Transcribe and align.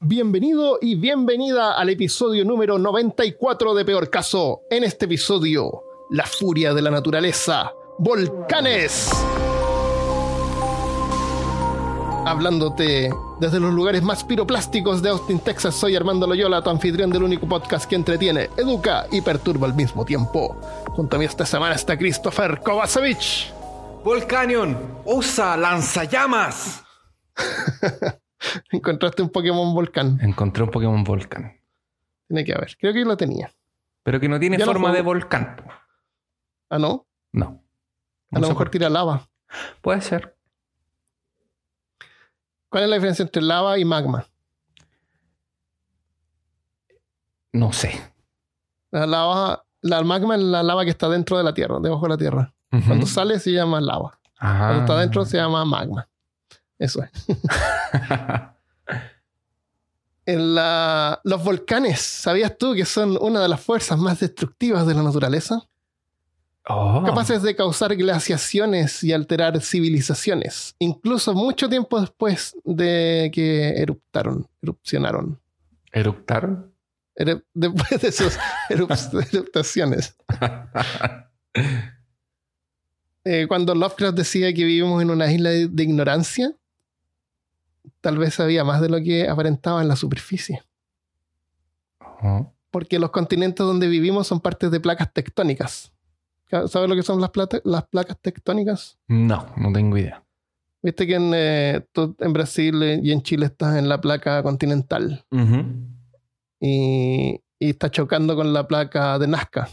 Bienvenido 0.00 0.78
y 0.82 0.94
bienvenida 0.94 1.72
al 1.72 1.88
episodio 1.88 2.44
número 2.44 2.78
94 2.78 3.74
de 3.74 3.82
Peor 3.86 4.10
Caso. 4.10 4.60
En 4.68 4.84
este 4.84 5.06
episodio, 5.06 5.84
la 6.10 6.26
furia 6.26 6.74
de 6.74 6.82
la 6.82 6.90
naturaleza, 6.90 7.72
volcanes. 7.98 9.10
Hablándote 12.26 13.10
desde 13.40 13.58
los 13.58 13.72
lugares 13.72 14.02
más 14.02 14.22
piroplásticos 14.22 15.00
de 15.00 15.08
Austin, 15.08 15.38
Texas, 15.38 15.74
soy 15.74 15.96
Armando 15.96 16.26
Loyola, 16.26 16.62
tu 16.62 16.68
anfitrión 16.68 17.08
del 17.08 17.22
único 17.22 17.48
podcast 17.48 17.88
que 17.88 17.94
entretiene, 17.94 18.50
educa 18.58 19.06
y 19.10 19.22
perturba 19.22 19.66
al 19.66 19.74
mismo 19.74 20.04
tiempo. 20.04 20.60
Junto 20.88 21.16
a 21.16 21.18
mí 21.18 21.24
esta 21.24 21.46
semana 21.46 21.74
está 21.74 21.96
Christopher 21.96 22.60
Kovacevic. 22.60 23.50
Volcanion, 24.04 24.76
usa 25.06 25.56
lanzallamas. 25.56 26.82
Encontraste 28.70 29.22
un 29.22 29.30
Pokémon 29.30 29.74
volcán. 29.74 30.18
Encontré 30.20 30.62
un 30.62 30.70
Pokémon 30.70 31.04
volcán. 31.04 31.60
Tiene 32.28 32.44
que 32.44 32.52
haber. 32.52 32.76
Creo 32.78 32.92
que 32.92 33.04
lo 33.04 33.16
tenía. 33.16 33.52
Pero 34.02 34.20
que 34.20 34.28
no 34.28 34.38
tiene 34.38 34.58
Ya 34.58 34.64
forma 34.64 34.92
de 34.92 35.02
volcán. 35.02 35.56
Ah, 36.68 36.78
¿no? 36.78 37.06
No. 37.32 37.62
A 38.32 38.40
lo 38.40 38.48
mejor 38.48 38.70
tira 38.70 38.88
lava. 38.88 39.28
Puede 39.80 40.00
ser. 40.00 40.36
¿Cuál 42.68 42.84
es 42.84 42.90
la 42.90 42.96
diferencia 42.96 43.22
entre 43.22 43.42
lava 43.42 43.78
y 43.78 43.84
magma? 43.84 44.26
No 47.52 47.72
sé. 47.72 47.98
La 48.90 49.06
lava, 49.06 49.64
la 49.80 50.02
magma 50.02 50.34
es 50.34 50.42
la 50.42 50.62
lava 50.62 50.84
que 50.84 50.90
está 50.90 51.08
dentro 51.08 51.38
de 51.38 51.44
la 51.44 51.54
tierra, 51.54 51.78
debajo 51.80 52.02
de 52.02 52.08
la 52.08 52.18
tierra. 52.18 52.54
Cuando 52.86 53.06
sale 53.06 53.38
se 53.38 53.52
llama 53.52 53.80
lava. 53.80 54.18
Ajá. 54.38 54.66
Cuando 54.66 54.80
está 54.80 55.00
dentro 55.00 55.24
se 55.24 55.38
llama 55.38 55.64
magma. 55.64 56.08
Eso 56.78 57.02
es. 57.02 57.10
En 60.28 60.56
la- 60.56 61.20
los 61.22 61.44
volcanes, 61.44 62.00
¿sabías 62.00 62.58
tú 62.58 62.74
que 62.74 62.84
son 62.84 63.16
una 63.20 63.40
de 63.40 63.48
las 63.48 63.60
fuerzas 63.60 63.96
más 63.96 64.18
destructivas 64.18 64.84
de 64.84 64.94
la 64.94 65.04
naturaleza? 65.04 65.68
Oh. 66.68 67.04
Capaces 67.06 67.42
de 67.42 67.54
causar 67.54 67.94
glaciaciones 67.94 69.04
y 69.04 69.12
alterar 69.12 69.60
civilizaciones, 69.60 70.74
incluso 70.80 71.32
mucho 71.32 71.68
tiempo 71.68 72.00
después 72.00 72.56
de 72.64 73.30
que 73.32 73.68
eruptaron, 73.80 74.48
erupcionaron. 74.62 75.38
¿Eructaron? 75.92 76.72
Eru- 77.14 77.44
después 77.54 78.00
de 78.02 78.10
sus 78.10 78.36
erup- 78.68 79.28
eruptaciones. 79.32 80.16
Eh, 83.28 83.46
cuando 83.48 83.74
Lovecraft 83.74 84.16
decía 84.16 84.52
que 84.54 84.62
vivimos 84.64 85.02
en 85.02 85.10
una 85.10 85.32
isla 85.32 85.50
de, 85.50 85.66
de 85.66 85.82
ignorancia, 85.82 86.52
tal 88.00 88.18
vez 88.18 88.34
sabía 88.34 88.64
más 88.64 88.80
de 88.80 88.88
lo 88.88 88.98
que 89.00 89.28
aparentaba 89.28 89.82
en 89.82 89.88
la 89.88 89.96
superficie. 89.96 90.62
Porque 92.70 92.98
los 92.98 93.10
continentes 93.10 93.64
donde 93.64 93.88
vivimos 93.88 94.26
son 94.26 94.40
partes 94.40 94.70
de 94.70 94.80
placas 94.80 95.12
tectónicas. 95.12 95.92
¿Sabes 96.50 96.88
lo 96.88 96.94
que 96.94 97.02
son 97.02 97.20
las, 97.20 97.30
plata- 97.30 97.60
las 97.64 97.84
placas 97.88 98.18
tectónicas? 98.20 98.98
No, 99.08 99.46
no 99.56 99.72
tengo 99.72 99.96
idea. 99.96 100.22
Viste 100.82 101.06
que 101.06 101.14
en, 101.16 101.32
eh, 101.34 101.84
tú 101.92 102.14
en 102.20 102.32
Brasil 102.32 102.80
eh, 102.82 103.00
y 103.02 103.10
en 103.12 103.22
Chile 103.22 103.46
estás 103.46 103.76
en 103.76 103.88
la 103.88 104.00
placa 104.00 104.42
continental 104.42 105.24
y, 106.60 107.40
y 107.58 107.70
está 107.70 107.90
chocando 107.90 108.36
con 108.36 108.52
la 108.52 108.68
placa 108.68 109.18
de 109.18 109.26
Nazca. 109.26 109.68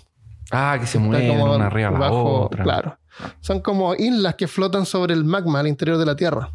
Ah, 0.51 0.77
que 0.79 0.87
se 0.87 0.97
como 0.97 1.09
una 1.55 1.67
arriba 1.67 1.89
a 1.89 1.91
la 1.91 1.99
bajo- 1.99 2.45
otra. 2.45 2.63
Claro. 2.63 2.97
Son 3.41 3.59
como 3.61 3.93
islas 3.95 4.35
que 4.35 4.47
flotan 4.47 4.85
sobre 4.85 5.13
el 5.13 5.23
magma 5.23 5.59
al 5.59 5.67
interior 5.67 5.97
de 5.97 6.05
la 6.05 6.15
Tierra. 6.15 6.51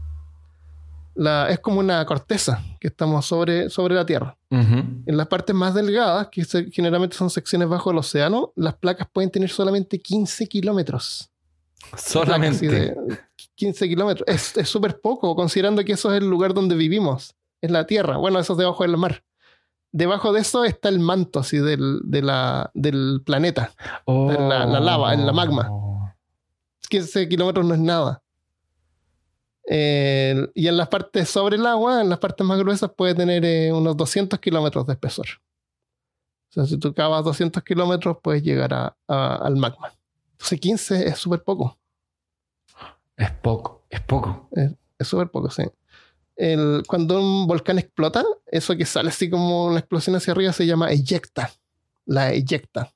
La, 1.18 1.48
es 1.50 1.58
como 1.58 1.80
una 1.80 2.06
corteza 2.06 2.62
que 2.78 2.86
estamos 2.88 3.26
sobre, 3.26 3.70
sobre 3.70 3.94
la 3.96 4.06
Tierra. 4.06 4.36
En 4.50 5.16
las 5.16 5.26
partes 5.26 5.54
más 5.54 5.74
delgadas, 5.74 6.28
que 6.30 6.44
se- 6.44 6.70
generalmente 6.70 7.16
son 7.16 7.28
secciones 7.28 7.68
bajo 7.68 7.90
el 7.90 7.98
océano, 7.98 8.52
las 8.54 8.76
placas 8.76 9.08
pueden 9.12 9.28
tener 9.30 9.50
solamente 9.50 9.98
15 9.98 10.46
kilómetros. 10.46 11.28
Solamente. 11.96 12.56
Así 12.56 12.66
de 12.68 12.96
15 13.56 13.88
kilómetros. 13.88 14.24
Es 14.28 14.68
súper 14.68 15.00
poco, 15.00 15.34
considerando 15.34 15.84
que 15.84 15.92
eso 15.92 16.12
es 16.14 16.20
el 16.22 16.28
lugar 16.30 16.54
donde 16.54 16.76
vivimos. 16.76 17.34
Es 17.60 17.70
la 17.72 17.84
Tierra. 17.86 18.16
Bueno, 18.16 18.38
eso 18.38 18.52
es 18.52 18.58
debajo 18.58 18.84
del 18.84 18.96
mar. 18.96 19.24
Debajo 19.90 20.32
de 20.32 20.40
eso 20.40 20.64
está 20.64 20.88
el 20.88 21.00
manto 21.00 21.40
así 21.40 21.58
del, 21.58 22.00
de 22.04 22.22
la- 22.22 22.70
del 22.74 23.22
planeta. 23.26 23.72
Oh. 24.04 24.30
la- 24.30 24.66
la 24.66 24.78
lava, 24.80 25.14
en 25.14 25.26
la 25.26 25.32
magma. 25.32 25.68
15 26.88 27.28
kilómetros 27.28 27.66
no 27.66 27.74
es 27.74 27.80
nada. 27.80 28.22
Eh, 29.70 30.48
y 30.54 30.66
en 30.68 30.76
las 30.78 30.88
partes 30.88 31.28
sobre 31.28 31.56
el 31.56 31.66
agua, 31.66 32.00
en 32.00 32.08
las 32.08 32.18
partes 32.18 32.46
más 32.46 32.58
gruesas, 32.58 32.90
puede 32.96 33.14
tener 33.14 33.44
eh, 33.44 33.70
unos 33.72 33.96
200 33.96 34.38
kilómetros 34.38 34.86
de 34.86 34.94
espesor. 34.94 35.26
O 36.50 36.52
sea, 36.52 36.64
si 36.66 36.78
tú 36.78 36.94
cavas 36.94 37.22
200 37.24 37.62
kilómetros, 37.62 38.16
puedes 38.22 38.42
llegar 38.42 38.72
a- 38.72 38.96
a- 39.06 39.36
al 39.36 39.56
magma. 39.56 39.92
Entonces 40.32 40.58
15 40.60 41.06
es 41.08 41.18
súper 41.18 41.42
poco. 41.42 41.78
Es 43.16 43.30
poco, 43.32 43.84
es 43.90 44.00
poco. 44.00 44.48
Es 44.98 45.06
súper 45.06 45.28
poco, 45.30 45.50
sí. 45.50 45.64
El- 46.36 46.84
cuando 46.86 47.20
un 47.20 47.46
volcán 47.46 47.78
explota, 47.78 48.24
eso 48.46 48.76
que 48.76 48.86
sale 48.86 49.10
así 49.10 49.28
como 49.28 49.66
una 49.66 49.80
explosión 49.80 50.16
hacia 50.16 50.32
arriba 50.32 50.52
se 50.52 50.64
llama 50.66 50.90
eyecta. 50.90 51.50
La 52.06 52.32
eyecta. 52.32 52.92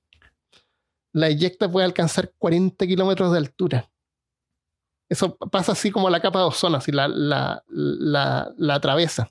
La 1.12 1.28
eyecta 1.28 1.70
puede 1.70 1.84
alcanzar 1.84 2.32
40 2.38 2.86
kilómetros 2.86 3.32
de 3.32 3.38
altura. 3.38 3.90
Eso 5.12 5.36
pasa 5.36 5.72
así 5.72 5.90
como 5.90 6.08
la 6.08 6.20
capa 6.20 6.38
de 6.38 6.46
ozono, 6.46 6.78
así 6.78 6.90
la, 6.90 7.06
la, 7.06 7.62
la, 7.68 8.50
la 8.56 8.74
atraviesa. 8.74 9.30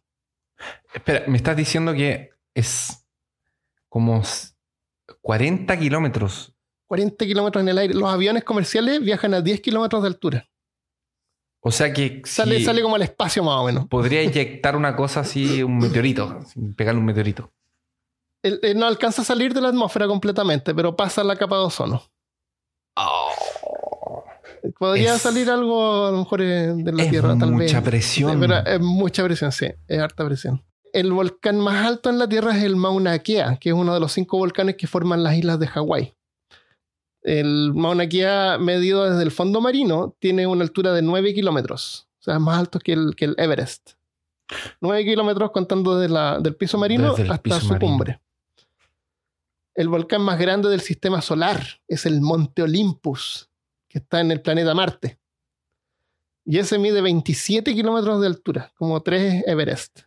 Espera, 0.93 1.23
me 1.27 1.37
estás 1.37 1.57
diciendo 1.57 1.91
que 1.93 2.29
es 2.53 3.03
como 3.89 4.21
s- 4.21 4.53
40 5.21 5.77
kilómetros. 5.79 6.53
40 6.87 7.25
kilómetros 7.25 7.63
en 7.63 7.69
el 7.69 7.77
aire. 7.79 7.93
Los 7.95 8.09
aviones 8.13 8.43
comerciales 8.43 9.01
viajan 9.01 9.33
a 9.33 9.41
10 9.41 9.59
kilómetros 9.61 10.03
de 10.03 10.07
altura. 10.09 10.47
O 11.63 11.71
sea 11.71 11.91
que 11.91 12.21
Sale, 12.25 12.57
si 12.59 12.65
sale 12.65 12.81
como 12.83 12.95
al 12.95 13.01
espacio 13.01 13.43
más 13.43 13.55
o 13.59 13.65
menos. 13.65 13.87
podría 13.87 14.21
inyectar 14.21 14.75
una 14.75 14.95
cosa 14.95 15.21
así, 15.21 15.63
un 15.63 15.77
meteorito, 15.79 16.39
pegarle 16.75 16.99
un 16.99 17.05
meteorito. 17.05 17.51
Él- 18.43 18.59
él 18.61 18.77
no 18.77 18.85
alcanza 18.85 19.21
a 19.23 19.25
salir 19.25 19.53
de 19.53 19.61
la 19.61 19.69
atmósfera 19.69 20.05
completamente, 20.07 20.75
pero 20.75 20.95
pasa 20.95 21.23
la 21.23 21.35
capa 21.35 21.57
de 21.57 21.63
ozono. 21.63 22.03
Podría 24.77 25.15
Es- 25.15 25.21
salir 25.21 25.49
algo 25.49 26.07
a 26.07 26.11
lo 26.11 26.17
mejor 26.19 26.41
eh, 26.41 26.73
de 26.75 26.91
la 26.91 27.03
es 27.03 27.09
Tierra, 27.09 27.37
tal 27.37 27.51
vez. 27.55 27.71
mucha 27.71 27.81
presión. 27.83 28.39
Pero 28.39 28.57
es 28.57 28.79
mucha 28.79 29.23
presión, 29.23 29.51
sí. 29.51 29.67
Es 29.87 29.99
harta 29.99 30.25
presión. 30.25 30.63
El 30.93 31.11
volcán 31.13 31.59
más 31.59 31.85
alto 31.85 32.09
en 32.09 32.19
la 32.19 32.27
Tierra 32.27 32.55
es 32.57 32.63
el 32.63 32.75
Mauna 32.75 33.17
Kea, 33.19 33.57
que 33.57 33.69
es 33.69 33.75
uno 33.75 33.93
de 33.93 33.99
los 33.99 34.11
cinco 34.11 34.37
volcanes 34.37 34.75
que 34.75 34.87
forman 34.87 35.23
las 35.23 35.35
islas 35.35 35.59
de 35.59 35.67
Hawái. 35.67 36.13
El 37.23 37.71
Mauna 37.73 38.07
Kea, 38.09 38.57
medido 38.59 39.09
desde 39.09 39.23
el 39.23 39.31
fondo 39.31 39.61
marino, 39.61 40.15
tiene 40.19 40.47
una 40.47 40.63
altura 40.63 40.91
de 40.93 41.01
9 41.01 41.33
kilómetros. 41.33 42.07
O 42.19 42.23
sea, 42.23 42.35
es 42.35 42.41
más 42.41 42.57
alto 42.59 42.79
que 42.79 42.93
el, 42.93 43.15
que 43.15 43.25
el 43.25 43.35
Everest. 43.37 43.91
9 44.81 45.05
kilómetros 45.05 45.51
contando 45.51 45.97
de 45.97 46.09
la- 46.09 46.39
del 46.39 46.55
piso 46.55 46.77
marino 46.77 47.11
hasta 47.13 47.37
piso 47.37 47.59
su 47.61 47.67
marino. 47.69 47.87
cumbre. 47.91 48.21
El 49.75 49.87
volcán 49.87 50.21
más 50.21 50.37
grande 50.37 50.67
del 50.69 50.81
sistema 50.81 51.21
solar 51.21 51.63
es 51.87 52.05
el 52.05 52.19
Monte 52.21 52.63
Olympus, 52.63 53.49
que 53.91 53.99
está 53.99 54.21
en 54.21 54.31
el 54.31 54.41
planeta 54.41 54.73
Marte. 54.73 55.19
Y 56.45 56.57
ese 56.57 56.79
mide 56.79 57.01
27 57.01 57.73
kilómetros 57.73 58.19
de 58.21 58.27
altura, 58.27 58.71
como 58.75 59.01
3 59.01 59.43
Everest. 59.47 60.01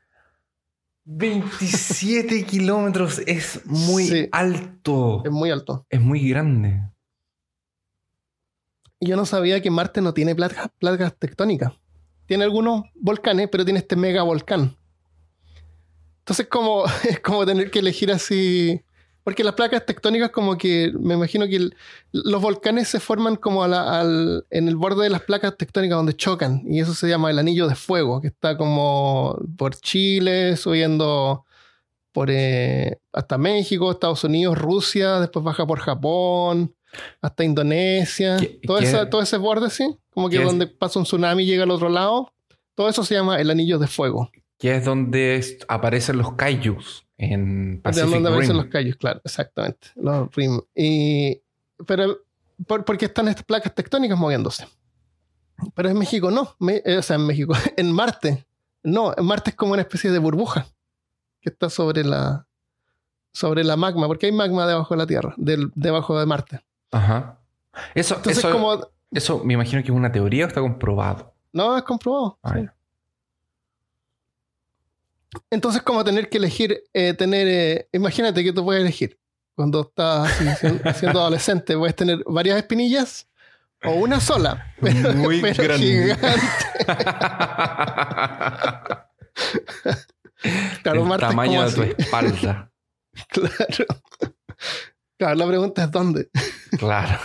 27 1.04 2.44
kilómetros 2.46 3.20
es 3.26 3.64
muy 3.66 4.06
Sí. 4.08 4.28
alto. 4.32 5.22
Es 5.24 5.30
muy 5.30 5.50
alto. 5.50 5.86
Es 5.90 6.00
muy 6.00 6.28
grande. 6.28 6.80
Y 9.00 9.08
yo 9.08 9.16
no 9.16 9.26
sabía 9.26 9.60
que 9.60 9.70
Marte 9.70 10.00
no 10.00 10.14
tiene 10.14 10.34
placas, 10.34 10.70
placas 10.78 11.14
tectónicas. 11.18 11.72
Tiene 12.26 12.44
algunos 12.44 12.84
volcanes, 12.94 13.48
pero 13.52 13.64
tiene 13.64 13.80
este 13.80 13.96
mega 13.96 14.22
volcán. 14.22 14.76
Entonces 16.20 16.46
como, 16.48 16.84
es 17.08 17.20
como 17.20 17.44
tener 17.46 17.70
que 17.70 17.78
elegir 17.80 18.10
así... 18.10 18.82
Porque 19.24 19.42
las 19.42 19.54
placas 19.54 19.86
tectónicas 19.86 20.30
como 20.30 20.58
que, 20.58 20.92
me 21.00 21.14
imagino 21.14 21.46
que 21.48 21.56
el- 21.56 21.74
los 22.12 22.42
volcanes 22.42 22.88
se 22.88 23.00
forman 23.00 23.36
como 23.36 23.64
a 23.64 23.68
la- 23.68 24.00
al- 24.00 24.44
en 24.50 24.68
el 24.68 24.76
borde 24.76 25.02
de 25.04 25.10
las 25.10 25.22
placas 25.22 25.56
tectónicas 25.56 25.96
donde 25.96 26.14
chocan. 26.14 26.62
Y 26.66 26.80
eso 26.80 26.92
se 26.94 27.08
llama 27.08 27.30
el 27.30 27.38
anillo 27.38 27.66
de 27.66 27.74
fuego, 27.74 28.20
que 28.20 28.28
está 28.28 28.56
como 28.58 29.38
por 29.56 29.76
Chile, 29.76 30.56
subiendo 30.58 31.44
por 32.12 32.28
eh, 32.30 32.98
hasta 33.12 33.38
México, 33.38 33.90
Estados 33.90 34.22
Unidos, 34.24 34.56
Rusia, 34.58 35.18
después 35.20 35.42
baja 35.44 35.66
por 35.66 35.80
Japón, 35.80 36.74
hasta 37.22 37.42
Indonesia. 37.44 38.36
¿Qué- 38.38 38.60
todo, 38.66 38.78
qué- 38.78 38.84
esa- 38.84 39.08
todo 39.10 39.22
ese 39.22 39.36
borde, 39.38 39.70
sí. 39.70 39.96
Como 40.10 40.28
que 40.28 40.36
es? 40.36 40.44
donde 40.44 40.66
pasa 40.68 40.98
un 40.98 41.06
tsunami 41.06 41.42
y 41.42 41.46
llega 41.46 41.64
al 41.64 41.70
otro 41.70 41.88
lado. 41.88 42.30
Todo 42.76 42.88
eso 42.88 43.02
se 43.04 43.14
llama 43.14 43.40
el 43.40 43.50
anillo 43.50 43.78
de 43.78 43.86
fuego. 43.86 44.30
Que 44.58 44.76
es 44.76 44.84
donde 44.84 45.58
aparecen 45.68 46.18
los 46.18 46.34
kaijus 46.34 47.03
en 47.18 47.76
De 47.76 47.80
Pacific 47.82 48.10
donde 48.10 48.28
aparecen 48.28 48.56
los 48.56 48.66
callos, 48.66 48.96
claro, 48.96 49.20
exactamente. 49.24 49.88
Los 49.96 50.34
rim. 50.34 50.60
Y, 50.74 51.40
pero, 51.86 52.18
por, 52.66 52.84
porque 52.84 53.06
están 53.06 53.28
estas 53.28 53.44
placas 53.44 53.74
tectónicas 53.74 54.18
moviéndose. 54.18 54.66
Pero 55.74 55.88
en 55.88 55.98
México 55.98 56.30
no. 56.30 56.54
Me- 56.58 56.82
eh, 56.84 56.98
o 56.98 57.02
sea, 57.02 57.16
en 57.16 57.26
México, 57.26 57.54
en 57.76 57.92
Marte. 57.92 58.44
No, 58.82 59.14
en 59.16 59.24
Marte 59.24 59.50
es 59.50 59.56
como 59.56 59.72
una 59.72 59.82
especie 59.82 60.10
de 60.10 60.18
burbuja. 60.18 60.66
que 61.40 61.50
está 61.50 61.70
sobre 61.70 62.04
la, 62.04 62.46
sobre 63.32 63.64
la 63.64 63.76
magma, 63.76 64.06
porque 64.06 64.26
hay 64.26 64.32
magma 64.32 64.66
debajo 64.66 64.94
de 64.94 64.98
la 64.98 65.06
Tierra, 65.06 65.34
del, 65.36 65.70
debajo 65.74 66.18
de 66.18 66.26
Marte. 66.26 66.60
Ajá. 66.90 67.38
Eso, 67.94 68.16
Entonces, 68.16 68.38
eso, 68.44 68.52
como. 68.52 68.78
eso 69.10 69.42
me 69.44 69.54
imagino 69.54 69.82
que 69.82 69.88
es 69.90 69.94
una 69.96 70.10
teoría 70.12 70.44
o 70.44 70.48
está 70.48 70.60
comprobado. 70.60 71.32
No, 71.52 71.76
es 71.76 71.82
comprobado. 71.84 72.38
Ah, 72.42 72.54
sí. 72.56 72.66
Entonces, 75.50 75.82
como 75.82 76.04
tener 76.04 76.28
que 76.28 76.38
elegir, 76.38 76.82
eh, 76.92 77.14
tener. 77.14 77.46
eh, 77.48 77.88
imagínate 77.92 78.42
que 78.44 78.52
tú 78.52 78.64
puedes 78.64 78.82
elegir. 78.82 79.18
Cuando 79.56 79.82
estás 79.82 80.32
siendo, 80.60 80.92
siendo 80.94 81.20
adolescente, 81.20 81.76
puedes 81.76 81.94
tener 81.94 82.18
varias 82.26 82.56
espinillas 82.56 83.28
o 83.84 83.92
una 83.92 84.18
sola. 84.20 84.74
Pero, 84.80 85.12
Muy 85.14 85.40
pero 85.40 85.64
grande. 85.64 85.86
gigante. 85.86 86.28
Claro, 90.82 91.06
El 91.06 91.12
es 91.12 91.18
tamaño 91.18 91.64
como 91.64 91.70
de 91.70 91.94
tu 91.94 92.02
espalda. 92.02 92.70
Claro. 93.28 93.86
Claro, 95.18 95.34
la 95.36 95.46
pregunta 95.46 95.84
es 95.84 95.90
dónde. 95.90 96.28
Claro. 96.78 97.18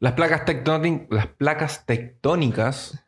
Las 0.00 0.12
placas, 0.12 0.42
las 1.10 1.26
placas 1.28 1.86
tectónicas 1.86 3.03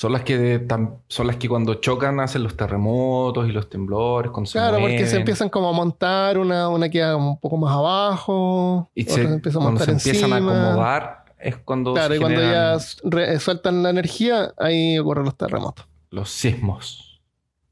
son 0.00 0.12
las 0.12 0.22
que 0.22 0.66
son 1.08 1.26
las 1.26 1.36
que 1.36 1.46
cuando 1.46 1.74
chocan 1.74 2.20
hacen 2.20 2.42
los 2.42 2.56
terremotos 2.56 3.46
y 3.46 3.52
los 3.52 3.68
temblores. 3.68 4.30
Cuando 4.30 4.48
se 4.50 4.58
Claro, 4.58 4.78
porque 4.80 5.06
se 5.06 5.18
empiezan 5.18 5.50
como 5.50 5.68
a 5.68 5.72
montar, 5.72 6.38
una, 6.38 6.70
una 6.70 6.88
queda 6.88 7.16
un 7.16 7.38
poco 7.38 7.58
más 7.58 7.74
abajo, 7.74 8.90
y 8.94 9.04
se- 9.04 9.22
empieza 9.24 9.58
a 9.58 9.62
cuando 9.62 9.84
se 9.84 9.90
empiezan 9.90 10.30
encima. 10.32 10.36
a 10.36 10.68
acomodar 10.70 11.24
es 11.38 11.56
cuando 11.58 11.92
Claro, 11.92 12.12
se 12.12 12.16
y 12.16 12.20
cuando 12.20 12.40
ya 12.40 12.78
re- 13.04 13.38
sueltan 13.40 13.82
la 13.82 13.90
energía, 13.90 14.54
ahí 14.56 14.98
ocurren 14.98 15.26
los 15.26 15.36
terremotos, 15.36 15.86
los 16.08 16.30
sismos. 16.30 17.20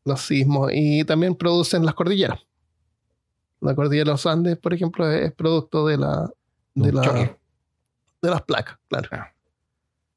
los 0.05 0.21
sismos, 0.21 0.71
y 0.75 1.05
también 1.05 1.35
producen 1.35 1.87
las 1.87 1.95
cordilleras. 1.95 2.41
La 3.63 3.75
cordillera 3.75 4.05
de 4.05 4.11
los 4.13 4.27
Andes, 4.27 4.59
por 4.59 4.75
ejemplo, 4.75 5.11
es 5.11 5.33
producto 5.33 5.87
de 5.87 5.97
la, 5.97 6.31
de 6.75 6.93
la, 6.93 7.03
de 8.21 8.31
las 8.31 8.43
placas, 8.43 8.77
claro. 8.89 9.09
Ah. 9.13 9.33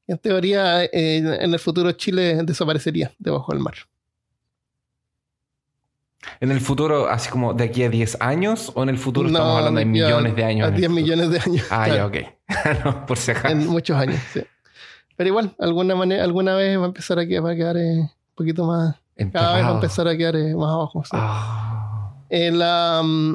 En 0.06 0.18
teoría, 0.18 0.84
eh, 0.84 0.90
en 1.40 1.52
el 1.54 1.58
futuro 1.58 1.92
Chile 1.92 2.40
desaparecería 2.42 3.12
debajo 3.18 3.52
del 3.52 3.60
mar. 3.62 3.74
En 6.40 6.50
el 6.50 6.60
futuro, 6.60 7.08
así 7.08 7.30
como 7.30 7.54
de 7.54 7.64
aquí 7.64 7.82
a 7.82 7.88
10 7.88 8.18
años, 8.20 8.72
o 8.74 8.82
en 8.82 8.88
el 8.88 8.98
futuro 8.98 9.28
No, 9.28 9.38
estamos 9.38 9.58
hablando 9.58 9.78
de 9.80 9.86
millones 9.86 10.36
de 10.36 10.44
años. 10.44 10.64
A 10.64 10.68
en 10.68 10.74
el 10.74 10.80
10 10.80 10.88
futuro? 10.90 11.04
millones 11.04 11.30
de 11.30 11.38
años. 11.38 11.66
Ah, 11.70 11.84
claro. 11.86 12.12
ya, 12.12 12.24
ok. 12.24 12.84
no, 12.84 13.06
por 13.06 13.16
si 13.16 13.30
acaso. 13.30 13.48
en 13.48 13.66
muchos 13.66 13.96
años, 13.96 14.20
sí. 14.32 14.42
Pero 15.16 15.28
igual, 15.28 15.54
alguna 15.58 15.94
manera, 15.94 16.24
alguna 16.24 16.54
vez 16.54 16.78
va 16.78 16.84
a 16.84 16.86
empezar 16.86 17.18
a 17.18 17.26
quedar, 17.26 17.44
va 17.44 17.50
a 17.50 17.56
quedar 17.56 17.76
eh, 17.76 17.98
un 18.00 18.10
poquito 18.34 18.64
más, 18.64 18.96
cada 19.32 19.56
vez 19.56 19.64
va 19.64 19.68
a 19.70 19.74
empezar 19.74 20.08
a 20.08 20.16
quedar 20.16 20.36
eh, 20.36 20.54
más 20.54 20.70
abajo. 20.70 21.02
sí. 21.04 21.10
Ah. 21.12 22.14
Eh, 22.28 22.50
la, 22.50 23.02
mm, 23.04 23.34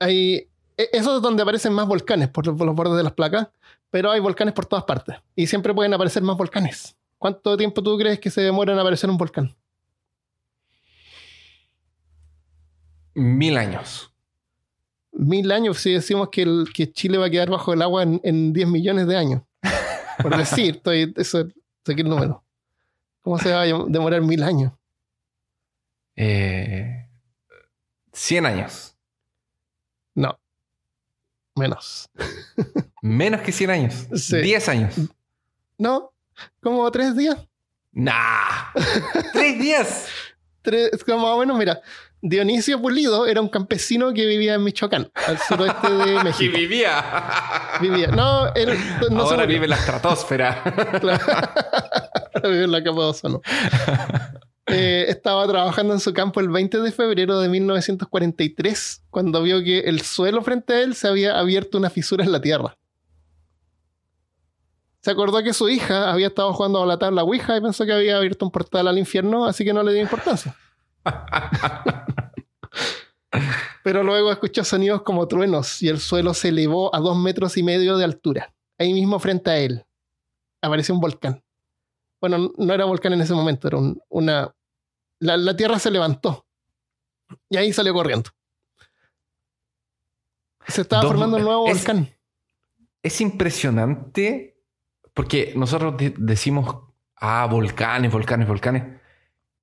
hay, 0.00 0.48
eso 0.76 1.16
es 1.16 1.22
donde 1.22 1.42
aparecen 1.42 1.72
más 1.72 1.86
volcanes 1.86 2.28
por 2.28 2.46
los, 2.46 2.56
por 2.56 2.66
los 2.66 2.74
bordes 2.76 2.96
de 2.96 3.02
las 3.02 3.12
placas, 3.12 3.48
pero 3.90 4.10
hay 4.10 4.20
volcanes 4.20 4.54
por 4.54 4.66
todas 4.66 4.84
partes 4.84 5.16
y 5.36 5.46
siempre 5.46 5.74
pueden 5.74 5.92
aparecer 5.94 6.22
más 6.22 6.36
volcanes. 6.36 6.96
¿Cuánto 7.18 7.56
tiempo 7.56 7.82
tú 7.82 7.96
crees 7.98 8.18
que 8.18 8.30
se 8.30 8.40
demora 8.40 8.72
en 8.72 8.78
aparecer 8.78 9.08
un 9.10 9.16
volcán? 9.18 9.54
Mil 13.14 13.56
años. 13.56 14.12
Mil 15.12 15.52
años, 15.52 15.78
si 15.78 15.92
decimos 15.92 16.30
que, 16.30 16.42
el- 16.42 16.68
que 16.74 16.90
Chile 16.90 17.18
va 17.18 17.26
a 17.26 17.30
quedar 17.30 17.50
bajo 17.50 17.72
el 17.74 17.82
agua 17.82 18.02
en, 18.02 18.20
en 18.24 18.52
10 18.52 18.66
millones 18.68 19.06
de 19.06 19.16
años. 19.16 19.42
Por 20.22 20.36
decir, 20.36 20.76
estoy, 20.76 21.12
eso, 21.16 21.46
saqué 21.84 22.00
el 22.02 22.08
número. 22.08 22.42
¿Cómo 23.20 23.38
se 23.38 23.52
va 23.52 23.62
a 23.62 23.66
demorar 23.66 24.22
mil 24.22 24.42
años? 24.42 24.72
Eh, 26.16 27.06
100 28.12 28.46
años. 28.46 28.96
No. 30.14 30.38
Menos. 31.54 32.08
Menos 33.02 33.40
que 33.42 33.52
100 33.52 33.70
años. 33.70 34.06
Sí. 34.14 34.38
10 34.38 34.68
años. 34.68 34.94
No, 35.78 36.12
como 36.62 36.90
tres 36.90 37.16
días. 37.16 37.36
¡Nah! 37.92 38.72
¡Tres 39.32 39.58
días! 39.58 40.06
Tres, 40.62 40.90
como 41.04 41.18
más 41.26 41.32
o 41.32 41.38
menos, 41.38 41.58
mira, 41.58 41.80
Dionisio 42.22 42.80
Pulido 42.80 43.26
era 43.26 43.40
un 43.40 43.48
campesino 43.48 44.14
que 44.14 44.24
vivía 44.24 44.54
en 44.54 44.62
Michoacán, 44.62 45.10
al 45.26 45.38
suroeste 45.38 45.90
de 45.90 46.04
¡Que 46.04 46.14
México. 46.24 46.56
vivía! 46.56 47.04
Vivía. 47.80 48.06
No, 48.08 48.54
él 48.54 48.78
no 49.10 49.22
Ahora 49.22 49.44
vive 49.44 49.64
en 49.64 49.70
la 49.70 49.76
estratosfera. 49.76 50.62
Ahora 52.34 52.48
vive 52.48 52.64
en 52.64 52.72
la 52.72 52.82
capa 52.84 53.00
de 53.00 53.06
ozono. 53.08 53.42
Eh, 54.66 55.06
estaba 55.08 55.46
trabajando 55.48 55.92
en 55.92 56.00
su 56.00 56.12
campo 56.12 56.38
el 56.40 56.48
20 56.48 56.78
de 56.80 56.92
febrero 56.92 57.40
de 57.40 57.48
1943, 57.48 59.02
cuando 59.10 59.42
vio 59.42 59.62
que 59.62 59.80
el 59.80 60.02
suelo 60.02 60.42
frente 60.42 60.74
a 60.74 60.82
él 60.82 60.94
se 60.94 61.08
había 61.08 61.38
abierto 61.38 61.78
una 61.78 61.90
fisura 61.90 62.24
en 62.24 62.30
la 62.30 62.40
tierra. 62.40 62.76
Se 65.00 65.10
acordó 65.10 65.42
que 65.42 65.52
su 65.52 65.68
hija 65.68 66.12
había 66.12 66.28
estado 66.28 66.52
jugando 66.52 66.80
a 66.80 66.86
la 66.86 66.96
tabla 66.96 67.24
Ouija 67.24 67.56
y 67.56 67.60
pensó 67.60 67.84
que 67.84 67.92
había 67.92 68.16
abierto 68.16 68.44
un 68.44 68.52
portal 68.52 68.86
al 68.86 68.98
infierno, 68.98 69.46
así 69.46 69.64
que 69.64 69.72
no 69.72 69.82
le 69.82 69.94
dio 69.94 70.02
importancia. 70.02 70.56
Pero 73.82 74.04
luego 74.04 74.30
escuchó 74.30 74.62
sonidos 74.62 75.02
como 75.02 75.26
truenos 75.26 75.82
y 75.82 75.88
el 75.88 75.98
suelo 75.98 76.34
se 76.34 76.50
elevó 76.50 76.94
a 76.94 77.00
dos 77.00 77.16
metros 77.16 77.56
y 77.56 77.64
medio 77.64 77.96
de 77.96 78.04
altura. 78.04 78.54
Ahí 78.78 78.92
mismo 78.92 79.18
frente 79.18 79.50
a 79.50 79.58
él 79.58 79.84
apareció 80.60 80.94
un 80.94 81.00
volcán. 81.00 81.41
Bueno, 82.22 82.52
no 82.56 82.72
era 82.72 82.86
volcán 82.86 83.12
en 83.12 83.20
ese 83.20 83.34
momento, 83.34 83.68
era 83.68 83.76
un- 83.76 84.00
una... 84.08 84.54
La, 85.20 85.36
la 85.36 85.54
tierra 85.56 85.78
se 85.78 85.90
levantó 85.90 86.46
y 87.50 87.56
ahí 87.58 87.72
salió 87.72 87.92
corriendo. 87.92 88.30
Se 90.68 90.82
estaba 90.82 91.02
formando 91.02 91.36
un 91.36 91.42
nuevo 91.44 91.66
es- 91.68 91.78
volcán. 91.78 92.08
es 93.02 93.20
impresionante 93.20 94.56
porque 95.14 95.52
nosotros 95.56 95.96
de- 95.96 96.14
decimos, 96.16 96.76
ah, 97.16 97.46
volcanes, 97.50 98.10
volcanes, 98.12 98.48
volcanes. 98.48 99.00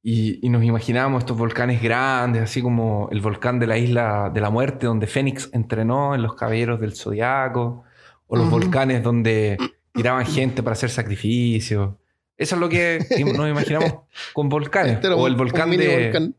Y, 0.02 0.46
y 0.46 0.50
nos 0.50 0.64
imaginamos 0.64 1.20
estos 1.24 1.38
volcanes 1.38 1.82
grandes, 1.82 2.44
así 2.44 2.62
como 2.62 3.10
el 3.12 3.20
volcán 3.22 3.60
de 3.60 3.68
la 3.68 3.78
isla 3.78 4.30
de 4.34 4.40
la 4.42 4.50
muerte, 4.50 4.86
donde 4.86 5.08
Fénix 5.08 5.50
entrenó 5.54 6.16
en 6.16 6.22
los 6.22 6.36
caballeros 6.36 6.80
del 6.80 6.96
zodiaco, 6.96 7.84
o 8.28 8.36
los 8.38 8.50
volcanes 8.50 9.04
donde 9.04 9.58
tiraban 9.92 10.26
gente 10.26 10.62
para 10.64 10.74
hacer 10.74 10.90
sacrificios. 10.90 11.96
Eso 12.40 12.56
es 12.56 12.62
lo 12.62 12.70
que 12.70 13.06
nos 13.36 13.48
imaginamos 13.50 13.94
con 14.34 14.50
volcanes. 14.50 14.94
Este 14.94 15.10
o 15.10 15.28
el 15.28 15.36
volcán 15.36 15.70
de. 15.72 16.04
volcán. 16.06 16.36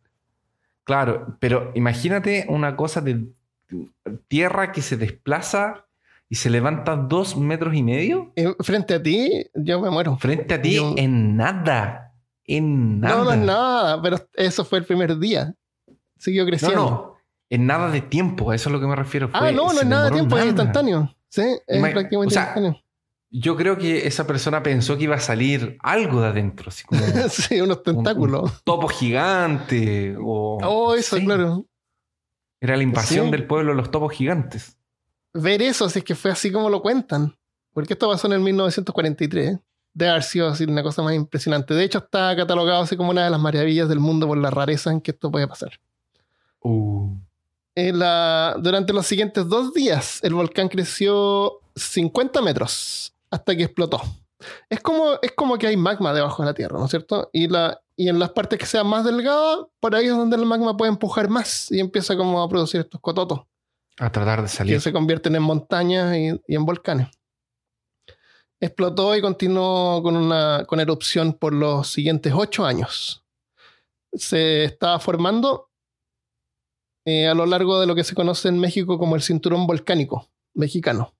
Claro, 0.84 1.36
pero 1.38 1.70
imagínate 1.76 2.46
una 2.48 2.74
cosa 2.74 3.00
de 3.00 3.26
tierra 4.28 4.72
que 4.72 4.82
se 4.82 4.96
desplaza 4.96 5.86
y 6.28 6.36
se 6.36 6.50
levanta 6.50 6.96
dos 6.96 7.36
metros 7.36 7.74
y 7.74 7.82
medio 7.82 8.32
Eh, 8.34 8.54
frente 8.60 8.94
a 8.94 9.02
ti, 9.02 9.46
yo 9.54 9.80
me 9.80 9.90
muero. 9.90 10.16
frente 10.18 10.54
a 10.54 10.62
ti 10.62 10.74
Yo- 10.76 10.94
en 10.96 11.36
nada. 11.36 12.12
En 12.44 12.98
nada. 13.00 13.16
No, 13.18 13.24
no 13.24 13.32
es 13.32 13.38
nada, 13.38 14.02
pero 14.02 14.16
eso 14.34 14.64
fue 14.64 14.78
el 14.80 14.84
primer 14.84 15.16
día. 15.18 15.54
Siguió 16.18 16.42
No, 16.44 16.48
creciendo. 16.48 16.76
no. 16.76 17.16
En 17.50 17.66
nada 17.66 17.90
de 17.90 18.00
tiempo, 18.00 18.50
a 18.50 18.54
eso 18.54 18.68
es 18.68 18.72
a 18.74 18.76
lo 18.76 18.80
que 18.80 18.86
me 18.86 18.96
refiero. 18.96 19.28
ah, 19.32 19.38
Fue- 19.40 19.52
no, 19.52 19.64
no 19.64 19.70
se 19.70 19.80
es 19.80 19.86
nada 19.86 20.04
de 20.06 20.12
tiempo, 20.12 20.38
es 20.38 20.46
instantáneo. 20.46 21.14
Sí, 21.28 21.42
es 21.66 21.78
Ima- 21.78 21.92
prácticamente 21.92 22.26
o 22.26 22.30
sea, 22.30 22.42
instantáneo. 22.42 22.80
Yo 23.32 23.56
creo 23.56 23.78
que 23.78 24.06
esa 24.08 24.26
persona 24.26 24.62
pensó 24.62 24.96
que 24.98 25.04
iba 25.04 25.14
a 25.14 25.20
salir 25.20 25.76
algo 25.82 26.20
de 26.20 26.28
adentro, 26.28 26.68
así 26.68 26.82
como 26.84 27.04
un, 27.04 27.12
sí, 27.30 27.60
unos 27.60 27.82
tentáculos. 27.82 28.62
topo 28.64 28.88
gigante. 28.88 30.16
O, 30.20 30.58
oh, 30.62 30.94
eso, 30.94 31.16
sí. 31.16 31.24
claro. 31.24 31.64
Era 32.60 32.76
la 32.76 32.82
invasión 32.82 33.26
Sí. 33.26 33.30
del 33.32 33.46
pueblo 33.46 33.70
de 33.70 33.76
los 33.76 33.90
topos 33.90 34.12
gigantes. 34.12 34.76
Ver 35.32 35.62
eso, 35.62 35.88
si 35.88 36.00
es 36.00 36.04
que 36.04 36.14
fue 36.16 36.30
así 36.32 36.50
como 36.50 36.68
lo 36.68 36.82
cuentan. 36.82 37.36
Porque 37.72 37.92
esto 37.92 38.10
pasó 38.10 38.26
en 38.26 38.32
el 38.32 38.40
1943. 38.40 39.58
Debe 39.94 40.10
haber 40.10 40.22
sido 40.24 40.48
así 40.48 40.64
una 40.64 40.82
cosa 40.82 41.02
más 41.02 41.14
impresionante. 41.14 41.72
De 41.72 41.84
hecho, 41.84 41.98
está 41.98 42.34
catalogado 42.36 42.82
así 42.82 42.96
como 42.96 43.10
una 43.10 43.24
de 43.24 43.30
las 43.30 43.40
maravillas 43.40 43.88
del 43.88 44.00
mundo 44.00 44.26
por 44.26 44.38
la 44.38 44.50
rareza 44.50 44.90
en 44.90 45.00
que 45.00 45.12
esto 45.12 45.30
puede 45.30 45.46
pasar. 45.46 45.70
Uh. 46.62 47.14
La- 47.76 48.56
durante 48.60 48.92
los 48.92 49.06
siguientes 49.06 49.48
dos 49.48 49.72
días, 49.72 50.18
el 50.22 50.34
volcán 50.34 50.68
creció 50.68 51.60
50 51.76 52.42
metros 52.42 53.14
hasta 53.30 53.56
que 53.56 53.64
explotó. 53.64 54.00
Es 54.68 54.80
como, 54.80 55.18
es 55.20 55.32
como 55.32 55.58
que 55.58 55.66
hay 55.66 55.76
magma 55.76 56.12
debajo 56.14 56.42
de 56.42 56.48
la 56.48 56.54
Tierra, 56.54 56.78
¿no 56.78 56.86
es 56.86 56.90
cierto? 56.90 57.28
Y, 57.32 57.48
la, 57.48 57.80
y 57.94 58.08
en 58.08 58.18
las 58.18 58.30
partes 58.30 58.58
que 58.58 58.66
sean 58.66 58.86
más 58.86 59.04
delgadas, 59.04 59.66
por 59.80 59.94
ahí 59.94 60.06
es 60.06 60.12
donde 60.16 60.36
el 60.36 60.46
magma 60.46 60.76
puede 60.76 60.90
empujar 60.90 61.28
más 61.28 61.70
y 61.70 61.78
empieza 61.80 62.16
como 62.16 62.42
a 62.42 62.48
producir 62.48 62.80
estos 62.80 63.00
cototos 63.00 63.40
A 63.98 64.10
tratar 64.10 64.38
de 64.40 64.44
que 64.44 64.48
salir. 64.48 64.80
se 64.80 64.92
convierten 64.92 65.34
en 65.36 65.42
montañas 65.42 66.16
y, 66.16 66.40
y 66.46 66.54
en 66.54 66.64
volcanes. 66.64 67.08
Explotó 68.62 69.14
y 69.16 69.20
continuó 69.22 70.02
con 70.02 70.16
una 70.16 70.64
con 70.66 70.80
erupción 70.80 71.32
por 71.32 71.52
los 71.52 71.88
siguientes 71.88 72.32
ocho 72.34 72.64
años. 72.66 73.24
Se 74.12 74.64
estaba 74.64 74.98
formando 74.98 75.70
eh, 77.06 77.26
a 77.28 77.34
lo 77.34 77.46
largo 77.46 77.80
de 77.80 77.86
lo 77.86 77.94
que 77.94 78.04
se 78.04 78.14
conoce 78.14 78.48
en 78.48 78.58
México 78.58 78.98
como 78.98 79.16
el 79.16 79.22
cinturón 79.22 79.66
volcánico 79.66 80.28
mexicano, 80.52 81.14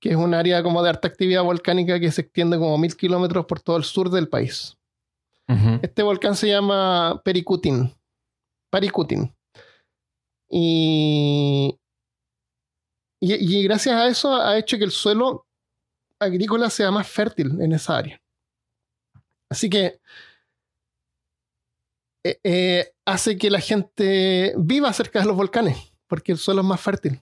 que 0.00 0.10
es 0.10 0.16
un 0.16 0.34
área 0.34 0.62
como 0.62 0.82
de 0.82 0.90
alta 0.90 1.08
actividad 1.08 1.42
volcánica 1.42 2.00
que 2.00 2.10
se 2.10 2.22
extiende 2.22 2.58
como 2.58 2.78
mil 2.78 2.96
kilómetros 2.96 3.46
por 3.46 3.60
todo 3.60 3.76
el 3.76 3.84
sur 3.84 4.10
del 4.10 4.28
país. 4.28 4.76
Este 5.82 6.04
volcán 6.04 6.36
se 6.36 6.46
llama 6.46 7.20
Pericutin. 7.24 7.92
Paricutin. 8.70 9.34
Y, 10.48 11.76
y, 13.20 13.58
y 13.58 13.62
gracias 13.64 13.96
a 13.96 14.06
eso 14.06 14.32
ha 14.32 14.56
hecho 14.56 14.78
que 14.78 14.84
el 14.84 14.92
suelo 14.92 15.48
agrícola 16.20 16.70
sea 16.70 16.92
más 16.92 17.08
fértil 17.08 17.60
en 17.60 17.72
esa 17.72 17.98
área. 17.98 18.22
Así 19.48 19.68
que 19.68 20.00
eh, 22.24 22.38
eh, 22.44 22.92
hace 23.04 23.36
que 23.36 23.50
la 23.50 23.60
gente 23.60 24.54
viva 24.56 24.92
cerca 24.92 25.18
de 25.20 25.26
los 25.26 25.36
volcanes, 25.36 25.92
porque 26.06 26.32
el 26.32 26.38
suelo 26.38 26.60
es 26.60 26.66
más 26.66 26.80
fértil, 26.80 27.20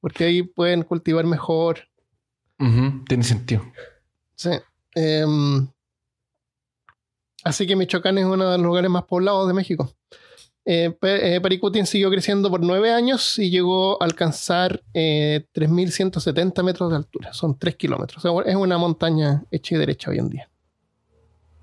porque 0.00 0.24
ahí 0.24 0.42
pueden 0.42 0.82
cultivar 0.82 1.24
mejor. 1.24 1.88
Tiene 2.58 3.24
sentido. 3.24 3.62
Sí. 4.34 4.50
Em, 4.94 5.66
así 7.42 7.66
que 7.66 7.76
Michoacán 7.76 8.18
es 8.18 8.24
uno 8.24 8.48
de 8.50 8.58
los 8.58 8.66
lugares 8.66 8.90
más 8.90 9.04
poblados 9.04 9.46
de 9.48 9.54
México. 9.54 9.92
Eh, 10.66 10.90
Pe- 10.98 11.36
eh, 11.36 11.84
siguió 11.84 12.10
creciendo 12.10 12.50
por 12.50 12.62
nueve 12.62 12.90
años 12.92 13.38
y 13.38 13.50
llegó 13.50 14.02
a 14.02 14.06
alcanzar 14.06 14.82
eh, 14.94 15.46
3.170 15.52 16.62
metros 16.62 16.90
de 16.90 16.96
altura. 16.96 17.32
Son 17.34 17.58
3 17.58 17.76
kilómetros. 17.76 18.24
O 18.24 18.42
sea, 18.42 18.50
es 18.50 18.56
una 18.56 18.78
montaña 18.78 19.44
hecha 19.50 19.74
y 19.74 19.78
derecha 19.78 20.10
hoy 20.10 20.18
en 20.18 20.30
día. 20.30 20.50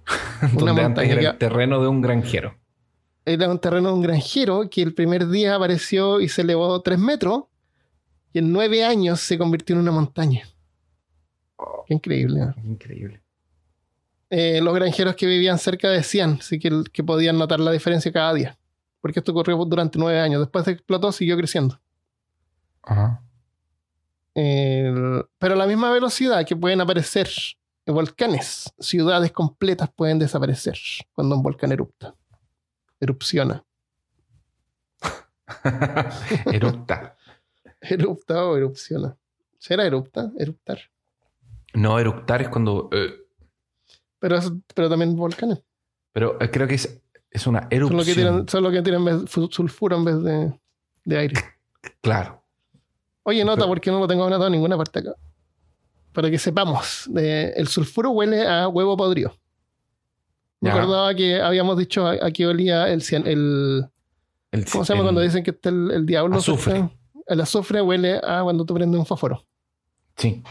Una 0.41 0.51
Donde 0.71 0.81
montaña 0.83 1.13
era 1.13 1.29
el 1.31 1.37
terreno 1.37 1.81
de 1.81 1.87
un 1.87 2.01
granjero. 2.01 2.57
Era 3.25 3.49
un 3.49 3.59
terreno 3.59 3.89
de 3.89 3.95
un 3.95 4.01
granjero 4.01 4.69
que 4.69 4.81
el 4.81 4.93
primer 4.93 5.27
día 5.27 5.55
apareció 5.55 6.19
y 6.21 6.27
se 6.27 6.41
elevó 6.41 6.81
3 6.81 6.97
metros 6.99 7.43
y 8.33 8.39
en 8.39 8.51
nueve 8.51 8.83
años 8.83 9.19
se 9.21 9.37
convirtió 9.37 9.75
en 9.75 9.81
una 9.81 9.91
montaña. 9.91 10.47
Qué 11.87 11.93
increíble. 11.93 12.39
¿no? 12.39 12.53
Increíble. 12.63 13.21
eh, 14.29 14.61
los 14.61 14.73
granjeros 14.73 15.15
que 15.15 15.25
vivían 15.25 15.57
cerca 15.59 15.89
decían 15.89 16.41
sí, 16.41 16.57
que, 16.59 16.83
que 16.91 17.03
podían 17.03 17.37
notar 17.37 17.59
la 17.59 17.71
diferencia 17.71 18.11
cada 18.11 18.33
día. 18.33 18.57
Porque 19.01 19.19
esto 19.19 19.31
ocurrió 19.31 19.57
durante 19.65 19.97
nueve 19.99 20.19
años. 20.19 20.39
Después 20.41 20.63
de 20.65 20.71
explotó, 20.73 21.11
siguió 21.11 21.35
creciendo. 21.37 21.79
Ajá. 22.83 23.23
El- 24.33 25.25
pero 25.37 25.55
a 25.55 25.57
la 25.57 25.65
misma 25.67 25.91
velocidad 25.91 26.45
que 26.45 26.55
pueden 26.55 26.81
aparecer 26.81 27.27
volcanes, 27.87 28.71
ciudades 28.79 29.31
completas 29.31 29.89
pueden 29.93 30.19
desaparecer 30.19 30.77
cuando 31.13 31.35
un 31.35 31.43
volcán 31.43 31.71
erupta. 31.71 32.15
Erupciona. 32.99 33.63
Erupta. 36.45 37.17
Erupta 37.81 38.45
o 38.45 38.55
erupciona. 38.57 39.17
¿Será 39.57 39.85
erupta? 39.85 40.31
Eruptar. 40.37 40.79
No, 41.73 41.97
eructar 41.99 42.41
es 42.41 42.49
cuando. 42.49 42.89
eh, 42.91 43.13
Pero, 44.19 44.37
es- 44.37 44.51
pero 44.75 44.89
también 44.89 45.15
volcanes. 45.15 45.63
pero 46.13 46.39
eh, 46.41 46.49
creo 46.51 46.67
que 46.67 46.75
es, 46.75 47.01
es 47.29 47.47
una 47.47 47.61
Son 47.61 47.67
erupción. 47.71 47.97
los 47.97 48.05
que 48.05 48.13
tiran, 48.15 48.47
son 48.47 48.63
los 48.63 48.71
que 48.73 48.81
tiran 48.81 49.05
vez- 49.05 49.29
fu- 49.29 49.49
sulfuro 49.51 49.95
en 49.97 50.05
vez 50.05 50.21
de, 50.23 50.59
de 51.05 51.17
aire. 51.17 51.33
Claro. 52.01 52.43
Oye, 53.23 53.43
nota, 53.43 53.57
Pero- 53.61 53.67
porque 53.69 53.89
no 53.91 53.99
lo 53.99 54.07
tengo 54.07 54.23
anotado 54.25 54.47
en 54.47 54.51
ninguna 54.53 54.77
parte 54.77 54.99
acá. 54.99 55.15
Para 56.13 56.29
que 56.29 56.37
sepamos, 56.37 57.09
el 57.15 57.67
sulfuro 57.67 58.11
huele 58.11 58.45
a 58.47 58.67
huevo 58.67 58.95
podrido. 58.97 59.35
Me 60.59 60.69
Ya. 60.69 60.75
acordaba 60.75 61.15
que 61.15 61.41
habíamos 61.41 61.77
dicho 61.77 62.05
a, 62.05 62.11
a 62.21 62.31
qué 62.31 62.45
olía 62.45 62.87
el, 62.89 63.01
el 63.25 63.85
El- 64.51 64.65
¿Cómo 64.65 64.83
se 64.85 64.93
llama 64.93 65.01
el- 65.01 65.05
cuando 65.05 65.21
dicen 65.21 65.43
que 65.43 65.51
está 65.51 65.69
el, 65.69 65.89
el 65.91 66.05
diablo? 66.05 66.35
Azufre. 66.35 66.73
cerca? 66.73 66.91
El 67.27 67.41
azufre 67.41 67.81
huele 67.81 68.19
a 68.23 68.41
cuando 68.43 68.65
tú 68.65 68.73
prendes 68.75 68.99
un 68.99 69.05
fósforo. 69.05 69.43
Sí. 70.17 70.43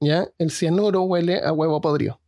¿Ya? 0.00 0.28
El 0.38 0.50
cianuro 0.50 1.02
huele 1.02 1.40
a 1.44 1.52
huevo 1.52 1.80
podrido. 1.80 2.20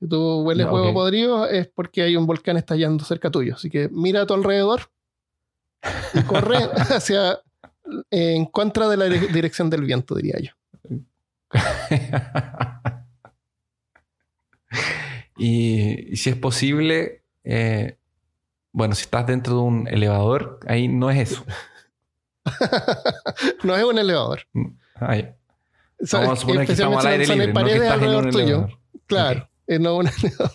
Si 0.00 0.08
tú 0.08 0.42
hueles 0.42 0.66
huevo 0.66 0.92
podrido 0.94 1.46
es 1.46 1.68
porque 1.68 2.02
hay 2.02 2.16
un 2.16 2.26
volcán 2.26 2.56
estallando 2.56 3.04
cerca 3.04 3.30
tuyo. 3.30 3.54
Así 3.54 3.70
que 3.70 3.88
mira 3.90 4.22
a 4.22 4.26
tu 4.26 4.34
alrededor 4.34 4.82
y 6.14 6.22
corre 6.22 6.56
hacia 6.74 7.32
eh, 8.10 8.34
en 8.36 8.46
contra 8.46 8.88
de 8.88 8.96
la 8.96 9.06
dire- 9.06 9.28
dirección 9.32 9.70
del 9.70 9.82
viento, 9.82 10.14
diría 10.14 10.38
yo. 10.40 10.52
y, 15.36 16.12
y 16.12 16.16
si 16.16 16.30
es 16.30 16.36
posible, 16.36 17.22
eh, 17.44 17.96
bueno, 18.72 18.94
si 18.94 19.02
estás 19.02 19.26
dentro 19.26 19.54
de 19.54 19.60
un 19.60 19.88
elevador, 19.88 20.60
ahí 20.66 20.88
no 20.88 21.10
es 21.10 21.32
eso. 21.32 21.44
no 23.64 23.76
es 23.76 23.84
un 23.84 23.98
elevador. 23.98 24.40
Ahí. 24.96 25.32
Vamos 26.12 26.30
a 26.30 26.36
suponer 26.36 26.66
que 26.66 26.72
estamos 26.72 27.04
al 27.04 27.12
aire 27.12 27.26
libre, 27.26 27.52
no 27.52 27.64
que 27.64 27.72
estás 27.72 27.86
en 27.86 27.92
alrededor 27.92 28.24
un 28.26 28.30
tuyo. 28.32 28.44
elevador. 28.44 28.78
Claro, 29.06 29.40
Ok. 29.42 29.48
es 29.66 29.80
no 29.80 29.96
un 29.96 30.06
elevador. 30.22 30.50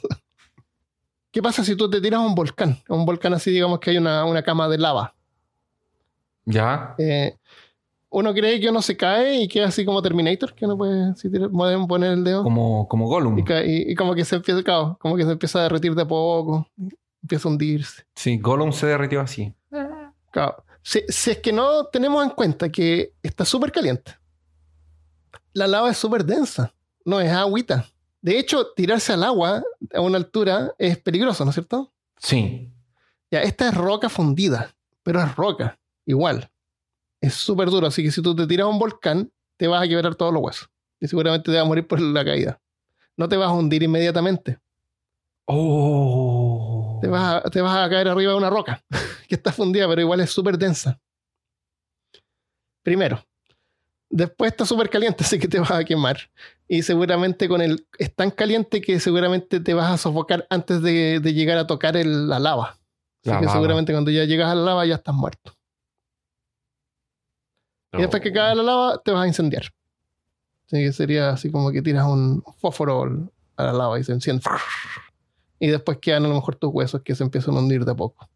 ¿Qué 1.31 1.41
pasa 1.41 1.63
si 1.63 1.75
tú 1.75 1.89
te 1.89 2.01
tiras 2.01 2.19
a 2.19 2.25
un 2.25 2.35
volcán? 2.35 2.77
A 2.89 2.93
un 2.95 3.05
volcán 3.05 3.33
así, 3.33 3.51
digamos 3.51 3.79
que 3.79 3.91
hay 3.91 3.97
una, 3.97 4.25
una 4.25 4.41
cama 4.43 4.67
de 4.67 4.77
lava. 4.77 5.13
¿Ya? 6.45 6.95
Eh, 6.97 7.35
uno 8.09 8.33
cree 8.33 8.59
que 8.59 8.69
uno 8.69 8.81
se 8.81 8.95
cae 8.95 9.41
y 9.41 9.47
queda 9.47 9.67
así 9.67 9.83
como 9.85 10.01
Terminator, 10.01 10.53
que 10.53 10.65
uno 10.65 10.77
puede 10.77 11.13
si 11.15 11.29
tira- 11.29 11.49
pueden 11.49 11.87
poner 11.87 12.13
el 12.13 12.23
dedo 12.23 12.43
Como, 12.43 12.87
como 12.87 13.07
Gollum. 13.07 13.37
y, 13.37 13.43
ca- 13.43 13.63
y- 13.63 13.91
y 13.91 13.95
como 13.95 14.15
que 14.15 14.23
se 14.23 14.37
empieza, 14.37 14.63
claro, 14.63 14.97
como 14.99 15.15
que 15.17 15.23
se 15.23 15.31
empieza 15.31 15.59
a 15.59 15.63
derretir 15.63 15.93
de 15.93 16.01
a 16.03 16.07
poco, 16.07 16.67
empieza 17.21 17.47
a 17.47 17.51
hundirse. 17.51 18.03
Sí, 18.15 18.37
Gollum 18.37 18.71
se 18.71 18.87
derritió 18.87 19.19
así. 19.21 19.53
Claro. 20.31 20.63
Si, 20.81 21.01
si 21.09 21.31
es 21.31 21.37
que 21.39 21.51
no 21.51 21.85
tenemos 21.87 22.23
en 22.23 22.29
cuenta 22.29 22.69
que 22.69 23.11
está 23.21 23.43
súper 23.43 23.71
caliente, 23.73 24.13
la 25.57 25.65
lava 25.65 25.89
es 25.89 25.97
súper 25.97 26.23
densa, 26.23 26.71
no 27.03 27.19
es 27.19 27.31
agüita. 27.31 27.87
De 28.21 28.37
hecho, 28.37 28.73
tirarse 28.75 29.13
al 29.13 29.23
agua 29.23 29.63
a 29.91 30.01
una 30.01 30.17
altura 30.17 30.75
es 30.77 30.99
peligroso, 30.99 31.43
¿no 31.43 31.49
es 31.49 31.55
cierto? 31.55 31.91
Sí. 32.17 32.71
Ya, 33.31 33.41
esta 33.41 33.69
es 33.69 33.73
roca 33.73 34.07
fundida, 34.07 34.75
pero 35.01 35.19
es 35.19 35.35
roca, 35.35 35.79
igual. 36.05 36.51
Es 37.19 37.33
súper 37.33 37.71
duro, 37.71 37.87
así 37.87 38.03
que 38.03 38.11
si 38.11 38.21
tú 38.21 38.35
te 38.35 38.45
tiras 38.45 38.65
a 38.65 38.69
un 38.69 38.77
volcán, 38.77 39.31
te 39.57 39.67
vas 39.67 39.83
a 39.83 39.87
quebrar 39.87 40.13
todos 40.13 40.31
los 40.31 40.43
huesos. 40.43 40.69
Y 40.99 41.07
seguramente 41.07 41.51
te 41.51 41.57
vas 41.57 41.65
a 41.65 41.67
morir 41.67 41.87
por 41.87 41.99
la 41.99 42.23
caída. 42.23 42.61
No 43.15 43.27
te 43.27 43.35
vas 43.35 43.49
a 43.49 43.53
hundir 43.53 43.81
inmediatamente. 43.81 44.59
Oh. 45.45 46.99
Te 47.01 47.07
vas 47.07 47.45
a, 47.45 47.49
te 47.49 47.61
vas 47.61 47.75
a 47.75 47.89
caer 47.89 48.07
arriba 48.09 48.31
de 48.31 48.37
una 48.37 48.51
roca 48.51 48.83
que 49.27 49.33
está 49.33 49.51
fundida, 49.51 49.87
pero 49.87 50.01
igual 50.01 50.19
es 50.19 50.29
súper 50.29 50.55
densa. 50.55 50.99
Primero. 52.83 53.26
Después 54.09 54.51
está 54.51 54.65
súper 54.65 54.89
caliente, 54.89 55.23
así 55.25 55.37
que 55.39 55.47
te 55.47 55.59
vas 55.59 55.71
a 55.71 55.83
quemar. 55.83 56.17
Y 56.67 56.83
seguramente 56.83 57.47
con 57.49 57.61
el... 57.61 57.85
Es 57.97 58.13
tan 58.15 58.31
caliente 58.31 58.81
que 58.81 58.99
seguramente 58.99 59.59
te 59.59 59.73
vas 59.73 59.91
a 59.91 59.97
sofocar 59.97 60.45
antes 60.49 60.81
de, 60.81 61.19
de 61.21 61.33
llegar 61.33 61.57
a 61.57 61.67
tocar 61.67 61.95
el- 61.97 62.27
la 62.29 62.39
lava. 62.39 62.69
Así 62.71 62.79
La 63.31 63.39
que 63.39 63.45
lava. 63.45 63.53
seguramente 63.57 63.91
cuando 63.93 64.11
ya 64.11 64.23
llegas 64.25 64.49
a 64.51 64.55
la 64.55 64.61
lava 64.61 64.85
ya 64.85 64.95
estás 64.95 65.13
muerto. 65.15 65.53
Y 67.93 68.01
después 68.01 68.21
que 68.21 68.31
cae 68.33 68.53
la 68.55 68.63
lava, 68.63 69.01
te 69.03 69.11
vas 69.11 69.23
a 69.23 69.27
incendiar. 69.27 69.63
Así 70.67 70.77
que 70.83 70.91
sería 70.93 71.29
así 71.29 71.49
como 71.51 71.71
que 71.71 71.81
tiras 71.81 72.05
un 72.05 72.43
fósforo 72.59 73.31
a 73.55 73.63
la 73.63 73.73
lava 73.73 73.97
y 73.99 74.03
se 74.03 74.11
enciende. 74.11 74.43
Y 75.59 75.67
después 75.69 75.97
quedan 75.99 76.25
a 76.25 76.27
lo 76.27 76.35
mejor 76.35 76.55
tus 76.55 76.69
huesos 76.73 77.01
que 77.01 77.15
se 77.15 77.23
empiezan 77.23 77.55
a 77.55 77.59
hundir 77.59 77.85
de 77.85 77.91
a 77.91 77.95
poco. 77.95 78.29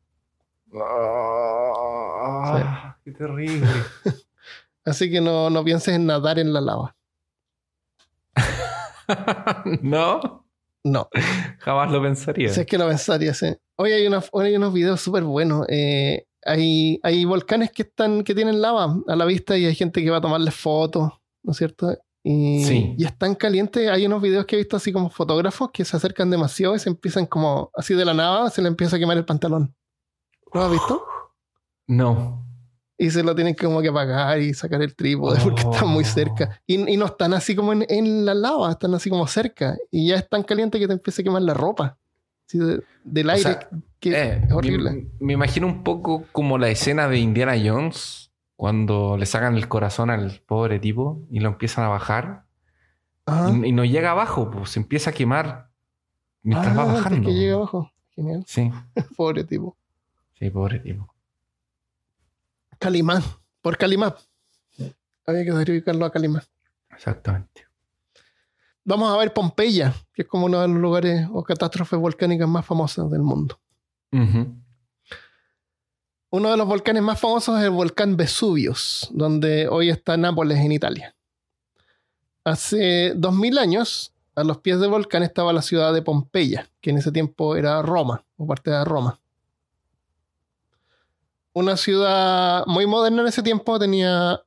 Ah, 1.63 2.97
Qué 3.03 3.11
terrible. 3.11 3.67
Así 4.85 5.11
que 5.11 5.21
no, 5.21 5.49
no 5.49 5.63
pienses 5.63 5.95
en 5.95 6.05
nadar 6.05 6.39
en 6.39 6.53
la 6.53 6.61
lava. 6.61 6.95
no, 9.81 10.45
No. 10.83 11.07
jamás 11.59 11.91
lo 11.91 12.01
pensaría. 12.01 12.49
Si 12.49 12.61
es 12.61 12.65
que 12.65 12.77
lo 12.77 12.87
pensaría, 12.87 13.33
sí. 13.33 13.55
Hoy 13.77 13.91
hay, 13.91 14.07
una- 14.07 14.23
hoy 14.31 14.47
hay 14.47 14.55
unos 14.55 14.73
videos 14.73 15.01
súper 15.01 15.23
buenos. 15.23 15.65
Eh, 15.69 16.25
hay, 16.45 16.99
hay 17.03 17.25
volcanes 17.25 17.71
que 17.71 17.83
están, 17.83 18.23
que 18.23 18.33
tienen 18.33 18.61
lava 18.61 18.95
a 19.07 19.15
la 19.15 19.25
vista 19.25 19.57
y 19.57 19.65
hay 19.65 19.75
gente 19.75 20.01
que 20.03 20.09
va 20.09 20.17
a 20.17 20.21
tomarles 20.21 20.55
fotos, 20.55 21.11
¿no 21.43 21.51
es 21.51 21.57
cierto? 21.57 21.95
Y, 22.23 22.63
Sí. 22.65 22.95
y 22.97 23.05
es 23.05 23.17
tan 23.17 23.35
caliente. 23.35 23.89
Hay 23.91 24.05
unos 24.05 24.21
videos 24.21 24.45
que 24.45 24.55
he 24.55 24.59
visto 24.59 24.77
así 24.77 24.91
como 24.91 25.09
fotógrafos 25.09 25.69
que 25.71 25.85
se 25.85 25.97
acercan 25.97 26.29
demasiado 26.29 26.75
y 26.75 26.79
se 26.79 26.89
empiezan 26.89 27.25
como 27.25 27.69
así 27.75 27.93
de 27.93 28.05
la 28.05 28.13
nada, 28.13 28.49
se 28.49 28.61
le 28.61 28.67
empieza 28.67 28.95
a 28.95 28.99
quemar 28.99 29.17
el 29.17 29.25
pantalón. 29.25 29.75
¿Lo 30.53 30.63
has 30.63 30.71
visto? 30.71 31.03
No. 31.87 32.45
Y 33.01 33.09
se 33.09 33.23
lo 33.23 33.33
tienen 33.33 33.55
como 33.55 33.81
que 33.81 33.87
apagar 33.87 34.39
y 34.39 34.53
sacar 34.53 34.81
el 34.81 34.95
trípode 34.95 35.39
porque 35.43 35.61
están 35.63 35.87
muy 35.89 36.03
cerca. 36.03 36.61
Y, 36.67 36.75
y 36.93 36.97
no 36.97 37.05
están 37.07 37.33
así 37.33 37.55
como 37.55 37.73
en, 37.73 37.85
en 37.89 38.25
la 38.25 38.33
lava, 38.35 38.71
están 38.71 38.93
así 38.93 39.09
como 39.09 39.25
cerca. 39.27 39.75
Y 39.89 40.09
ya 40.09 40.17
es 40.17 40.29
tan 40.29 40.43
caliente 40.43 40.77
que 40.79 40.87
te 40.87 40.93
empieza 40.93 41.21
a 41.21 41.23
quemar 41.23 41.41
la 41.41 41.53
ropa. 41.53 41.97
De- 42.53 42.83
del 43.03 43.29
O 43.29 43.31
aire. 43.31 43.43
sea, 43.43 43.69
que 43.99 44.11
Eh, 44.11 44.41
es 44.45 44.51
horrible. 44.51 44.91
Me, 44.91 45.07
me 45.19 45.33
imagino 45.33 45.65
un 45.67 45.83
poco 45.83 46.25
como 46.31 46.57
la 46.57 46.69
escena 46.69 47.07
de 47.07 47.17
Indiana 47.17 47.55
Jones 47.63 48.31
cuando 48.55 49.15
le 49.17 49.25
sacan 49.25 49.55
el 49.55 49.67
corazón 49.67 50.09
al 50.11 50.41
pobre 50.45 50.77
tipo 50.79 51.21
y 51.31 51.39
lo 51.39 51.49
empiezan 51.49 51.85
a 51.85 51.87
bajar 51.87 52.43
y, 53.27 53.67
y 53.67 53.71
no 53.71 53.85
llega 53.85 54.11
abajo, 54.11 54.51
pues 54.51 54.69
se 54.71 54.79
empieza 54.79 55.09
a 55.11 55.13
quemar 55.13 55.69
mientras 56.43 56.77
va 56.77 56.81
Ah, 56.81 56.85
antes 56.89 57.03
bajando. 57.03 57.29
que 57.29 57.33
llegue 57.35 57.51
abajo. 57.53 57.91
Genial. 58.15 58.43
Sí, 58.45 58.69
Pobre 59.17 59.43
tipo. 59.45 59.75
sí, 60.37 60.49
pobre 60.51 60.79
tipo. 60.79 61.10
Calimán. 62.81 63.21
Por 63.61 63.77
Calimán. 63.77 64.15
Había 65.27 65.45
que 65.45 65.51
sacrificarlo 65.51 66.03
a 66.03 66.11
Calimán. 66.11 66.41
Exactamente. 66.89 67.67
vamos 68.83 69.13
a 69.13 69.17
ver 69.17 69.31
Pompeya, 69.33 69.93
que 70.11 70.23
es 70.23 70.27
como 70.27 70.47
uno 70.47 70.59
de 70.59 70.67
los 70.67 70.77
lugares 70.77 71.27
o 71.31 71.43
catástrofes 71.43 71.99
volcánicas 71.99 72.49
más 72.49 72.65
famosas 72.65 73.09
del 73.11 73.21
mundo. 73.21 73.59
Uno 76.31 76.49
de 76.49 76.57
los 76.57 76.67
volcanes 76.67 77.03
más 77.03 77.19
famosos 77.19 77.59
es 77.59 77.65
el 77.65 77.69
volcán 77.69 78.17
Vesuvius, 78.17 79.07
donde 79.11 79.67
hoy 79.67 79.91
está 79.91 80.17
Nápoles 80.17 80.57
en 80.57 80.71
Italia. 80.71 81.15
Hace 82.43 83.13
2000 83.15 83.59
años, 83.59 84.13
a 84.33 84.43
los 84.43 84.57
pies 84.57 84.79
del 84.79 84.89
volcán 84.89 85.21
estaba 85.21 85.53
la 85.53 85.61
ciudad 85.61 85.93
de 85.93 86.01
Pompeya, 86.01 86.67
que 86.81 86.89
en 86.89 86.97
ese 86.97 87.11
tiempo 87.11 87.55
era 87.55 87.79
Roma, 87.83 88.25
o 88.37 88.47
parte 88.47 88.71
de 88.71 88.83
Roma. 88.83 89.20
Una 91.53 91.75
ciudad 91.77 92.63
muy 92.67 92.85
moderna 92.85 93.21
en 93.23 93.27
ese 93.27 93.43
tiempo 93.43 93.77
tenía 93.77 94.39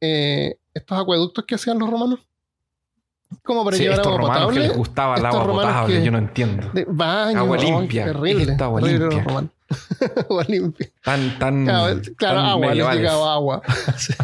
eh, 0.00 0.56
estos 0.74 0.98
acueductos 1.00 1.44
que 1.44 1.54
hacían 1.54 1.78
los 1.78 1.88
romanos. 1.90 2.20
Como 3.44 3.62
para 3.64 3.76
Sí, 3.76 3.82
llevar 3.82 3.98
estos 3.98 4.12
agua 4.12 4.20
romanos 4.22 4.42
potable. 4.46 4.60
que 4.62 4.68
les 4.68 4.76
gustaba 4.76 5.16
el 5.16 5.26
agua 5.26 5.46
potable, 5.46 5.98
que- 5.98 6.04
yo 6.04 6.10
no 6.10 6.18
entiendo. 6.18 6.70
de 6.72 6.86
baño, 6.88 7.38
Agua 7.40 7.56
ay, 7.60 7.66
limpia. 7.66 8.04
terrible. 8.06 8.36
¿Qué 8.36 8.42
es 8.42 8.48
esta 8.48 8.64
agua 8.64 8.80
terrible 8.80 9.08
limpia? 9.08 9.24
agua. 9.28 9.44
Tan, 11.04 11.38
tan. 11.38 11.64
Claro, 11.64 12.00
claro, 12.16 12.36
tan 12.38 12.46
agua, 12.46 12.74
les 12.74 12.94
llegaba 12.96 13.34
agua. 13.34 13.62
Sí. 13.98 14.14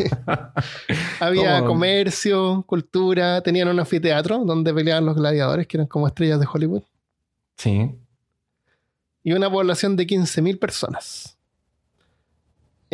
Había 1.20 1.56
¿Cómo? 1.58 1.68
comercio, 1.68 2.64
cultura, 2.66 3.42
tenían 3.42 3.68
un 3.68 3.78
anfiteatro 3.78 4.38
donde 4.44 4.72
peleaban 4.72 5.04
los 5.04 5.16
gladiadores, 5.16 5.66
que 5.66 5.76
eran 5.76 5.86
como 5.86 6.06
estrellas 6.06 6.40
de 6.40 6.46
Hollywood, 6.50 6.82
Sí. 7.58 7.94
y 9.22 9.32
una 9.32 9.50
población 9.50 9.96
de 9.96 10.06
15.000 10.06 10.58
personas. 10.58 11.33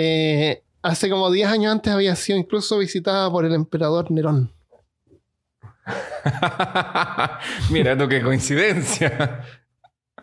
Eh, 0.03 0.63
hace 0.83 1.11
como 1.11 1.31
10 1.31 1.47
años 1.51 1.73
antes 1.73 1.93
había 1.93 2.17
sido 2.17 2.39
incluso 2.39 2.79
visitada 2.79 3.31
por 3.31 3.45
el 3.45 3.53
emperador 3.53 4.11
Nerón. 4.11 4.51
Mira 7.71 7.97
tú 7.99 8.09
qué 8.09 8.23
coincidencia. 8.23 9.45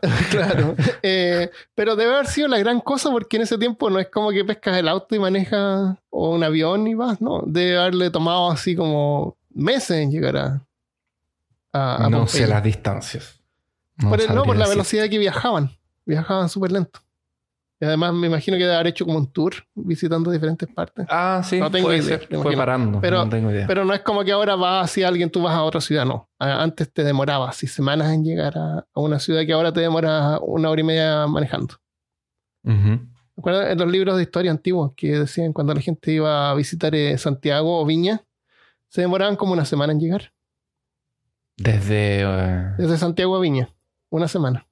claro. 0.31 0.75
Eh, 1.03 1.51
pero 1.75 1.95
debe 1.95 2.13
haber 2.15 2.27
sido 2.27 2.47
la 2.47 2.57
gran 2.59 2.79
cosa 2.81 3.11
porque 3.11 3.37
en 3.37 3.43
ese 3.43 3.57
tiempo 3.57 3.89
no 3.89 3.99
es 3.99 4.09
como 4.09 4.31
que 4.31 4.43
pescas 4.45 4.77
el 4.77 4.87
auto 4.87 5.13
y 5.15 5.19
manejas 5.19 5.95
o 6.09 6.31
un 6.35 6.43
avión 6.43 6.87
y 6.87 6.95
vas, 6.95 7.21
no. 7.21 7.43
Debe 7.45 7.77
haberle 7.77 8.09
tomado 8.09 8.49
así 8.51 8.75
como 8.75 9.37
meses 9.53 9.97
en 9.97 10.11
llegar 10.11 10.37
a, 10.37 10.65
a, 11.73 12.05
a 12.05 12.09
no 12.09 12.19
Pompeya. 12.19 12.45
sé 12.45 12.47
las 12.47 12.63
distancias. 12.63 13.39
por, 13.99 14.19
el- 14.21 14.33
no, 14.33 14.43
por 14.43 14.55
la 14.55 14.63
decir. 14.65 14.75
velocidad 14.77 15.09
que 15.09 15.17
viajaban. 15.19 15.71
Viajaban 16.05 16.49
súper 16.49 16.71
lento. 16.71 16.99
Y 17.79 17.85
además 17.85 18.11
me 18.13 18.25
imagino 18.25 18.57
que 18.57 18.63
debe 18.63 18.73
haber 18.75 18.87
hecho 18.87 19.05
como 19.05 19.19
un 19.19 19.31
tour 19.31 19.53
visitando 19.75 20.31
diferentes 20.31 20.67
partes. 20.67 21.05
Ah, 21.09 21.41
sí, 21.43 21.59
No 21.59 21.69
tengo 21.69 21.87
puede 21.89 21.99
idea, 21.99 22.17
ser. 22.19 22.27
Fue 22.41 22.55
parando. 22.55 22.99
Pero- 22.99 23.23
no 23.23 23.29
tengo 23.29 23.51
idea. 23.51 23.67
Pero 23.67 23.85
no 23.85 23.93
es 23.93 24.01
como 24.01 24.23
que 24.23 24.31
ahora 24.31 24.55
vas 24.55 24.85
hacia 24.85 25.07
alguien, 25.07 25.29
tú 25.29 25.43
vas 25.43 25.53
a 25.53 25.61
otra 25.63 25.79
ciudad, 25.79 26.03
no. 26.05 26.27
Antes 26.39 26.91
te 26.91 27.03
demoraba 27.03 27.49
así 27.49 27.67
semanas 27.67 28.11
en 28.13 28.23
llegar 28.23 28.57
a, 28.57 28.79
a 28.79 28.99
una 28.99 29.19
ciudad 29.19 29.45
que 29.45 29.53
ahora 29.53 29.71
te 29.71 29.81
demora 29.81 30.39
una 30.41 30.69
hora 30.71 30.81
y 30.81 30.83
media 30.83 31.27
manejando. 31.27 31.75
Ujú. 32.63 32.99
¿Recuerdan 33.35 33.71
en 33.71 33.77
los 33.77 33.91
libros 33.91 34.17
de 34.17 34.23
historia 34.23 34.49
antiguos 34.49 34.93
que 34.95 35.19
decían 35.19 35.53
cuando 35.53 35.75
la 35.75 35.81
gente 35.81 36.11
iba 36.11 36.49
a 36.49 36.55
visitar 36.55 36.95
eh, 36.95 37.15
Santiago 37.19 37.79
o 37.79 37.85
Viña? 37.85 38.23
Se 38.89 39.01
demoraban 39.01 39.35
como 39.35 39.53
una 39.53 39.65
semana 39.65 39.93
en 39.93 39.99
llegar. 39.99 40.33
Desde 41.57 42.21
eh, 42.21 42.73
Desde 42.77 42.97
Santiago 42.97 43.35
a 43.35 43.39
Viña. 43.39 43.69
Una 44.09 44.27
semana. 44.27 44.67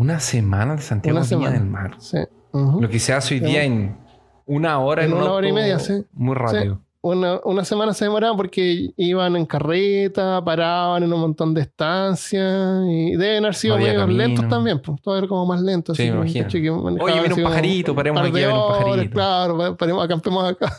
Una 0.00 0.18
semana 0.18 0.76
de 0.76 0.82
Santiago 0.82 1.18
Una 1.18 1.26
Viña 1.26 1.38
semana. 1.38 1.58
del 1.58 1.68
Mar. 1.68 1.94
Sí. 1.98 2.18
Lo 2.54 2.88
que 2.88 2.98
se 2.98 3.12
hace 3.12 3.34
hoy 3.34 3.40
día 3.40 3.64
en 3.64 3.98
una 4.46 4.78
hora 4.80 5.04
En 5.04 5.10
en, 5.10 5.16
un 5.16 5.22
una 5.22 5.32
hora 5.32 5.46
y 5.48 5.52
media, 5.52 5.78
sí. 5.78 6.04
Muy 6.14 6.34
rápido. 6.34 6.80
Una, 7.02 7.38
una 7.44 7.64
semana 7.66 7.92
se 7.92 8.06
demoraban 8.06 8.34
porque 8.36 8.90
iban 8.96 9.36
en 9.36 9.44
carreta, 9.44 10.42
paraban 10.42 11.02
en 11.02 11.12
un 11.12 11.20
montón 11.20 11.52
de 11.52 11.60
estancias 11.62 12.82
y 12.88 13.16
deben 13.16 13.44
haber 13.44 13.54
sido 13.54 13.78
No 13.78 13.84
medio 13.84 14.06
lentos 14.06 14.48
también. 14.48 14.80
Pues, 14.80 15.00
todo 15.02 15.18
era 15.18 15.28
como 15.28 15.44
más 15.46 15.60
lento. 15.60 15.94
Sí, 15.94 16.02
así 16.04 16.10
me 16.10 16.24
que, 16.32 16.38
imagino. 16.38 16.96
que 16.96 17.02
Oye, 17.04 17.20
viene 17.20 17.34
un 17.34 17.42
pajarito, 17.42 17.94
paremos 17.94 18.20
par 18.20 18.26
aquí 18.30 18.34
ver 18.40 18.48
un 18.52 18.68
pajarito. 18.68 19.14
Claro, 19.14 19.58
pa- 19.58 19.76
paremos, 19.76 20.04
acampemos 20.04 20.44
acá. 20.50 20.76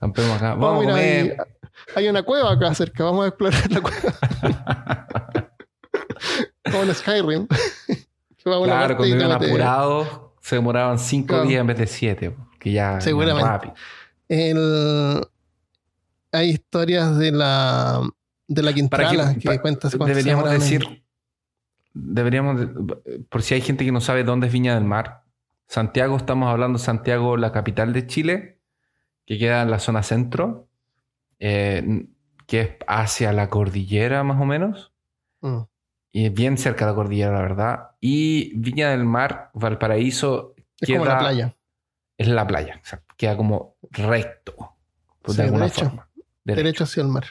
Campemos 0.00 0.30
acá. 0.36 0.54
Vamos 0.58 0.86
a 0.86 0.94
hay, 0.94 1.20
comer. 1.28 1.36
hay 1.94 2.08
una 2.08 2.22
cueva 2.24 2.52
acá 2.52 2.74
cerca, 2.74 3.04
vamos 3.04 3.24
a 3.24 3.28
explorar 3.28 3.70
la 3.70 3.80
cueva. 3.80 5.06
como 6.72 6.82
en 6.82 6.94
Skyrim. 6.94 7.46
Que 8.62 8.64
Claro, 8.64 8.96
cuando 8.96 9.16
iban 9.16 9.32
apurados, 9.32 10.20
se 10.40 10.56
demoraban 10.56 10.98
cinco 10.98 11.28
Claro. 11.28 11.44
días 11.44 11.60
en 11.60 11.66
vez 11.66 11.78
de 11.78 11.86
siete. 11.86 12.36
Que 12.60 12.72
ya 12.72 13.00
Seguramente. 13.00 13.48
rápido. 13.48 13.74
El- 14.28 15.26
Hay 16.32 16.50
historias 16.50 17.16
de 17.18 17.32
la 17.32 18.02
de 18.48 18.62
la 18.62 18.72
Quintrala 18.72 19.34
que, 19.34 19.48
pa- 19.48 19.60
cuentas 19.60 19.92
deberíamos 19.92 20.24
demoraban 20.24 20.54
en- 20.54 20.60
decir, 20.60 21.02
deberíamos, 21.94 22.60
de- 22.60 23.18
por 23.28 23.42
si 23.42 23.54
hay 23.54 23.60
gente 23.60 23.84
que 23.84 23.90
no 23.92 24.00
sabe 24.00 24.22
dónde 24.24 24.46
es 24.48 24.52
Viña 24.52 24.74
del 24.74 24.84
Mar. 24.84 25.22
Santiago, 25.66 26.16
estamos 26.16 26.48
hablando 26.48 26.78
de 26.78 26.84
Santiago, 26.84 27.36
la 27.36 27.50
capital 27.52 27.92
de 27.92 28.06
Chile, 28.06 28.60
que 29.24 29.38
queda 29.38 29.62
en 29.62 29.70
la 29.70 29.78
zona 29.80 30.02
centro, 30.04 30.68
eh, 31.40 32.06
que 32.46 32.60
es 32.60 32.70
hacia 32.86 33.32
la 33.32 33.48
cordillera 33.50 34.22
más 34.22 34.40
o 34.40 34.44
menos, 34.44 34.92
Mm. 35.40 35.62
Es 36.24 36.32
bien 36.32 36.56
cerca 36.56 36.86
de 36.86 36.92
la 36.92 36.94
cordillera, 36.94 37.32
la 37.32 37.40
verdad. 37.42 37.90
Y 38.00 38.56
Viña 38.58 38.90
del 38.90 39.04
Mar, 39.04 39.50
Valparaíso, 39.52 40.54
Es 40.80 40.88
como 40.88 41.04
la 41.04 41.10
queda- 41.12 41.18
playa. 41.18 41.56
es 42.16 42.28
la 42.28 42.46
playa, 42.46 42.74
exacto. 42.74 43.14
queda 43.18 43.36
como 43.36 43.76
recto, 43.90 44.54
pues, 45.22 45.36
Sí, 45.36 45.42
de 45.42 45.42
alguna 45.48 45.64
derecho. 45.66 45.84
forma. 45.84 46.08
Derecho, 46.44 46.62
Derecho 46.64 46.84
hacia 46.84 47.02
el 47.02 47.08
mar. 47.08 47.24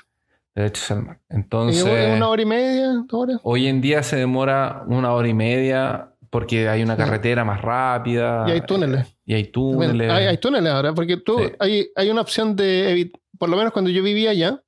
derecho 0.53 0.81
hacia 0.83 0.95
el 0.97 1.01
mar. 1.03 1.19
Entonces, 1.29 1.83
una 2.15 2.27
hora 2.29 2.41
y 2.41 2.45
media, 2.45 2.87
dos 3.07 3.13
horas. 3.13 3.39
hoy 3.43 3.67
en 3.67 3.81
día 3.81 4.03
se 4.03 4.17
demora 4.17 4.83
una 4.87 5.13
hora 5.13 5.27
y 5.27 5.33
media 5.33 6.11
porque 6.29 6.67
hay 6.67 6.83
una 6.83 6.95
Sí. 6.95 7.01
carretera 7.03 7.45
más 7.45 7.61
rápida. 7.61 8.45
Y 8.47 8.51
hay 8.51 8.61
túneles. 8.61 9.15
Y 9.25 9.33
hay 9.35 9.45
túneles. 9.45 10.11
Hay, 10.11 10.25
hay 10.25 10.37
túneles 10.37 10.71
ahora, 10.71 10.93
porque 10.93 11.17
tú, 11.17 11.39
Sí. 11.39 11.51
hay, 11.59 11.87
hay 11.95 12.09
una 12.09 12.21
opción 12.21 12.55
de, 12.55 13.11
por 13.39 13.47
lo 13.49 13.55
menos 13.57 13.71
cuando 13.71 13.89
yo 13.89 14.03
vivía 14.03 14.31
allá, 14.31 14.61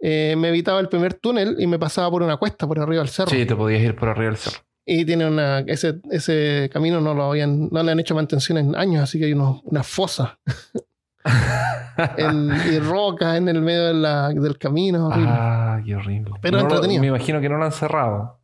eh, 0.00 0.34
me 0.36 0.48
evitaba 0.48 0.80
el 0.80 0.88
primer 0.88 1.14
túnel 1.14 1.56
y 1.58 1.66
me 1.66 1.78
pasaba 1.78 2.10
por 2.10 2.22
una 2.22 2.36
cuesta 2.36 2.66
por 2.66 2.78
arriba 2.78 3.00
del 3.02 3.08
cerro. 3.10 3.30
Sí, 3.30 3.44
te 3.46 3.54
podías 3.56 3.82
ir 3.82 3.94
por 3.96 4.08
arriba 4.08 4.26
del 4.30 4.36
cerro. 4.36 4.58
Y 4.88 5.04
tiene 5.04 5.26
una, 5.26 5.60
ese, 5.60 6.00
ese 6.10 6.70
camino 6.72 7.00
no 7.00 7.12
lo 7.14 7.24
habían, 7.24 7.68
no 7.70 7.82
le 7.82 7.90
han 7.92 7.98
hecho 8.00 8.14
mantención 8.14 8.56
en 8.58 8.76
años, 8.76 9.02
así 9.02 9.18
que 9.18 9.24
hay 9.24 9.32
unos, 9.32 9.60
una 9.64 9.82
fosa 9.82 10.38
en- 12.16 12.52
y 12.72 12.78
rocas 12.78 13.36
en 13.36 13.48
el 13.48 13.60
medio 13.62 13.86
de 13.86 13.94
la- 13.94 14.28
del 14.28 14.58
camino. 14.58 15.08
horrible. 15.08 15.28
ah, 15.30 15.80
qué 15.84 15.96
horrible. 15.96 16.34
Pero 16.40 16.58
No 16.58 16.64
lo- 16.64 16.68
entretenido. 16.70 17.00
me 17.00 17.08
imagino 17.08 17.40
que 17.40 17.48
no 17.48 17.56
lo 17.58 17.64
han 17.64 17.72
cerrado. 17.72 18.38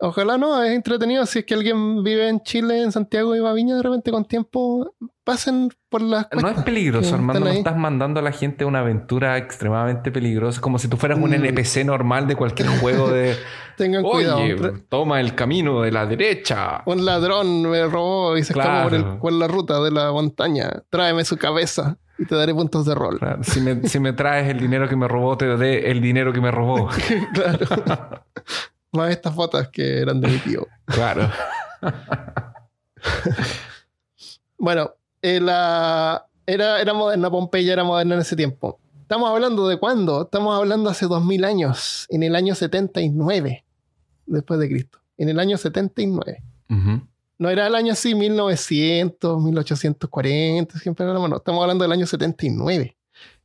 Ojalá 0.00 0.36
no, 0.38 0.62
es 0.62 0.72
entretenido. 0.72 1.24
Si 1.24 1.38
es 1.40 1.44
que 1.46 1.54
alguien 1.54 2.02
vive 2.02 2.28
en 2.28 2.40
Chile, 2.42 2.82
en 2.82 2.90
Santiago 2.92 3.34
y 3.36 3.40
va 3.40 3.50
a 3.50 3.54
Viña 3.54 3.76
de 3.76 3.82
repente 3.82 4.10
con 4.10 4.24
tiempo, 4.24 4.92
pasen 5.22 5.70
por 5.88 6.02
las 6.02 6.26
No 6.32 6.48
es 6.48 6.62
peligroso, 6.62 7.14
Armando. 7.14 7.40
No 7.40 7.48
estás 7.50 7.76
mandando 7.76 8.20
a 8.20 8.22
la 8.22 8.32
gente 8.32 8.64
a 8.64 8.66
una 8.66 8.80
aventura 8.80 9.38
extremadamente 9.38 10.10
peligrosa. 10.10 10.60
Como 10.60 10.78
si 10.78 10.88
tú 10.88 10.96
fueras 10.96 11.18
un 11.18 11.30
Mm. 11.30 11.34
NPC 11.34 11.84
normal 11.84 12.26
de 12.26 12.34
cualquier 12.36 12.68
juego 12.80 13.08
de. 13.08 13.36
Tengan 13.76 14.02
cuidado. 14.02 14.38
Oye, 14.38 14.56
Tra- 14.56 14.84
toma 14.88 15.20
el 15.20 15.34
camino 15.34 15.80
de 15.82 15.92
la 15.92 16.06
derecha. 16.06 16.82
Un 16.86 17.04
ladrón 17.04 17.62
me 17.62 17.86
robó 17.86 18.36
y 18.36 18.42
se 18.44 18.52
escapó 18.52 18.84
por, 18.84 18.94
el- 18.94 19.02
Claro. 19.02 19.20
por 19.20 19.32
la 19.32 19.46
ruta 19.48 19.80
de 19.80 19.90
la 19.92 20.12
montaña. 20.12 20.70
Tráeme 20.90 21.24
su 21.24 21.36
cabeza 21.38 21.96
y 22.18 22.26
te 22.26 22.34
daré 22.34 22.52
puntos 22.52 22.84
de 22.84 22.94
rol. 22.94 23.18
Claro, 23.20 23.42
Si 23.44 23.60
me, 23.60 23.88
si 23.88 23.98
me 24.00 24.12
traes 24.12 24.48
el 24.50 24.58
dinero 24.58 24.88
que 24.88 24.96
me 24.96 25.08
robó, 25.08 25.36
te 25.38 25.46
daré 25.46 25.90
el 25.90 26.00
dinero 26.02 26.32
que 26.32 26.40
me 26.40 26.50
robó. 26.50 26.88
claro. 27.32 28.24
Más 28.94 29.10
estas 29.10 29.34
fotos 29.34 29.68
que 29.68 29.98
eran 30.00 30.20
de 30.20 30.28
mi 30.28 30.38
tío. 30.38 30.66
Claro. 30.86 31.30
Bueno, 34.58 34.92
eh, 35.22 35.40
la- 35.40 36.26
era, 36.46 36.80
era 36.80 36.92
moderna, 36.94 37.30
Pompeya 37.30 37.72
era 37.72 37.84
moderna 37.84 38.14
en 38.14 38.20
ese 38.20 38.36
tiempo. 38.36 38.78
Estamos 39.02 39.30
hablando 39.30 39.66
de 39.68 39.78
cuándo? 39.78 40.22
Estamos 40.22 40.56
hablando 40.56 40.90
hace 40.90 41.06
2000 41.06 41.44
años, 41.44 42.06
en 42.10 42.22
el 42.22 42.34
año 42.36 42.54
79 42.54 43.64
después 44.26 44.58
de 44.60 44.68
Cristo. 44.68 44.98
En 45.18 45.28
el 45.28 45.38
año 45.38 45.56
79. 45.58 46.42
Ujú. 46.70 47.00
No 47.38 47.50
era 47.50 47.66
el 47.66 47.74
año 47.74 47.92
así 47.92 48.14
1900, 48.14 49.42
1840, 49.42 50.78
siempre 50.78 51.04
hablamos, 51.06 51.28
no, 51.30 51.36
estamos 51.36 51.60
hablando 51.62 51.84
del 51.84 51.92
año 51.92 52.06
79. 52.06 52.96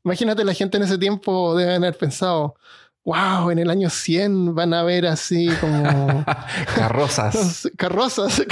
Imagínate, 0.06 0.46
la 0.46 0.54
gente 0.54 0.78
en 0.78 0.84
ese 0.84 0.98
tiempo 0.98 1.56
debe 1.58 1.76
haber 1.76 1.98
pensado, 1.98 2.56
wow, 3.10 3.50
en 3.50 3.58
el 3.58 3.70
año 3.72 3.90
100 3.90 4.54
van 4.54 4.72
a 4.74 4.84
ver 4.84 5.08
así 5.08 5.48
como 5.60 6.24
Carrozas. 6.76 7.68
carrozas, 7.78 8.44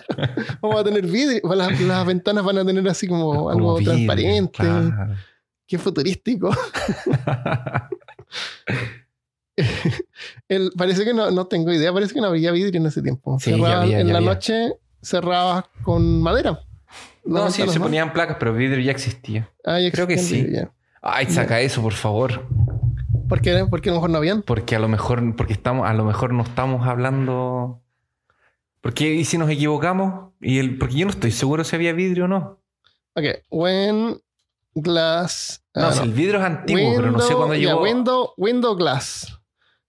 vamos 0.60 0.80
a 0.80 0.84
tener 0.84 1.06
vidrio, 1.06 1.40
las, 1.54 1.80
las 1.80 2.04
ventanas 2.06 2.44
van 2.44 2.58
a 2.58 2.64
tener 2.64 2.86
así 2.88 3.06
como, 3.06 3.32
Como 3.32 3.50
algo 3.50 3.76
vidrio, 3.78 3.92
transparente, 3.94 4.58
claro. 4.58 5.14
qué 5.66 5.78
futurístico. 5.78 6.50
El- 10.48 10.72
parece 10.76 11.04
que 11.04 11.14
no, 11.14 11.30
no 11.30 11.46
tengo 11.46 11.72
idea, 11.72 11.92
parece 11.92 12.14
que 12.14 12.20
no 12.20 12.26
había 12.28 12.50
vidrio 12.50 12.80
en 12.80 12.86
ese 12.86 13.02
tiempo. 13.02 13.38
Sí, 13.38 13.52
había, 13.52 14.00
en 14.00 14.08
la 14.12 14.18
había. 14.18 14.30
noche 14.32 14.72
cerrabas 15.02 15.64
con 15.82 16.20
madera. 16.20 16.60
No, 17.24 17.48
sí, 17.50 17.62
se 17.68 17.78
ponían 17.78 18.12
placas, 18.12 18.38
pero 18.40 18.52
vidrio 18.54 18.80
ya 18.82 18.90
existía. 18.90 19.48
Ah, 19.64 19.78
ya 19.78 19.90
Creo 19.92 20.06
que 20.08 20.18
sí. 20.18 20.48
Ay, 21.00 21.26
saca 21.30 21.60
eso, 21.60 21.80
por 21.80 21.92
favor. 21.92 22.44
¿Por 23.30 23.40
qué? 23.42 23.64
¿Por 23.64 23.80
qué 23.80 23.90
a 23.90 23.92
lo 23.92 23.98
mejor 23.98 24.10
no 24.10 24.18
habían? 24.18 24.42
Porque 24.42 24.74
a 24.74 24.80
lo 24.80 24.88
mejor, 24.88 25.36
porque 25.36 25.52
estamos, 25.52 25.88
a 25.88 25.94
lo 25.94 26.04
mejor 26.04 26.34
no 26.34 26.42
estamos 26.42 26.84
hablando. 26.88 27.80
Porque 28.80 29.14
y 29.14 29.24
si 29.24 29.38
nos 29.38 29.48
equivocamos, 29.48 30.32
y 30.40 30.58
el, 30.58 30.76
porque 30.78 30.96
yo 30.96 31.06
no 31.06 31.12
estoy 31.12 31.30
seguro 31.30 31.62
si 31.62 31.76
había 31.76 31.92
vidrio 31.92 32.24
o 32.24 32.28
no. 32.28 32.58
Ok, 33.14 33.24
when 33.48 34.20
glass. 34.74 35.62
No, 35.76 35.86
ah, 35.86 35.92
si 35.92 36.02
el 36.02 36.12
vidrio 36.12 36.40
es 36.40 36.44
antiguo, 36.44 36.92
pero 36.96 37.12
no 37.12 37.20
sé 37.20 37.34
cuándo 37.36 37.54
yeah, 37.54 37.68
llegó. 37.68 37.82
window, 37.82 38.34
window 38.36 38.74
glass 38.74 39.38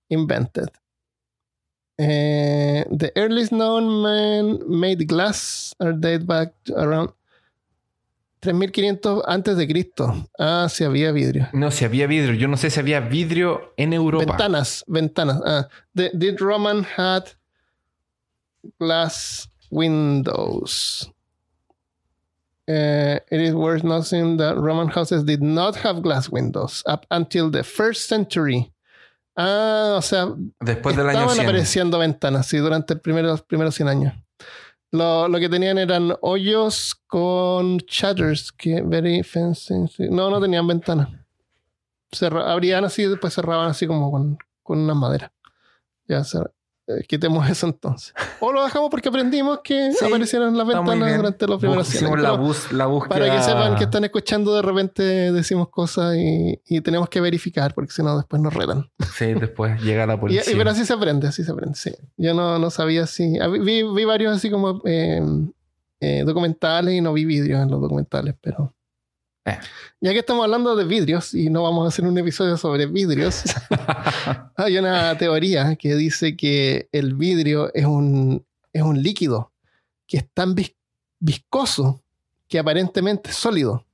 invented. 0.09 0.69
Eh, 1.97 2.85
the 2.95 3.11
earliest 3.15 3.51
known 3.51 4.03
man 4.03 4.59
made 4.67 5.07
glass 5.07 5.73
are 5.79 5.93
date 5.93 6.27
back 6.27 6.53
to 6.65 6.75
around 6.75 7.11
3500 8.41 9.23
antes 9.27 9.55
de 9.55 9.67
Cristo. 9.67 10.27
Ah, 10.37 10.67
sí 10.69 10.83
había 10.83 11.11
vidrio. 11.11 11.47
No, 11.53 11.69
si 11.71 11.85
había 11.85 12.07
vidrio. 12.07 12.33
Yo 12.33 12.47
no 12.47 12.57
sé 12.57 12.69
si 12.71 12.79
había 12.79 12.99
vidrio 12.99 13.73
en 13.77 13.93
Europa. 13.93 14.25
Ventanas, 14.25 14.83
ventanas. 14.87 15.39
Ah, 15.45 15.67
the, 15.95 16.09
did 16.13 16.39
Roman 16.41 16.83
had 16.97 17.23
glass 18.79 19.47
windows? 19.69 21.09
Uh, 22.67 23.19
it 23.29 23.41
is 23.41 23.53
worth 23.53 23.83
noting 23.83 24.37
that 24.37 24.57
Roman 24.57 24.87
houses 24.87 25.23
did 25.23 25.41
not 25.41 25.75
have 25.77 26.01
glass 26.01 26.29
windows 26.29 26.83
up 26.87 27.05
until 27.11 27.49
the 27.51 27.63
first 27.63 28.07
century. 28.07 28.71
Ah, 29.37 29.95
o 29.97 30.01
sea, 30.01 30.27
Después 30.59 30.95
del 30.95 31.07
año 31.09 31.19
estaban 31.19 31.35
100. 31.35 31.45
apareciendo 31.47 31.99
ventanas, 31.99 32.47
sí, 32.47 32.57
durante 32.57 32.93
el 32.93 32.99
primero, 33.01 33.27
los 33.29 33.41
primeros 33.43 33.75
100 33.75 33.87
años. 33.87 34.13
Lo, 34.91 35.27
lo 35.27 35.39
que 35.39 35.47
tenían 35.49 35.77
eran 35.77 36.13
hoyos 36.21 36.95
con 37.07 37.77
shutters, 37.77 38.51
que 38.51 38.81
very 38.81 39.23
fancy. 39.23 39.73
No, 40.09 40.29
no 40.29 40.41
tenían 40.41 40.67
ventanas. 40.67 41.07
Cerra- 42.11 42.51
abrían 42.51 42.83
así 42.83 43.03
y 43.03 43.07
después 43.07 43.33
cerraban 43.33 43.69
así 43.69 43.87
como 43.87 44.11
con, 44.11 44.37
con 44.63 44.79
una 44.79 44.93
madera. 44.93 45.31
Ya, 46.07 46.19
cer- 46.19 46.51
eh, 46.51 46.53
quitemos 47.07 47.49
eso 47.49 47.67
entonces. 47.67 48.13
O 48.39 48.51
lo 48.51 48.63
dejamos 48.63 48.89
porque 48.89 49.09
aprendimos 49.09 49.59
que 49.63 49.91
Sí, 49.93 50.05
aparecieron 50.05 50.57
las 50.57 50.67
ventanas 50.67 51.17
durante 51.17 51.47
los 51.47 51.59
primeros 51.59 51.87
100 51.87 52.03
Hicimos 52.03 52.21
la, 52.21 52.31
bus, 52.31 52.71
la 52.71 52.85
búsqueda. 52.87 53.19
Para 53.19 53.35
que 53.37 53.43
sepan 53.43 53.75
que 53.75 53.83
están 53.85 54.03
escuchando, 54.03 54.55
de 54.55 54.61
repente 54.61 55.03
decimos 55.31 55.69
cosas 55.69 56.15
y, 56.15 56.61
y 56.65 56.81
tenemos 56.81 57.09
que 57.09 57.21
verificar 57.21 57.73
porque 57.73 57.91
si 57.91 58.03
no 58.03 58.15
después 58.17 58.41
nos 58.41 58.53
retan. 58.53 58.89
Sí, 59.15 59.33
después 59.33 59.81
llega 59.81 60.05
la 60.05 60.17
policía. 60.19 60.43
y- 60.51 60.55
pero 60.57 60.69
así 60.71 60.85
se 60.85 60.93
aprende, 60.93 61.27
así 61.27 61.43
se 61.43 61.51
aprende, 61.51 61.75
sí. 61.75 61.91
Yo 62.17 62.33
no, 62.33 62.59
no 62.59 62.69
sabía 62.69 63.07
si... 63.07 63.37
ah, 63.39 63.47
Vi, 63.47 63.83
vi 63.83 64.05
varios 64.05 64.35
así 64.35 64.49
como 64.49 64.81
eh, 64.85 65.21
eh, 65.99 66.23
documentales 66.25 66.93
y 66.95 67.01
no 67.01 67.13
vi 67.13 67.25
vídeos 67.25 67.61
en 67.61 67.69
los 67.69 67.79
documentales, 67.81 68.35
pero... 68.41 68.73
Eh. 69.45 69.57
Ya 70.01 70.13
que 70.13 70.19
estamos 70.19 70.43
hablando 70.43 70.75
de 70.75 70.85
vidrios 70.85 71.33
y 71.33 71.49
no 71.49 71.63
vamos 71.63 71.85
a 71.85 71.87
hacer 71.87 72.05
un 72.05 72.17
episodio 72.17 72.57
sobre 72.57 72.85
vidrios, 72.85 73.43
hay 74.55 74.77
una 74.77 75.17
teoría 75.17 75.75
que 75.75 75.95
dice 75.95 76.35
que 76.37 76.87
el 76.91 77.15
vidrio 77.15 77.73
es 77.73 77.85
un, 77.85 78.45
es 78.71 78.81
un 78.83 79.01
líquido 79.01 79.51
que 80.07 80.17
es 80.17 80.29
tan 80.33 80.53
vis- 80.55 80.75
viscoso 81.19 82.01
que 82.47 82.59
aparentemente 82.59 83.29
es 83.31 83.35
sólido, 83.35 83.85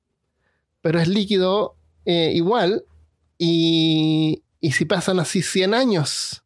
pero 0.81 0.99
es 0.99 1.07
líquido 1.07 1.75
eh, 2.05 2.31
igual 2.33 2.83
y, 3.37 4.43
y 4.59 4.71
si 4.71 4.85
pasan 4.85 5.19
así 5.19 5.41
100 5.41 5.73
años, 5.73 6.43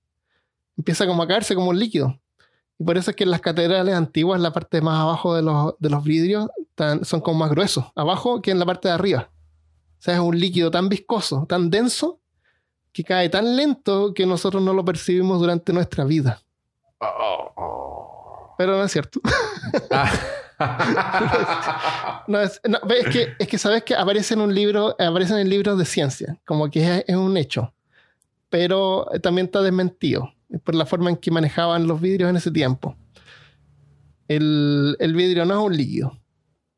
empieza 0.78 1.08
como 1.08 1.24
a 1.24 1.28
caerse 1.28 1.56
como 1.56 1.70
un 1.70 1.80
líquido. 1.80 2.20
Y 2.78 2.84
por 2.84 2.98
eso 2.98 3.12
es 3.12 3.16
que 3.16 3.24
en 3.24 3.32
las 3.32 3.42
catedrales 3.42 3.94
antiguas, 3.96 4.42
la 4.42 4.52
parte 4.52 4.82
más 4.82 5.00
abajo 5.00 5.36
de 5.36 5.42
los, 5.44 5.76
de 5.80 5.90
los 5.90 6.04
vidrios 6.04 6.50
son 7.04 7.22
como 7.22 7.40
más 7.40 7.52
gruesos, 7.52 7.86
abajo 7.96 8.42
que 8.42 8.52
en 8.52 8.60
la 8.60 8.66
parte 8.66 8.88
de 8.88 8.94
arriba. 8.94 9.30
O 10.00 10.04
sea, 10.04 10.16
es 10.16 10.20
un 10.20 10.40
líquido 10.40 10.72
tan 10.72 10.90
viscoso, 10.90 11.46
tan 11.48 11.70
denso, 11.70 12.20
que 12.92 13.04
cae 13.04 13.30
tan 13.30 13.56
lento 13.56 14.14
que 14.14 14.26
nosotros 14.26 14.62
no 14.62 14.74
lo 14.74 14.84
percibimos 14.84 15.40
durante 15.40 15.74
nuestra 15.74 16.04
vida. 16.04 16.42
Oh, 17.00 17.54
oh. 17.56 18.56
Pero 18.58 18.78
no 18.78 18.84
es 18.84 18.92
cierto. 18.92 19.20
Ah. 19.90 20.12
No, 22.28 22.40
es, 22.40 22.62
no, 22.68 22.80
ve, 22.88 23.00
es 23.00 23.08
que, 23.08 23.34
es 23.40 23.48
que 23.48 23.58
sabes 23.58 23.84
que 23.84 23.96
aparece 23.96 24.36
en 24.36 24.42
un 24.42 24.54
libro, 24.54 24.96
aparece 25.00 25.40
en 25.40 25.50
libros 25.50 25.78
de 25.78 25.86
ciencia, 25.86 26.40
como 26.46 26.70
que 26.70 27.00
es, 27.00 27.06
es 27.08 27.16
un 27.16 27.36
hecho. 27.38 27.74
Pero 28.50 29.08
también 29.24 29.46
está 29.46 29.62
desmentido 29.62 30.32
por 30.64 30.76
la 30.76 30.86
forma 30.86 31.10
en 31.10 31.18
que 31.18 31.32
manejaban 31.32 31.88
los 31.88 32.00
vidrios 32.00 32.30
en 32.30 32.36
ese 32.36 32.52
tiempo. 32.52 32.96
El, 34.28 34.96
el 35.00 35.16
vidrio 35.16 35.46
no 35.46 35.60
es 35.60 35.66
un 35.66 35.76
líquido. 35.76 36.21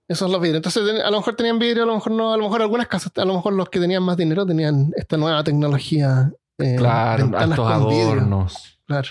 Esos 0.08 0.20
son 0.20 0.32
los 0.32 0.42
vidrios. 0.42 0.58
Entonces, 0.66 1.02
a 1.04 1.10
lo 1.10 1.18
mejor 1.18 1.36
tenían 1.36 1.60
vidrio, 1.60 1.84
a 1.84 1.86
lo 1.86 1.96
mejor 1.96 2.12
no, 2.12 2.34
a 2.34 2.38
lo 2.38 2.44
mejor 2.44 2.62
algunas 2.62 2.88
casas, 2.88 3.12
a 3.16 3.26
lo 3.26 3.34
mejor 3.36 3.54
los 3.54 3.70
que 3.70 3.80
tenían 3.80 4.04
más 4.04 4.18
dinero 4.18 4.46
tenían 4.46 4.92
esta 4.98 5.16
nueva 5.18 5.44
tecnología. 5.44 6.32
eh, 6.58 6.76
claro, 6.78 7.24
ventanas 7.24 7.58
con 7.60 7.88
vidrio. 7.88 8.04
adornos. 8.12 8.80
Claro. 8.86 9.10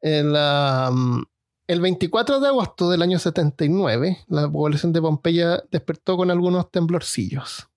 El, 0.00 0.34
am, 0.36 1.24
el 1.66 1.80
24 1.80 2.40
de 2.40 2.48
agosto 2.48 2.90
del 2.90 3.02
año 3.02 3.18
79, 3.18 4.24
la 4.28 4.48
población 4.50 4.92
de 4.92 5.00
Pompeya 5.00 5.62
despertó 5.70 6.16
con 6.16 6.30
algunos 6.30 6.70
temblorcillos. 6.70 7.68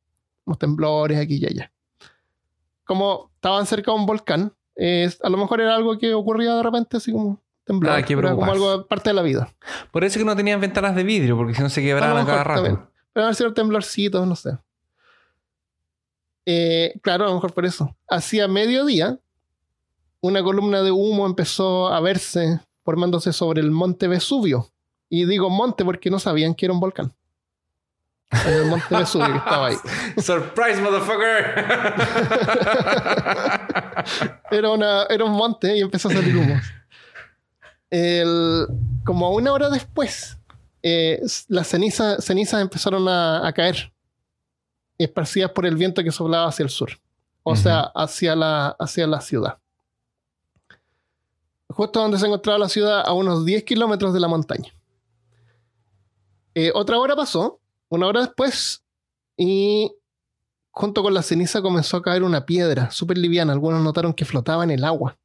Unos 0.45 0.57
temblores 0.59 1.19
aquí 1.19 1.37
y 1.41 1.45
allá. 1.45 1.71
Como 2.85 3.29
estaban 3.35 3.65
cerca 3.65 3.91
de 3.91 3.97
un 3.97 4.05
volcán, 4.05 4.53
es- 4.75 5.19
a 5.23 5.29
lo 5.29 5.37
mejor 5.37 5.61
era 5.61 5.75
algo 5.75 5.97
que 5.97 6.13
ocurría 6.13 6.55
de 6.55 6.63
repente, 6.63 6.97
así 6.97 7.11
como 7.11 7.41
temblor. 7.67 7.93
Ah, 7.93 8.01
qué 8.01 8.13
era 8.13 8.31
como 8.31 8.51
algo 8.51 8.87
parte 8.87 9.11
de 9.11 9.13
la 9.13 9.21
vida. 9.21 9.53
Por 9.91 10.03
eso 10.03 10.17
que 10.17 10.25
no 10.25 10.35
tenían 10.35 10.59
ventanas 10.59 10.95
de 10.95 11.03
vidrio, 11.03 11.37
porque 11.37 11.53
si 11.53 11.61
no 11.61 11.69
se 11.69 11.81
quebraban 11.83 12.15
lo 12.15 12.21
a, 12.21 12.25
cada 12.25 12.43
rato. 12.43 12.63
también. 12.63 12.89
Pero 13.13 13.25
a 13.25 13.27
ver 13.27 13.35
si 13.35 13.43
eran 13.43 13.53
temblorcitos, 13.53 14.27
no 14.27 14.35
sé. 14.35 14.57
Eh, 16.45 16.93
claro, 17.01 17.25
a 17.25 17.27
lo 17.27 17.35
mejor 17.35 17.53
por 17.53 17.65
eso. 17.65 17.95
Hacia 18.09 18.47
mediodía, 18.47 19.19
una 20.21 20.41
columna 20.41 20.81
de 20.81 20.91
humo 20.91 21.25
empezó 21.25 21.87
a 21.89 21.99
verse 21.99 22.61
formándose 22.83 23.33
sobre 23.33 23.61
el 23.61 23.69
monte 23.69 24.07
Vesubio. 24.07 24.69
Y 25.09 25.25
digo 25.25 25.49
monte 25.49 25.83
porque 25.83 26.09
no 26.09 26.19
sabían 26.19 26.55
que 26.55 26.65
era 26.65 26.73
un 26.73 26.79
volcán. 26.79 27.13
Era 28.31 28.57
el 28.57 28.65
monte 28.65 28.95
Vesubio 28.95 29.31
que 29.31 29.37
estaba 29.37 29.67
ahí. 29.67 29.75
Surprise, 30.17 30.81
motherfucker. 30.81 31.65
Era, 34.51 34.69
una, 34.71 35.03
era 35.03 35.25
un 35.25 35.33
monte 35.33 35.75
y 35.75 35.81
empezó 35.81 36.07
a 36.07 36.13
salir 36.13 36.37
humo. 36.37 36.55
El- 37.89 38.67
como 39.05 39.31
una 39.31 39.53
hora 39.53 39.69
después, 39.69 40.37
eh, 40.83 41.21
las 41.47 41.67
cenizas, 41.67 42.23
cenizas 42.23 42.61
empezaron 42.61 43.07
a, 43.07 43.47
a 43.47 43.53
caer, 43.53 43.93
esparcidas 44.97 45.51
por 45.51 45.65
el 45.65 45.75
viento 45.75 46.03
que 46.03 46.11
soplaba 46.11 46.47
hacia 46.47 46.63
el 46.63 46.69
sur, 46.69 46.89
o 47.43 47.55
sea, 47.55 47.81
hacia 47.95 48.35
la, 48.35 48.75
hacia 48.79 49.07
la 49.07 49.21
ciudad. 49.21 49.57
Justo 51.69 51.99
donde 52.01 52.17
se 52.17 52.25
encontraba 52.25 52.57
la 52.59 52.69
ciudad, 52.69 53.03
a 53.05 53.13
unos 53.13 53.45
10 53.45 53.63
kilómetros 53.63 54.13
de 54.13 54.19
la 54.19 54.27
montaña. 54.27 54.73
Eh, 56.55 56.71
otra 56.73 56.97
hora 56.97 57.15
pasó, 57.15 57.59
una 57.89 58.07
hora 58.07 58.21
después, 58.21 58.83
y 59.37 59.91
junto 60.71 61.03
con 61.03 61.13
la 61.13 61.21
ceniza 61.21 61.61
comenzó 61.61 61.97
a 61.97 62.01
caer 62.01 62.23
una 62.23 62.45
piedra 62.45 62.89
súper 62.91 63.17
liviana. 63.17 63.53
Algunos 63.53 63.81
notaron 63.83 64.13
que 64.13 64.25
flotaba 64.25 64.63
en 64.63 64.71
el 64.71 64.83
agua. 64.83 65.17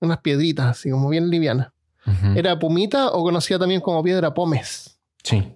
Unas 0.00 0.18
piedritas 0.18 0.66
así 0.66 0.90
como 0.90 1.08
bien 1.10 1.28
livianas. 1.30 1.72
Era 2.36 2.58
pumita 2.58 3.08
o 3.10 3.22
conocida 3.22 3.58
también 3.58 3.80
como 3.80 4.02
piedra 4.02 4.32
pómez. 4.32 4.98
Sí. 5.22 5.52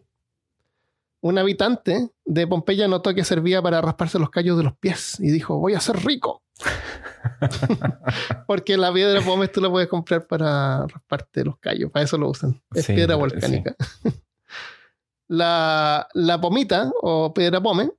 Un 1.23 1.39
habitante 1.39 2.11
de 2.25 2.47
Pompeya 2.47 2.89
notó 2.89 3.15
que 3.15 3.25
servía 3.25 3.61
para 3.61 3.81
rasparse 3.81 4.19
los 4.19 4.31
callos 4.31 4.57
de 4.57 4.65
los 4.65 4.77
pies 4.77 5.21
y 5.21 5.31
dijo, 5.31 5.59
voy 5.59 5.75
a 5.75 5.81
ser 5.81 5.97
rico. 6.05 6.43
Porque 8.47 8.77
la 8.77 8.93
piedra 8.93 9.21
pómez 9.21 9.53
tú 9.53 9.61
la 9.61 9.71
puedes 9.71 9.89
comprar 9.89 10.27
para 10.27 10.87
rasparte 10.87 11.45
los 11.45 11.59
callos, 11.59 11.91
para 11.91 12.05
eso 12.05 12.17
lo 12.19 12.31
usan. 12.31 12.61
Es 12.75 12.87
Sí, 12.87 12.95
piedra 12.95 13.15
sí. 13.15 13.21
volcánica. 13.21 13.77
la, 15.29 16.09
la 16.15 16.41
pomita 16.41 16.91
o 17.03 17.33
piedra 17.35 17.61
pome 17.61 17.91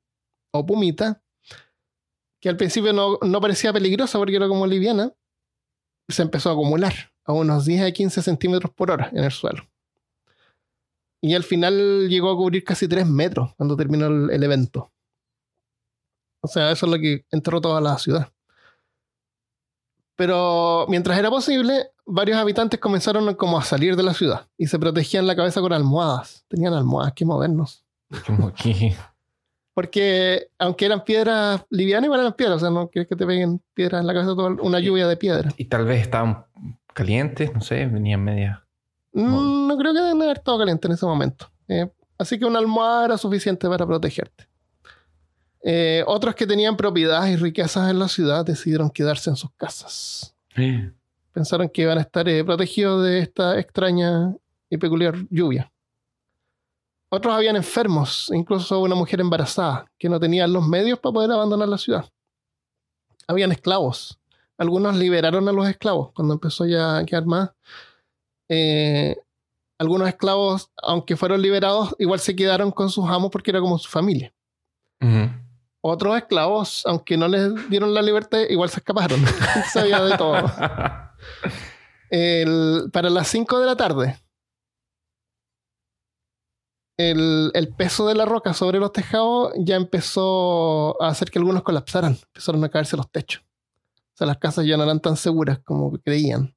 o 0.51 0.65
pumita, 0.65 1.21
que 2.39 2.49
al 2.49 2.57
principio 2.57 2.91
no, 2.91 3.17
no 3.21 3.39
parecía 3.39 3.71
peligrosa 3.71 4.17
porque 4.17 4.35
era 4.35 4.47
como 4.47 4.65
liviana, 4.65 5.11
se 6.09 6.23
empezó 6.23 6.49
a 6.49 6.53
acumular 6.53 7.10
a 7.25 7.33
unos 7.33 7.65
10 7.65 7.83
a 7.83 7.91
15 7.91 8.21
centímetros 8.21 8.71
por 8.73 8.91
hora 8.91 9.09
en 9.13 9.23
el 9.23 9.31
suelo. 9.31 9.63
Y 11.21 11.35
al 11.35 11.43
final 11.43 12.09
llegó 12.09 12.31
a 12.31 12.35
cubrir 12.35 12.63
casi 12.63 12.87
3 12.87 13.05
metros 13.07 13.53
cuando 13.55 13.77
terminó 13.77 14.07
el, 14.07 14.31
el 14.31 14.43
evento. 14.43 14.91
O 16.41 16.47
sea, 16.47 16.71
eso 16.71 16.87
es 16.87 16.91
lo 16.91 16.97
que 16.97 17.25
enterró 17.31 17.61
toda 17.61 17.79
la 17.79 17.97
ciudad. 17.99 18.31
Pero 20.15 20.85
mientras 20.87 21.17
era 21.17 21.29
posible, 21.29 21.91
varios 22.05 22.37
habitantes 22.37 22.79
comenzaron 22.79 23.33
como 23.35 23.57
a 23.57 23.63
salir 23.63 23.95
de 23.95 24.03
la 24.03 24.13
ciudad 24.13 24.47
y 24.57 24.67
se 24.67 24.77
protegían 24.77 25.25
la 25.25 25.35
cabeza 25.35 25.61
con 25.61 25.73
almohadas. 25.73 26.45
Tenían 26.47 26.73
almohadas, 26.73 27.13
qué 27.15 27.25
modernos. 27.25 27.83
Como 28.27 28.53
que. 28.53 28.95
Porque 29.73 30.49
aunque 30.59 30.85
eran 30.85 31.03
piedras 31.05 31.65
livianas, 31.69 32.05
igual 32.05 32.19
eran 32.19 32.33
piedras. 32.33 32.57
O 32.57 32.59
sea, 32.59 32.69
no 32.69 32.89
quieres 32.89 33.07
que 33.07 33.15
te 33.15 33.25
peguen 33.25 33.61
piedras 33.73 34.01
en 34.01 34.07
la 34.07 34.13
cabeza, 34.13 34.35
toda 34.35 34.49
una 34.61 34.79
lluvia 34.79 35.07
de 35.07 35.17
piedras. 35.17 35.53
Y 35.57 35.65
tal 35.65 35.85
vez 35.85 36.01
estaban 36.01 36.45
calientes, 36.93 37.53
no 37.53 37.61
sé, 37.61 37.85
venían 37.85 38.23
media. 38.23 38.65
Mm, 39.13 39.67
No 39.67 39.77
creo 39.77 39.93
que 39.93 39.99
deben 39.99 40.21
haber 40.21 40.37
estado 40.37 40.59
calientes 40.59 40.89
en 40.89 40.93
ese 40.95 41.05
momento. 41.05 41.51
Eh, 41.67 41.89
así 42.17 42.37
que 42.39 42.45
una 42.45 42.59
almohada 42.59 43.05
era 43.05 43.17
suficiente 43.17 43.67
para 43.67 43.85
protegerte. 43.85 44.47
Eh, 45.63 46.03
otros 46.07 46.33
que 46.35 46.47
tenían 46.47 46.75
propiedades 46.75 47.31
y 47.33 47.35
riquezas 47.35 47.89
en 47.89 47.99
la 47.99 48.07
ciudad 48.07 48.43
decidieron 48.45 48.89
quedarse 48.89 49.29
en 49.29 49.35
sus 49.35 49.51
casas. 49.51 50.35
Pensaron 51.33 51.69
que 51.69 51.83
iban 51.83 51.97
a 51.97 52.01
estar 52.01 52.27
eh, 52.27 52.43
protegidos 52.43 53.03
de 53.03 53.19
esta 53.19 53.59
extraña 53.59 54.35
y 54.69 54.77
peculiar 54.77 55.15
lluvia. 55.29 55.71
Otros 57.09 57.33
habían 57.33 57.57
enfermos, 57.57 58.31
incluso 58.33 58.79
una 58.79 58.95
mujer 58.95 59.19
embarazada, 59.19 59.85
que 59.99 60.07
no 60.09 60.19
tenía 60.19 60.47
los 60.47 60.65
medios 60.65 60.97
para 60.99 61.13
poder 61.13 61.31
abandonar 61.31 61.67
la 61.67 61.77
ciudad. 61.77 62.09
Habían 63.27 63.51
esclavos. 63.51 64.17
Algunos 64.61 64.95
liberaron 64.95 65.49
a 65.49 65.51
los 65.51 65.67
esclavos 65.67 66.11
cuando 66.13 66.35
empezó 66.35 66.67
ya 66.67 66.97
a 66.97 67.03
quedar 67.03 67.25
más. 67.25 67.49
Eh, 68.47 69.15
algunos 69.79 70.07
esclavos, 70.07 70.69
aunque 70.83 71.17
fueron 71.17 71.41
liberados, 71.41 71.95
igual 71.97 72.19
se 72.19 72.35
quedaron 72.35 72.69
con 72.69 72.91
sus 72.91 73.09
amos 73.09 73.31
porque 73.31 73.49
era 73.49 73.59
como 73.59 73.79
su 73.79 73.89
familia. 73.89 74.31
Otros 75.83 76.15
esclavos, 76.15 76.83
aunque 76.85 77.17
no 77.17 77.27
les 77.27 77.71
dieron 77.71 77.91
la 77.91 78.03
libertad, 78.03 78.41
igual 78.51 78.69
se 78.69 78.81
escaparon. 78.81 79.19
Sabía 79.73 79.99
de 79.99 80.15
todo. 80.15 80.43
para 82.91 83.09
las 83.09 83.27
5 83.29 83.59
de 83.61 83.65
la 83.65 83.75
tarde, 83.75 84.15
el, 86.99 87.73
peso 87.75 88.05
de 88.05 88.13
la 88.13 88.25
roca 88.25 88.53
sobre 88.53 88.77
los 88.77 88.93
tejados 88.93 89.53
ya 89.57 89.75
empezó 89.75 91.01
a 91.01 91.07
hacer 91.07 91.31
que 91.31 91.39
algunos 91.39 91.63
colapsaran. 91.63 92.15
Empezaron 92.27 92.63
a 92.63 92.69
caerse 92.69 92.95
los 92.95 93.09
techos. 93.09 93.41
O 94.13 94.17
sea, 94.17 94.27
las 94.27 94.37
casas 94.37 94.65
ya 94.65 94.77
no 94.77 94.83
eran 94.83 94.99
tan 94.99 95.15
seguras 95.15 95.59
como 95.59 95.91
creían. 95.99 96.55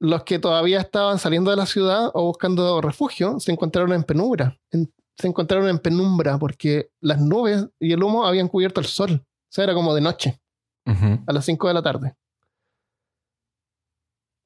Los 0.00 0.24
que 0.24 0.38
todavía 0.38 0.80
estaban 0.80 1.18
saliendo 1.18 1.50
de 1.50 1.56
la 1.56 1.66
ciudad 1.66 2.10
o 2.14 2.24
buscando 2.24 2.80
refugio 2.80 3.40
se 3.40 3.52
encontraron 3.52 3.92
en 3.92 4.04
penumbra. 4.04 4.58
se 4.70 5.26
encontraron 5.28 5.68
en 5.68 5.78
penumbra 5.78 6.38
porque 6.38 6.90
las 7.00 7.20
nubes 7.20 7.68
y 7.78 7.92
el 7.92 8.02
humo 8.02 8.26
habían 8.26 8.48
cubierto 8.48 8.80
el 8.80 8.86
sol. 8.86 9.22
O 9.24 9.48
sea, 9.48 9.64
era 9.64 9.74
como 9.74 9.94
de 9.94 10.00
noche. 10.00 10.40
A 10.86 11.32
las 11.32 11.46
5 11.46 11.68
de 11.68 11.74
la 11.74 11.82
tarde. 11.82 12.14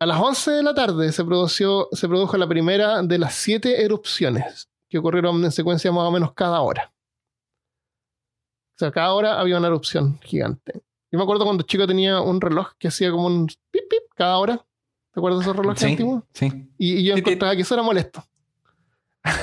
A 0.00 0.06
las 0.06 0.20
11 0.20 0.50
de 0.52 0.62
la 0.62 0.74
tarde 0.74 1.10
se, 1.10 1.24
produjo, 1.24 1.88
se 1.90 2.08
produjo 2.08 2.36
la 2.36 2.46
primera 2.46 3.02
de 3.02 3.18
las 3.18 3.34
siete 3.34 3.82
erupciones 3.84 4.70
que 4.88 4.98
ocurrieron 4.98 5.44
en 5.44 5.50
secuencia 5.50 5.90
más 5.90 6.04
o 6.04 6.12
menos 6.12 6.32
cada 6.34 6.60
hora. 6.60 6.92
O 8.76 8.78
sea, 8.78 8.92
cada 8.92 9.12
hora 9.12 9.40
había 9.40 9.58
una 9.58 9.66
erupción 9.66 10.20
gigante. 10.20 10.82
Yo 11.10 11.18
me 11.18 11.22
acuerdo 11.22 11.44
cuando 11.44 11.62
chico 11.62 11.86
tenía 11.86 12.20
un 12.20 12.40
reloj 12.40 12.72
que 12.78 12.88
hacía 12.88 13.10
como 13.10 13.26
un 13.26 13.46
pip 13.70 13.84
pip 13.88 14.02
cada 14.14 14.38
hora. 14.38 14.56
¿Te 15.12 15.20
acuerdas 15.20 15.40
de 15.40 15.44
esos 15.44 15.56
relojes 15.56 15.82
antiguos? 15.84 16.22
Sí. 16.34 16.70
Y, 16.76 17.02
yo 17.04 17.16
encontraba 17.16 17.56
que 17.56 17.62
eso 17.62 17.74
era 17.74 17.82
molesto. 17.82 18.22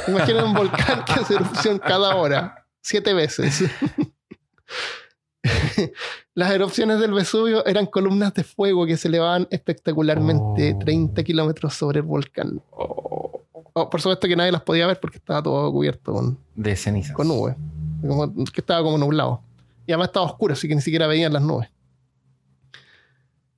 Imagina 0.07 0.45
un 0.45 0.53
volcán 0.53 1.03
que 1.05 1.13
hace 1.13 1.35
erupción 1.35 1.79
cada 1.79 2.15
hora, 2.15 2.65
siete 2.81 3.13
veces. 3.13 3.63
Las 6.33 6.51
erupciones 6.51 6.99
del 6.99 7.13
Vesubio 7.13 7.65
eran 7.65 7.85
columnas 7.85 8.33
de 8.33 8.43
fuego 8.43 8.85
que 8.85 8.97
se 8.97 9.07
elevaban 9.07 9.47
espectacularmente 9.51 10.75
30 10.75 11.23
kilómetros 11.23 11.73
sobre 11.73 11.99
el 11.99 12.05
volcán. 12.05 12.61
Oh, 12.71 13.43
por 13.73 14.01
supuesto 14.01 14.27
que 14.27 14.35
nadie 14.35 14.51
las 14.51 14.61
podía 14.61 14.87
ver 14.87 14.99
porque 14.99 15.17
estaba 15.17 15.41
todo 15.43 15.71
cubierto 15.71 16.13
con, 16.13 16.37
de 16.55 16.75
cenizas. 16.75 17.15
Con 17.15 17.27
nubes. 17.27 17.55
que 18.53 18.61
estaba 18.61 18.81
como 18.83 18.97
nublado. 18.97 19.41
Y 19.85 19.91
además 19.91 20.07
estaba 20.07 20.25
oscuro, 20.25 20.53
así 20.53 20.67
que 20.67 20.75
ni 20.75 20.81
siquiera 20.81 21.07
veían 21.07 21.33
las 21.33 21.41
nubes. 21.41 21.69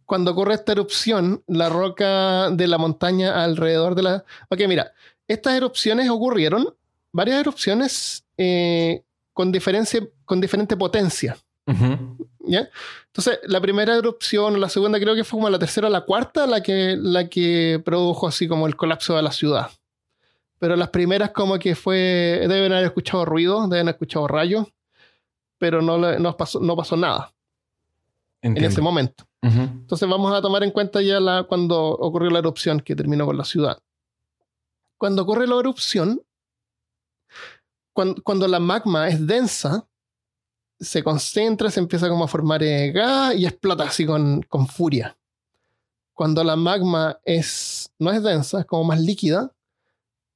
Cuando 0.06 0.32
ocurre 0.32 0.54
esta 0.54 0.72
erupción, 0.72 1.44
la 1.48 1.70
roca 1.70 2.50
de 2.50 2.68
la 2.68 2.78
montaña 2.78 3.44
alrededor 3.44 3.94
de 3.96 4.04
la. 4.04 4.26
Ok, 4.50 4.62
mira, 4.68 4.94
estas 5.28 5.54
erupciones 5.54 6.10
ocurrieron, 6.10 6.74
varias 7.12 7.42
erupciones 7.42 8.26
eh, 8.38 9.04
con, 9.34 9.52
diferencia, 9.52 10.02
con 10.26 10.40
diferente 10.40 10.78
potencia. 10.78 11.38
¿Ya? 12.40 12.70
Entonces, 13.08 13.40
la 13.44 13.60
primera 13.60 13.98
erupción, 13.98 14.62
la 14.62 14.70
segunda 14.70 15.00
creo 15.00 15.16
que 15.16 15.26
fue 15.26 15.38
como 15.38 15.50
la 15.50 15.60
tercera 15.60 15.88
o 15.88 15.90
la 15.90 16.06
cuarta, 16.06 16.48
la 16.48 16.64
que, 16.64 16.96
la 16.98 17.28
que 17.28 17.82
produjo 17.84 18.26
así 18.28 18.48
como 18.48 18.68
el 18.68 18.78
colapso 18.78 19.18
de 19.18 19.22
la 19.22 19.32
ciudad. 19.32 19.70
Pero 20.60 20.78
las 20.78 20.90
primeras 20.90 21.32
como 21.32 21.60
que 21.60 21.76
fue, 21.76 22.46
deben 22.48 22.72
haber 22.72 22.86
escuchado 22.86 23.26
ruido, 23.26 23.68
deben 23.68 23.88
haber 23.88 23.96
escuchado 23.96 24.28
rayos, 24.28 24.68
pero 25.58 25.82
no, 25.82 25.98
no, 25.98 26.38
pasó, 26.38 26.60
no 26.60 26.76
pasó 26.76 26.96
nada 26.96 27.34
en 28.42 28.58
ese 28.58 28.82
momento. 28.82 29.26
Entonces 29.42 30.10
vamos 30.10 30.34
a 30.34 30.42
tomar 30.42 30.64
en 30.64 30.72
cuenta 30.72 31.02
ya 31.02 31.20
la, 31.20 31.44
cuando 31.44 31.92
ocurrió 31.92 32.30
la 32.30 32.40
erupción 32.40 32.80
que 32.80 32.96
terminó 32.96 33.26
con 33.26 33.38
la 33.38 33.46
ciudad. 33.46 33.78
Cuando 34.98 35.22
ocurre 35.22 35.48
la 35.48 35.60
erupción, 35.60 36.22
cuando, 37.94 38.22
cuando 38.24 38.48
la 38.48 38.60
magma 38.60 39.08
es 39.08 39.26
densa, 39.26 39.88
se 40.80 41.04
concentra, 41.04 41.70
se 41.70 41.80
empieza 41.80 42.10
como 42.10 42.24
a 42.24 42.28
formar 42.28 42.62
eh, 42.64 42.92
gas 42.92 43.36
y 43.36 43.46
explota 43.46 43.86
así 43.86 44.06
con, 44.06 44.42
con, 44.44 44.68
furia. 44.68 45.18
Cuando 46.14 46.44
la 46.44 46.56
magma 46.56 47.20
es, 47.24 47.92
no 48.00 48.12
es 48.12 48.22
densa, 48.22 48.62
es 48.62 48.66
como 48.66 48.84
más 48.84 49.00
líquida, 49.00 49.52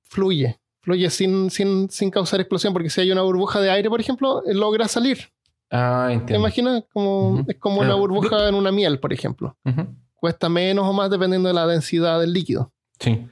fluye. 0.03 0.60
Fluye 0.81 1.09
sin, 1.09 1.49
sin, 1.49 1.89
sin 1.89 2.09
causar 2.09 2.39
explosión, 2.39 2.73
porque 2.73 2.89
si 2.89 3.01
hay 3.01 3.11
una 3.11 3.21
burbuja 3.21 3.59
de 3.59 3.69
aire, 3.69 3.89
por 3.89 4.01
ejemplo, 4.01 4.43
eh, 4.45 4.53
logra 4.53 4.87
salir. 4.87 5.19
Ah, 5.69 6.07
entiendo. 6.09 6.25
¿Te 6.27 6.35
imaginas? 6.35 6.83
Como, 6.91 7.43
Es 7.47 7.57
como 7.57 7.81
una 7.81 7.95
burbuja 7.95 8.49
en 8.49 8.55
una 8.55 8.71
miel, 8.71 8.99
por 8.99 9.13
ejemplo. 9.13 9.55
Cuesta 10.15 10.49
menos 10.49 10.85
o 10.85 10.93
más 10.93 11.09
dependiendo 11.09 11.47
de 11.47 11.53
la 11.53 11.65
densidad 11.65 12.19
del 12.19 12.33
líquido. 12.33 12.73
Sí. 12.99 13.25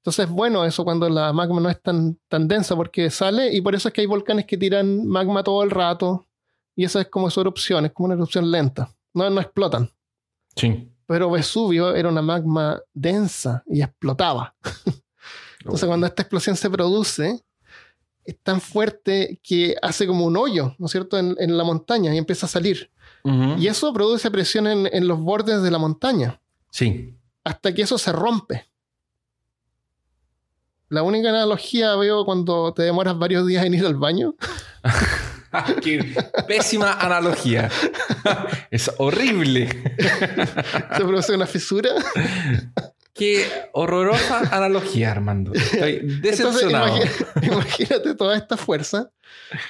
Entonces, 0.00 0.30
bueno, 0.30 0.64
eso 0.64 0.84
cuando 0.84 1.08
la 1.10 1.32
magma 1.32 1.60
no 1.60 1.68
es 1.68 1.82
tan, 1.82 2.18
tan 2.28 2.48
densa 2.48 2.74
porque 2.74 3.10
sale 3.10 3.52
y 3.52 3.60
por 3.60 3.74
eso 3.74 3.88
es 3.88 3.94
que 3.94 4.00
hay 4.00 4.06
volcanes 4.06 4.46
que 4.46 4.56
tiran 4.56 5.06
magma 5.06 5.42
todo 5.42 5.62
el 5.62 5.70
rato 5.70 6.26
y 6.74 6.84
esa 6.84 7.02
es 7.02 7.08
como 7.08 7.28
su 7.28 7.40
erupción, 7.42 7.84
es 7.84 7.92
como 7.92 8.06
una 8.06 8.14
erupción 8.14 8.50
lenta. 8.50 8.90
No, 9.12 9.28
no 9.28 9.40
explotan. 9.40 9.90
Sí. 10.56 10.90
Pero 11.06 11.30
Vesubio 11.30 11.94
era 11.94 12.08
una 12.08 12.22
magma 12.22 12.80
densa 12.94 13.62
y 13.66 13.82
explotaba. 13.82 14.54
Entonces, 15.60 15.86
cuando 15.86 16.06
esta 16.06 16.22
explosión 16.22 16.56
se 16.56 16.70
produce, 16.70 17.42
es 18.24 18.38
tan 18.42 18.60
fuerte 18.60 19.40
que 19.42 19.76
hace 19.82 20.06
como 20.06 20.24
un 20.24 20.36
hoyo, 20.36 20.74
¿no 20.78 20.86
es 20.86 20.92
cierto?, 20.92 21.18
en, 21.18 21.56
la 21.56 21.64
montaña 21.64 22.14
y 22.14 22.18
empieza 22.18 22.46
a 22.46 22.48
salir. 22.48 22.90
Y 23.58 23.66
eso 23.66 23.92
produce 23.92 24.30
presión 24.30 24.66
en, 24.66 24.88
en, 24.90 25.06
los 25.06 25.20
bordes 25.20 25.62
de 25.62 25.70
la 25.70 25.76
montaña. 25.76 26.40
Sí. 26.70 27.14
Hasta 27.44 27.74
que 27.74 27.82
eso 27.82 27.98
se 27.98 28.12
rompe. 28.12 28.64
La 30.88 31.02
única 31.02 31.28
analogía 31.28 31.94
veo 31.96 32.24
cuando 32.24 32.72
te 32.72 32.82
demoras 32.82 33.18
varios 33.18 33.46
días 33.46 33.64
en 33.66 33.74
ir 33.74 33.84
al 33.84 33.96
baño. 33.96 34.34
Qué 35.82 36.14
pésima 36.46 36.92
analogía. 36.94 37.70
es 38.70 38.90
horrible. 38.98 39.68
¿Se 40.96 41.04
produce 41.04 41.34
una 41.34 41.46
fisura? 41.46 41.90
Qué 43.20 43.68
horrorosa 43.74 44.38
analogía, 44.50 45.10
Armando. 45.10 45.52
Estoy 45.52 46.00
decepcionado. 46.22 46.96
imagínate, 47.42 48.14
toda 48.14 48.34
esta 48.34 48.56
fuerza 48.56 49.12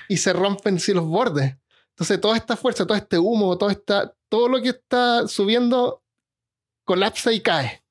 y 0.09 0.19
se 0.19 0.33
rompen 0.33 0.79
sí 0.79 0.95
los 0.95 1.05
bordes. 1.05 1.57
Entonces, 1.89 2.21
toda 2.21 2.37
esta 2.37 2.57
fuerza, 2.57 2.87
todo 2.87 2.97
este 2.97 3.19
humo, 3.19 3.59
todo, 3.59 3.71
esta, 3.71 4.15
todo 4.29 4.49
lo 4.49 4.63
que 4.63 4.69
está 4.69 5.27
subiendo 5.27 6.01
colapsa 6.85 7.33
y 7.33 7.41
cae. 7.41 7.83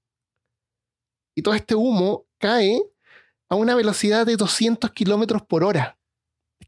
Y 1.35 1.41
todo 1.41 1.53
este 1.53 1.75
humo 1.75 2.25
cae 2.37 2.81
a 3.49 3.55
una 3.55 3.75
velocidad 3.75 4.25
de 4.25 4.37
200 4.37 4.91
kilómetros 4.91 5.41
por 5.41 5.65
hora 5.65 5.98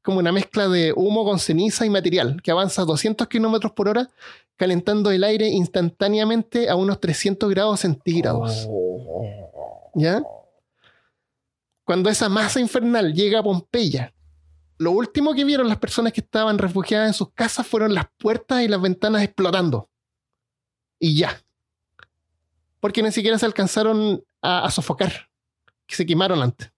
como 0.01 0.19
una 0.19 0.31
mezcla 0.31 0.67
de 0.67 0.93
humo 0.95 1.23
con 1.23 1.39
ceniza 1.39 1.85
y 1.85 1.89
material 1.89 2.41
que 2.41 2.51
avanza 2.51 2.81
a 2.81 2.85
200 2.85 3.27
kilómetros 3.27 3.71
por 3.73 3.89
hora, 3.89 4.09
calentando 4.55 5.11
el 5.11 5.23
aire 5.23 5.47
instantáneamente 5.47 6.69
a 6.69 6.75
unos 6.75 6.99
300 6.99 7.49
grados 7.49 7.81
centígrados. 7.81 8.67
¿Ya? 9.93 10.23
Cuando 11.83 12.09
esa 12.09 12.29
masa 12.29 12.59
infernal 12.59 13.13
llega 13.13 13.39
a 13.39 13.43
Pompeya, 13.43 14.13
lo 14.77 14.91
último 14.91 15.33
que 15.33 15.43
vieron 15.43 15.67
las 15.67 15.77
personas 15.77 16.13
que 16.13 16.21
estaban 16.21 16.57
refugiadas 16.57 17.07
en 17.07 17.13
sus 17.13 17.31
casas 17.33 17.67
fueron 17.67 17.93
las 17.93 18.05
puertas 18.17 18.63
y 18.63 18.67
las 18.67 18.81
ventanas 18.81 19.23
explotando. 19.23 19.89
Y 20.99 21.17
ya. 21.17 21.39
Porque 22.79 23.03
ni 23.03 23.11
siquiera 23.11 23.37
se 23.37 23.45
alcanzaron 23.45 24.23
a, 24.41 24.71
sofocar, 24.71 25.29
que 25.85 25.95
se 25.95 26.05
quemaron 26.05 26.41
antes. 26.41 26.71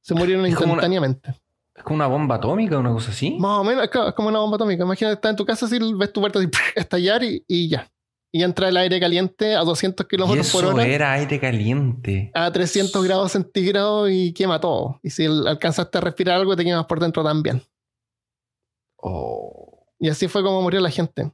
Se 0.00 0.14
murieron 0.14 0.46
instantáneamente. 0.46 1.34
¿Es 1.74 1.82
como 1.82 1.96
una 1.96 2.06
bomba 2.06 2.36
atómica 2.36 2.76
o 2.76 2.80
una 2.80 2.92
cosa 2.92 3.10
así? 3.10 3.36
Más 3.38 3.58
o 3.58 3.64
menos, 3.64 3.84
es 3.84 4.14
como 4.14 4.28
una 4.28 4.38
bomba 4.38 4.56
atómica. 4.56 4.84
Imagínate, 4.84 5.14
estás 5.14 5.30
en 5.30 5.36
tu 5.36 5.44
casa, 5.44 5.66
así 5.66 5.78
ves 5.96 6.12
tu 6.12 6.20
puerta 6.20 6.38
estallar 6.76 7.22
y, 7.24 7.68
ya. 7.68 7.90
Y 8.30 8.42
entra 8.42 8.68
el 8.68 8.76
aire 8.76 8.98
caliente 8.98 9.54
a 9.54 9.60
200 9.60 10.06
kilómetros 10.06 10.50
por 10.50 10.64
hora. 10.64 10.86
era 10.86 11.12
aire 11.12 11.38
caliente. 11.38 12.30
A 12.34 12.50
300 12.50 13.04
grados 13.04 13.32
centígrados 13.32 14.10
y 14.10 14.32
quema 14.32 14.60
todo. 14.60 15.00
Y 15.02 15.10
si 15.10 15.26
alcanzaste 15.26 15.98
a 15.98 16.00
respirar 16.00 16.36
algo, 16.36 16.56
te 16.56 16.64
quemas 16.64 16.86
por 16.86 17.00
dentro 17.00 17.22
también. 17.22 17.62
Oh. 18.96 19.86
Y 19.98 20.08
así 20.08 20.26
fue 20.28 20.42
como 20.42 20.62
murió 20.62 20.80
la 20.80 20.90
gente. 20.90 21.30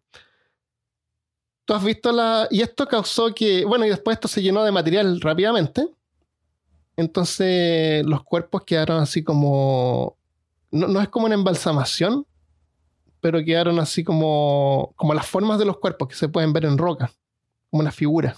Tú 1.65 1.75
has 1.75 1.85
visto 1.85 2.13
la. 2.13 2.49
Y 2.51 2.61
esto 2.61 2.87
causó 2.87 3.35
que. 3.35 3.65
Bueno, 3.65 3.87
y 3.87 3.89
después 3.89 4.17
esto 4.17 4.29
se 4.29 4.43
llenó 4.43 4.63
de 4.65 4.73
material 4.73 5.21
rápidamente. 5.21 5.89
Entonces 6.97 8.05
los 8.05 8.25
cuerpos 8.25 8.65
quedaron 8.65 9.01
así 9.01 9.25
como 9.25 10.20
no, 10.71 11.01
es 11.01 11.09
como 11.09 11.27
una 11.27 11.35
embalsamación, 11.35 12.27
pero 13.21 13.45
quedaron 13.45 13.79
así 13.79 14.05
como, 14.05 14.93
como 14.97 15.15
las 15.15 15.27
formas 15.27 15.59
de 15.59 15.65
los 15.65 15.79
cuerpos 15.79 16.09
que 16.09 16.15
se 16.15 16.29
pueden 16.29 16.53
ver 16.53 16.65
en 16.65 16.79
roca, 16.79 17.11
como 17.71 17.83
una 17.83 17.93
figura. 17.93 18.37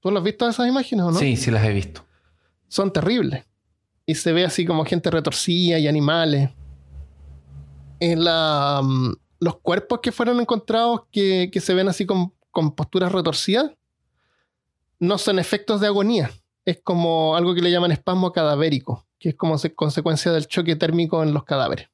¿Tú 0.00 0.10
lo 0.10 0.18
has 0.18 0.24
visto 0.24 0.48
esas 0.48 0.66
imágenes 0.66 1.04
o 1.04 1.10
no? 1.10 1.18
Sí, 1.18 1.36
sí 1.36 1.50
las 1.50 1.64
he 1.64 1.72
visto. 1.72 2.04
Son 2.68 2.92
terribles. 2.92 3.44
Y 4.06 4.14
se 4.14 4.32
ve 4.32 4.44
así 4.44 4.64
como 4.64 4.84
gente 4.84 5.10
retorcida 5.10 5.78
y 5.78 5.88
animales. 5.88 6.50
En 7.98 8.24
la, 8.24 8.80
mm, 8.82 9.12
los 9.40 9.58
cuerpos 9.58 10.00
que 10.00 10.12
fueron 10.12 10.40
encontrados 10.40 11.02
que, 11.10 11.50
que 11.52 11.60
se 11.60 11.74
ven 11.74 11.88
así 11.88 12.06
con, 12.06 12.32
con 12.50 12.74
posturas 12.74 13.12
retorcidas 13.12 13.72
no 15.00 15.18
son 15.18 15.38
efectos 15.38 15.80
de 15.80 15.88
agonía. 15.88 16.30
Es 16.64 16.80
como 16.82 17.34
algo 17.34 17.54
que 17.54 17.62
le 17.62 17.70
llaman 17.70 17.90
espasmo 17.90 18.32
cadavérico, 18.32 19.06
que 19.20 19.28
es 19.28 19.34
como 19.36 19.56
se- 19.58 19.72
consecuencia 19.74 20.32
del 20.32 20.48
choque 20.48 20.74
térmico 20.74 21.22
en 21.22 21.32
los 21.32 21.44
cadáveres. 21.44 21.88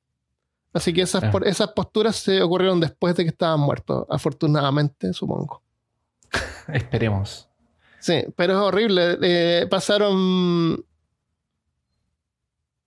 Así 0.73 0.93
que 0.95 1.03
esas, 1.03 1.25
Ah. 1.25 1.31
por- 1.31 1.47
esas 1.47 1.69
posturas 1.73 2.17
se 2.17 2.41
ocurrieron 2.41 2.81
después 2.81 3.15
de 3.17 3.25
que 3.25 3.31
estaban 3.31 3.61
muertos, 3.61 4.07
afortunadamente, 4.09 5.13
supongo. 5.13 5.61
Esperemos. 6.69 7.49
Sí, 8.01 8.23
pero 8.37 8.55
es 8.55 8.59
horrible. 8.61 9.19
Eh, 9.23 9.67
pasaron 9.69 10.85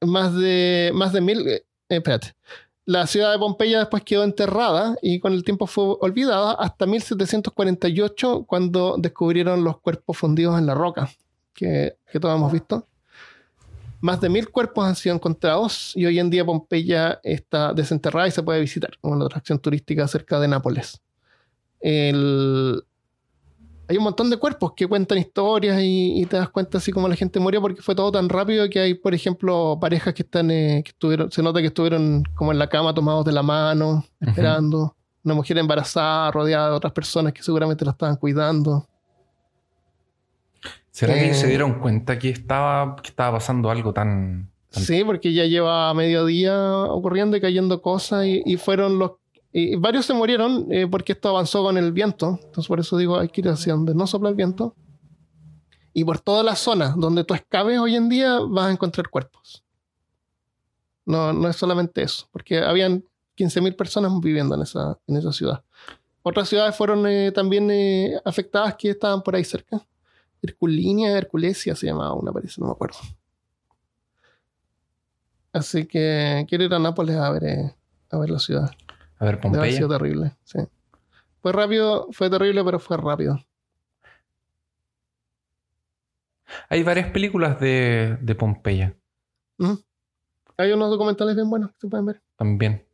más 0.02 0.34
de, 0.36 0.92
más 0.94 1.12
de 1.14 1.22
mil. 1.22 1.48
eh, 1.48 1.66
espérate. 1.90 2.34
La 2.86 3.06
ciudad 3.06 3.32
de 3.32 3.38
Pompeya 3.38 3.80
después 3.80 4.04
quedó 4.04 4.24
enterrada 4.24 4.96
y 5.02 5.20
con 5.20 5.34
el 5.34 5.44
tiempo 5.44 5.68
fue 5.68 5.96
olvidada 6.02 6.54
hasta 6.54 6.86
1748 6.88 8.46
cuando 8.48 8.96
descubrieron 8.98 9.64
los 9.64 9.80
cuerpos 9.80 10.18
fundidos 10.18 10.58
en 10.58 10.66
la 10.66 10.74
roca, 10.74 11.10
que, 11.54 11.98
que 12.12 12.20
todos 12.20 12.36
hemos 12.36 12.52
visto. 12.52 12.88
Más 14.02 14.22
de 14.22 14.30
mil 14.30 14.50
cuerpos 14.50 14.86
han 14.86 14.96
sido 14.96 15.16
encontrados 15.16 15.94
y 15.96 16.06
hoy 16.06 16.20
en 16.20 16.30
día 16.30 16.46
Pompeya 16.46 17.20
está 17.24 17.74
desenterrada 17.74 18.28
y 18.28 18.32
se 18.32 18.44
puede 18.44 18.62
visitar 18.62 18.98
como 19.00 19.16
una 19.16 19.26
atracción 19.26 19.60
turística 19.60 20.08
cerca 20.08 20.40
de 20.40 20.48
Nápoles. 20.48 21.02
El, 21.82 22.84
hay 23.90 23.98
un 23.98 24.04
montón 24.04 24.30
de 24.30 24.38
cuerpos 24.38 24.74
que 24.76 24.86
cuentan 24.86 25.18
historias 25.18 25.82
y, 25.82 26.22
y 26.22 26.26
te 26.28 26.38
das 26.38 26.50
cuenta 26.50 26.78
así 26.78 26.92
como 26.92 27.08
la 27.08 27.16
gente 27.16 27.40
murió 27.40 27.60
porque 27.60 27.82
fue 27.82 27.96
todo 27.96 28.12
tan 28.12 28.30
rápido 28.30 28.70
que 28.70 28.80
hay, 28.80 28.94
por 28.94 29.16
ejemplo, 29.16 29.80
parejas 29.82 30.14
que 30.14 30.22
están, 30.22 30.52
eh, 30.52 30.84
que 30.86 30.92
estuvieron, 30.92 31.32
se 31.32 31.42
nota 31.42 31.60
que 31.60 31.68
estuvieron 31.68 32.24
como 32.36 32.52
en 32.52 32.60
la 32.60 32.70
cama 32.70 32.94
tomados 32.94 33.26
de 33.26 33.32
la 33.32 33.42
mano, 33.42 34.06
esperando. 34.20 34.96
Una 35.24 35.34
mujer 35.34 35.58
embarazada, 35.58 36.32
rodeada 36.32 36.70
de 36.70 36.76
otras 36.76 36.94
personas 36.94 37.34
que 37.34 37.42
seguramente 37.42 37.84
la 37.84 37.92
estaban 37.92 38.16
cuidando. 38.16 38.88
¿Será 40.92 41.14
que 41.14 41.22
Eh. 41.22 41.26
ellos 41.26 41.38
se 41.38 41.48
dieron 41.48 41.80
cuenta 41.80 42.18
que 42.20 42.30
estaba, 42.30 42.96
que 42.98 43.10
estaba 43.10 43.38
pasando 43.38 43.70
algo 43.70 43.94
tan... 43.94 44.50
tan- 44.70 44.84
Sí, 44.84 45.04
porque 45.04 45.34
ya 45.34 45.46
lleva 45.46 45.94
mediodía 45.94 46.84
ocurriendo 46.86 47.38
y 47.38 47.42
cayendo 47.42 47.82
cosas 47.82 48.26
y, 48.26 48.42
y 48.46 48.58
fueron 48.58 49.00
los... 49.00 49.12
Y 49.52 49.76
varios 49.78 50.06
se 50.06 50.14
murieron 50.14 50.68
eh, 50.72 50.88
porque 50.90 51.14
esto 51.14 51.30
avanzó 51.30 51.64
con 51.64 51.78
el 51.78 51.92
viento. 51.92 52.40
Entonces 52.44 52.68
por 52.68 52.80
eso 52.80 52.98
digo, 52.98 53.18
hay 53.18 53.30
que 53.30 53.42
ir 53.42 53.50
hacia 53.50 53.74
donde 53.74 53.96
no 53.96 54.06
sopla 54.06 54.30
el 54.30 54.36
viento. 54.36 54.76
Y 55.94 56.04
por 56.04 56.20
toda 56.20 56.44
la 56.44 56.56
zona 56.56 56.94
donde 56.96 57.24
tú 57.24 57.34
excaves 57.34 57.80
hoy 57.80 57.96
en 57.96 58.10
día 58.10 58.40
vas 58.48 58.68
a 58.68 58.72
encontrar 58.72 59.10
cuerpos. 59.10 59.64
No, 61.06 61.34
no 61.34 61.50
es 61.50 61.56
solamente 61.56 62.04
eso, 62.04 62.28
porque 62.32 62.60
habían 62.60 63.04
15.000 63.38 63.76
personas 63.76 64.12
viviendo 64.22 64.54
en 64.56 64.62
esa, 64.62 65.00
en 65.08 65.18
esa 65.18 65.32
ciudad. 65.34 65.64
Otras 66.22 66.48
ciudades 66.48 66.76
fueron 66.76 67.08
eh, 67.08 67.32
también 67.32 67.72
eh, 67.72 68.20
afectadas 68.24 68.76
que 68.76 68.92
estaban 68.92 69.24
por 69.24 69.36
ahí 69.36 69.44
cerca. 69.44 69.82
Herculinia, 70.42 71.18
Herculesia 71.18 71.76
se 71.76 71.88
llamaba 71.88 72.14
una, 72.14 72.32
parece, 72.32 72.60
no 72.62 72.68
me 72.68 72.74
acuerdo. 72.74 72.98
Así 75.52 75.86
que 75.86 76.46
quiero 76.48 76.64
ir 76.64 76.74
a 76.74 76.80
Nápoles 76.80 77.16
a 77.18 77.30
ver, 77.32 77.44
eh, 77.44 77.76
a 78.12 78.18
ver 78.20 78.30
la 78.30 78.40
ciudad. 78.40 78.70
A 79.18 79.26
ver, 79.26 79.36
Debe 79.36 79.48
haber 79.58 79.60
Pompeya. 79.72 79.78
sido 79.78 79.90
terrible, 79.90 80.36
sí. 80.44 80.60
Fue 81.42 81.52
rápido, 81.52 82.08
fue 82.12 82.30
terrible, 82.30 82.64
pero 82.64 82.80
fue 82.80 82.98
rápido. 82.98 83.40
Hay 86.70 86.84
varias 86.84 87.12
películas 87.12 87.60
de, 87.60 88.18
de 88.22 88.36
Pompeya 88.36 88.96
Ujú. 89.60 89.84
Hay 90.58 90.72
unos 90.72 90.90
documentales 90.90 91.36
bien 91.36 91.50
buenos 91.50 91.72
que 91.72 91.78
se 91.82 91.88
pueden 91.88 92.06
ver. 92.08 92.22
también. 92.38 92.86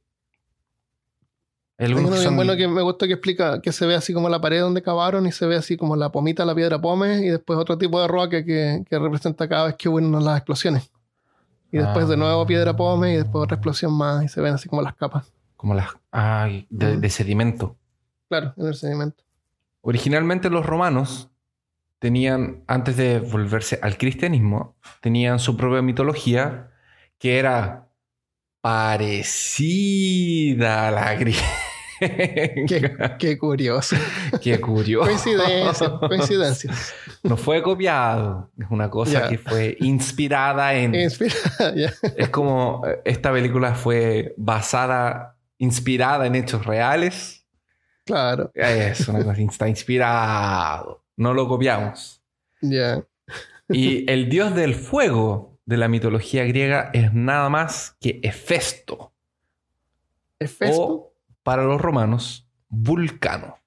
Hay 1.77 1.91
uno 1.93 2.09
bien 2.09 2.23
son... 2.23 2.35
bueno 2.38 2.55
que 2.55 2.67
me 2.67 2.81
gusta 2.81 3.05
que 3.05 3.13
explica 3.13 3.61
que 3.61 3.71
se 3.71 3.85
ve 3.85 3.95
así 3.95 4.13
como 4.13 4.29
la 4.29 4.39
pared 4.39 4.61
donde 4.61 4.81
cavaron 4.81 5.25
y 5.27 5.31
se 5.31 5.45
ve 5.45 5.57
así 5.57 5.75
como 5.75 5.95
la 5.95 6.09
pomita 6.11 6.45
la 6.45 6.55
piedra 6.55 6.79
pome 6.79 7.17
y 7.25 7.29
después 7.29 7.59
otro 7.59 7.77
tipo 7.77 7.99
de 8.01 8.07
roca 8.07 8.45
que, 8.45 8.83
que 8.89 8.99
representa 8.99 9.47
cada 9.49 9.65
vez 9.67 9.75
que 9.75 9.89
hubo 9.89 9.97
una 9.97 10.19
las 10.21 10.38
explosiones. 10.38 10.89
Y 11.71 11.77
después 11.77 12.05
Ah. 12.05 12.09
de 12.09 12.17
nuevo 12.17 12.45
piedra 12.45 12.75
pome 12.75 13.13
y 13.13 13.17
después 13.17 13.43
otra 13.43 13.55
explosión 13.55 13.91
más 13.93 14.23
y 14.23 14.29
se 14.29 14.39
ven 14.39 14.53
así 14.53 14.69
como 14.69 14.81
las 14.81 14.95
capas. 14.95 15.31
Como 15.57 15.73
las... 15.73 15.89
Ay, 16.11 16.65
de, 16.69 16.95
de 16.97 17.09
sedimento. 17.09 17.75
Claro, 18.29 18.53
en 18.55 18.67
el 18.67 18.75
sedimento. 18.75 19.23
Originalmente 19.81 20.49
los 20.49 20.65
romanos 20.65 21.29
tenían, 21.99 22.63
antes 22.67 22.95
de 22.97 23.19
volverse 23.19 23.79
al 23.81 23.97
cristianismo, 23.97 24.75
tenían 25.01 25.39
su 25.39 25.57
propia 25.57 25.81
mitología 25.81 26.71
que 27.17 27.39
era 27.39 27.89
parecida 28.65 30.58
a 30.88 30.91
la 30.91 31.13
griega. 31.13 31.39
Qué, 31.99 32.97
qué 33.19 33.38
curioso. 33.38 33.95
Qué 34.41 34.60
curioso. 34.60 35.06
Coincidencia, 35.06 35.91
coincidencia. 35.99 36.73
No 37.21 37.38
fue 37.38 37.62
copiado. 37.62 38.49
Es 38.60 38.65
una 38.71 38.89
cosa 38.89 39.30
que 39.30 39.38
fue 39.38 39.78
inspirada 39.82 40.73
en... 40.73 40.95
Es 40.95 41.19
como 42.32 42.82
eh, 42.88 43.01
esta 43.06 43.32
película 43.32 43.75
fue 43.75 44.34
basada, 44.36 45.38
inspirada 45.60 46.25
en 46.25 46.34
hechos 46.34 46.65
reales. 46.65 47.45
Claro, 48.04 48.51
Es 48.56 49.08
una 49.08 49.23
cosa, 49.23 49.41
está 49.41 49.69
inspirado. 49.69 51.06
No 51.17 51.36
lo 51.36 51.47
copiamos. 51.47 52.19
ya. 52.62 53.04
Y 53.69 54.12
el 54.12 54.28
dios 54.28 54.56
del 54.56 54.73
fuego 54.73 55.54
de 55.65 55.78
la 55.78 55.88
mitología 55.88 56.45
griega 56.45 56.89
es 56.93 57.13
nada 57.13 57.49
más 57.49 57.97
que 57.99 58.19
Hefesto. 58.23 59.13
Hefesto. 60.39 60.84
O, 60.84 61.13
para 61.43 61.63
los 61.63 61.82
romanos, 61.82 62.47
Vulcano. 62.69 63.58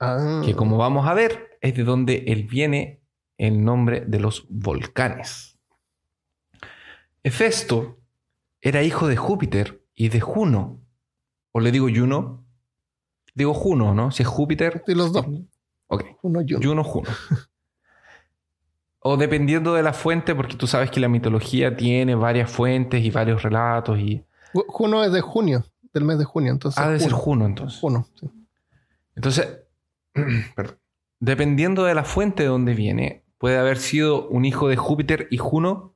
Ah. 0.00 0.42
Que 0.44 0.54
como 0.54 0.76
vamos 0.76 1.06
a 1.06 1.14
ver, 1.14 1.58
es 1.60 1.74
de 1.74 1.84
donde 1.84 2.24
él 2.28 2.44
viene 2.44 3.02
el 3.36 3.64
nombre 3.64 4.02
de 4.06 4.20
los 4.20 4.46
volcanes. 4.48 5.58
Hefesto 7.22 7.98
era 8.60 8.82
hijo 8.82 9.08
de 9.08 9.16
Júpiter 9.16 9.84
y 9.94 10.08
de 10.08 10.20
Juno. 10.20 10.80
¿O 11.52 11.60
le 11.60 11.72
digo 11.72 11.88
Juno? 11.88 12.44
Digo 13.34 13.54
Juno, 13.54 13.94
¿no? 13.94 14.10
Si 14.10 14.22
es 14.22 14.28
Júpiter. 14.28 14.82
Sí, 14.86 14.94
los 14.94 15.12
dos. 15.12 15.26
Ok. 15.86 16.04
Uno 16.22 16.42
y 16.42 16.54
uno. 16.54 16.68
Juno, 16.68 16.84
Juno. 16.84 17.10
O 19.10 19.16
dependiendo 19.16 19.74
de 19.74 19.82
la 19.82 19.92
fuente, 19.92 20.34
porque 20.34 20.56
tú 20.56 20.66
sabes 20.66 20.90
que 20.90 21.00
la 21.00 21.08
mitología 21.08 21.76
tiene 21.76 22.14
varias 22.14 22.50
fuentes 22.50 23.04
y 23.04 23.10
varios 23.10 23.42
relatos 23.42 23.98
y... 23.98 24.22
Ju- 24.52 24.64
Juno 24.68 25.04
es 25.04 25.12
de 25.12 25.20
junio, 25.20 25.64
del 25.94 26.04
mes 26.04 26.18
de 26.18 26.24
junio, 26.24 26.52
entonces. 26.52 26.78
Ah, 26.82 26.86
debe 26.88 27.00
ser 27.00 27.12
Juno. 27.12 27.46
Entonces. 27.46 27.80
Juno, 27.80 28.06
sí. 28.20 28.28
Entonces, 29.16 29.48
perdón. 30.56 30.78
Dependiendo 31.20 31.84
de 31.84 31.94
la 31.94 32.04
fuente 32.04 32.42
de 32.44 32.48
donde 32.48 32.74
viene, 32.74 33.24
puede 33.38 33.58
haber 33.58 33.78
sido 33.78 34.28
un 34.28 34.44
hijo 34.44 34.68
de 34.68 34.76
Júpiter 34.76 35.26
y 35.30 35.38
Juno 35.38 35.94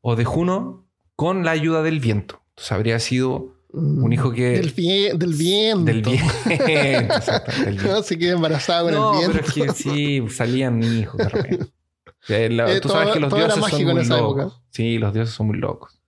o 0.00 0.16
de 0.16 0.24
Juno 0.24 0.86
con 1.16 1.44
la 1.44 1.50
ayuda 1.50 1.82
del 1.82 2.00
viento. 2.00 2.40
Entonces 2.50 2.72
habría 2.72 2.98
sido 2.98 3.60
Mm. 3.74 4.04
un 4.04 4.12
hijo 4.12 4.32
que... 4.32 4.50
Del, 4.50 4.74
vie- 4.74 5.16
del 5.16 5.32
viento. 5.32 5.84
Del 5.86 6.02
viento. 6.02 6.34
Exacto, 6.50 7.52
del 7.64 7.64
viento. 7.78 7.90
No, 7.90 8.02
se 8.02 8.18
queda 8.18 8.32
embarazada 8.34 8.82
con 8.82 8.92
No, 8.92 9.14
el 9.22 9.30
pero 9.32 9.42
viento. 9.42 9.72
es 9.72 9.78
que 9.78 9.82
sí, 9.82 10.28
salían 10.28 10.82
hijos 10.82 11.16
de 11.16 11.28
repente. 11.30 11.66
La- 12.28 12.70
Eh, 12.72 12.80
tú 12.80 12.88
todo- 12.88 12.98
sabes 12.98 13.14
que 13.14 13.20
los 13.20 13.32
dioses 13.34 13.64
son 13.64 13.84
muy 13.84 14.04
locos. 14.04 14.44
época. 14.46 14.62
Sí, 14.70 14.98
los 14.98 15.12
dioses 15.12 15.34
son 15.34 15.46
muy 15.48 15.58
locos. 15.58 16.00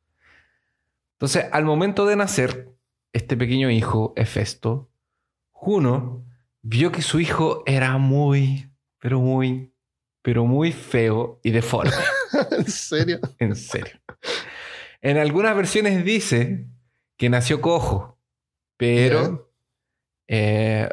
Entonces, 1.14 1.46
al 1.52 1.64
momento 1.64 2.06
de 2.06 2.16
nacer, 2.16 2.70
este 3.12 3.36
pequeño 3.36 3.70
hijo, 3.70 4.12
Hefesto, 4.16 4.90
Juno, 5.52 6.24
vio 6.62 6.92
que 6.92 7.02
su 7.02 7.20
hijo 7.20 7.62
era 7.66 7.96
muy, 7.98 8.68
pero 8.98 9.20
muy, 9.20 9.72
pero 10.22 10.44
muy 10.44 10.72
feo 10.72 11.40
y 11.42 11.50
deforme. 11.50 11.92
en 12.50 12.68
serio. 12.70 13.20
en 13.38 13.56
serio. 13.56 13.98
En 15.00 15.16
algunas 15.18 15.54
versiones 15.56 16.04
dice 16.04 16.66
que 17.16 17.28
nació 17.28 17.60
cojo, 17.60 18.18
pero 18.76 19.50
eh, 20.26 20.88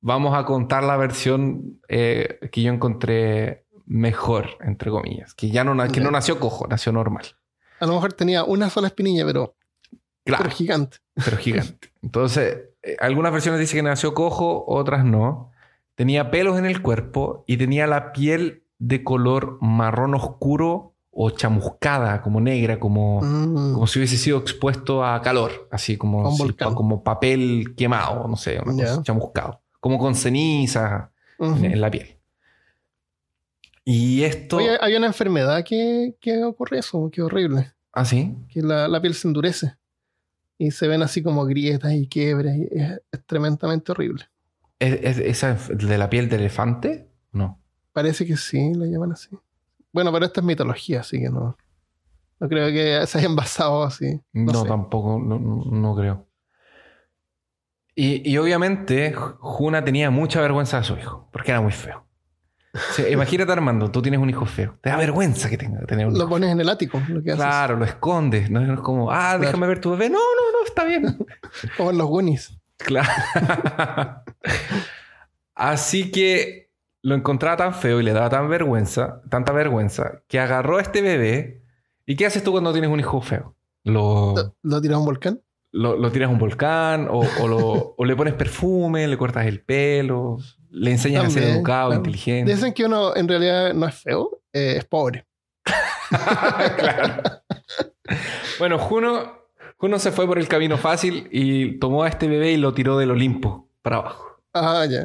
vamos 0.00 0.36
a 0.36 0.44
contar 0.44 0.82
la 0.84 0.96
versión 0.96 1.80
eh, 1.88 2.38
que 2.50 2.62
yo 2.62 2.72
encontré 2.72 3.65
mejor, 3.86 4.50
entre 4.60 4.90
comillas, 4.90 5.34
que 5.34 5.50
ya 5.50 5.64
no, 5.64 5.76
que 5.90 6.00
no 6.00 6.10
nació 6.10 6.38
cojo, 6.40 6.66
nació 6.68 6.92
normal. 6.92 7.24
A 7.80 7.86
lo 7.86 7.94
mejor 7.94 8.12
tenía 8.12 8.44
una 8.44 8.68
sola 8.70 8.88
espinilla, 8.88 9.24
pero, 9.24 9.54
Claro, 10.24 10.44
pero 10.44 10.54
gigante. 10.56 10.96
pero 11.24 11.36
gigante. 11.36 11.90
Entonces, 12.02 12.58
eh, 12.82 12.96
algunas 13.00 13.32
versiones 13.32 13.60
dicen 13.60 13.78
que 13.78 13.82
nació 13.84 14.12
cojo, 14.14 14.64
otras 14.66 15.04
no. 15.04 15.52
Tenía 15.94 16.30
pelos 16.30 16.58
en 16.58 16.66
el 16.66 16.82
cuerpo 16.82 17.44
y 17.46 17.56
tenía 17.56 17.86
la 17.86 18.12
piel 18.12 18.64
de 18.78 19.02
color 19.04 19.58
marrón 19.62 20.14
oscuro 20.14 20.94
o 21.10 21.30
chamuscada, 21.30 22.20
como 22.20 22.40
negra, 22.42 22.78
como, 22.78 23.20
Mm. 23.22 23.72
como 23.72 23.86
si 23.86 23.98
hubiese 24.00 24.18
sido 24.18 24.36
expuesto 24.38 25.02
a 25.02 25.22
calor, 25.22 25.66
así 25.70 25.96
como, 25.96 26.30
si- 26.36 26.52
como 26.52 27.02
papel 27.02 27.74
quemado, 27.74 28.28
no 28.28 28.36
sé, 28.36 28.60
una 28.62 28.72
cosa, 28.74 29.02
chamuscado, 29.02 29.62
como 29.80 29.98
con 29.98 30.14
ceniza 30.14 31.12
en 31.38 31.80
la 31.80 31.90
piel. 31.90 32.15
Y 33.88 34.24
esto, 34.24 34.56
Oye, 34.56 34.76
hay 34.80 34.96
una 34.96 35.06
enfermedad 35.06 35.64
que, 35.64 36.16
que 36.20 36.42
ocurre 36.42 36.80
eso, 36.80 37.08
que 37.08 37.22
horrible. 37.22 37.72
¿ah, 37.92 38.04
sí? 38.04 38.34
Que 38.48 38.60
la, 38.60 38.88
la 38.88 39.00
piel 39.00 39.14
se 39.14 39.28
endurece. 39.28 39.76
Y 40.58 40.72
se 40.72 40.88
ven 40.88 41.02
así 41.02 41.22
como 41.22 41.44
grietas 41.44 41.92
y 41.92 42.08
quiebres. 42.08 42.56
Y 42.56 42.62
es, 42.78 43.00
es 43.12 43.24
tremendamente 43.26 43.92
horrible. 43.92 44.24
¿Es, 44.80 44.92
es- 45.02 45.18
esa 45.18 45.54
de 45.72 45.98
la 45.98 46.10
piel 46.10 46.28
de 46.28 46.34
elefante? 46.36 47.08
No. 47.30 47.62
Parece 47.92 48.26
que 48.26 48.36
sí, 48.36 48.74
la 48.74 48.86
llaman 48.86 49.12
así. 49.12 49.28
Bueno, 49.92 50.12
pero 50.12 50.26
esta 50.26 50.40
es 50.40 50.46
mitología, 50.46 51.00
así 51.00 51.20
que 51.20 51.30
no. 51.30 51.56
No 52.40 52.48
creo 52.48 52.66
que 52.68 53.06
se 53.06 53.18
hayan 53.18 53.36
basado 53.36 53.84
así. 53.84 54.20
No, 54.32 54.52
No, 54.52 54.62
sé. 54.62 54.68
tampoco, 54.68 55.18
no, 55.24 55.38
no- 55.38 55.64
no 55.70 55.94
creo. 55.94 56.26
Y, 57.94 58.28
y 58.30 58.36
obviamente 58.36 59.14
Juna 59.14 59.84
tenía 59.84 60.10
mucha 60.10 60.40
vergüenza 60.40 60.78
de 60.78 60.84
su 60.84 60.96
hijo, 60.96 61.28
porque 61.32 61.52
era 61.52 61.60
muy 61.60 61.72
feo. 61.72 62.05
O 62.76 62.92
sea, 62.94 63.08
imagínate 63.08 63.50
Armando, 63.52 63.90
tú 63.90 64.02
tienes 64.02 64.20
un 64.20 64.28
hijo 64.30 64.44
feo. 64.46 64.76
Te 64.80 64.90
da 64.90 64.96
vergüenza 64.96 65.48
que 65.50 65.58
tenga 65.58 65.80
que 65.80 65.86
tener 65.86 66.06
un 66.06 66.18
Lo 66.18 66.28
pones 66.28 66.50
en 66.50 66.60
el 66.60 66.68
ático, 66.68 67.00
lo 67.08 67.22
que 67.22 67.32
haces. 67.32 67.44
Claro, 67.44 67.76
lo 67.76 67.84
escondes. 67.84 68.50
No 68.50 68.60
es 68.74 68.80
como, 68.80 69.10
ah, 69.10 69.38
déjame 69.38 69.66
ver 69.66 69.80
tu 69.80 69.90
bebé. 69.90 70.08
No, 70.10 70.18
no, 70.18 70.52
no, 70.58 70.66
está 70.66 70.84
bien. 70.84 71.16
Como 71.76 71.90
en 71.90 71.98
los 71.98 72.06
Goonies. 72.06 72.58
Claro. 72.78 73.08
Así 75.54 76.10
que 76.10 76.70
lo 77.02 77.14
encontraba 77.14 77.56
tan 77.56 77.74
feo 77.74 78.00
y 78.00 78.02
le 78.02 78.12
daba 78.12 78.28
tan 78.28 78.48
vergüenza, 78.48 79.22
tanta 79.30 79.52
vergüenza, 79.52 80.22
que 80.28 80.38
agarró 80.40 80.78
a 80.78 80.82
este 80.82 81.00
bebé. 81.02 81.62
¿Y 82.04 82.16
qué 82.16 82.26
haces 82.26 82.42
tú 82.42 82.52
cuando 82.52 82.72
tienes 82.72 82.90
un 82.90 83.00
hijo 83.00 83.20
feo? 83.20 83.54
Lo, 83.84 84.34
Lo, 84.34 84.54
lo 84.62 84.80
tiras 84.80 84.96
a 84.96 84.98
un 84.98 85.04
volcán. 85.06 85.40
lo, 85.72 85.96
lo 85.96 86.10
tiras 86.12 86.28
a 86.28 86.32
un 86.32 86.38
volcán 86.38 87.08
o, 87.10 87.24
o 87.96 88.04
le 88.04 88.16
pones 88.16 88.34
perfume, 88.34 89.06
le 89.06 89.16
cortas 89.16 89.46
el 89.46 89.60
pelo, 89.62 90.38
le 90.78 90.90
enseñas 90.92 91.24
a 91.24 91.30
ser 91.30 91.42
educado, 91.44 91.92
inteligente. 91.94 92.52
Dicen 92.54 92.72
que 92.74 92.84
uno 92.84 93.16
en 93.16 93.26
realidad 93.28 93.72
no 93.74 93.86
es 93.86 93.94
feo, 93.94 94.40
eh, 94.52 94.74
es 94.78 94.84
pobre. 94.84 95.26
Claro. 96.78 97.22
Bueno, 98.58 98.78
Juno, 98.78 99.32
Juno 99.76 99.98
se 99.98 100.12
fue 100.12 100.26
por 100.26 100.38
el 100.38 100.48
camino 100.48 100.76
fácil 100.78 101.28
y 101.32 101.78
tomó 101.78 102.04
a 102.04 102.08
este 102.08 102.28
bebé 102.28 102.52
y 102.52 102.56
lo 102.56 102.72
tiró 102.74 102.96
del 102.98 103.10
Olimpo 103.10 103.68
para 103.82 103.96
abajo. 103.96 104.40
Ah, 104.54 104.86
ya. 104.88 105.04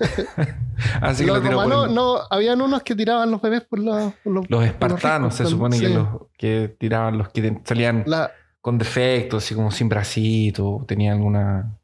Así 1.00 1.24
que 1.24 1.28
Los 1.30 1.36
lo 1.38 1.42
tiró 1.42 1.56
por 1.56 1.64
romanos, 1.64 1.88
el- 1.88 1.94
no, 1.94 2.18
habían 2.30 2.60
unos 2.60 2.82
que 2.82 2.96
tiraban 2.96 3.30
los 3.30 3.40
bebés 3.40 3.60
por, 3.62 3.78
por 3.78 4.32
los, 4.32 4.50
Los 4.50 4.60
por 4.60 4.64
espartanos 4.64 5.34
ricos, 5.34 5.36
se 5.36 5.46
supone 5.46 5.78
que 5.78 5.88
los 5.90 6.08
que 6.36 6.74
tiraban 6.78 7.18
los 7.18 7.28
que 7.28 7.60
salían 7.64 8.04
La- 8.06 8.30
con 8.60 8.76
defectos, 8.78 9.44
así 9.44 9.54
como 9.54 9.70
sin 9.70 9.88
bracito, 9.88 10.84
tenían 10.88 11.16
alguna. 11.18 11.76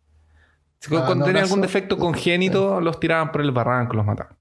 Si 0.81 0.95
Ah, 0.95 1.05
cuando 1.07 1.17
no, 1.17 1.25
tenían 1.27 1.45
algún 1.45 1.61
defecto 1.61 1.97
congénito, 1.99 2.81
los 2.81 3.01
tiraban 3.01 3.33
por 3.33 3.41
el 3.41 3.51
barranco, 3.53 3.95
los 3.95 4.07
mataban. 4.07 4.37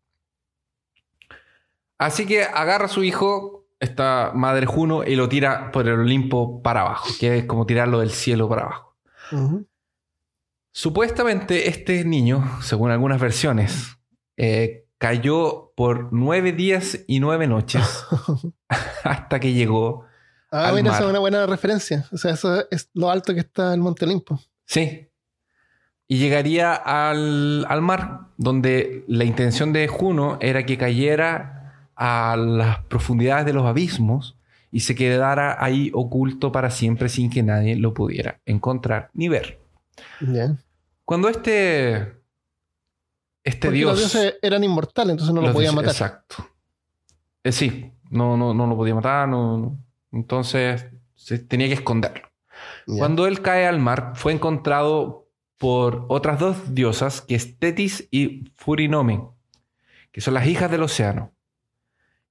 Así 1.97 2.25
que 2.25 2.43
agarra 2.43 2.85
a 2.85 2.89
su 2.89 3.03
hijo, 3.03 3.67
esta 3.79 4.31
madre 4.35 4.65
Juno, 4.65 5.03
y 5.03 5.15
lo 5.15 5.29
tira 5.29 5.71
por 5.71 5.87
el 5.87 5.99
Olimpo 5.99 6.61
para 6.61 6.81
abajo, 6.81 7.07
que 7.19 7.37
es 7.39 7.45
como 7.45 7.65
tirarlo 7.65 7.99
del 7.99 8.11
cielo 8.11 8.49
para 8.49 8.63
abajo. 8.63 8.95
Supuestamente 10.71 11.69
este 11.69 12.03
niño, 12.03 12.43
según 12.61 12.91
algunas 12.91 13.19
versiones, 13.21 13.97
eh, 14.35 14.85
cayó 14.97 15.71
por 15.75 16.11
nueve 16.11 16.51
días 16.51 16.99
y 17.07 17.19
nueve 17.21 17.47
noches 17.47 18.05
hasta 19.03 19.39
que 19.39 19.53
llegó. 19.53 20.05
Ah, 20.51 20.67
Al 20.69 20.83
mar. 20.83 20.93
esa 20.93 21.03
es 21.03 21.09
una 21.09 21.19
buena 21.19 21.45
referencia. 21.45 22.05
O 22.11 22.17
sea, 22.17 22.31
eso 22.33 22.69
es 22.69 22.89
lo 22.93 23.09
alto 23.09 23.33
que 23.33 23.39
está 23.41 23.73
el 23.73 23.79
Monte 23.79 24.05
Olimpo. 24.05 24.39
Sí. 24.65 25.04
Y 26.07 26.17
llegaría 26.17 26.73
al, 26.73 27.65
al 27.67 27.81
mar, 27.81 28.27
donde 28.37 29.03
la 29.07 29.23
intención 29.23 29.73
de 29.73 29.87
Juno 29.87 30.37
era 30.39 30.65
que 30.65 30.77
cayera 30.77 31.89
a 31.95 32.35
las 32.37 32.79
profundidades 32.85 33.45
de 33.45 33.53
los 33.53 33.65
abismos 33.65 34.37
y 34.71 34.81
se 34.81 34.93
quedara 34.93 35.63
ahí 35.63 35.89
oculto 35.93 36.51
para 36.51 36.69
siempre 36.69 37.09
sin 37.09 37.29
que 37.29 37.41
nadie 37.41 37.75
lo 37.77 37.93
pudiera 37.93 38.41
encontrar 38.45 39.09
ni 39.13 39.29
ver. 39.29 39.61
Ya. 40.19 40.57
Cuando 41.05 41.29
este, 41.29 42.17
este 43.43 43.67
Porque 43.67 43.77
dios... 43.77 43.91
los 43.91 43.99
dioses 43.99 44.35
eran 44.41 44.63
inmortales, 44.63 45.11
entonces 45.11 45.33
no 45.33 45.41
lo 45.41 45.53
podían 45.53 45.75
matar. 45.75 45.91
Exacto. 45.91 46.49
Eh, 47.43 47.51
sí, 47.51 47.91
no, 48.09 48.35
no, 48.35 48.53
no 48.53 48.67
lo 48.67 48.75
podía 48.75 48.95
matar, 48.95 49.29
no, 49.29 49.57
no. 49.57 49.77
entonces 50.11 50.87
se 51.15 51.39
tenía 51.39 51.67
que 51.67 51.75
esconderlo. 51.75 52.27
Cuando 52.97 53.27
él 53.27 53.41
cae 53.41 53.65
al 53.65 53.79
mar, 53.79 54.11
fue 54.15 54.33
encontrado 54.33 55.24
por 55.57 56.05
otras 56.09 56.39
dos 56.39 56.73
diosas, 56.73 57.21
que 57.21 57.35
es 57.35 57.57
Tetis 57.57 58.07
y 58.11 58.51
Furinome, 58.55 59.23
que 60.11 60.21
son 60.21 60.33
las 60.33 60.47
hijas 60.47 60.69
del 60.69 60.83
océano. 60.83 61.33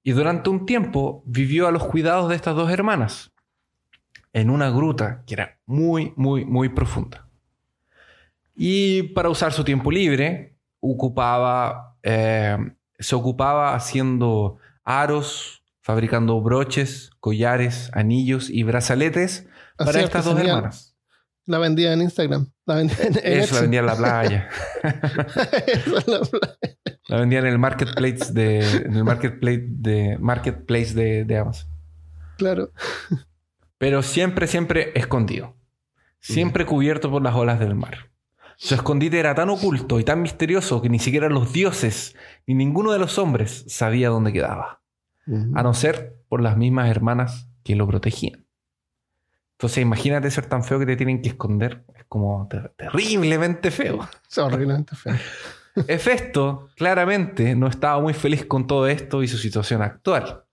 Y 0.02 0.12
durante 0.12 0.50
un 0.50 0.66
tiempo 0.66 1.22
vivió 1.26 1.66
a 1.66 1.72
los 1.72 1.84
cuidados 1.84 2.28
de 2.28 2.36
estas 2.36 2.54
dos 2.54 2.70
hermanas, 2.70 3.32
en 4.32 4.50
una 4.50 4.70
gruta 4.70 5.22
que 5.26 5.34
era 5.34 5.58
muy, 5.64 6.12
muy, 6.16 6.44
muy 6.44 6.68
profunda. 6.68 7.28
Y 8.54 9.04
para 9.14 9.30
usar 9.30 9.52
su 9.52 9.64
tiempo 9.64 9.90
libre, 9.90 10.56
ocupaba, 10.80 11.96
eh, 12.02 12.58
se 12.98 13.14
ocupaba 13.14 13.74
haciendo 13.74 14.58
aros, 14.84 15.64
fabricando 15.80 16.40
broches, 16.40 17.10
collares, 17.20 17.90
anillos 17.94 18.50
y 18.50 18.62
brazaletes 18.62 19.48
para 19.76 20.00
estas 20.00 20.24
dos 20.24 20.34
artesanía. 20.34 20.54
hermanas. 20.54 20.93
La 21.46 21.58
vendía 21.58 21.92
en 21.92 22.02
Instagram. 22.02 22.46
La 22.66 22.76
vendía 22.76 22.96
en, 23.02 23.18
en 23.22 23.40
Eso 23.40 23.54
la 23.56 23.60
vendía 23.62 23.80
en 23.80 23.86
la 23.86 23.96
playa. 23.96 24.48
Esa 24.82 25.98
es 25.98 26.08
la- 26.08 26.20
La 27.08 27.16
vendía 27.20 27.38
en 27.40 27.46
el 27.46 27.58
marketplace 27.58 28.32
de, 28.32 28.60
en 28.86 28.96
el 28.96 29.04
marketplace 29.04 29.64
de, 29.68 30.16
marketplace 30.18 30.94
de, 30.94 31.24
de 31.24 31.38
Amazon. 31.38 31.68
claro. 32.38 32.70
Pero 33.76 34.02
siempre, 34.02 34.46
siempre 34.46 34.92
escondido. 34.94 35.56
Siempre 36.20 36.64
cubierto 36.64 37.10
por 37.10 37.20
las 37.22 37.34
olas 37.34 37.58
del 37.60 37.74
mar. 37.74 38.10
Su 38.56 38.74
escondite 38.74 39.18
era 39.18 39.34
tan 39.34 39.50
oculto 39.50 40.00
y 40.00 40.04
tan 40.04 40.22
misterioso 40.22 40.80
que 40.80 40.88
ni 40.88 40.98
siquiera 40.98 41.28
los 41.28 41.52
dioses 41.52 42.16
ni 42.46 42.54
ninguno 42.54 42.92
de 42.92 42.98
los 42.98 43.18
hombres 43.18 43.64
sabía 43.68 44.08
dónde 44.08 44.32
quedaba. 44.32 44.80
A 45.54 45.62
no 45.62 45.74
ser 45.74 46.16
por 46.28 46.40
las 46.40 46.56
mismas 46.56 46.88
hermanas 46.90 47.48
que 47.62 47.74
lo 47.76 47.86
protegían. 47.86 48.43
Entonces 49.64 49.80
imagínate 49.80 50.30
ser 50.30 50.44
tan 50.44 50.62
feo 50.62 50.78
que 50.78 50.84
te 50.84 50.94
tienen 50.94 51.22
que 51.22 51.30
esconder. 51.30 51.86
Es 51.96 52.04
como 52.06 52.46
ter- 52.50 52.74
terriblemente 52.76 53.70
feo. 53.70 54.06
Es 54.30 54.36
horriblemente 54.36 54.94
feo. 54.94 55.14
Hefesto 55.88 56.68
claramente 56.76 57.54
no 57.56 57.66
estaba 57.66 57.98
muy 57.98 58.12
feliz 58.12 58.44
con 58.44 58.66
todo 58.66 58.86
esto 58.88 59.22
y 59.22 59.26
su 59.28 59.38
situación 59.38 59.80
actual. 59.80 60.44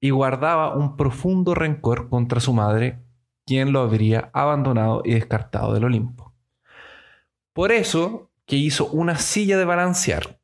Y 0.00 0.10
guardaba 0.10 0.74
un 0.74 0.96
profundo 0.96 1.54
rencor 1.54 2.08
contra 2.08 2.40
su 2.40 2.52
madre, 2.52 2.98
quien 3.46 3.70
lo 3.72 3.78
habría 3.82 4.28
abandonado 4.32 5.02
y 5.04 5.14
descartado 5.14 5.72
del 5.72 5.84
Olimpo. 5.84 6.34
Por 7.52 7.70
eso 7.70 8.32
que 8.44 8.56
hizo 8.56 8.88
una 8.88 9.18
silla 9.18 9.56
de 9.56 9.64
balancear 9.64 10.40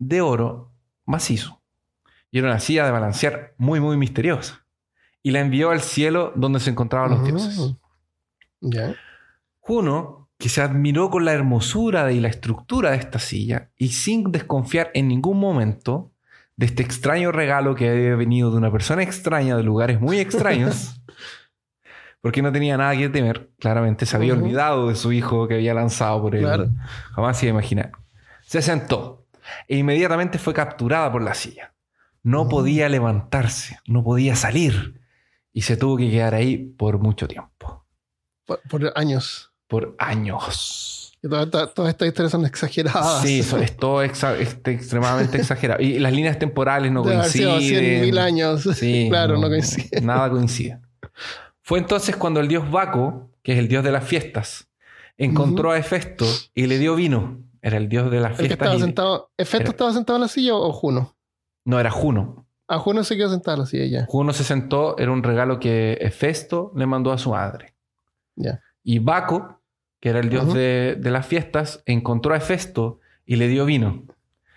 de 0.00 0.20
oro 0.20 0.72
macizo. 1.06 1.62
Y 2.32 2.38
era 2.40 2.48
una 2.48 2.58
silla 2.58 2.84
de 2.84 2.90
balancear 2.90 3.54
muy, 3.56 3.78
muy 3.78 3.96
misteriosa. 3.96 4.63
Y 5.24 5.30
la 5.32 5.40
envió 5.40 5.70
al 5.70 5.80
cielo 5.80 6.32
donde 6.36 6.60
se 6.60 6.70
encontraban 6.70 7.10
los 7.10 7.24
dioses. 7.24 7.58
Mm. 7.58 8.70
Ya. 8.70 8.94
Juno, 9.58 10.28
que 10.38 10.48
se 10.48 10.60
admiró 10.62 11.08
con 11.10 11.24
la 11.24 11.32
hermosura 11.32 12.12
y 12.12 12.20
la 12.20 12.28
estructura 12.28 12.90
de 12.90 12.98
esta 12.98 13.18
silla 13.18 13.70
y 13.76 13.88
sin 13.88 14.30
desconfiar 14.30 14.90
en 14.94 15.08
ningún 15.08 15.40
momento 15.40 16.12
de 16.56 16.66
este 16.66 16.82
extraño 16.82 17.32
regalo 17.32 17.74
que 17.74 17.88
había 17.88 18.14
venido 18.14 18.50
de 18.50 18.58
una 18.58 18.70
persona 18.70 19.02
extraña 19.02 19.56
de 19.56 19.62
lugares 19.62 20.00
muy 20.00 20.18
extraños, 20.18 21.00
porque 22.20 22.42
no 22.42 22.52
tenía 22.52 22.76
nada 22.76 22.94
que 22.96 23.08
temer, 23.08 23.50
claramente 23.58 24.06
se 24.06 24.16
había 24.16 24.34
olvidado 24.34 24.88
de 24.88 24.94
su 24.94 25.12
hijo 25.12 25.48
que 25.48 25.54
había 25.54 25.74
lanzado 25.74 26.20
por 26.22 26.36
él. 26.36 26.42
Claro. 26.42 26.68
Jamás 27.14 27.38
se 27.38 27.46
iba 27.46 27.52
a 27.52 27.58
imaginar. 27.60 27.92
Se 28.42 28.60
sentó 28.62 29.26
e 29.66 29.78
inmediatamente 29.78 30.38
fue 30.38 30.52
capturada 30.54 31.10
por 31.10 31.22
la 31.22 31.34
silla. 31.34 31.72
No 32.22 32.44
Mm. 32.44 32.48
podía 32.50 32.88
levantarse, 32.88 33.78
no 33.86 34.04
podía 34.04 34.36
salir 34.36 35.00
y 35.54 35.62
se 35.62 35.78
tuvo 35.78 35.96
que 35.96 36.10
quedar 36.10 36.34
ahí 36.34 36.58
por 36.58 36.98
mucho 36.98 37.26
tiempo 37.26 37.86
Por, 38.44 38.60
por 38.68 38.92
años. 38.96 39.52
por 39.68 39.94
años. 39.98 41.16
Y 41.22 41.28
todas 41.28 41.70
estas 41.88 42.06
historias 42.08 42.32
son 42.32 42.44
exageradas. 42.44 43.22
Sí, 43.22 43.40
eso 43.40 43.56
es 43.56 43.74
todo 43.78 44.04
exa- 44.04 44.36
este, 44.38 44.72
extremadamente 44.72 45.38
exagerado. 45.38 45.80
Y 45.82 45.98
las 45.98 46.12
líneas 46.12 46.38
temporales 46.38 46.92
no 46.92 47.02
Debe 47.02 47.16
haber 47.16 47.30
sido 47.30 47.52
coinciden. 47.52 48.04
100.000 48.04 48.18
años. 48.18 48.62
Sí, 48.74 49.06
claro, 49.10 49.38
no, 49.38 49.48
coincide. 49.48 50.02
Nada 50.02 50.28
coincide. 50.28 50.80
Fue 51.62 51.78
entonces 51.78 52.14
cuando 52.16 52.40
el 52.40 52.48
dios 52.48 52.70
Baco, 52.70 53.30
que 53.42 53.52
es 53.54 53.58
el 53.58 53.68
dios 53.68 53.82
de 53.82 53.90
las 53.92 54.04
fiestas, 54.04 54.68
encontró 55.16 55.70
a 55.70 55.78
Hefesto 55.78 56.26
y 56.54 56.66
le 56.66 56.78
dio 56.78 56.94
vino. 56.94 57.38
Era 57.62 57.78
el 57.78 57.88
dios 57.88 58.10
de 58.10 58.20
las 58.20 58.32
El 58.32 58.36
que 58.36 58.42
fiestas. 58.48 58.58
estaba 58.66 58.76
y- 58.76 58.80
sentado. 58.82 59.30
¿Efecto 59.38 59.62
Era- 59.62 59.70
estaba 59.70 59.92
sentado 59.94 60.16
en 60.18 60.22
la 60.22 60.28
silla 60.28 60.54
o 60.56 60.70
Juno? 60.74 61.16
No, 61.64 61.80
era 61.80 61.90
Juno. 61.90 62.43
A 62.66 62.78
Juno 62.78 63.04
se 63.04 63.16
quedó 63.16 63.30
sentado 63.30 63.62
así 63.62 63.78
ella. 63.80 64.06
Juno 64.08 64.32
se 64.32 64.44
sentó, 64.44 64.96
era 64.98 65.12
un 65.12 65.22
regalo 65.22 65.60
que 65.60 65.98
Hefesto 66.00 66.72
le 66.74 66.86
mandó 66.86 67.12
a 67.12 67.18
su 67.18 67.30
madre. 67.30 67.74
Ya. 68.36 68.60
Y 68.82 68.98
Baco, 68.98 69.60
que 70.00 70.08
era 70.10 70.20
el 70.20 70.28
dios 70.28 70.52
de, 70.54 70.96
de 70.98 71.10
las 71.10 71.26
fiestas, 71.26 71.82
encontró 71.86 72.34
a 72.34 72.38
Hefesto 72.38 73.00
y 73.26 73.36
le 73.36 73.48
dio 73.48 73.64
vino. 73.64 74.04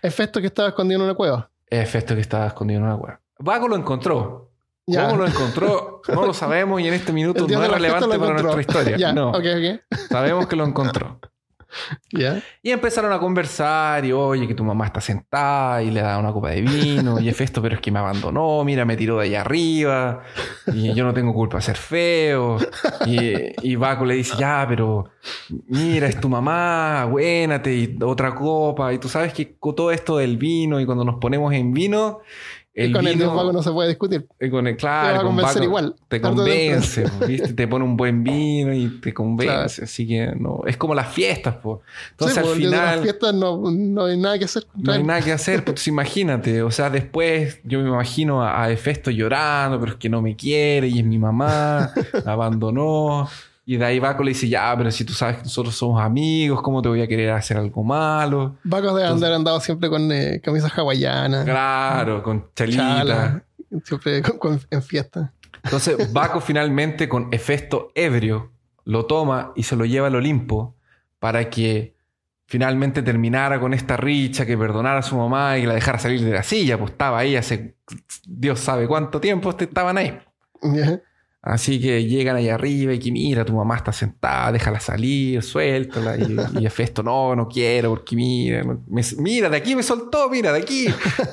Efecto 0.01 0.39
que 0.39 0.47
estaba 0.47 0.69
escondido 0.69 0.99
en 1.01 1.05
una 1.05 1.15
cueva. 1.15 1.49
Hefesto 1.69 2.15
que 2.15 2.21
estaba 2.21 2.47
escondido 2.47 2.79
en 2.79 2.85
una 2.85 2.97
cueva. 2.97 3.21
Baco 3.39 3.67
lo 3.67 3.75
encontró. 3.75 4.51
Ya. 4.85 5.05
¿Cómo 5.05 5.17
lo 5.17 5.27
encontró? 5.27 6.01
No 6.07 6.25
lo 6.25 6.33
sabemos 6.33 6.79
y 6.81 6.87
en 6.87 6.93
este 6.93 7.11
minuto 7.13 7.45
no 7.47 7.63
es 7.63 7.69
relevante 7.69 8.17
para 8.17 8.41
nuestra 8.41 8.61
historia. 8.61 9.11
No, 9.13 9.33
sabemos 10.09 10.47
que 10.47 10.55
lo 10.55 10.65
encontró. 10.65 11.19
Y 12.61 12.71
empezaron 12.71 13.11
a 13.11 13.19
conversar 13.19 14.05
y 14.05 14.11
oye 14.11 14.47
que 14.47 14.55
tu 14.55 14.63
mamá 14.63 14.85
está 14.85 15.01
sentada 15.01 15.81
y 15.83 15.91
le 15.91 16.01
da 16.01 16.17
una 16.17 16.31
copa 16.31 16.49
de 16.49 16.61
vino 16.61 17.19
y 17.19 17.29
Hefesto 17.29 17.61
pero 17.61 17.75
es 17.75 17.81
que 17.81 17.91
me 17.91 17.99
abandonó, 17.99 18.63
mira 18.63 18.85
me 18.85 18.97
tiró 18.97 19.19
de 19.19 19.25
allá 19.25 19.41
arriba 19.41 20.23
y 20.67 20.93
yo 20.93 21.03
no 21.03 21.13
tengo 21.13 21.33
culpa 21.33 21.57
de 21.57 21.63
ser 21.63 21.77
feo 21.77 22.57
y, 23.05 23.69
y 23.69 23.75
Baco 23.75 24.05
le 24.05 24.15
dice 24.15 24.35
ya 24.37 24.65
pero 24.67 25.05
mira 25.67 26.07
es 26.07 26.19
tu 26.19 26.29
mamá, 26.29 27.05
buénate 27.05 27.75
y 27.75 27.97
otra 28.01 28.33
copa 28.33 28.93
y 28.93 28.97
tú 28.97 29.09
sabes 29.09 29.33
que 29.33 29.57
todo 29.75 29.91
esto 29.91 30.17
del 30.17 30.37
vino 30.37 30.79
y 30.79 30.85
cuando 30.85 31.03
nos 31.03 31.15
ponemos 31.15 31.53
en 31.53 31.73
vino 31.73 32.21
el 32.77 32.91
Y 32.91 32.93
con 32.93 33.07
el 33.07 33.13
vino 33.15 33.25
dios 33.25 33.35
vago 33.35 33.51
no 33.51 33.63
se 33.63 33.71
puede 33.71 33.89
discutir. 33.89 34.27
eh, 34.39 34.49
con 34.51 34.67
el, 34.67 34.77
Te 34.77 34.85
va 34.85 35.01
claro, 35.01 35.15
a 35.15 35.17
con 35.17 35.27
convencer 35.29 35.55
Baco 35.55 35.63
igual. 35.63 35.95
Te 36.07 36.21
convence, 36.21 37.01
po, 37.09 37.25
¿viste? 37.25 37.53
Te 37.53 37.67
pone 37.67 37.83
un 37.83 37.97
buen 37.97 38.23
vino 38.23 38.71
y 38.71 38.99
te 39.01 39.13
convence. 39.13 39.51
Claro. 39.53 39.83
Así 39.83 40.07
que 40.07 40.33
no. 40.39 40.61
Es 40.67 40.77
como 40.77 40.93
las 40.93 41.07
fiestas, 41.11 41.55
pues. 41.61 41.79
Entonces 42.11 42.35
sí, 42.37 42.39
al 42.43 42.47
el 42.49 42.55
final 42.55 42.85
las 42.85 43.01
fiestas 43.01 43.33
no, 43.33 43.71
no 43.71 44.05
hay 44.05 44.17
nada 44.17 44.37
que 44.37 44.45
hacer. 44.45 44.67
no 44.75 44.91
hay 44.91 45.03
nada 45.03 45.21
que 45.21 45.31
hacer. 45.31 45.63
Pues 45.65 45.87
imagínate. 45.87 46.61
O 46.61 46.69
sea, 46.69 46.91
después 46.91 47.59
yo 47.63 47.79
me 47.81 47.89
imagino 47.89 48.43
a, 48.43 48.63
a 48.63 48.71
Hefesto 48.71 49.09
llorando, 49.09 49.79
pero 49.79 49.93
es 49.93 49.97
que 49.97 50.09
no 50.09 50.21
me 50.21 50.35
quiere 50.35 50.87
y 50.87 50.99
es 50.99 51.05
mi 51.05 51.17
mamá, 51.17 51.91
la 52.23 52.31
abandonó. 52.33 53.27
Y 53.69 53.75
de 53.75 53.83
ahí 53.83 53.99
Baco 53.99 54.23
le 54.23 54.29
dice, 54.29 54.47
ya, 54.47 54.73
pero 54.77 54.89
si 54.91 55.03
tú 55.03 55.11
sabes 55.11 55.37
que 55.37 55.43
nosotros 55.43 55.75
somos 55.75 56.01
amigos, 56.01 56.61
¿cómo 56.61 56.81
te 56.81 56.87
voy 56.87 57.01
a 57.01 57.07
querer 57.07 57.31
hacer 57.31 57.57
algo 57.57 57.83
malo? 57.83 58.55
Vacos 58.63 58.95
deben 58.95 59.11
andar 59.11 59.33
andado 59.33 59.59
siempre 59.59 59.89
con 59.89 60.09
eh, 60.09 60.39
camisas 60.41 60.71
hawaianas, 60.77 61.43
Claro, 61.43 62.23
con 62.23 62.45
chalita. 62.55 62.77
chala, 62.81 63.43
siempre 63.83 64.21
con- 64.21 64.37
con- 64.39 64.61
en 64.71 64.81
fiesta. 64.81 65.33
Entonces 65.65 66.13
Baco 66.13 66.39
finalmente 66.39 67.09
con 67.09 67.27
Hefesto 67.33 67.91
ebrio 67.93 68.53
lo 68.85 69.05
toma 69.05 69.51
y 69.53 69.63
se 69.63 69.75
lo 69.75 69.83
lleva 69.83 70.07
al 70.07 70.15
Olimpo 70.15 70.77
para 71.19 71.49
que 71.49 71.93
finalmente 72.45 73.01
terminara 73.01 73.59
con 73.59 73.73
esta 73.73 73.97
richa, 73.97 74.45
que 74.45 74.57
perdonara 74.57 74.99
a 74.99 75.03
su 75.03 75.17
mamá 75.17 75.57
y 75.57 75.65
la 75.65 75.73
dejara 75.73 75.99
salir 75.99 76.21
de 76.23 76.31
la 76.31 76.43
silla, 76.43 76.77
pues 76.79 76.91
estaba 76.91 77.19
ahí 77.19 77.35
hace 77.35 77.75
Dios 78.25 78.61
sabe 78.61 78.87
cuánto 78.87 79.19
tiempo 79.19 79.53
estaban 79.59 79.97
ahí. 79.97 80.17
Así 81.41 81.79
que 81.79 82.03
llegan 82.05 82.35
allá 82.35 82.55
arriba 82.55 82.93
y 82.93 82.99
que 82.99 83.09
mira, 83.11 83.45
tu 83.45 83.53
mamá 83.53 83.77
está 83.77 83.93
sentada, 83.93 84.51
déjala 84.51 84.79
salir, 84.81 85.41
suéltala. 85.41 86.17
Y, 86.17 86.23
y 86.63 86.67
no, 87.03 87.35
no 87.35 87.47
quiero, 87.47 87.91
porque 87.91 88.15
mira, 88.15 88.63
me- 88.63 89.01
mira, 89.19 89.49
de 89.49 89.55
aquí 89.57 89.75
me 89.75 89.83
soltó, 89.83 90.29
mira, 90.29 90.51
de 90.51 90.59
aquí. 90.59 90.87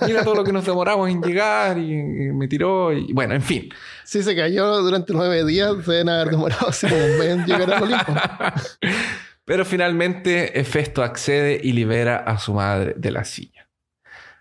Mira 0.07 0.23
todo 0.23 0.37
lo 0.37 0.45
que 0.45 0.53
nos 0.53 0.65
demoramos 0.65 1.09
en 1.11 1.21
llegar 1.21 1.79
y, 1.79 1.93
y 1.93 2.33
me 2.33 2.47
tiró. 2.47 2.93
Y 2.93 3.13
bueno, 3.13 3.35
en 3.35 3.43
fin. 3.43 3.69
Sí, 4.05 4.23
se 4.23 4.37
cayó 4.37 4.83
durante 4.83 5.13
nueve 5.13 5.45
días. 5.45 5.73
Se 5.85 5.91
deben 5.93 6.11
haber 6.11 6.29
demorado 6.31 6.69
así 6.69 6.87
como 6.87 7.05
un 7.05 7.19
mes 7.19 7.29
en 7.31 7.45
llegar 7.47 7.73
al 7.73 7.83
Olimpo. 7.83 8.15
Pero 9.47 9.65
finalmente 9.65 10.59
Hefesto 10.61 11.03
accede 11.03 11.61
y 11.63 11.73
libera 11.73 12.17
a 12.19 12.39
su 12.39 12.55
madre 12.55 12.95
de 12.97 13.11
la 13.11 13.25
silla. 13.25 13.69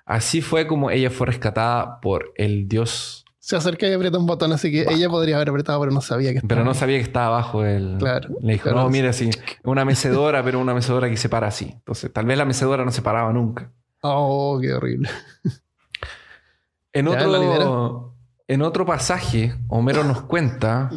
Así 0.05 0.41
fue 0.41 0.68
como 0.68 0.91
ella 0.91 1.09
fue 1.09 1.28
rescatada 1.28 1.99
por 2.01 2.34
el 2.36 2.68
dios, 2.68 3.22
Se 3.45 3.57
acerca 3.57 3.85
y 3.89 3.91
aprieta 3.91 4.17
un 4.17 4.25
botón, 4.25 4.53
así 4.53 4.71
que 4.71 4.85
ella 4.89 5.09
podría 5.09 5.35
haber 5.35 5.49
apretado, 5.49 5.77
pero 5.81 5.91
no 5.91 5.99
sabía 5.99 6.29
que 6.31 6.39
pero 6.39 6.61
estaba. 6.61 6.63
no 6.63 6.73
sabía 6.73 6.95
que 6.97 7.03
estaba 7.03 7.25
abajo 7.25 7.65
el... 7.65 7.97
Claro. 7.99 8.29
Le 8.41 8.53
dijo, 8.53 8.63
Claro. 8.69 8.83
no, 8.83 8.89
mira, 8.89 9.11
sí, 9.11 9.29
una 9.65 9.83
mecedora, 9.83 10.41
pero 10.45 10.61
una 10.61 10.73
mecedora 10.73 11.09
que 11.09 11.17
se 11.17 11.27
para 11.27 11.47
así. 11.47 11.71
Entonces, 11.73 12.13
tal 12.13 12.25
vez 12.25 12.37
la 12.37 12.45
mecedora 12.45 12.85
no 12.85 12.91
se 12.93 13.01
paraba 13.01 13.33
nunca. 13.33 13.69
Oh, 14.01 14.59
qué 14.61 14.71
horrible. 14.73 15.09
En 16.93 17.07
otro, 17.07 18.13
en 18.47 18.61
otro 18.61 18.85
pasaje, 18.85 19.55
Homero 19.67 20.03
nos 20.03 20.21
cuenta 20.21 20.91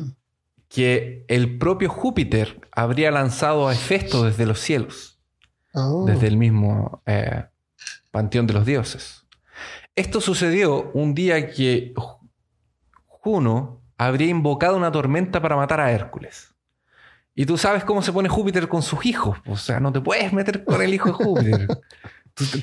que 0.69 1.25
el 1.29 1.57
propio 1.57 1.89
Júpiter 1.89 2.61
habría 2.71 3.11
lanzado 3.11 3.67
a 3.67 3.73
Hefesto 3.73 4.23
desde 4.25 4.45
los 4.45 4.61
cielos. 4.61 5.19
Oh. 5.73 6.05
desde 6.07 6.27
el 6.27 6.37
mismo 6.37 7.03
eh, 7.07 7.45
panteón 8.11 8.47
de 8.47 8.53
los 8.55 8.65
dioses. 8.67 9.25
Esto 9.95 10.21
sucedió 10.21 10.91
un 10.93 11.15
día 11.15 11.51
que 11.51 11.95
Juno 13.27 13.81
habría 13.99 14.29
invocado 14.29 14.77
una 14.77 14.93
tormenta 14.93 15.43
para 15.43 15.57
matar 15.57 15.81
a 15.81 15.91
Hércules. 15.91 16.55
Y 17.35 17.45
tú 17.45 17.59
sabes 17.59 17.83
cómo 17.83 18.01
se 18.01 18.13
pone 18.13 18.29
Júpiter 18.29 18.69
con 18.69 18.83
sus 18.83 19.05
hijos. 19.05 19.37
O 19.49 19.57
sea, 19.57 19.81
no 19.81 19.93
te 19.93 20.01
puedes 20.01 20.33
meter 20.33 20.65
con 20.65 20.81
el 20.81 20.95
hijo 20.95 21.09
de 21.09 21.13
Júpiter. 21.15 21.69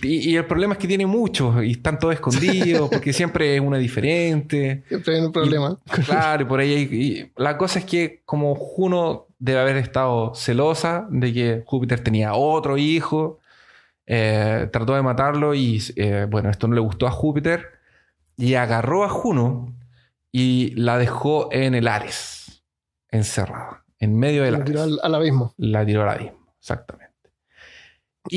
Y, 0.03 0.29
y 0.31 0.37
el 0.37 0.45
problema 0.45 0.73
es 0.73 0.79
que 0.79 0.87
tiene 0.87 1.05
muchos 1.05 1.61
y 1.65 1.71
están 1.71 1.99
todos 1.99 2.13
escondidos 2.13 2.89
porque 2.89 3.11
siempre 3.11 3.55
es 3.55 3.61
una 3.61 3.77
diferente. 3.77 4.83
Siempre 4.87 5.15
hay 5.17 5.21
un 5.25 5.31
problema. 5.33 5.77
Claro, 6.05 6.43
y 6.43 6.45
por 6.45 6.59
ahí. 6.61 6.73
hay- 6.75 6.89
y 6.93 7.31
la 7.35 7.57
cosa 7.57 7.79
es 7.79 7.85
que, 7.85 8.21
como 8.23 8.55
Juno 8.55 9.27
debe 9.39 9.59
haber 9.59 9.75
estado 9.75 10.33
celosa 10.33 11.07
de 11.09 11.33
que 11.33 11.63
Júpiter 11.65 11.99
tenía 11.99 12.35
otro 12.35 12.77
hijo, 12.77 13.39
eh, 14.07 14.69
trató 14.71 14.95
de 14.95 15.01
matarlo 15.01 15.53
y, 15.55 15.81
eh, 15.97 16.25
bueno, 16.29 16.49
esto 16.49 16.69
no 16.69 16.75
le 16.75 16.81
gustó 16.81 17.05
a 17.05 17.11
Júpiter 17.11 17.65
y 18.37 18.53
agarró 18.53 19.03
a 19.03 19.09
Juno 19.09 19.73
y 20.35 20.71
la 20.75 20.97
dejó 20.97 21.47
en 21.53 21.75
el 21.75 21.87
Ares, 21.87 22.63
encerrada, 23.09 23.85
en 23.99 24.17
medio 24.17 24.43
del 24.43 24.55
Lo 24.55 24.63
tiró 24.65 24.81
al, 24.83 24.99
al 25.01 25.15
abismo, 25.15 25.53
La 25.57 25.85
tiró 25.85 26.01
al 26.03 26.09
abismo, 26.09 26.53
exactamente. 26.59 27.13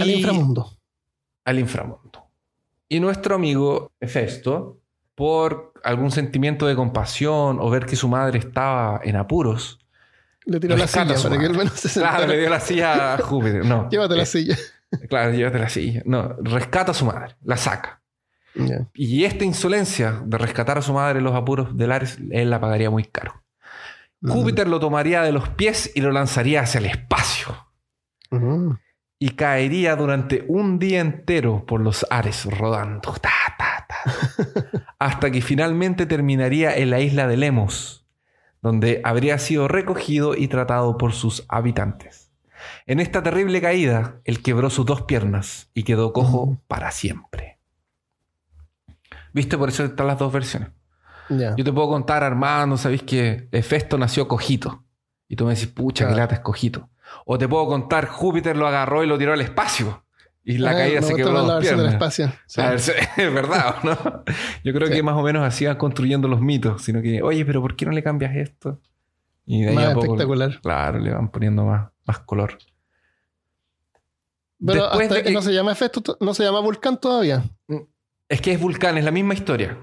al 0.01 0.11
inframundo. 0.11 0.70
al 1.44 1.59
inframundo. 1.59 2.30
Y 2.88 3.01
nuestro 3.01 3.34
amigo 3.34 3.90
Hefesto, 3.99 4.78
por 5.14 5.72
algún 5.82 6.11
sentimiento 6.11 6.66
de 6.66 6.76
compasión 6.76 7.59
o 7.61 7.70
ver 7.70 7.86
que 7.86 7.97
su 7.97 8.07
madre 8.09 8.38
estaba 8.38 9.01
en 9.03 9.16
apuros, 9.16 9.80
Le 10.44 10.61
tiró 10.61 10.76
la 10.76 10.86
silla 10.86 11.14
para 11.20 11.38
que 11.38 11.47
al 11.47 11.57
menos 11.57 11.72
se 11.72 11.88
sentara. 11.88 12.16
claro, 12.18 12.32
le 12.32 12.38
dio 12.40 12.51
la 12.51 12.61
silla 12.61 13.14
a 13.14 13.18
Júpiter. 13.18 13.64
No, 13.64 13.88
Llévate 13.90 14.14
la 14.16 14.22
Eh, 14.22 14.26
silla. 14.26 14.57
Claro, 15.09 15.32
llévate 15.32 15.59
la 15.59 15.68
silla. 15.68 16.03
No, 16.05 16.36
rescata 16.42 16.92
a 16.92 16.94
su 16.94 17.05
madre, 17.07 17.34
la 17.42 17.57
saca. 17.57 18.01
Y 18.95 19.25
esta 19.25 19.45
insolencia 19.45 20.23
de 20.25 20.39
rescatar 20.39 20.79
a 20.79 20.83
su 20.83 20.93
madre 20.93 21.19
en 21.19 21.25
los 21.25 21.35
apuros 21.35 21.77
del 21.77 21.93
Ares, 21.93 22.19
él 22.31 22.51
la 22.51 22.61
pagaría 22.61 22.91
muy 22.91 23.05
caro. 23.05 23.43
Júpiter 24.23 24.67
lo 24.67 24.81
tomaría 24.81 25.23
de 25.23 25.33
los 25.33 25.49
pies 25.51 25.93
y 25.95 26.01
lo 26.01 26.11
lanzaría 26.11 26.63
hacia 26.63 26.79
el 26.79 26.87
espacio. 26.87 27.67
Y 29.19 29.31
caería 29.31 29.97
durante 29.97 30.45
un 30.49 30.79
día 30.79 31.01
entero 31.01 31.65
por 31.67 31.81
los 31.81 32.07
Ares 32.11 32.45
rodando. 32.45 33.13
Ta, 33.13 33.31
ta, 33.57 33.87
ta, 33.89 34.85
hasta 34.99 35.31
que 35.31 35.41
finalmente 35.41 36.07
terminaría 36.07 36.77
en 36.77 36.91
la 36.91 37.01
isla 37.01 37.27
de 37.27 37.37
Lemos, 37.37 38.07
donde 38.63 39.01
habría 39.05 39.39
sido 39.39 39.69
recogido 39.69 40.35
y 40.35 40.49
tratado 40.49 40.99
por 40.99 41.13
sus 41.13 41.45
habitantes. 41.49 42.31
En 42.87 43.01
esta 43.01 43.23
terrible 43.23 43.61
caída, 43.61 44.21
él 44.25 44.43
quebró 44.43 44.71
sus 44.71 44.87
dos 44.87 45.03
piernas 45.03 45.71
y 45.73 45.85
quedó 45.85 46.13
cojo 46.13 46.59
para 46.67 46.91
siempre. 46.91 47.56
¿Viste? 49.37 49.59
Por 49.59 49.68
eso 49.68 49.84
están 49.84 50.07
las 50.07 50.18
dos 50.18 50.32
versiones. 50.32 50.70
Yo 51.28 51.62
te 51.62 51.70
puedo 51.70 51.89
contar, 51.89 52.24
Armando, 52.24 52.78
sabéis 52.78 53.03
que 53.03 53.49
Hefesto 53.53 53.99
nació 53.99 54.26
cojito. 54.26 54.82
Y 55.28 55.37
tú 55.37 55.45
me 55.45 55.53
decís, 55.53 55.66
pucha, 55.66 56.05
qué 56.07 56.14
Claro. 56.14 56.22
lata 56.22 56.34
es 56.37 56.41
cojito. 56.41 56.89
O 57.26 57.37
te 57.37 57.47
puedo 57.47 57.66
contar, 57.66 58.07
Júpiter 58.09 58.57
lo 58.57 58.66
agarró 58.66 59.05
y 59.05 59.07
lo 59.07 59.18
tiró 59.18 59.34
al 59.34 59.43
espacio. 59.43 60.05
Y 60.43 60.57
la 60.57 60.70
Ah, 60.70 60.74
caída 60.74 61.03
se 61.03 61.14
quebró 61.14 61.32
más 61.34 61.43
la 61.47 61.53
dos 61.55 61.62
versión 61.64 61.78
del 61.80 61.89
piernas. 61.91 62.16
espacio. 62.16 62.32
Sí. 62.47 62.61
A 62.62 62.70
ver, 62.70 62.80
es 63.18 63.34
verdad, 63.34 63.74
¿o 63.82 63.87
¿no? 63.87 64.24
Yo 64.64 64.72
creo 64.72 64.87
Sí. 64.89 64.95
que 64.95 65.03
más 65.03 65.16
o 65.16 65.22
menos 65.22 65.43
así 65.45 65.66
van 65.66 65.76
construyendo 65.76 66.28
los 66.28 66.41
mitos. 66.41 66.80
Sino 66.82 67.03
que, 67.03 67.20
oye, 67.22 67.45
pero 67.45 67.61
¿por 67.61 67.76
qué 67.76 67.84
no 67.84 67.93
le 67.93 68.03
cambias 68.03 68.34
esto? 68.37 68.80
Y 69.45 69.62
de 69.64 69.68
ahí 69.70 69.74
Más 69.74 69.87
a 69.89 69.93
poco, 69.93 70.07
espectacular. 70.07 70.61
claro, 70.62 70.99
le 70.99 71.11
van 71.12 71.28
poniendo 71.30 71.64
más, 71.66 71.91
más 72.07 72.20
color. 72.20 72.57
Pero 74.64 74.84
Después 74.84 75.03
hasta 75.03 75.14
de 75.16 75.22
que 75.22 75.28
que- 75.28 75.34
no 75.34 75.43
se 75.43 75.53
llama 75.53 75.72
efecto, 75.72 76.01
to- 76.01 76.16
no 76.20 76.32
se 76.32 76.43
llama 76.45 76.61
volcán 76.61 76.99
todavía. 76.99 77.45
Es 78.29 78.41
que 78.41 78.53
es 78.53 78.61
Vulcán, 78.61 78.99
es 78.99 79.05
la 79.05 79.11
misma 79.12 79.35
historia. 79.35 79.79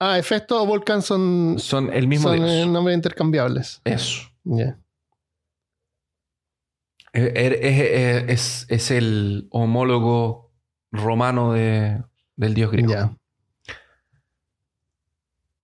Ah, 0.00 0.18
efecto 0.18 0.62
o 0.62 0.66
volcán 0.66 1.02
son, 1.02 1.56
Son 1.58 1.92
el 1.92 2.06
mismo 2.06 2.28
son 2.28 2.36
dios. 2.36 2.50
eh, 2.50 2.66
nombres 2.66 2.94
intercambiables. 2.96 3.80
Eso. 3.84 4.28
Ya. 4.44 4.78
Eh, 7.12 7.32
er- 7.34 8.30
Es, 8.30 8.66
es- 8.68 8.90
el 8.90 9.48
homólogo 9.50 10.52
romano 10.92 11.52
de- 11.52 12.02
del 12.36 12.54
dios 12.54 12.70
griego. 12.70 12.92
Ya. 12.92 13.16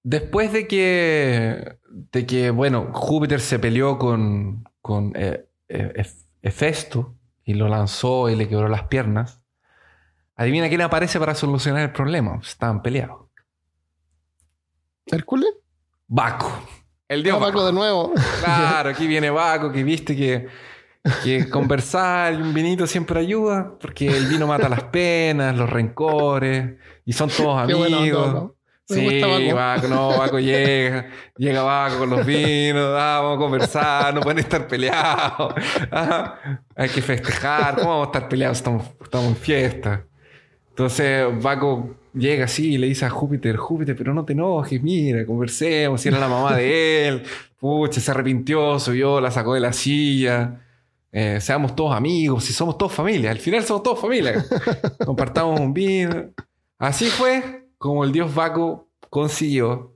Después 0.02 0.52
de 0.52 0.66
que, 0.66 1.78
de 1.90 2.26
que, 2.26 2.50
bueno, 2.50 2.90
Júpiter 2.92 3.40
se 3.40 3.58
peleó 3.58 3.98
con, 3.98 4.64
con 4.82 5.12
eh, 5.16 5.46
eh, 5.68 5.92
Hef- 5.96 6.26
Hefesto 6.42 7.14
y 7.44 7.54
lo 7.54 7.68
lanzó 7.68 8.28
y 8.28 8.36
le 8.36 8.48
quebró 8.48 8.68
las 8.68 8.84
piernas, 8.84 9.40
adivina 10.36 10.68
quién 10.68 10.80
aparece 10.82 11.18
para 11.18 11.34
solucionar 11.34 11.82
el 11.82 11.92
problema. 11.92 12.38
Estaban 12.42 12.82
peleados. 12.82 13.26
¿Hércules? 15.06 15.50
Baco. 16.06 16.50
El 17.08 17.22
dios 17.22 17.36
Ah, 17.36 17.40
Baco 17.40 17.58
Baco. 17.58 17.66
de 17.66 17.72
nuevo. 17.72 18.12
Claro, 18.42 18.90
aquí 18.90 19.06
viene 19.06 19.30
Baco, 19.30 19.70
que 19.70 19.84
viste 19.84 20.16
que, 20.16 20.48
que 21.22 21.48
conversar 21.50 22.32
y 22.34 22.36
un 22.36 22.54
vinito 22.54 22.86
siempre 22.86 23.20
ayuda, 23.20 23.76
porque 23.78 24.08
el 24.08 24.26
vino 24.26 24.46
mata 24.46 24.68
las 24.68 24.84
penas, 24.84 25.54
los 25.56 25.68
rencores, 25.68 26.76
y 27.04 27.12
son 27.12 27.28
todos 27.30 27.66
Qué 27.66 27.72
amigos. 27.74 28.32
¿no? 28.34 28.54
Me 28.88 28.96
Sí, 28.96 29.04
gusta 29.04 29.26
Baco. 29.28 29.54
Baco, 29.54 29.88
no, 29.88 30.18
Baco 30.18 30.38
llega, 30.40 31.08
llega 31.38 31.62
Baco 31.62 31.98
con 31.98 32.10
los 32.10 32.24
vinos, 32.26 32.84
ah, 32.98 33.20
vamos 33.22 33.36
a 33.36 33.38
conversar, 33.38 34.14
no 34.14 34.20
pueden 34.20 34.38
estar 34.40 34.66
peleados, 34.66 35.54
ah, 35.90 36.34
hay 36.76 36.88
que 36.90 37.00
festejar, 37.00 37.76
¿cómo 37.76 37.88
vamos 37.90 38.06
a 38.08 38.10
estar 38.12 38.28
peleados? 38.28 38.58
Estamos, 38.58 38.86
estamos 39.02 39.28
en 39.28 39.36
fiesta. 39.36 40.04
Entonces 40.74 41.24
Baco 41.40 41.94
llega 42.14 42.46
así 42.46 42.74
y 42.74 42.78
le 42.78 42.88
dice 42.88 43.04
a 43.04 43.10
Júpiter, 43.10 43.56
Júpiter, 43.56 43.94
pero 43.94 44.12
no 44.12 44.24
te 44.24 44.32
enojes, 44.32 44.82
mira, 44.82 45.24
conversemos, 45.24 46.00
si 46.00 46.08
era 46.08 46.18
la 46.18 46.26
mamá 46.26 46.56
de 46.56 47.06
él, 47.06 47.22
pucha, 47.60 48.00
se 48.00 48.10
arrepintió, 48.10 48.80
subió, 48.80 49.20
la 49.20 49.30
sacó 49.30 49.54
de 49.54 49.60
la 49.60 49.72
silla. 49.72 50.60
Eh, 51.12 51.40
seamos 51.40 51.76
todos 51.76 51.94
amigos, 51.94 52.42
si 52.42 52.52
somos 52.52 52.76
todos 52.76 52.92
familia, 52.92 53.30
al 53.30 53.38
final 53.38 53.62
somos 53.62 53.84
todos 53.84 54.00
familia. 54.00 54.44
Compartamos 55.06 55.60
un 55.60 55.72
vino. 55.72 56.30
Así 56.76 57.06
fue 57.06 57.68
como 57.78 58.02
el 58.02 58.10
dios 58.10 58.34
Baco 58.34 58.88
consiguió 59.10 59.94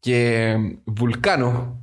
que 0.00 0.78
Vulcano 0.86 1.82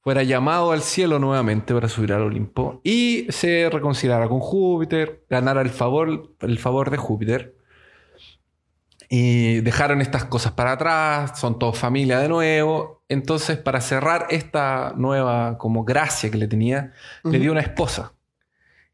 fuera 0.00 0.22
llamado 0.22 0.72
al 0.72 0.82
cielo 0.82 1.18
nuevamente 1.18 1.74
para 1.74 1.88
subir 1.88 2.12
al 2.12 2.22
Olimpo 2.22 2.80
y 2.84 3.26
se 3.30 3.68
reconciliara 3.70 4.28
con 4.28 4.40
Júpiter, 4.40 5.24
ganara 5.28 5.60
el 5.60 5.70
favor, 5.70 6.34
el 6.40 6.58
favor 6.58 6.90
de 6.90 6.96
Júpiter. 6.96 7.56
Y 9.10 9.60
dejaron 9.60 10.02
estas 10.02 10.24
cosas 10.24 10.52
para 10.52 10.72
atrás, 10.72 11.40
son 11.40 11.58
todos 11.58 11.78
familia 11.78 12.18
de 12.18 12.28
nuevo. 12.28 13.02
Entonces, 13.08 13.56
para 13.56 13.80
cerrar 13.80 14.26
esta 14.28 14.92
nueva 14.96 15.56
como 15.56 15.84
gracia 15.84 16.30
que 16.30 16.36
le 16.36 16.46
tenía, 16.46 16.92
le 17.24 17.38
dio 17.38 17.52
una 17.52 17.62
esposa, 17.62 18.12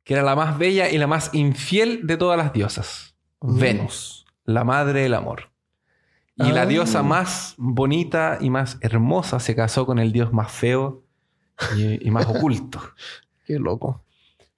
que 0.05 0.15
era 0.15 0.23
la 0.23 0.37
más 0.37 0.57
bella 0.57 0.89
y 0.89 0.99
la 0.99 1.09
más 1.09 1.35
infiel 1.35 2.07
de 2.07 2.17
todas 2.17 2.39
las 2.39 2.53
diosas. 2.53 3.17
Venus, 3.41 4.25
la 4.45 4.63
madre 4.63 5.03
del 5.03 5.15
amor. 5.15 5.54
Y 6.37 6.51
la 6.53 6.63
Ah. 6.63 6.67
diosa 6.67 7.03
más 7.03 7.55
bonita 7.59 8.39
y 8.41 8.51
más 8.51 8.79
hermosa 8.81 9.39
se 9.41 9.55
casó 9.55 9.87
con 9.87 9.99
el 9.99 10.11
dios 10.13 10.33
más 10.33 10.51
feo 10.51 11.05
y, 11.77 12.07
y 12.07 12.11
más 12.11 12.27
oculto. 12.27 12.81
Qué 13.47 13.59
loco. 13.59 14.05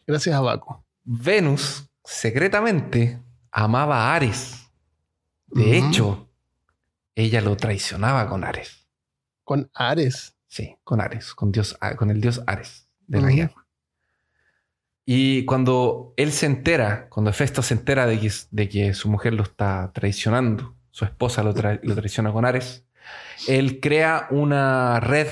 Gracias 0.07 0.35
a 0.35 0.41
Baco. 0.41 0.85
Venus 1.05 1.89
secretamente 2.05 3.21
amaba 3.51 4.09
a 4.11 4.15
Ares. 4.15 4.71
De 5.49 5.77
hecho, 5.79 6.29
ella 7.15 7.41
lo 7.41 7.57
traicionaba 7.57 8.29
con 8.29 8.45
Ares. 8.45 8.87
Con 9.45 9.71
Ares. 9.75 10.35
Sí, 10.49 10.77
con 10.85 11.01
Ares, 11.01 11.35
con, 11.35 11.53
Dios, 11.53 11.77
con 11.97 12.11
el 12.11 12.21
dios 12.21 12.43
Ares 12.47 12.89
de 13.07 13.21
la 13.21 13.31
guerra. 13.31 13.67
Y 15.05 15.45
cuando 15.45 16.15
él 16.17 16.33
se 16.33 16.47
entera, 16.47 17.09
cuando 17.11 17.31
Hefesto 17.31 17.63
se 17.63 17.75
entera 17.75 18.07
de 18.07 18.19
que, 18.19 18.33
de 18.51 18.69
que 18.69 18.95
su 18.95 19.09
mujer 19.09 19.35
lo 19.35 19.43
está 19.43 19.93
traicionando, 19.93 20.75
su 20.97 21.05
esposa 21.05 21.43
lo, 21.43 21.53
tra- 21.55 21.79
lo 21.83 21.95
traiciona 21.95 22.33
con 22.33 22.47
Ares, 22.47 22.87
él 23.49 23.81
crea 23.81 24.29
una 24.31 24.99
red 24.99 25.27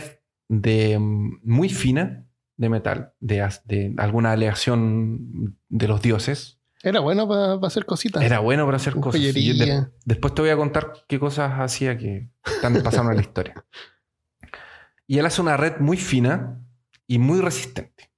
de, 0.47 0.99
mm, 0.99 1.41
muy 1.43 1.71
fina 1.71 2.27
de 2.59 2.69
metal, 2.69 3.15
de, 3.19 3.95
alguna 3.97 4.33
aleación 4.33 5.57
de 5.71 5.89
los 5.89 6.03
dioses. 6.03 6.61
Era 6.83 7.01
bueno 7.01 7.27
para 7.27 7.55
hacer 7.67 7.87
cositas. 7.87 8.23
Era 8.23 8.41
bueno 8.41 8.67
para 8.67 8.77
hacer 8.77 8.93
cosas. 8.97 9.19
De- 9.23 9.87
después 10.05 10.35
te 10.35 10.43
voy 10.43 10.51
a 10.51 10.57
contar 10.59 10.93
qué 11.09 11.19
cosas 11.19 11.51
hacía 11.59 11.97
que 11.97 12.29
están 12.45 12.75
pasando 12.85 13.11
en 13.13 13.17
la 13.17 13.23
historia. 13.23 13.65
Y 15.07 15.19
él 15.19 15.25
hace 15.25 15.41
una 15.41 15.57
red 15.57 15.79
muy 15.79 15.97
fina 15.97 16.61
y 17.07 17.19
muy 17.19 17.41
resistente. 17.41 18.11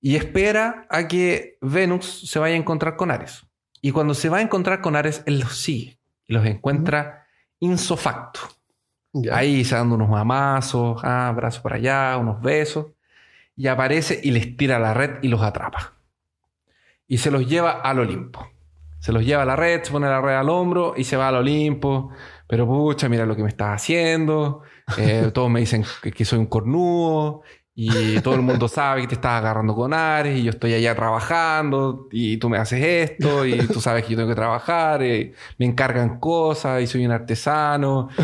Y 0.00 0.16
espera 0.16 0.86
a 0.88 1.06
que 1.08 1.58
Venus 1.60 2.22
se 2.30 2.38
vaya 2.38 2.54
a 2.54 2.58
encontrar 2.58 2.96
con 2.96 3.10
Ares. 3.10 3.42
Y 3.80 3.92
cuando 3.92 4.14
se 4.14 4.28
va 4.28 4.38
a 4.38 4.42
encontrar 4.42 4.80
con 4.80 4.96
Ares, 4.96 5.22
él 5.26 5.40
los 5.40 5.56
sigue 5.56 5.98
y 6.26 6.34
los 6.34 6.44
encuentra 6.46 7.26
insofacto. 7.58 8.40
Ahí 9.32 9.64
se 9.64 9.74
dando 9.74 9.96
unos 9.96 10.08
mamazos, 10.08 11.00
ah, 11.02 11.32
brazos 11.34 11.62
para 11.62 11.76
allá, 11.76 12.16
unos 12.18 12.40
besos. 12.40 12.86
Y 13.56 13.66
aparece 13.66 14.20
y 14.22 14.30
les 14.30 14.56
tira 14.56 14.78
la 14.78 14.94
red 14.94 15.18
y 15.22 15.28
los 15.28 15.42
atrapa. 15.42 15.94
Y 17.08 17.18
se 17.18 17.30
los 17.30 17.46
lleva 17.46 17.72
al 17.72 17.98
Olimpo. 17.98 18.48
Se 19.00 19.12
los 19.12 19.24
lleva 19.24 19.42
a 19.42 19.46
la 19.46 19.56
red, 19.56 19.82
se 19.82 19.90
pone 19.90 20.06
la 20.06 20.20
red 20.20 20.34
al 20.34 20.48
hombro 20.48 20.94
y 20.96 21.04
se 21.04 21.16
va 21.16 21.28
al 21.28 21.36
Olimpo. 21.36 22.10
Pero 22.46 22.66
pucha, 22.66 23.08
mira 23.08 23.26
lo 23.26 23.34
que 23.34 23.42
me 23.42 23.48
estás 23.48 23.82
haciendo. 23.82 24.62
Eh, 24.96 25.30
todos 25.34 25.50
me 25.50 25.60
dicen 25.60 25.84
que, 26.02 26.12
que 26.12 26.24
soy 26.24 26.38
un 26.38 26.46
cornudo. 26.46 27.42
Y 27.82 28.20
todo 28.20 28.34
el 28.34 28.42
mundo 28.42 28.68
sabe 28.68 29.00
que 29.02 29.06
te 29.06 29.14
estás 29.14 29.38
agarrando 29.38 29.74
con 29.74 29.94
Ares. 29.94 30.38
Y 30.38 30.42
yo 30.42 30.50
estoy 30.50 30.74
allá 30.74 30.94
trabajando. 30.94 32.08
Y 32.12 32.36
tú 32.36 32.50
me 32.50 32.58
haces 32.58 32.84
esto. 32.84 33.46
Y 33.46 33.56
tú 33.68 33.80
sabes 33.80 34.04
que 34.04 34.10
yo 34.10 34.16
tengo 34.18 34.28
que 34.28 34.34
trabajar. 34.34 35.02
y 35.02 35.32
me 35.58 35.64
encargan 35.66 36.18
cosas. 36.20 36.82
Y 36.82 36.86
soy 36.86 37.06
un 37.06 37.12
artesano. 37.12 38.08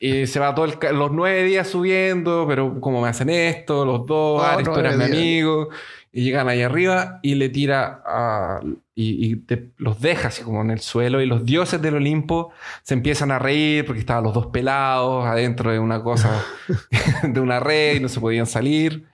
Y 0.00 0.28
se 0.28 0.38
va 0.38 0.54
todo 0.54 0.64
el 0.64 0.78
ca- 0.78 0.92
los 0.92 1.10
nueve 1.10 1.42
días 1.42 1.66
subiendo, 1.66 2.44
pero 2.46 2.80
como 2.80 3.02
me 3.02 3.08
hacen 3.08 3.30
esto, 3.30 3.84
los 3.84 4.06
dos, 4.06 4.40
Oh, 4.40 4.44
Ares, 4.44 4.64
tú 4.64 4.78
eres 4.78 4.96
mi 4.96 5.04
amigo. 5.06 5.68
Y 6.12 6.22
llegan 6.24 6.48
ahí 6.48 6.62
arriba 6.62 7.20
y 7.22 7.34
le 7.34 7.48
tira 7.50 8.02
a- 8.06 8.60
y, 8.94 9.30
y 9.32 9.36
te- 9.36 9.70
los 9.76 10.00
deja 10.00 10.28
así 10.28 10.42
como 10.42 10.62
en 10.62 10.70
el 10.70 10.80
suelo. 10.80 11.20
Y 11.20 11.26
los 11.26 11.44
dioses 11.44 11.80
del 11.82 11.96
Olimpo 11.96 12.50
se 12.82 12.94
empiezan 12.94 13.30
a 13.30 13.38
reír 13.38 13.84
porque 13.84 14.00
estaban 14.00 14.24
los 14.24 14.32
dos 14.34 14.46
pelados 14.46 15.26
adentro 15.26 15.70
de 15.70 15.78
una 15.78 16.02
cosa, 16.02 16.42
de 17.22 17.40
una 17.40 17.60
red 17.60 17.96
y 17.96 18.00
no 18.00 18.08
se 18.08 18.20
podían 18.20 18.46
salir. 18.46 19.06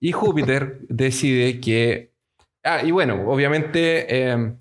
Y 0.00 0.12
Júpiter 0.12 0.80
decide 0.88 1.60
que. 1.60 2.12
Ah, 2.64 2.82
y 2.84 2.90
bueno, 2.90 3.22
obviamente 3.28 4.06
eh, 4.32 4.52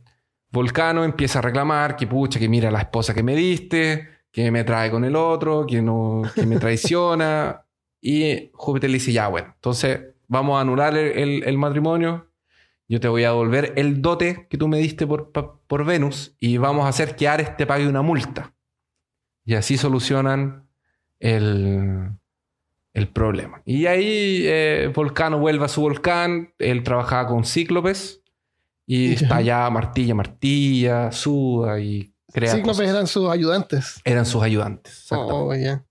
Volcano 0.51 1.03
empieza 1.03 1.39
a 1.39 1.41
reclamar 1.41 1.95
que 1.95 2.07
pucha, 2.07 2.39
que 2.39 2.49
mira 2.49 2.69
la 2.71 2.79
esposa 2.82 3.13
que 3.13 3.23
me 3.23 3.36
diste, 3.36 4.07
que 4.32 4.51
me 4.51 4.63
trae 4.63 4.89
con 4.91 5.03
el 5.05 5.15
otro, 5.15 5.65
que, 5.67 5.82
no, 5.82 6.21
que 6.36 6.45
me 6.45 6.57
traiciona. 6.57 7.63
y 8.01 8.49
Júpiter 8.53 8.89
le 8.89 8.95
dice: 8.95 9.11
Ya, 9.13 9.27
bueno, 9.27 9.51
entonces 9.55 9.99
vamos 10.32 10.57
a 10.57 10.61
anular 10.61 10.95
el, 10.97 11.17
el- 11.19 11.43
el 11.43 11.57
matrimonio. 11.57 12.27
Yo 12.88 12.99
te 12.99 13.07
voy 13.07 13.23
a 13.23 13.29
devolver 13.29 13.73
el 13.75 14.01
dote 14.01 14.47
que 14.49 14.57
tú 14.57 14.67
me 14.67 14.77
diste 14.77 15.05
por, 15.07 15.32
por 15.32 15.86
Venus 15.86 16.36
y 16.39 16.57
vamos 16.57 16.86
a 16.86 16.89
hacer 16.89 17.15
que 17.15 17.27
Ares 17.27 17.55
te 17.57 17.65
pague 17.65 17.88
una 17.88 18.01
multa. 18.01 18.53
Y 19.45 19.55
así 19.55 19.77
solucionan 19.77 20.67
el, 21.19 22.11
el 22.93 23.07
problema. 23.09 23.61
Y 23.65 23.86
ahí 23.86 24.43
eh, 24.45 24.91
Volcano 24.93 25.39
vuelve 25.39 25.65
a 25.65 25.69
su 25.69 25.82
volcán. 25.82 26.53
Él 26.59 26.84
trabajaba 26.84 27.27
con 27.27 27.45
Cíclopes 27.45 28.21
y 28.86 29.13
está 29.13 29.38
allá 29.38 29.69
martilla, 29.69 30.13
martilla, 30.15 31.11
suda 31.11 31.79
y 31.79 32.13
crea. 32.34 32.51
Cíclopes 32.55 32.77
cosas. 32.79 32.89
eran 32.93 33.07
sus 33.07 33.29
ayudantes. 33.29 34.01
Eran 34.03 34.25
sus 34.25 34.43
ayudantes. 34.43 34.93
exactamente. 35.03 35.34
Oh, 35.36 35.55
ya. 35.55 35.86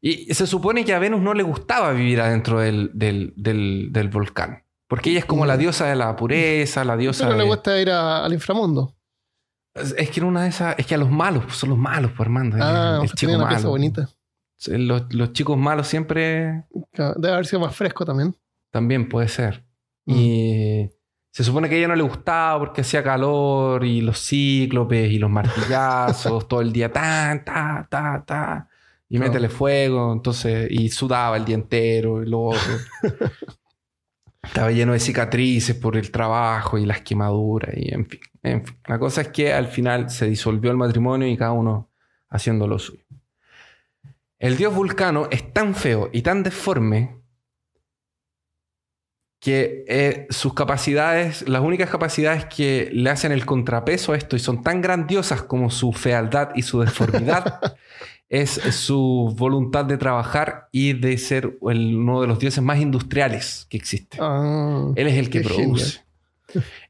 Y 0.00 0.32
se 0.34 0.46
supone 0.46 0.84
que 0.84 0.94
a 0.94 0.98
Venus 0.98 1.20
no 1.20 1.34
le 1.34 1.42
gustaba 1.42 1.92
vivir 1.92 2.20
adentro 2.20 2.60
del, 2.60 2.90
del, 2.94 3.32
del- 3.36 3.88
del 3.92 4.08
volcán. 4.08 4.64
Porque 4.86 5.10
ella 5.10 5.18
es 5.18 5.24
como 5.24 5.44
la 5.44 5.56
diosa 5.56 5.86
de 5.86 5.96
la 5.96 6.14
pureza, 6.16 6.84
la 6.84 6.96
diosa 6.96 7.24
Pero 7.26 7.36
le 7.36 7.42
de- 7.44 7.48
gusta 7.48 7.80
ir 7.80 7.90
a- 7.90 8.24
al 8.24 8.32
inframundo. 8.32 8.94
Es 9.74 10.10
que 10.10 10.20
era 10.20 10.26
una 10.26 10.42
de 10.44 10.48
esas... 10.48 10.74
Es 10.78 10.86
que 10.86 10.94
a 10.94 10.98
los 10.98 11.10
malos, 11.10 11.44
pues, 11.44 11.56
son 11.56 11.68
los 11.70 11.78
malos, 11.78 12.10
pues, 12.16 12.26
Armando. 12.26 12.56
El- 12.56 12.62
Ah, 12.62 12.92
el, 12.94 12.98
pues 13.00 13.12
chico 13.14 13.32
una 13.34 13.48
pieza 13.48 13.68
bonita. 13.68 14.08
Los, 14.66 15.12
los 15.14 15.32
chicos 15.32 15.56
malos 15.56 15.86
siempre 15.86 16.64
Debe 16.92 17.32
haber 17.32 17.46
sido 17.46 17.60
más 17.60 17.76
fresco 17.76 18.04
también. 18.04 18.34
también 18.72 19.08
puede 19.08 19.28
ser. 19.28 19.64
Mm. 20.06 20.14
Y 20.16 20.90
se 21.30 21.44
supone 21.44 21.68
que 21.68 21.76
a 21.76 21.78
ella 21.78 21.88
no 21.88 21.94
le 21.96 22.02
gustaba 22.02 22.58
porque 22.58 22.80
hacía 22.80 23.04
calor 23.04 23.84
y 23.84 24.00
los 24.00 24.18
cíclopes 24.18 25.12
y 25.12 25.18
los 25.18 25.30
martillazos 25.30 26.48
todo 26.48 26.60
el 26.60 26.72
día, 26.72 26.90
ta, 26.92 27.40
ta, 27.44 27.86
ta, 27.88 28.24
ta. 28.26 28.67
Y 29.10 29.16
Claro. 29.16 29.32
métele 29.32 29.48
fuego, 29.48 30.12
entonces, 30.12 30.68
y 30.70 30.88
sudaba 30.90 31.36
el 31.36 31.44
día 31.44 31.54
entero, 31.54 32.22
y 32.22 32.26
luego 32.26 32.52
estaba 34.42 34.70
lleno 34.70 34.92
de 34.92 35.00
cicatrices 35.00 35.74
por 35.76 35.96
el 35.96 36.10
trabajo 36.10 36.78
y 36.78 36.86
las 36.86 37.00
quemaduras, 37.02 37.74
y 37.76 37.92
en 37.92 38.06
fin, 38.06 38.20
en 38.42 38.66
fin. 38.66 38.76
La 38.86 38.98
cosa 38.98 39.22
es 39.22 39.28
que 39.28 39.52
al 39.52 39.68
final 39.68 40.10
se 40.10 40.26
disolvió 40.26 40.70
el 40.70 40.76
matrimonio 40.76 41.26
y 41.28 41.36
cada 41.36 41.52
uno 41.52 41.90
haciendo 42.28 42.66
lo 42.66 42.78
suyo. 42.78 43.02
El 44.38 44.56
dios 44.56 44.74
Vulcano 44.74 45.26
es 45.30 45.52
tan 45.52 45.74
feo 45.74 46.10
y 46.12 46.22
tan 46.22 46.42
deforme 46.42 47.16
que 49.40 49.84
eh, 49.88 50.26
sus 50.30 50.52
capacidades, 50.52 51.48
las 51.48 51.62
únicas 51.62 51.88
capacidades 51.90 52.44
que 52.46 52.90
le 52.92 53.08
hacen 53.10 53.30
el 53.32 53.46
contrapeso 53.46 54.12
a 54.12 54.16
esto 54.16 54.34
y 54.36 54.40
son 54.40 54.62
tan 54.62 54.80
grandiosas 54.80 55.42
como 55.42 55.70
su 55.70 55.92
fealdad 55.92 56.50
y 56.56 56.62
su 56.62 56.80
deformidad, 56.80 57.60
es 58.28 58.50
su 58.74 59.34
voluntad 59.38 59.84
de 59.86 59.96
trabajar 59.96 60.68
y 60.70 60.92
de 60.92 61.16
ser 61.18 61.58
el- 61.68 61.96
uno 61.96 62.20
de 62.20 62.26
los 62.26 62.38
dioses 62.38 62.62
más 62.62 62.78
industriales 62.78 63.66
que 63.70 63.76
existe. 63.78 64.18
Ah, 64.20 64.90
Él 64.96 65.06
es 65.06 65.14
el 65.14 65.30
que 65.30 65.40
produce. 65.40 66.00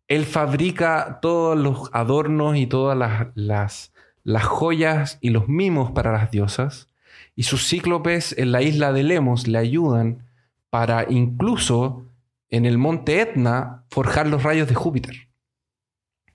Él 0.09 0.25
fabrica 0.25 1.19
todos 1.21 1.57
los 1.59 1.91
adornos 1.93 2.57
y 2.57 2.67
todas 2.67 2.97
las, 2.97 3.29
las, 3.35 3.93
las 4.25 4.45
joyas 4.45 5.19
y 5.21 5.31
los 5.31 5.49
mimos 5.49 5.91
para 5.93 6.13
las 6.13 6.31
diosas, 6.31 6.89
y 7.37 7.45
sus 7.45 7.69
cíclopes 7.69 8.37
en 8.39 8.51
la 8.53 8.63
isla 8.63 8.93
de 8.93 9.03
Lemos 9.05 9.47
le 9.47 9.59
ayudan 9.59 10.25
para 10.71 11.07
incluso 11.09 12.05
en 12.51 12.65
el 12.65 12.79
monte 12.79 13.21
Etna 13.21 13.85
forjar 13.91 14.27
los 14.27 14.43
rayos 14.43 14.69
de 14.69 14.75
Júpiter. 14.75 15.29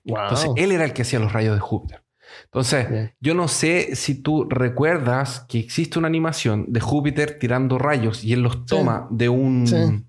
Wow. 0.04 0.18
Entonces, 0.22 0.50
él 0.56 0.72
era 0.72 0.84
el 0.84 0.92
que 0.92 1.02
hacía 1.02 1.18
los 1.18 1.32
rayos 1.32 1.54
de 1.54 1.60
Júpiter. 1.60 2.03
Entonces, 2.44 2.90
Bien. 2.90 3.14
yo 3.20 3.34
no 3.34 3.48
sé 3.48 3.96
si 3.96 4.16
tú 4.16 4.46
recuerdas 4.48 5.44
que 5.48 5.58
existe 5.58 5.98
una 5.98 6.08
animación 6.08 6.66
de 6.68 6.80
Júpiter 6.80 7.38
tirando 7.38 7.78
rayos 7.78 8.24
y 8.24 8.32
él 8.32 8.40
los 8.42 8.66
toma 8.66 9.06
de 9.10 9.28
un... 9.28 9.66
Sí. 9.66 10.04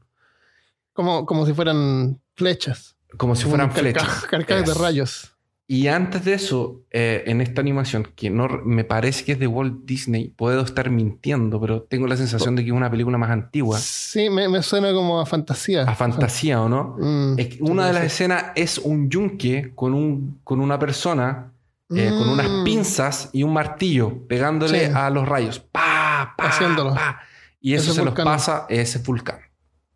como, 0.93 1.25
como 1.25 1.45
si 1.45 1.53
fueran 1.53 2.19
flechas. 2.35 2.95
como 3.17 3.35
si 3.35 3.43
Como 3.43 3.55
fueran 3.55 3.71
flechas. 3.71 4.25
Carcajes 4.29 4.65
de 4.67 4.73
rayos. 4.73 5.31
Y 5.67 5.87
antes 5.87 6.23
de 6.23 6.35
eso, 6.35 6.83
eh, 6.91 7.23
en 7.25 7.41
esta 7.41 7.59
animación, 7.59 8.07
que 8.15 8.29
no 8.29 8.47
me 8.63 8.83
parece 8.83 9.25
que 9.25 9.31
es 9.31 9.39
de 9.39 9.47
Walt 9.47 9.83
Disney, 9.85 10.27
puedo 10.27 10.61
estar 10.61 10.91
mintiendo, 10.91 11.59
pero 11.59 11.81
tengo 11.81 12.05
la 12.05 12.15
sensación 12.17 12.55
de 12.55 12.63
que 12.63 12.69
es 12.69 12.75
una 12.75 12.91
película 12.91 13.17
más 13.17 13.31
antigua. 13.31 13.79
Sí, 13.79 14.29
me, 14.29 14.47
me 14.47 14.61
suena 14.61 14.93
como 14.93 15.19
a 15.19 15.25
fantasía. 15.25 15.81
A 15.81 15.95
fantasía, 15.95 16.61
¿o 16.61 16.69
no? 16.69 16.95
Mm, 16.99 17.37
una 17.61 17.87
de 17.87 17.93
las 17.93 18.03
escenas 18.03 18.45
es 18.55 18.77
un 18.77 19.09
yunque 19.09 19.71
con, 19.73 19.95
un, 19.95 20.39
con 20.43 20.59
una 20.61 20.77
persona 20.77 21.51
eh, 21.89 22.09
con 22.09 22.29
unas 22.29 22.49
Mm. 22.49 22.63
pinzas 22.63 23.29
y 23.33 23.43
un 23.43 23.53
martillo 23.53 24.27
pegándole 24.27 24.87
Sí. 24.87 24.91
a 24.95 25.09
los 25.09 25.27
rayos. 25.27 25.59
¡Pa! 25.59 26.33
¡Pa! 26.37 26.47
Haciéndolo. 26.47 26.93
pa. 26.95 27.19
Y 27.59 27.73
eso 27.73 27.91
Ese 27.91 27.99
se 28.01 28.05
los 28.05 28.13
pasa 28.13 28.65
ese 28.69 28.99
vulcán. 28.99 29.39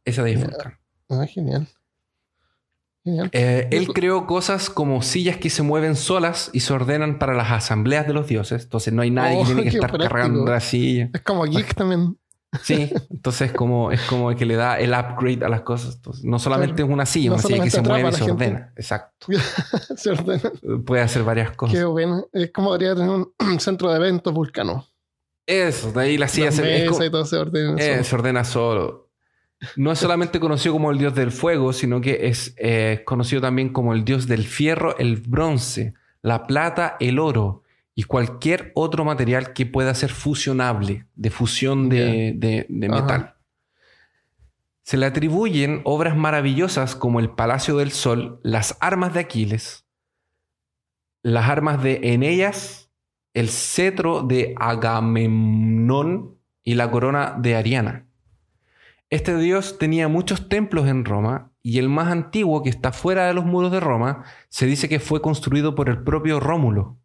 Ese 0.06 0.22
de 0.24 0.36
vulcán. 0.38 0.78
Ah, 1.10 1.26
genial. 1.28 1.68
Genial. 3.04 3.30
Eh, 3.32 3.68
él 3.72 3.88
creó 3.94 4.28
cosas 4.28 4.70
como 4.70 5.02
sillas 5.02 5.38
que 5.38 5.50
se 5.50 5.64
mueven 5.64 5.96
solas 5.96 6.50
y 6.54 6.60
se 6.60 6.74
ordenan 6.74 7.18
para 7.18 7.34
las 7.34 7.50
asambleas 7.52 8.06
de 8.08 8.14
los 8.14 8.28
dioses. 8.28 8.64
Entonces 8.64 8.94
no 8.94 9.02
hay 9.02 9.12
nadie 9.12 9.38
Oh, 9.38 9.40
que 9.42 9.46
tiene 9.48 9.64
que 9.64 9.70
estar 9.78 9.90
práctico. 9.92 10.14
cargando 10.14 10.46
la 10.52 10.60
silla. 10.60 11.10
Es 11.14 11.22
como 11.22 11.44
geek 11.46 11.74
también. 11.76 12.18
Sí, 12.64 12.92
entonces 13.12 13.52
como, 13.52 13.92
es 13.92 14.02
como 14.02 14.36
que 14.36 14.44
le 14.46 14.56
da 14.56 14.80
el 14.80 14.90
upgrade 14.92 15.46
a 15.46 15.50
las 15.50 15.62
cosas. 15.62 15.96
Entonces, 15.98 16.26
no 16.26 16.40
solamente 16.40 16.76
Claro. 16.78 16.90
es 16.90 16.94
una 16.94 17.06
silla, 17.06 17.30
No 17.30 17.34
una 17.36 17.44
silla 17.44 17.64
que 17.64 17.70
se 17.70 17.82
mueve 17.82 18.10
y 18.10 18.12
se 18.12 18.18
gente. 18.18 18.32
ordena. 18.32 18.74
Exacto. 18.76 19.28
Se 19.96 20.10
ordena. 20.12 20.52
Puede 20.86 21.02
hacer 21.04 21.24
varias 21.24 21.52
cosas. 21.52 21.78
Qué 21.78 21.84
bueno. 21.84 22.26
Es 22.34 22.52
como 22.52 22.74
debería 22.76 22.96
tener 22.96 23.10
un 23.12 23.32
centro 23.60 23.90
de 23.92 23.98
eventos 23.98 24.34
vulcano. 24.34 24.88
Eso, 25.46 25.92
de 25.92 26.02
ahí 26.02 26.18
la 26.18 26.28
silla 26.28 26.52
se, 26.52 26.84
es 26.86 26.90
como- 26.90 27.04
y 27.04 27.10
todo 27.12 27.26
se 27.26 27.38
ordena. 27.38 27.76
eh, 27.80 27.92
solo. 27.94 28.04
se 28.04 28.16
ordena 28.16 28.44
solo. 28.44 29.10
No 29.76 29.92
es 29.92 30.00
solamente 30.00 30.40
conocido 30.40 30.74
como 30.74 30.90
el 30.90 30.98
dios 30.98 31.14
del 31.16 31.32
fuego, 31.32 31.74
sino 31.74 32.00
que 32.02 32.28
es 32.30 32.54
eh, 32.58 33.04
conocido 33.06 33.42
también 33.42 33.74
como 33.74 33.94
el 33.94 34.06
dios 34.06 34.26
del 34.28 34.46
fierro, 34.46 34.98
el 34.98 35.18
bronce, 35.18 35.94
la 36.22 36.48
plata, 36.48 36.96
el 37.00 37.20
oro 37.20 37.64
y 38.00 38.04
cualquier 38.04 38.72
otro 38.76 39.04
material 39.04 39.52
que 39.52 39.66
pueda 39.66 39.94
ser 39.94 40.10
fusionable, 40.12 41.06
de 41.16 41.30
fusión 41.32 41.90
de, 41.90 42.32
de- 42.34 42.66
de 42.70 42.88
Ajá. 42.88 43.02
metal. 43.02 43.36
Se 44.84 44.96
le 44.96 45.06
atribuyen 45.06 45.82
obras 45.84 46.16
maravillosas 46.16 46.96
como 46.96 47.20
el 47.20 47.32
Palacio 47.32 47.76
del 47.76 47.92
Sol, 47.92 48.40
las 48.42 48.78
armas 48.80 49.14
de 49.14 49.20
Aquiles, 49.20 49.86
las 51.24 51.50
armas 51.50 51.84
de 51.84 52.00
Eneas, 52.14 52.90
el 53.34 53.50
cetro 53.50 54.24
de 54.24 54.56
Agamemnón 54.58 56.38
y 56.64 56.76
la 56.76 56.90
corona 56.90 57.36
de 57.38 57.58
Ariana. 57.58 58.08
Este 59.10 59.36
dios 59.36 59.78
tenía 59.78 60.08
muchos 60.08 60.48
templos 60.48 60.88
en 60.88 61.04
Roma 61.04 61.52
y 61.62 61.80
el 61.80 61.90
más 61.90 62.08
antiguo, 62.08 62.64
que 62.64 62.70
está 62.70 62.94
fuera 62.94 63.28
de 63.28 63.34
los 63.34 63.44
muros 63.44 63.74
de 63.74 63.82
Roma, 63.82 64.24
se 64.48 64.68
dice 64.68 64.88
que 64.88 65.02
fue 65.02 65.22
construido 65.22 65.76
por 65.76 65.90
el 65.90 66.02
propio 66.02 66.40
Rómulo. 66.40 66.96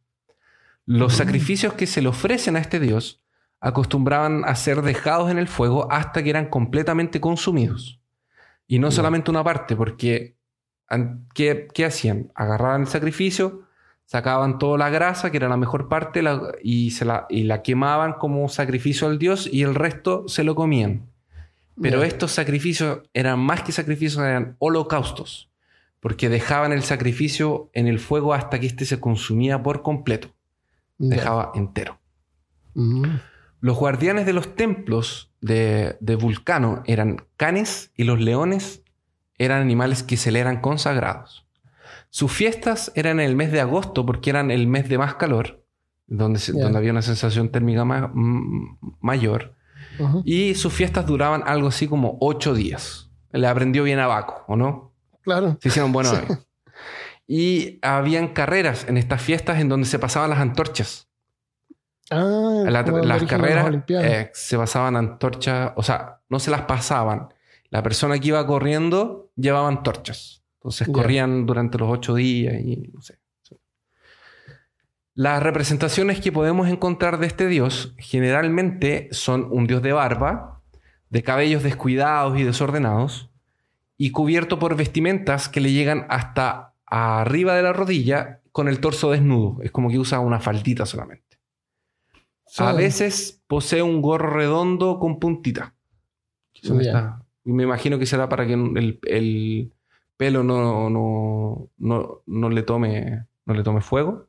Los 0.87 1.15
sacrificios 1.15 1.75
que 1.75 1.87
se 1.87 2.03
le 2.03 2.09
ofrecen 2.09 2.57
a 2.57 2.61
este 2.61 2.79
dios 2.81 3.23
acostumbraban 3.61 4.45
a 4.45 4.55
ser 4.55 4.83
dejados 4.83 5.31
en 5.31 5.39
el 5.39 5.49
fuego 5.49 5.91
hasta 5.91 6.23
que 6.23 6.31
eran 6.31 6.51
completamente 6.51 7.21
consumidos. 7.21 8.01
Y 8.67 8.79
no 8.79 8.91
solamente 8.91 9.31
una 9.31 9.43
parte, 9.45 9.77
porque 9.77 10.37
¿qué, 11.35 11.69
qué 11.73 11.85
hacían? 11.87 12.31
Agarraban 12.35 12.83
el 12.83 12.87
sacrificio, 12.87 13.63
sacaban 14.05 14.59
toda 14.59 14.77
la 14.77 14.91
grasa, 14.91 15.31
que 15.31 15.39
era 15.39 15.49
la 15.49 15.57
mejor 15.57 15.89
parte, 15.89 16.21
la- 16.21 16.53
y, 16.63 16.91
se 16.91 17.07
la, 17.07 17.27
y 17.31 17.45
la 17.45 17.63
quemaban 17.63 18.15
como 18.15 18.47
sacrificio 18.51 19.09
al 19.09 19.19
dios 19.19 19.49
y 19.51 19.63
el 19.63 19.75
resto 19.75 20.29
se 20.29 20.45
lo 20.45 20.55
comían. 20.55 21.07
Pero 21.81 22.05
estos 22.05 22.31
sacrificios 22.33 23.01
eran 23.15 23.41
más 23.41 23.63
que 23.63 23.73
sacrificios, 23.73 24.23
eran 24.23 24.57
holocaustos, 24.59 25.51
porque 26.01 26.29
dejaban 26.29 26.73
el 26.73 26.83
sacrificio 26.83 27.71
en 27.73 27.89
el 27.89 27.99
fuego 27.99 28.35
hasta 28.35 28.61
que 28.61 28.67
éste 28.67 28.85
se 28.85 29.01
consumía 29.01 29.63
por 29.63 29.83
completo, 29.83 30.34
Dejaba 30.99 31.53
entero. 31.55 31.99
Mm. 32.75 33.05
Los 33.61 33.77
guardianes 33.79 34.27
de 34.27 34.33
los 34.33 34.55
templos 34.57 35.33
de, 35.41 35.97
de 36.01 36.17
Vulcano 36.17 36.83
eran 36.87 37.27
canes 37.37 37.93
y 37.97 38.05
los 38.05 38.21
leones 38.21 38.83
eran 39.39 39.61
animales 39.63 40.03
que 40.03 40.17
se 40.17 40.31
le 40.31 40.41
eran 40.41 40.61
consagrados. 40.61 41.47
Sus 42.11 42.31
fiestas 42.31 42.93
eran 42.95 43.19
en 43.21 43.27
el 43.27 43.37
mes 43.37 43.51
de 43.53 43.61
agosto 43.61 44.07
porque 44.07 44.31
eran 44.31 44.51
el 44.51 44.67
mes 44.69 44.89
de 44.89 44.99
más 44.99 45.15
calor, 45.17 45.65
donde, 46.07 46.41
donde 46.53 46.79
había 46.79 46.93
una 46.93 47.03
sensación 47.03 47.49
térmica 47.51 47.85
ma- 47.85 48.13
mayor. 49.01 49.55
Y 50.25 50.55
sus 50.55 50.73
fiestas 50.73 51.07
duraban 51.07 51.43
algo 51.47 51.69
así 51.69 51.89
como 51.89 52.17
ocho 52.21 52.55
días. 52.55 53.11
Le 53.33 53.47
aprendió 53.47 53.83
bien 53.85 53.99
a 53.99 54.07
Baco, 54.07 54.45
¿o 54.49 54.57
no? 54.57 54.93
Claro. 55.23 55.57
Se 55.61 55.69
hicieron 55.69 55.93
buenos 55.93 56.13
Sí. 56.13 56.19
amigos. 56.19 56.47
Y 57.27 57.79
habían 57.83 58.29
carreras 58.29 58.87
en 58.89 58.97
estas 58.99 59.23
fiestas 59.23 59.59
en 59.61 59.69
donde 59.69 59.87
se 59.87 59.99
pasaban 59.99 60.31
las 60.31 60.41
antorchas. 60.41 61.09
Ah, 62.11 62.65
La- 62.69 62.83
las 63.07 63.23
carreras 63.29 63.65
eh, 64.05 64.31
se 64.35 64.57
pasaban 64.59 64.97
antorchas, 64.97 65.73
o 65.77 65.83
sea, 65.83 66.21
no 66.29 66.39
se 66.39 66.51
las 66.51 66.63
pasaban. 66.63 67.29
La 67.71 67.83
persona 67.83 68.19
que 68.19 68.29
iba 68.29 68.47
corriendo 68.47 69.31
llevaba 69.37 69.69
antorchas. 69.69 70.43
Entonces 70.61 70.87
corrían 70.93 71.47
durante 71.47 71.79
los 71.79 71.91
ocho 71.91 72.15
días 72.15 72.55
y 72.61 72.91
no 72.93 73.01
sé. 73.03 73.19
Las 75.15 75.43
representaciones 75.43 76.21
que 76.21 76.33
podemos 76.33 76.69
encontrar 76.69 77.19
de 77.19 77.27
este 77.27 77.47
dios 77.47 77.95
generalmente 77.99 79.09
son 79.13 79.47
un 79.51 79.67
dios 79.67 79.81
de 79.81 79.93
barba, 79.93 80.61
de 81.09 81.23
cabellos 81.23 81.63
descuidados 81.63 82.39
y 82.39 82.43
desordenados, 82.43 83.31
y 83.97 84.11
cubierto 84.11 84.59
por 84.59 84.75
vestimentas 84.77 85.49
que 85.49 85.61
le 85.61 85.71
llegan 85.73 86.07
hasta 86.09 86.74
arriba 86.95 87.55
de 87.55 87.63
la 87.63 87.73
rodilla 87.73 88.41
con 88.53 88.69
el 88.69 88.81
torso 88.81 89.11
desnudo. 89.11 89.61
Es 89.63 89.71
como 89.71 89.91
que 89.91 89.99
usa 89.99 90.21
una 90.21 90.41
faldita 90.41 90.87
solamente. 90.87 91.39
A 92.59 92.73
veces 92.73 93.43
posee 93.49 93.83
un 93.83 94.01
gorro 94.01 94.31
redondo 94.31 95.01
con 95.01 95.19
puntita. 95.19 95.75
Y 96.53 96.71
Me 97.45 97.65
imagino 97.65 97.99
que 97.99 98.07
será 98.07 98.29
para 98.29 98.47
que 98.47 98.53
el, 98.53 99.01
el 99.03 99.73
pelo 100.17 100.45
no, 100.45 100.89
no, 100.89 101.69
no, 101.79 102.23
no 102.27 102.51
le 102.51 102.63
tome, 102.63 103.27
no 103.45 103.55
le 103.55 103.63
tome 103.63 103.81
fuego. 103.81 104.29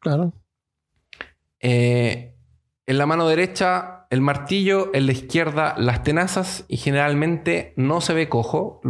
Claro. 0.00 0.32
Eh, 1.60 2.34
en 2.86 2.98
la 2.98 3.06
mano 3.06 3.28
derecha 3.28 4.06
el 4.10 4.20
martillo, 4.20 4.90
en 4.92 5.06
la 5.06 5.12
izquierda 5.12 5.76
las 5.78 6.02
tenazas 6.02 6.64
y 6.66 6.78
generalmente 6.78 7.74
no 7.76 8.00
se 8.00 8.12
ve 8.12 8.28
cojo. 8.28 8.80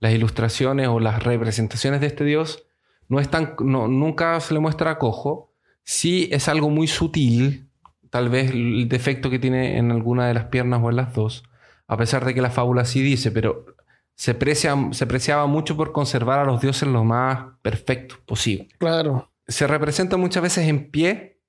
Las 0.00 0.12
ilustraciones 0.12 0.88
o 0.88 1.00
las 1.00 1.22
representaciones 1.22 2.00
de 2.00 2.06
este 2.08 2.24
dios 2.24 2.64
no 3.08 3.20
están, 3.20 3.54
no, 3.60 3.88
nunca 3.88 4.38
se 4.40 4.54
le 4.54 4.60
muestra 4.60 4.98
cojo. 4.98 5.52
Sí 5.82 6.28
es 6.32 6.48
algo 6.48 6.68
muy 6.70 6.86
sutil, 6.86 7.68
tal 8.10 8.28
vez 8.28 8.50
el 8.50 8.88
defecto 8.88 9.30
que 9.30 9.38
tiene 9.38 9.78
en 9.78 9.90
alguna 9.90 10.28
de 10.28 10.34
las 10.34 10.44
piernas 10.46 10.80
o 10.82 10.90
en 10.90 10.96
las 10.96 11.14
dos, 11.14 11.44
a 11.86 11.96
pesar 11.96 12.24
de 12.24 12.34
que 12.34 12.42
la 12.42 12.50
fábula 12.50 12.84
sí 12.84 13.02
dice, 13.02 13.30
pero 13.30 13.64
se, 14.14 14.34
precia, 14.34 14.76
se 14.92 15.06
preciaba 15.06 15.46
mucho 15.46 15.76
por 15.76 15.92
conservar 15.92 16.40
a 16.40 16.44
los 16.44 16.60
dioses 16.60 16.88
lo 16.88 17.04
más 17.04 17.54
perfectos 17.62 18.18
posible 18.18 18.68
Claro. 18.78 19.30
se 19.46 19.66
representa 19.66 20.16
muchas 20.16 20.42
veces 20.42 20.68
en 20.68 20.90
pie, 20.90 21.40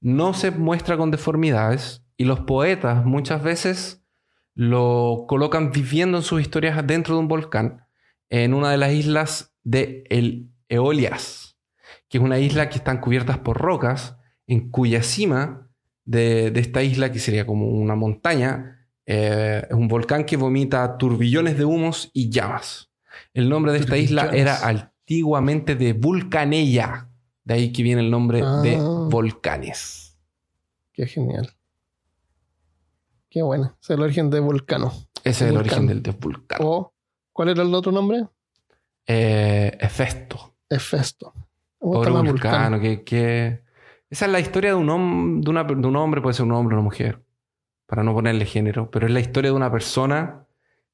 no 0.00 0.34
se 0.34 0.50
muestra 0.50 0.96
con 0.96 1.10
deformidades 1.10 2.04
y 2.16 2.24
los 2.24 2.40
poetas 2.40 3.04
muchas 3.04 3.42
veces 3.42 4.04
lo 4.54 5.24
colocan 5.26 5.72
viviendo 5.72 6.18
en 6.18 6.22
sus 6.22 6.40
historias 6.40 6.86
dentro 6.86 7.14
de 7.14 7.20
un 7.20 7.28
volcán 7.28 7.81
en 8.32 8.54
una 8.54 8.70
de 8.70 8.78
las 8.78 8.92
islas 8.92 9.52
de 9.62 10.04
el 10.08 10.48
Eolias, 10.70 11.58
que 12.08 12.16
es 12.16 12.24
una 12.24 12.38
isla 12.38 12.70
que 12.70 12.78
están 12.78 12.98
cubiertas 12.98 13.38
por 13.38 13.58
rocas, 13.58 14.16
en 14.46 14.70
cuya 14.70 15.02
cima 15.02 15.68
de, 16.06 16.50
de 16.50 16.60
esta 16.60 16.82
isla, 16.82 17.12
que 17.12 17.18
sería 17.18 17.46
como 17.46 17.68
una 17.68 17.94
montaña, 17.94 18.88
eh, 19.04 19.66
es 19.68 19.74
un 19.76 19.86
volcán 19.86 20.24
que 20.24 20.38
vomita 20.38 20.96
turbillones 20.96 21.58
de 21.58 21.66
humos 21.66 22.10
y 22.14 22.30
llamas. 22.30 22.90
El 23.34 23.50
nombre 23.50 23.72
de 23.72 23.78
esta 23.78 23.98
isla 23.98 24.30
era 24.32 24.66
antiguamente 24.66 25.76
de 25.76 25.92
Vulcanella, 25.92 27.10
de 27.44 27.54
ahí 27.54 27.70
que 27.72 27.82
viene 27.82 28.00
el 28.00 28.10
nombre 28.10 28.38
de 28.38 28.76
Ah. 28.76 29.08
volcanes. 29.10 30.16
Qué 30.94 31.06
genial. 31.06 31.50
Qué 33.28 33.42
bueno. 33.42 33.76
Es 33.82 33.90
el 33.90 34.00
origen 34.00 34.30
de 34.30 34.40
Vulcano. 34.40 34.90
Ese 35.22 35.44
es 35.44 35.50
el 35.50 35.56
origen 35.58 35.86
del 35.86 36.02
dios 36.02 36.18
Vulcano. 36.18 36.64
O, 36.66 36.91
¿cuál 37.32 37.48
era 37.50 37.62
el 37.62 37.74
otro 37.74 37.92
nombre? 37.92 38.26
Eh, 39.06 39.76
Hefesto. 39.80 40.54
Hefesto. 40.68 41.32
Pobre 41.78 42.10
vulcano, 42.10 42.78
que, 42.80 43.02
que- 43.02 43.62
Esa 44.08 44.26
es 44.26 44.32
la 44.32 44.40
historia 44.40 44.70
de 44.70 44.76
un, 44.76 44.88
hom- 44.88 45.42
de, 45.42 45.50
una- 45.50 45.64
de 45.64 45.74
un 45.86 45.96
hombre, 45.96 46.20
puede 46.20 46.34
ser 46.34 46.44
un 46.44 46.52
hombre 46.52 46.76
o 46.76 46.78
una 46.78 46.84
mujer, 46.84 47.20
para 47.86 48.02
no 48.02 48.12
ponerle 48.14 48.44
género, 48.44 48.90
pero 48.90 49.06
es 49.06 49.12
la 49.12 49.20
historia 49.20 49.50
de 49.50 49.56
una 49.56 49.70
persona 49.72 50.44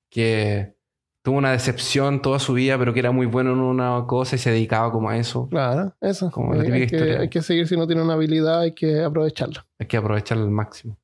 que 0.08 0.74
tuvo 1.22 1.36
una 1.36 1.50
decepción 1.52 2.22
toda 2.22 2.38
su 2.38 2.54
vida, 2.54 2.78
pero 2.78 2.94
que 2.94 3.00
era 3.00 3.10
muy 3.10 3.26
bueno 3.26 3.52
en 3.52 3.58
una 3.58 4.04
cosa 4.06 4.36
y 4.36 4.38
se 4.38 4.50
dedicaba 4.50 4.90
como 4.90 5.10
a 5.10 5.18
eso. 5.18 5.48
Claro, 5.50 5.94
eso. 6.00 6.30
Como 6.30 6.54
la 6.54 6.62
hay, 6.62 6.66
típica 6.66 6.74
hay 6.82 6.86
que, 6.88 6.96
historia. 6.96 7.20
hay 7.20 7.28
que 7.28 7.42
seguir 7.42 7.68
si 7.68 7.74
uno 7.74 7.86
tiene 7.86 8.02
una 8.02 8.14
habilidad, 8.14 8.60
hay 8.60 8.72
que 8.72 9.02
aprovecharla. 9.02 9.66
Hay 9.78 9.86
que 9.86 9.96
aprovecharlo 9.98 10.44
al 10.44 10.50
máximo. 10.50 10.96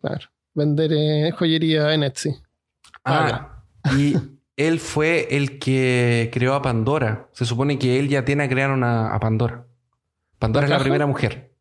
Claro. 0.00 0.26
Vender 0.54 0.92
eh, 0.92 1.32
joyería 1.32 1.92
en 1.94 2.04
Etsy. 2.04 2.36
Ah, 3.04 3.64
y 3.98 4.14
él 4.56 4.80
fue 4.80 5.28
el 5.36 5.58
que 5.58 6.30
creó 6.32 6.54
a 6.54 6.62
Pandora. 6.62 7.28
Se 7.32 7.44
supone 7.44 7.78
que 7.78 7.98
él 7.98 8.10
y 8.10 8.16
Atena 8.16 8.48
crearon 8.48 8.82
a, 8.84 9.14
a 9.14 9.20
Pandora. 9.20 9.66
Pandora 10.38 10.66
¿La 10.68 10.74
es 10.76 10.78
la 10.80 10.84
primera 10.84 11.06
mujer. 11.06 11.52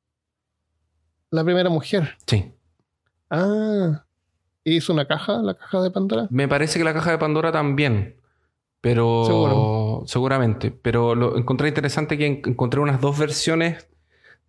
La 1.32 1.44
primera 1.44 1.70
mujer. 1.70 2.16
Sí. 2.28 2.52
Ah. 3.30 4.04
¿Hizo 4.64 4.94
una 4.94 5.08
caja? 5.08 5.38
¿La 5.42 5.54
caja 5.56 5.82
de 5.82 5.92
Pandora? 5.92 6.28
Me 6.30 6.48
parece 6.48 6.80
que 6.80 6.86
la 6.86 6.94
caja 6.94 7.12
de 7.12 7.18
Pandora 7.18 7.52
también. 7.52 8.16
Pero. 8.82 9.24
Seguro. 9.26 10.04
Seguramente. 10.08 10.72
Pero 10.72 11.16
lo 11.16 11.38
encontré 11.38 11.68
interesante 11.68 12.18
que 12.18 12.26
en- 12.26 12.42
encontré 12.46 12.80
unas 12.80 13.02
dos 13.02 13.18
versiones 13.18 13.88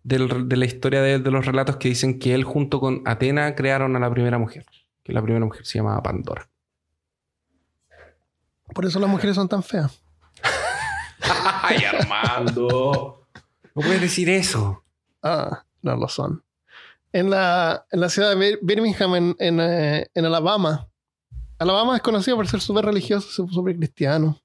del- 0.03 0.47
de 0.47 0.57
la 0.57 0.65
historia 0.65 1.01
de, 1.01 1.19
de 1.19 1.31
los 1.31 1.45
relatos 1.45 1.77
que 1.77 1.89
dicen 1.89 2.19
que 2.19 2.33
él 2.33 2.43
junto 2.43 2.79
con 2.79 3.01
Atena 3.05 3.55
crearon 3.55 3.95
a 3.95 3.99
la 3.99 4.09
primera 4.09 4.37
mujer. 4.37 4.65
Que 5.03 5.13
la 5.13 5.21
primera 5.21 5.45
mujer 5.45 5.65
se 5.65 5.77
llamaba 5.79 6.01
Pandora. 6.03 6.47
Por 8.73 8.85
eso 8.85 8.99
las 8.99 9.09
mujeres 9.09 9.35
son 9.35 9.47
tan 9.47 9.63
feas. 9.63 10.01
¡Ay, 11.61 11.83
Armando! 11.83 13.23
No 13.75 13.81
puedes 13.81 14.01
decir 14.01 14.29
eso. 14.29 14.83
Ah, 15.23 15.63
no 15.81 15.95
lo 15.95 16.07
son. 16.07 16.43
En 17.13 17.29
la, 17.29 17.85
en 17.91 17.99
la 18.01 18.09
ciudad 18.09 18.29
de 18.29 18.35
Bir- 18.35 18.59
Birmingham, 18.61 19.15
en, 19.15 19.35
en, 19.39 19.59
eh, 19.59 20.07
en 20.13 20.25
Alabama. 20.25 20.87
Alabama 21.59 21.95
es 21.95 22.01
conocido 22.01 22.37
por 22.37 22.47
ser 22.47 22.61
súper 22.61 22.85
religioso, 22.85 23.47
súper 23.47 23.75
cristiano. 23.77 24.39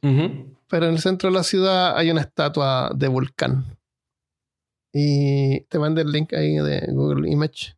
Pero 0.00 0.86
en 0.86 0.94
el 0.94 1.00
centro 1.00 1.30
de 1.30 1.36
la 1.36 1.42
ciudad 1.44 1.96
hay 1.96 2.10
una 2.10 2.22
estatua 2.22 2.90
de 2.94 3.08
volcán. 3.08 3.76
Y 4.92 5.60
te 5.62 5.78
mandé 5.78 6.02
el 6.02 6.10
link 6.12 6.32
ahí 6.34 6.56
de 6.56 6.86
Google 6.92 7.30
Image. 7.30 7.76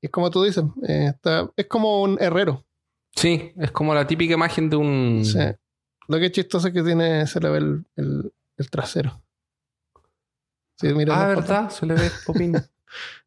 Y 0.00 0.06
es 0.06 0.10
como 0.12 0.30
tú 0.30 0.42
dices, 0.42 0.64
eh, 0.86 1.12
está- 1.14 1.50
es 1.56 1.66
como 1.66 2.02
un 2.02 2.18
herrero. 2.20 2.64
Sí, 3.16 3.52
es 3.56 3.70
como 3.70 3.94
la 3.94 4.06
típica 4.06 4.34
imagen 4.34 4.68
de 4.70 4.76
un. 4.76 5.22
Sí. 5.24 5.38
Lo 6.08 6.18
que 6.18 6.26
es 6.26 6.32
chistoso 6.32 6.68
es 6.68 6.74
que 6.74 6.82
tiene, 6.82 7.26
se 7.26 7.40
le 7.40 7.48
ve 7.48 7.58
el, 7.58 7.84
el- 7.96 8.32
el 8.56 8.70
trasero. 8.70 9.20
Sí, 10.76 10.92
mira 10.94 11.14
Ah. 11.22 11.28
¿verdad? 11.28 11.70
Se 11.70 11.86
le 11.86 11.94
ve 11.94 12.10
popín. 12.26 12.54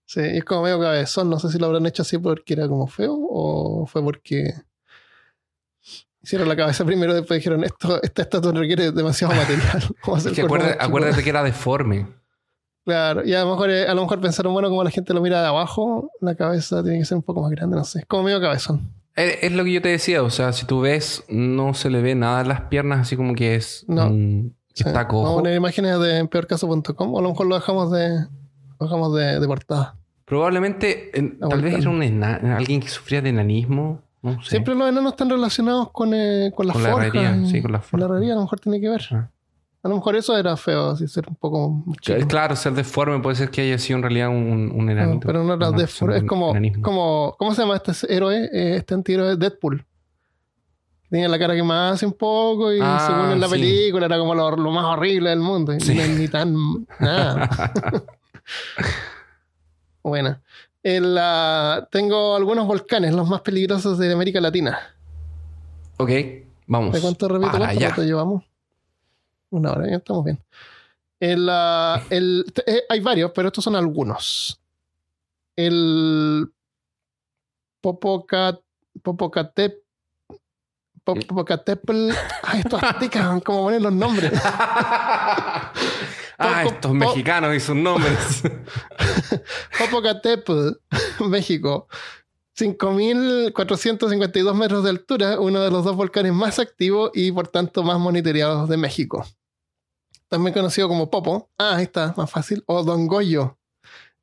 Sí, 0.09 0.21
es 0.21 0.45
como 0.45 0.61
medio 0.63 0.79
cabezón. 0.79 1.29
No 1.29 1.38
sé 1.38 1.49
si 1.49 1.57
lo 1.59 1.65
habrán 1.65 1.85
hecho 1.85 2.01
así 2.01 2.17
porque 2.17 2.53
era 2.53 2.65
como 2.69 2.88
feo 2.88 3.13
o 3.13 3.85
fue 3.88 4.01
porque 4.01 4.53
hicieron 6.21 6.47
la 6.47 6.55
cabeza 6.55 6.85
primero 6.85 7.11
y 7.11 7.15
después 7.17 7.39
dijeron 7.39 7.61
esto, 7.65 8.01
esta 8.01 8.21
estatua 8.21 8.53
requiere 8.53 8.93
demasiado 8.93 9.33
material. 9.35 9.83
Es 10.17 10.23
que 10.31 10.41
el 10.41 10.47
cuerpo 10.47 10.55
acuérdate, 10.55 10.69
más 10.69 10.71
chico". 10.77 10.85
acuérdate 10.85 11.23
que 11.23 11.29
era 11.29 11.43
deforme. 11.43 12.07
Claro, 12.85 13.25
y 13.25 13.33
a 13.33 13.41
lo 13.43 13.49
mejor 13.51 13.69
eh, 13.69 13.85
a 13.85 13.93
lo 13.93 14.01
mejor 14.03 14.21
pensaron, 14.21 14.53
bueno, 14.53 14.69
como 14.69 14.81
la 14.81 14.91
gente 14.91 15.13
lo 15.13 15.19
mira 15.19 15.41
de 15.41 15.47
abajo, 15.47 16.09
la 16.21 16.35
cabeza 16.35 16.81
tiene 16.83 16.99
que 16.99 17.05
ser 17.05 17.17
un 17.17 17.23
poco 17.23 17.41
más 17.41 17.51
grande, 17.51 17.75
no 17.75 17.83
sé. 17.83 17.99
Es 17.99 18.05
como 18.05 18.23
medio 18.23 18.39
cabezón. 18.39 18.89
Es, 19.18 19.39
es 19.41 19.51
lo 19.51 19.63
que 19.65 19.74
yo 19.74 19.82
te 19.82 19.89
decía, 19.89 20.24
o 20.24 20.30
sea, 20.30 20.53
si 20.53 20.65
tú 20.65 20.80
ves, 20.82 21.26
no 21.28 21.74
se 21.74 21.89
le 21.89 22.01
ve 22.01 22.15
nada 22.15 22.39
en 22.41 22.47
las 22.47 22.61
piernas, 22.61 22.99
así 23.01 23.18
como 23.18 23.36
que 23.36 23.55
es. 23.55 23.84
No. 23.89 24.07
que 24.09 24.51
Sí. 24.74 24.84
está 24.86 25.03
Vamos 25.03 25.05
a 25.05 25.07
cojo. 25.07 25.36
poner 25.38 25.55
imágenes 25.55 25.99
de 25.99 26.26
peorcaso.com 26.28 27.13
o 27.15 27.20
a 27.20 27.22
lo 27.24 27.30
mejor 27.30 27.47
lo 27.47 27.55
dejamos 27.55 27.91
de, 27.91 28.09
lo 28.80 28.86
dejamos 28.86 29.15
de, 29.15 29.39
de 29.39 29.47
portada. 29.47 29.95
Probablemente, 30.26 31.18
en- 31.18 31.38
La 31.39 31.49
tal 31.49 31.61
vez 31.61 31.74
era 31.80 31.89
un 31.89 32.24
alguien 32.24 32.80
que 32.82 32.88
sufría 32.89 33.22
de 33.22 33.30
enanismo. 33.30 34.01
No 34.22 34.41
sé. 34.43 34.51
Siempre 34.51 34.76
los 34.76 34.88
enanos 34.89 35.13
están 35.13 35.30
relacionados 35.30 35.91
con, 35.91 36.13
eh, 36.13 36.51
con 36.55 36.68
la 36.68 36.74
Con 36.74 36.84
la 36.84 36.89
herrería, 36.89 37.36
y- 37.38 37.49
sí, 37.49 37.61
con 37.61 37.72
la 37.72 37.80
La 37.80 37.82
forja. 37.82 38.05
herrería 38.05 38.34
a 38.34 38.36
lo 38.36 38.41
mejor 38.43 38.59
tiene 38.59 38.80
que 38.80 38.89
ver. 38.89 39.01
Ah. 39.11 39.30
A 39.88 39.89
lo 39.89 39.95
mejor 39.95 40.17
eso 40.17 40.38
era 40.38 40.57
feo, 40.57 40.89
así 40.89 41.07
ser 41.07 41.23
un 41.29 41.35
poco 41.35 41.83
chico. 42.01 42.27
Claro, 42.27 42.55
ser 42.57 42.73
deforme 42.73 43.19
puede 43.19 43.38
ser 43.38 43.49
que 43.49 43.61
haya 43.61 43.77
sido 43.77 43.97
en 43.97 44.03
realidad 44.03 44.27
un, 44.27 44.69
un 44.75 44.89
enanito. 44.89 45.25
pero 45.25 45.43
no 45.45 45.53
era 45.53 45.69
Una 45.69 45.77
de 45.77 45.83
persona 45.85 46.17
es 46.17 46.23
como, 46.25 47.35
¿cómo 47.39 47.53
se 47.55 47.61
llama 47.61 47.77
este 47.77 47.93
héroe? 48.13 48.49
Eh, 48.51 48.75
Este 48.75 48.93
antihéroe 48.93 49.38
Deadpool. 49.38 49.85
Tenía 51.09 51.29
la 51.29 51.39
cara 51.39 51.55
que 51.55 51.63
más 51.63 51.93
hace 51.93 52.05
un 52.05 52.11
poco 52.11 52.73
y 52.73 52.79
Ah, 52.81 53.01
según 53.07 53.31
en 53.31 53.39
la 53.39 53.47
sí. 53.47 53.53
película 53.53 54.05
era 54.07 54.19
como 54.19 54.35
lo, 54.35 54.55
lo 54.57 54.71
más 54.71 54.83
horrible 54.83 55.29
del 55.29 55.39
mundo. 55.39 55.71
Sí. 55.79 55.97
es 55.97 56.09
ni 56.19 56.27
tan 56.27 56.53
nada. 56.99 57.49
Buena. 60.03 60.41
En 60.83 61.15
la- 61.15 61.88
tengo 61.91 62.35
algunos 62.35 62.67
volcanes, 62.67 63.13
los 63.13 63.27
más 63.27 63.41
peligrosos 63.41 63.97
de 63.97 64.11
América 64.11 64.39
Latina. 64.41 64.77
ok, 65.97 66.09
vamos. 66.67 66.93
¿De 66.93 67.01
cuánto 67.01 67.27
repito? 67.27 67.51
¿Cuánto 67.57 67.65
allá. 67.65 67.95
llevamos? 67.97 68.43
Una 69.49 69.71
hora, 69.71 69.89
ya 69.89 69.97
estamos 69.97 70.25
bien. 70.25 70.39
El, 71.19 71.47
ah, 71.49 72.01
el- 72.09 72.45
eh, 72.65 72.83
hay 72.89 72.99
varios, 72.99 73.31
pero 73.33 73.47
estos 73.47 73.63
son 73.63 73.75
algunos. 73.75 74.59
El 75.55 76.51
Popocat, 77.81 78.59
Popocatep, 79.01 79.83
Popocatépetl. 81.03 82.09
Ay, 82.43 82.59
estos 82.59 82.83
aztecas, 82.83 83.41
¿cómo 83.43 83.63
ponen 83.63 83.81
los 83.83 83.93
nombres? 83.93 84.31
ah, 84.43 85.71
estos 86.65 86.93
mexicanos 86.93 87.55
y 87.55 87.59
sus 87.59 87.75
nombres. 87.75 88.43
Popocatépetl, 89.79 90.69
México. 91.29 91.87
5.452 92.57 94.53
metros 94.55 94.83
de 94.83 94.89
altura, 94.89 95.39
uno 95.39 95.61
de 95.61 95.69
los 95.69 95.85
dos 95.85 95.95
volcanes 95.95 96.33
más 96.33 96.57
activos 96.59 97.11
y 97.13 97.31
por 97.31 97.47
tanto 97.47 97.83
más 97.83 97.99
monitoreados 97.99 98.67
de 98.67 98.77
México. 98.77 99.25
También 100.30 100.53
conocido 100.53 100.88
como 100.88 101.09
Popo. 101.09 101.49
Ah, 101.57 101.75
ahí 101.78 101.84
está, 101.84 102.13
más 102.17 102.30
fácil. 102.30 102.63
O 102.67 102.84
Don 102.84 103.07
Goyo. 103.07 103.57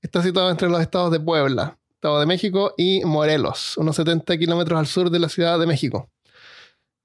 Está 0.03 0.23
situado 0.23 0.51
entre 0.51 0.69
los 0.69 0.81
estados 0.81 1.11
de 1.11 1.19
Puebla, 1.21 1.79
Estado 1.95 2.21
de 2.21 2.27
México 2.27 2.75
y 2.77 3.03
Morelos, 3.05 3.77
unos 3.79 3.97
70 3.97 4.37
kilómetros 4.37 4.79
al 4.79 4.87
sur 4.87 5.09
de 5.09 5.19
la 5.19 5.31
Ciudad 5.31 5.59
de 5.59 5.67
México. 5.67 6.11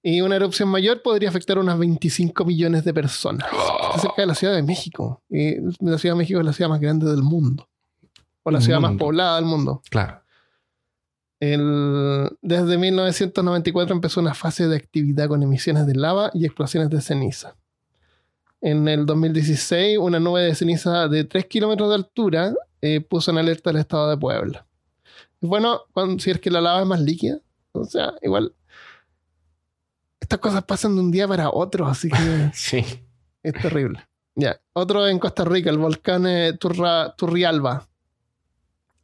Y 0.03 0.19
una 0.21 0.35
erupción 0.35 0.67
mayor 0.69 1.01
podría 1.01 1.29
afectar 1.29 1.57
a 1.57 1.61
unas 1.61 1.77
25 1.79 2.43
millones 2.45 2.83
de 2.83 2.93
personas. 2.93 3.47
Está 3.51 3.99
cerca 3.99 4.21
de 4.21 4.25
la 4.27 4.35
Ciudad 4.35 4.53
de 4.55 4.63
México. 4.63 5.21
Y 5.29 5.55
la 5.79 5.97
Ciudad 5.97 6.15
de 6.15 6.19
México 6.19 6.39
es 6.39 6.45
la 6.45 6.53
ciudad 6.53 6.69
más 6.69 6.79
grande 6.81 7.05
del 7.09 7.23
mundo. 7.23 7.69
O 8.43 8.51
la 8.51 8.59
ciudad 8.61 8.79
más 8.81 8.93
poblada 8.97 9.35
del 9.37 9.45
mundo. 9.45 9.81
claro. 9.89 10.21
El- 11.41 12.29
desde 12.41 12.77
1994 12.77 13.95
empezó 13.95 14.19
una 14.19 14.33
fase 14.33 14.67
de 14.67 14.75
actividad 14.75 15.29
con 15.29 15.41
emisiones 15.41 15.87
de 15.87 15.95
lava 15.95 16.31
y 16.33 16.45
explosiones 16.45 16.89
de 16.89 16.99
ceniza. 17.01 17.55
En 18.61 18.87
el 18.87 19.05
2016, 19.05 19.97
una 19.99 20.19
nube 20.19 20.41
de 20.43 20.55
ceniza 20.55 21.07
de 21.07 21.23
3 21.23 21.45
kilómetros 21.45 21.89
de 21.89 21.95
altura 21.95 22.53
eh, 22.81 23.01
puso 23.01 23.31
en 23.31 23.37
alerta 23.37 23.69
el 23.71 23.77
estado 23.77 24.09
de 24.09 24.17
Puebla. 24.17 24.65
Bueno, 25.41 25.81
cuando- 25.93 26.19
si 26.21 26.31
es 26.31 26.39
que 26.39 26.49
la 26.51 26.61
lava 26.61 26.81
es 26.81 26.85
más 26.87 26.99
líquida, 27.01 27.39
o 27.71 27.85
sea, 27.85 28.13
igual. 28.21 28.53
Estas 30.19 30.39
cosas 30.39 30.63
pasan 30.63 30.95
de 30.95 31.01
un 31.01 31.11
día 31.11 31.27
para 31.27 31.49
otro, 31.49 31.87
así 31.87 32.09
que 32.09 32.15
Sí. 32.53 32.83
es 33.43 33.53
terrible. 33.53 34.05
Ya, 34.35 34.59
otro 34.73 35.07
en 35.07 35.19
Costa 35.19 35.43
Rica, 35.43 35.69
el 35.69 35.77
volcán 35.77 36.25
eh, 36.27 36.53
Turra- 36.53 37.13
Turrialba. 37.17 37.88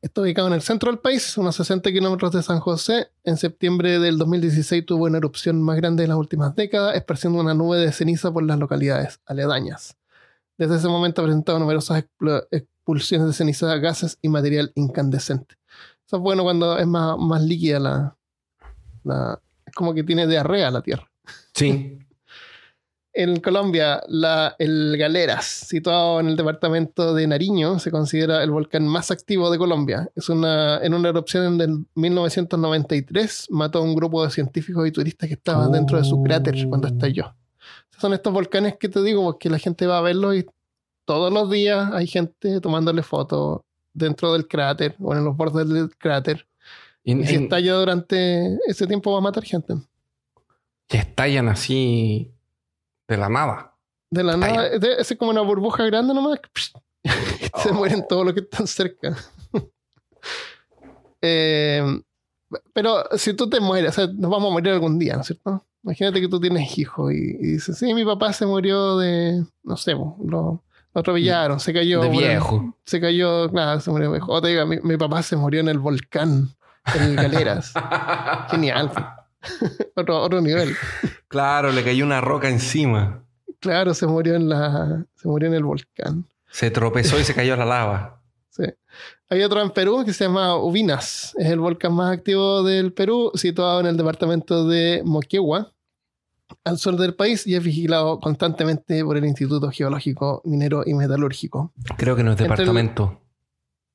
Está 0.06 0.22
ubicado 0.22 0.47
en 0.47 0.53
el 0.53 0.62
centro 0.62 0.91
del 0.91 0.99
país, 0.99 1.36
unos 1.36 1.56
60 1.56 1.91
kilómetros 1.91 2.32
de 2.32 2.43
San 2.43 2.60
José. 2.60 3.10
En 3.24 3.38
septiembre 3.38 3.97
del 3.97 4.20
2016 4.20 4.86
tuvo 4.86 5.06
una 5.06 5.18
erupción 5.18 5.60
más 5.64 5.78
grande 5.78 6.03
de 6.03 6.08
las 6.10 6.18
últimas 6.18 6.56
décadas, 6.56 6.95
esparciendo 6.95 7.39
una 7.39 7.56
nube 7.56 7.80
de 7.80 7.91
ceniza 7.91 8.32
por 8.32 8.43
las 8.43 8.60
localidades 8.60 9.20
aledañas. 9.26 9.97
Desde 10.60 10.76
ese 10.76 10.88
momento 10.89 11.22
ha 11.22 11.26
presentado 11.26 11.58
numerosas 11.58 12.06
expulsiones 12.51 13.28
de 13.28 13.34
ceniza, 13.34 13.76
gases 13.78 14.20
y 14.22 14.30
material 14.30 14.72
incandescente. 14.76 15.56
Eso 16.06 16.18
es 16.18 16.22
bueno 16.22 16.43
cuando 16.43 16.78
es 16.78 16.86
más, 16.86 17.18
más 17.18 17.41
líquida 17.41 17.80
la, 17.80 18.16
la- 19.03 19.41
Es 19.66 19.74
como 19.74 19.95
que 19.95 20.03
tiene 20.03 20.28
diarrea 20.28 20.70
la 20.70 20.84
tierra. 20.84 21.10
Sí. 21.56 21.97
En 23.18 23.39
Colombia, 23.39 24.03
la- 24.09 24.55
el 24.59 24.97
Galeras, 24.97 25.45
situado 25.45 26.20
en 26.20 26.28
el 26.28 26.36
departamento 26.36 27.13
de 27.13 27.26
Nariño, 27.28 27.80
se 27.80 27.89
considera 27.89 28.43
el 28.43 28.51
volcán 28.51 28.86
más 28.88 29.09
activo 29.09 29.49
de 29.49 29.57
Colombia. 29.57 30.09
Es 30.16 30.28
una, 30.28 30.80
en 30.84 30.93
una 30.93 31.09
erupción 31.09 31.61
en 31.61 31.88
1993 31.95 33.47
mató 33.51 33.80
a 33.80 33.82
un 33.84 33.95
grupo 33.95 34.24
de 34.24 34.32
científicos 34.32 34.88
y 34.88 34.91
turistas 34.91 35.28
que 35.28 35.36
estaban 35.36 35.72
dentro 35.72 35.97
de 35.97 36.03
su 36.03 36.22
cráter 36.24 36.55
cuando 36.68 36.88
estalló. 36.88 37.34
Son 37.99 38.13
estos 38.13 38.34
volcanes 38.34 38.76
que 38.78 38.89
te 38.89 39.01
digo, 39.01 39.24
porque 39.24 39.49
la 39.49 39.59
gente 39.59 39.88
va 39.88 39.99
a 39.99 40.01
verlos 40.01 40.36
y 40.36 40.45
todos 41.05 41.32
los 41.32 41.49
días 41.49 41.91
hay 41.93 42.07
gente 42.07 42.59
tomándole 42.59 43.01
fotos 43.03 43.61
dentro 43.93 44.34
del 44.34 44.47
cráter 44.47 44.95
o 44.99 45.13
en 45.13 45.24
los 45.24 45.38
bordes 45.38 45.70
del 45.70 45.89
cráter. 45.97 46.45
Y, 47.03 47.13
Y 47.18 47.26
si 47.26 47.36
en- 47.36 47.43
estalla 47.43 47.74
durante 47.76 48.57
ese 48.68 48.88
tiempo 48.88 49.11
va 49.13 49.20
a 49.20 49.22
matar 49.22 49.43
gente. 49.45 49.76
que 50.88 50.97
estallan 50.97 51.47
así 51.49 52.32
de 53.08 53.18
la 53.18 53.30
nada. 53.30 53.76
De 54.12 54.24
la 54.24 54.38
nada, 54.38 54.68
es, 54.68 55.16
como 55.18 55.32
una 55.32 55.41
burbuja 55.41 55.84
grande 55.86 56.14
nomás. 56.14 56.39
Se 57.64 57.70
Oh. 57.70 57.74
mueren 57.74 58.06
todos 58.08 58.26
los 58.26 58.34
que 58.34 58.41
están 58.41 58.68
cerca. 58.68 59.16
Eh, 61.22 61.84
pero 62.74 63.03
si 63.18 63.34
tú 63.34 63.49
te 63.49 63.60
mueres, 63.60 63.91
o 63.91 63.93
sea, 63.93 64.08
nos 64.14 64.30
vamos 64.30 64.49
a 64.49 64.53
morir 64.53 64.74
algún 64.74 64.99
día, 64.99 65.16
¿no 65.16 65.22
es 65.22 65.28
cierto? 65.28 65.66
Imagínate 65.84 66.22
que 66.22 66.28
tú 66.28 66.39
tienes 66.39 66.78
hijos 66.78 67.12
y, 67.14 67.16
y 67.18 67.51
dices, 67.53 67.78
sí, 67.78 67.93
mi 67.93 68.06
papá 68.06 68.32
se 68.34 68.45
murió 68.45 68.97
de, 68.97 69.43
no 69.64 69.78
sé, 69.78 69.93
lo, 69.93 70.16
lo 70.24 70.64
atropellaron, 70.93 71.60
se 71.60 71.74
cayó. 71.74 72.01
de 72.01 72.10
viejo. 72.10 72.76
se 72.86 73.01
cayó, 73.01 73.49
claro, 73.49 73.80
se 73.80 73.89
murió 73.91 74.12
viejo. 74.12 74.32
O 74.32 74.41
te 74.41 74.49
diga, 74.49 74.66
mi, 74.66 74.78
mi 74.82 74.97
papá 74.97 75.24
se 75.24 75.36
murió 75.36 75.62
en 75.62 75.70
el 75.70 75.80
volcán, 75.80 76.49
en 76.93 77.16
Galeras. 77.16 77.74
Genial. 78.51 78.91
otro, 79.96 80.22
otro 80.22 80.41
nivel. 80.41 80.76
Claro, 81.28 81.72
le 81.72 81.84
cayó 81.84 82.06
una 82.06 82.22
roca 82.22 82.48
encima. 82.48 83.26
Claro, 83.60 83.93
se 83.93 84.08
murió 84.08 84.36
en 84.36 84.48
la, 84.48 85.06
se 85.16 85.28
murió 85.28 85.50
en 85.50 85.56
el 85.56 85.64
volcán. 85.64 86.26
Se 86.50 86.72
tropezó 86.72 87.20
y 87.20 87.24
se 87.26 87.34
cayó 87.34 87.56
a 87.56 87.58
la 87.58 87.66
lava. 87.66 88.22
Sí. 88.50 88.64
Hay 89.30 89.43
otro 89.43 89.62
en 89.62 89.70
Perú 89.72 90.04
que 90.06 90.14
se 90.14 90.24
llama 90.24 90.56
Ubinas. 90.56 91.34
Es 91.38 91.48
el 91.48 91.60
volcán 91.60 91.93
más 91.93 92.14
activo 92.14 92.64
del 92.64 92.93
Perú, 92.93 93.32
situado 93.34 93.82
en 93.82 93.88
el 93.88 93.98
departamento 93.98 94.66
de 94.66 95.02
Moquegua, 95.04 95.74
al 96.64 96.78
sur 96.78 96.96
del 96.96 97.16
país, 97.16 97.46
y 97.46 97.56
es 97.56 97.62
vigilado 97.62 98.18
constantemente 98.22 99.04
por 99.04 99.18
el 99.18 99.26
Instituto 99.26 99.70
Geológico, 99.72 100.41
Minero 100.46 100.84
y 100.86 100.93
Metalúrgico. 100.93 101.74
Creo 101.98 102.16
que 102.16 102.24
no 102.24 102.32
es 102.32 102.39
el- 102.39 102.43
departamento. 102.48 103.22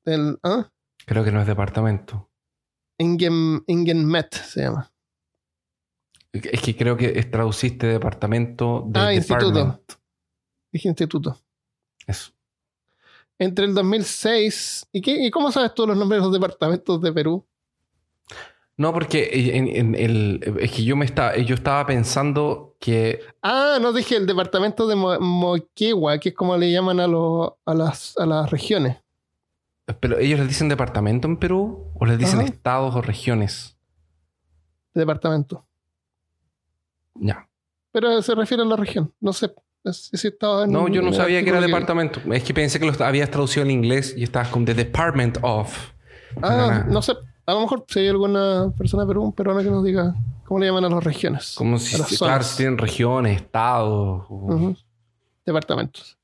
El, 0.05 0.37
¿ah? 0.43 0.69
Creo 1.07 1.23
que 1.23 1.31
no 1.31 1.41
es 1.41 1.47
departamento. 1.47 2.29
Ingen, 2.99 3.63
Ingenmet 3.65 4.31
se 4.35 4.61
llama. 4.61 4.91
Es 6.33 6.61
que 6.61 6.75
creo 6.75 6.95
que 6.95 7.11
es- 7.19 7.29
traduciste 7.29 7.87
departamento 7.87 8.83
de 8.87 8.99
Ah, 8.99 9.13
instituto. 9.13 9.51
department. 9.51 9.91
Dije 10.71 10.87
instituto. 10.87 11.37
Eso. 12.07 12.31
Entre 13.37 13.65
el 13.65 13.73
2006... 13.73 14.87
¿Y, 14.93 15.01
qué, 15.01 15.25
¿Y 15.25 15.31
cómo 15.31 15.51
sabes 15.51 15.73
tú 15.73 15.85
los 15.85 15.97
nombres 15.97 16.21
de 16.21 16.25
los 16.25 16.33
departamentos 16.33 17.01
de 17.01 17.11
Perú? 17.11 17.45
No, 18.77 18.93
porque 18.93 19.29
en, 19.55 19.67
en 19.67 19.95
el, 19.95 20.57
es 20.59 20.71
que 20.71 20.83
yo 20.83 20.95
me 20.95 21.05
estaba, 21.05 21.35
yo 21.37 21.53
estaba 21.55 21.85
pensando 21.85 22.75
que 22.79 23.19
Ah, 23.43 23.77
no 23.81 23.91
dije 23.93 24.15
el 24.15 24.25
departamento 24.25 24.87
de 24.87 24.95
Mo- 24.95 25.19
Moquegua, 25.19 26.17
que 26.19 26.29
es 26.29 26.35
como 26.35 26.55
le 26.57 26.71
llaman 26.71 26.99
a, 26.99 27.07
los- 27.07 27.51
a, 27.65 27.73
las, 27.73 28.17
a 28.17 28.25
las 28.25 28.49
regiones. 28.49 28.97
pero 29.99 30.17
ellos 30.17 30.39
les 30.39 30.47
dicen 30.47 30.69
departamento 30.69 31.27
en 31.27 31.37
Perú 31.37 31.91
o 31.95 32.05
les 32.05 32.17
dicen 32.17 32.39
Ajá. 32.39 32.47
estados 32.47 32.95
o 32.95 33.01
regiones. 33.01 33.75
Departamento. 34.93 35.65
Ya. 37.21 37.47
Pero 37.91 38.21
se 38.21 38.35
refiere 38.35 38.63
a 38.63 38.65
la 38.65 38.75
región. 38.75 39.13
No 39.19 39.31
sé 39.31 39.53
si 39.91 40.27
estaba 40.27 40.65
en 40.65 40.71
No, 40.71 40.87
yo 40.87 41.01
no 41.01 41.13
sabía 41.13 41.43
que 41.43 41.49
era 41.49 41.61
departamento. 41.61 42.19
Es 42.33 42.43
que 42.43 42.53
pensé 42.53 42.79
que 42.79 42.85
lo 42.85 43.05
habías 43.05 43.29
traducido 43.29 43.63
en 43.63 43.71
inglés 43.71 44.13
y 44.17 44.23
estabas 44.23 44.49
con 44.49 44.65
The 44.65 44.73
Department 44.73 45.37
of. 45.41 45.91
Ah, 46.41 46.85
no 46.87 47.01
sé. 47.01 47.13
A 47.45 47.53
lo 47.53 47.61
mejor 47.61 47.85
si 47.87 47.99
hay 47.99 48.07
alguna 48.07 48.71
persona 48.77 49.05
Perú, 49.05 49.23
un 49.23 49.33
peruano 49.33 49.61
que 49.61 49.69
nos 49.69 49.83
diga 49.83 50.15
cómo 50.45 50.59
le 50.59 50.67
llaman 50.67 50.85
a 50.85 50.89
las 50.89 51.03
regiones. 51.03 51.55
Como 51.55 51.77
si, 51.77 51.97
claro, 52.17 52.43
si 52.43 52.57
tienen 52.57 52.77
regiones, 52.77 53.41
estados. 53.41 54.25
o-. 54.29 54.75
Departamentos. 55.45 56.17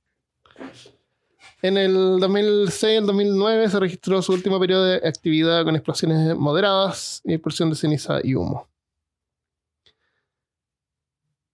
En 1.61 1.77
el 1.77 2.19
2006 2.19 2.99
el 2.99 3.05
2009 3.07 3.69
se 3.69 3.79
registró 3.79 4.21
su 4.21 4.31
último 4.31 4.59
periodo 4.59 4.85
de 4.85 5.07
actividad 5.07 5.63
con 5.63 5.75
explosiones 5.75 6.35
moderadas 6.35 7.21
y 7.25 7.33
expulsión 7.33 7.69
de 7.71 7.75
ceniza 7.75 8.19
y 8.23 8.35
humo. 8.35 8.67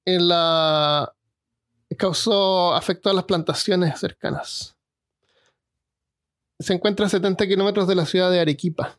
En 0.05 0.27
la 0.27 1.13
causó 1.97 2.73
afectó 2.73 3.09
a 3.09 3.13
las 3.13 3.23
plantaciones 3.25 3.99
cercanas. 3.99 4.75
Se 6.59 6.73
encuentra 6.73 7.05
a 7.05 7.09
70 7.09 7.45
kilómetros 7.47 7.87
de 7.87 7.95
la 7.95 8.05
ciudad 8.05 8.31
de 8.31 8.39
Arequipa, 8.39 8.97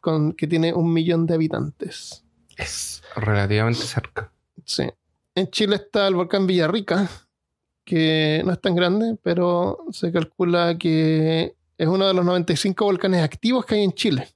con- 0.00 0.32
que 0.32 0.46
tiene 0.46 0.72
un 0.72 0.92
millón 0.92 1.26
de 1.26 1.34
habitantes. 1.34 2.24
Es 2.56 3.02
relativamente 3.16 3.80
cerca. 3.82 4.32
Sí. 4.64 4.88
En 5.34 5.50
Chile 5.50 5.76
está 5.76 6.06
el 6.08 6.14
volcán 6.14 6.46
Villarrica, 6.46 7.08
que 7.84 8.42
no 8.44 8.52
es 8.52 8.60
tan 8.60 8.74
grande, 8.74 9.16
pero 9.22 9.84
se 9.90 10.12
calcula 10.12 10.76
que 10.78 11.54
es 11.78 11.88
uno 11.88 12.06
de 12.06 12.14
los 12.14 12.24
95 12.24 12.84
volcanes 12.84 13.22
activos 13.22 13.64
que 13.64 13.76
hay 13.76 13.84
en 13.84 13.92
Chile. 13.92 14.28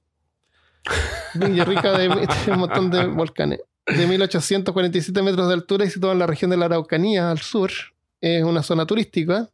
Villarrica 1.35 1.97
de, 1.97 2.09
un 2.09 2.59
montón 2.59 2.89
de 2.91 3.05
volcanes. 3.07 3.61
De 3.85 4.07
1847 4.07 5.21
metros 5.21 5.47
de 5.47 5.53
altura 5.53 5.85
y 5.85 5.89
situado 5.89 6.13
en 6.13 6.19
la 6.19 6.27
región 6.27 6.49
de 6.49 6.57
la 6.57 6.65
Araucanía, 6.65 7.29
al 7.29 7.39
sur. 7.39 7.71
Es 8.19 8.43
una 8.43 8.63
zona 8.63 8.85
turística. 8.85 9.49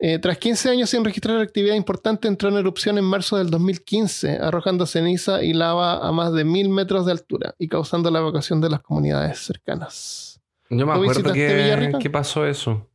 Eh, 0.00 0.18
tras 0.20 0.38
15 0.38 0.70
años 0.70 0.90
sin 0.90 1.04
registrar 1.04 1.40
actividad 1.40 1.74
importante, 1.74 2.28
entró 2.28 2.48
en 2.48 2.56
erupción 2.56 2.98
en 2.98 3.04
marzo 3.04 3.36
del 3.36 3.50
2015, 3.50 4.38
arrojando 4.38 4.86
ceniza 4.86 5.42
y 5.42 5.52
lava 5.52 6.06
a 6.06 6.12
más 6.12 6.32
de 6.32 6.44
mil 6.44 6.68
metros 6.68 7.04
de 7.04 7.12
altura 7.12 7.54
y 7.58 7.68
causando 7.68 8.10
la 8.10 8.20
evacuación 8.20 8.60
de 8.60 8.70
las 8.70 8.80
comunidades 8.80 9.38
cercanas. 9.38 10.40
Yo 10.70 10.86
me 10.86 10.94
¿Tú 10.94 11.02
acuerdo 11.02 11.32
que, 11.32 11.92
que 12.00 12.10
pasó 12.10 12.46
eso. 12.46 12.88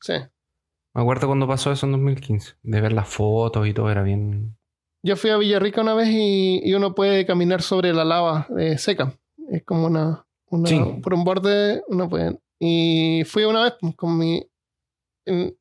Sí. 0.00 0.14
Me 0.92 1.02
acuerdo 1.02 1.26
cuando 1.26 1.48
pasó 1.48 1.72
eso 1.72 1.86
en 1.86 1.92
2015. 1.92 2.54
De 2.62 2.80
ver 2.80 2.92
las 2.92 3.08
fotos 3.08 3.66
y 3.66 3.74
todo 3.74 3.90
era 3.90 4.02
bien. 4.02 4.56
Yo 5.02 5.16
fui 5.16 5.30
a 5.30 5.36
Villarrica 5.36 5.80
una 5.80 5.94
vez 5.94 6.08
y, 6.10 6.60
y 6.62 6.74
uno 6.74 6.94
puede 6.94 7.26
caminar 7.26 7.60
sobre 7.62 7.92
la 7.92 8.04
lava 8.04 8.46
eh, 8.56 8.78
seca. 8.78 9.12
Es 9.50 9.64
como 9.64 9.86
una, 9.86 10.26
una- 10.50 10.68
Sí. 10.68 10.80
por 11.02 11.14
un 11.14 11.24
borde, 11.24 11.82
uno 11.88 12.08
puede. 12.08 12.38
Y 12.60 13.22
fui 13.26 13.44
una 13.44 13.62
vez 13.64 13.74
pues, 13.80 13.94
con 13.96 14.16
mi 14.18 14.46
en, 15.26 15.56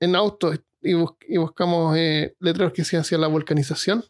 en 0.00 0.16
auto 0.16 0.52
y, 0.80 0.94
bus- 0.94 1.16
y 1.28 1.36
buscamos 1.38 1.96
eh, 1.96 2.34
letreros 2.40 2.72
que 2.72 2.82
decían 2.82 3.02
hacia 3.02 3.18
la 3.18 3.26
volcanización. 3.28 4.04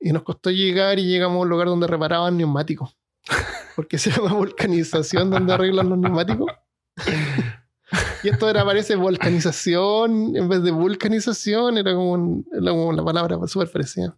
Y 0.00 0.12
nos 0.12 0.22
costó 0.22 0.50
llegar 0.50 0.98
y 0.98 1.06
llegamos 1.06 1.36
a 1.36 1.40
un 1.40 1.48
lugar 1.48 1.68
donde 1.68 1.86
reparaban 1.86 2.36
neumáticos. 2.36 2.96
Porque 3.76 3.98
se 3.98 4.10
llama 4.10 4.34
volcanización 4.34 5.30
donde 5.30 5.52
arreglan 5.52 5.88
los 5.88 5.98
neumáticos. 5.98 6.46
Y 8.22 8.28
esto 8.28 8.48
era, 8.48 8.64
parece, 8.64 8.96
volcanización 8.96 10.36
en 10.36 10.48
vez 10.48 10.62
de 10.62 10.70
vulcanización, 10.70 11.76
era 11.78 11.94
como, 11.94 12.12
un- 12.12 12.46
era 12.52 12.70
como 12.70 12.92
la 12.92 13.04
palabra 13.04 13.38
súper 13.46 13.70
parecida. 13.70 14.16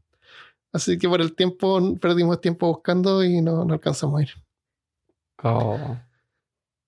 Así 0.76 0.98
que 0.98 1.08
por 1.08 1.20
el 1.20 1.34
tiempo, 1.34 1.96
perdimos 2.00 2.40
tiempo 2.40 2.68
buscando 2.68 3.24
y 3.24 3.40
no, 3.40 3.64
no 3.64 3.74
alcanzamos 3.74 4.20
a 4.20 4.22
ir. 4.22 4.30
Oh. 5.42 5.96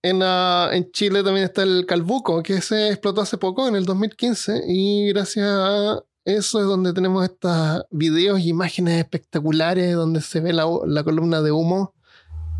En, 0.02 0.20
ah, 0.22 0.70
en 0.72 0.90
Chile 0.92 1.22
también 1.22 1.44
está 1.44 1.62
el 1.62 1.84
Calbuco, 1.86 2.42
que 2.42 2.60
se 2.60 2.88
explotó 2.90 3.20
hace 3.22 3.36
poco, 3.36 3.66
en 3.66 3.76
el 3.76 3.84
2015, 3.84 4.62
y 4.66 5.08
gracias 5.08 5.46
a 5.46 6.02
eso 6.24 6.60
es 6.60 6.66
donde 6.66 6.92
tenemos 6.92 7.24
estos 7.24 7.84
videos 7.90 8.40
y 8.40 8.50
imágenes 8.50 8.98
espectaculares 8.98 9.94
donde 9.94 10.20
se 10.20 10.40
ve 10.40 10.52
la, 10.52 10.66
la 10.86 11.02
columna 11.02 11.40
de 11.40 11.52
humo 11.52 11.94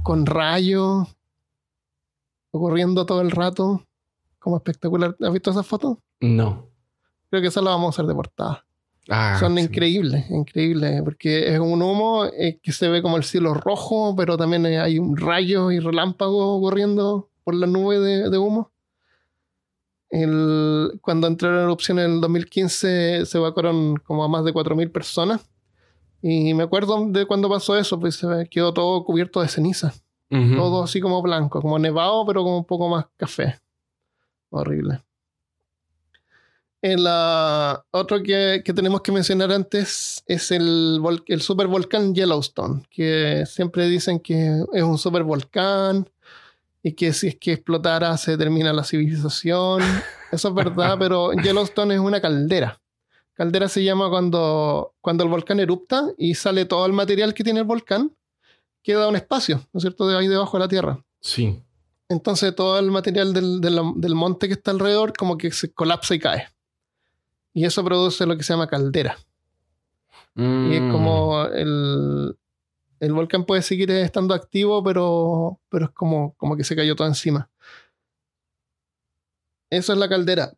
con 0.03 0.25
rayos 0.25 1.07
ocurriendo 2.51 3.05
todo 3.07 3.21
el 3.21 3.31
rato, 3.31 3.87
como 4.39 4.57
espectacular. 4.57 5.17
¿Has 5.21 5.33
visto 5.33 5.51
esas 5.51 5.67
fotos? 5.67 5.99
No. 6.21 6.67
Creo 7.31 7.43
que 7.43 7.49
esas 7.49 7.63
las 7.63 7.75
vamos 7.75 7.89
a 7.89 7.91
hacer 7.91 8.07
de 8.07 8.15
portada. 8.15 8.65
Ah, 9.11 9.37
Son 9.41 9.57
sí. 9.57 9.63
increíbles, 9.63 10.31
increíbles, 10.31 11.01
porque 11.03 11.53
es 11.55 11.59
un 11.59 11.81
humo 11.83 12.27
eh, 12.27 12.61
que 12.63 12.73
se 12.73 12.89
ve 12.89 13.01
como 13.01 13.17
el 13.17 13.25
cielo 13.25 13.55
rojo, 13.55 14.15
pero 14.17 14.37
también 14.37 14.67
eh, 14.67 14.79
hay 14.79 14.99
un 14.99 15.17
rayo 15.17 15.71
y 15.71 15.79
relámpago 15.81 16.61
corriendo 16.61 17.31
por 17.43 17.55
la 17.55 17.67
nube 17.67 17.99
de, 18.01 18.29
de 18.29 18.39
humo. 18.39 18.71
El- 20.11 20.99
cuando 21.03 21.27
entró 21.27 21.49
en 21.51 21.65
erupción 21.65 21.99
en 21.99 22.13
el 22.13 22.21
2015 22.21 23.27
se 23.27 23.39
evacuaron 23.39 23.97
como 23.97 24.25
a 24.25 24.29
más 24.29 24.45
de 24.45 24.53
4.000 24.53 24.91
personas. 24.91 25.49
Y 26.21 26.53
me 26.55 26.65
acuerdo 26.65 27.07
de 27.09 27.27
cuando 27.27 27.49
pasó 27.49 27.77
eso, 27.79 27.99
pues 28.01 28.17
se 28.17 28.27
quedó 28.51 28.73
todo 28.75 29.05
cubierto 29.05 29.41
de 29.41 29.49
ceniza. 29.49 29.95
Ujú. 30.31 30.57
Todo 30.57 30.83
así 30.83 31.01
como 31.01 31.23
blanco, 31.23 31.61
como 31.63 31.79
nevado, 31.79 32.27
pero 32.27 32.43
como 32.43 32.59
un 32.59 32.65
poco 32.65 32.89
más 32.89 33.07
café. 33.17 33.59
Horrible. 34.51 35.03
El 36.81 37.05
ah, 37.09 37.83
otro 37.91 38.23
que, 38.23 38.63
que 38.65 38.73
tenemos 38.73 39.01
que 39.01 39.11
mencionar 39.11 39.51
antes 39.51 40.23
es 40.27 40.51
el, 40.53 41.01
el 41.27 41.43
supervolcán 41.43 42.15
Yellowstone, 42.15 42.83
que 42.91 43.45
siempre 43.47 43.89
dicen 43.89 44.21
que 44.21 44.63
es 44.73 44.83
un 44.83 44.97
supervolcán 44.99 46.09
y 46.83 46.93
que 46.93 47.13
si 47.13 47.29
es 47.29 47.37
que 47.37 47.53
explotara 47.55 48.17
se 48.17 48.37
termina 48.39 48.73
la 48.73 48.85
civilización. 48.85 49.83
Eso 50.33 50.49
es 50.49 50.55
verdad, 50.55 50.97
pero 50.99 51.33
Yellowstone 51.33 51.95
es 51.95 52.01
una 52.01 52.21
caldera. 52.21 52.81
Caldera 53.35 53.69
se 53.69 53.83
llama 53.83 54.09
cuando, 54.09 54.95
cuando 55.01 55.25
el 55.25 55.31
volcán 55.31 55.59
erupta 55.61 56.05
y 56.17 56.35
sale 56.35 56.65
todo 56.65 56.87
el 56.87 56.93
material 56.93 57.35
que 57.35 57.43
tiene 57.45 57.61
el 57.61 57.67
volcán, 57.67 58.13
queda 58.83 59.09
un 59.09 59.17
espacio, 59.17 59.57
¿no 59.73 59.79
es 59.79 59.83
cierto?, 59.83 60.07
de 60.09 60.17
ahí 60.17 60.29
debajo 60.29 60.57
de 60.57 60.65
la 60.65 60.69
tierra. 60.69 61.05
Sí. 61.21 61.61
Entonces 62.09 62.55
todo 62.55 62.79
el 62.79 62.91
material 62.91 63.33
del, 63.33 63.61
del- 63.61 63.93
del 63.97 64.15
monte 64.15 64.47
que 64.47 64.55
está 64.55 64.71
alrededor 64.71 65.13
como 65.17 65.37
que 65.37 65.51
se 65.51 65.73
colapsa 65.73 66.15
y 66.15 66.19
cae. 66.21 66.49
Y 67.59 67.65
eso 67.65 67.85
produce 67.85 68.25
lo 68.25 68.37
que 68.37 68.45
se 68.45 68.53
llama 68.53 68.69
caldera. 68.69 69.19
Y 70.37 70.75
es 70.77 70.81
Mm. 70.81 70.93
como 70.93 71.45
el, 71.47 72.39
el 73.01 73.13
volcán 73.13 73.45
puede 73.45 73.63
seguir 73.63 73.91
estando 73.91 74.33
activo, 74.33 74.81
pero, 74.85 75.59
pero 75.69 75.87
es 75.87 75.91
como, 75.91 76.35
como 76.37 76.57
que 76.57 76.63
se 76.63 76.77
cayó 76.77 76.95
todo 76.95 77.09
encima. 77.09 77.51
Eso 79.71 79.93
es 79.93 79.99
la 79.99 80.09
caldera. 80.09 80.53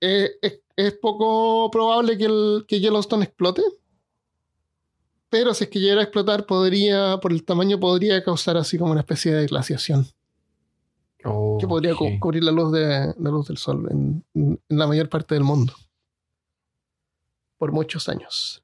Eh, 0.00 0.30
es, 0.40 0.60
es 0.74 0.94
poco 0.94 1.70
probable 1.70 2.16
que, 2.16 2.24
el, 2.24 2.64
que 2.66 2.80
Yellowstone 2.80 3.24
explote. 3.24 3.60
Pero 5.28 5.52
si 5.52 5.64
es 5.64 5.70
que 5.70 5.80
llegara 5.80 6.00
a 6.00 6.04
explotar, 6.04 6.46
podría, 6.46 7.18
por 7.20 7.30
el 7.30 7.44
tamaño, 7.44 7.78
podría 7.78 8.24
causar 8.24 8.56
así 8.56 8.78
como 8.78 8.92
una 8.92 9.00
especie 9.02 9.34
de 9.34 9.46
glaciación. 9.48 10.06
Oh, 11.24 11.56
que 11.58 11.66
podría 11.66 11.94
cubrir 11.94 12.44
la 12.44 12.52
luz, 12.52 12.72
de, 12.72 13.14
la 13.18 13.30
luz 13.30 13.48
del 13.48 13.56
sol 13.56 13.88
en, 13.90 14.24
en 14.34 14.60
la 14.68 14.86
mayor 14.86 15.08
parte 15.08 15.34
del 15.34 15.44
mundo. 15.44 15.72
Por 17.56 17.72
muchos 17.72 18.08
años. 18.08 18.62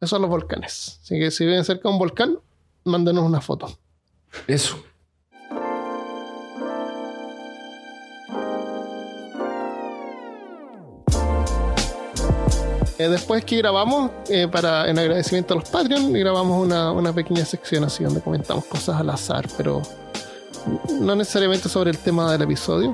Esos 0.00 0.10
son 0.10 0.22
los 0.22 0.30
volcanes. 0.30 0.98
Así 1.02 1.18
que 1.18 1.30
si 1.30 1.46
viven 1.46 1.64
cerca 1.64 1.88
de 1.88 1.92
un 1.92 1.98
volcán, 1.98 2.38
mándenos 2.84 3.24
una 3.24 3.40
foto. 3.40 3.78
Eso. 4.46 4.76
Eh, 12.96 13.08
después 13.08 13.44
que 13.44 13.56
grabamos, 13.56 14.10
eh, 14.28 14.46
para, 14.46 14.88
en 14.88 14.98
agradecimiento 14.98 15.54
a 15.54 15.56
los 15.56 15.68
Patreon, 15.68 16.12
grabamos 16.12 16.64
una, 16.64 16.92
una 16.92 17.12
pequeña 17.12 17.44
sección 17.44 17.84
así 17.84 18.04
donde 18.04 18.20
comentamos 18.20 18.64
cosas 18.66 19.00
al 19.00 19.10
azar, 19.10 19.48
pero 19.56 19.82
no 21.00 21.14
necesariamente 21.16 21.68
sobre 21.68 21.90
el 21.90 21.98
tema 21.98 22.32
del 22.32 22.42
episodio. 22.42 22.92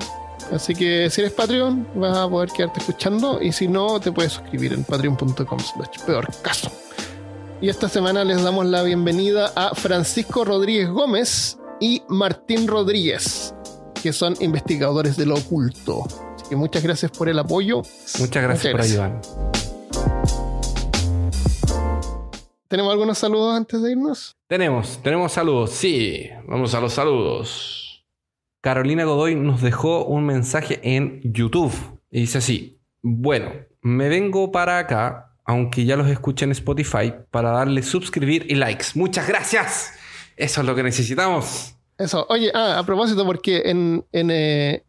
Así 0.51 0.75
que 0.75 1.09
si 1.09 1.21
eres 1.21 1.33
Patreon, 1.33 1.87
vas 1.95 2.17
a 2.17 2.29
poder 2.29 2.49
quedarte 2.49 2.79
escuchando 2.79 3.41
y 3.41 3.51
si 3.51 3.67
no, 3.67 3.99
te 3.99 4.11
puedes 4.11 4.33
suscribir 4.33 4.73
en 4.73 4.83
patreon.com 4.83 5.59
peor 6.05 6.27
caso. 6.41 6.71
Y 7.61 7.69
esta 7.69 7.87
semana 7.87 8.23
les 8.23 8.41
damos 8.41 8.65
la 8.65 8.81
bienvenida 8.81 9.53
a 9.55 9.75
Francisco 9.75 10.43
Rodríguez 10.43 10.89
Gómez 10.89 11.59
y 11.79 12.01
Martín 12.09 12.67
Rodríguez, 12.67 13.53
que 14.01 14.11
son 14.11 14.35
investigadores 14.39 15.15
de 15.15 15.27
lo 15.27 15.35
oculto. 15.35 16.05
Así 16.35 16.49
que 16.49 16.55
muchas 16.55 16.83
gracias 16.83 17.11
por 17.11 17.29
el 17.29 17.37
apoyo. 17.37 17.83
Muchas 18.19 18.43
gracias 18.43 18.71
por 18.71 18.81
ayudar. 18.81 19.21
¿Tenemos 22.71 22.93
algunos 22.93 23.17
saludos 23.17 23.53
antes 23.53 23.81
de 23.81 23.91
irnos? 23.91 24.33
Tenemos, 24.47 24.97
tenemos 25.03 25.33
saludos. 25.33 25.71
Sí, 25.71 26.29
vamos 26.47 26.73
a 26.73 26.79
los 26.79 26.93
saludos. 26.93 28.05
Carolina 28.61 29.03
Godoy 29.03 29.35
nos 29.35 29.61
dejó 29.61 30.05
un 30.05 30.25
mensaje 30.25 30.79
en 30.81 31.19
YouTube 31.21 31.73
y 32.09 32.21
dice 32.21 32.37
así: 32.37 32.79
Bueno, 33.01 33.51
me 33.81 34.07
vengo 34.07 34.53
para 34.53 34.77
acá, 34.77 35.33
aunque 35.43 35.83
ya 35.83 35.97
los 35.97 36.07
escuché 36.07 36.45
en 36.45 36.51
Spotify, 36.51 37.13
para 37.29 37.51
darle 37.51 37.83
suscribir 37.83 38.45
y 38.49 38.55
likes. 38.55 38.85
Muchas 38.95 39.27
gracias. 39.27 39.91
Eso 40.37 40.61
es 40.61 40.67
lo 40.67 40.73
que 40.73 40.83
necesitamos. 40.83 41.75
Eso. 41.97 42.25
Oye, 42.29 42.51
ah, 42.53 42.79
a 42.79 42.85
propósito, 42.85 43.25
porque 43.25 43.63
en, 43.65 44.05
en, 44.13 44.31
eh, 44.31 44.85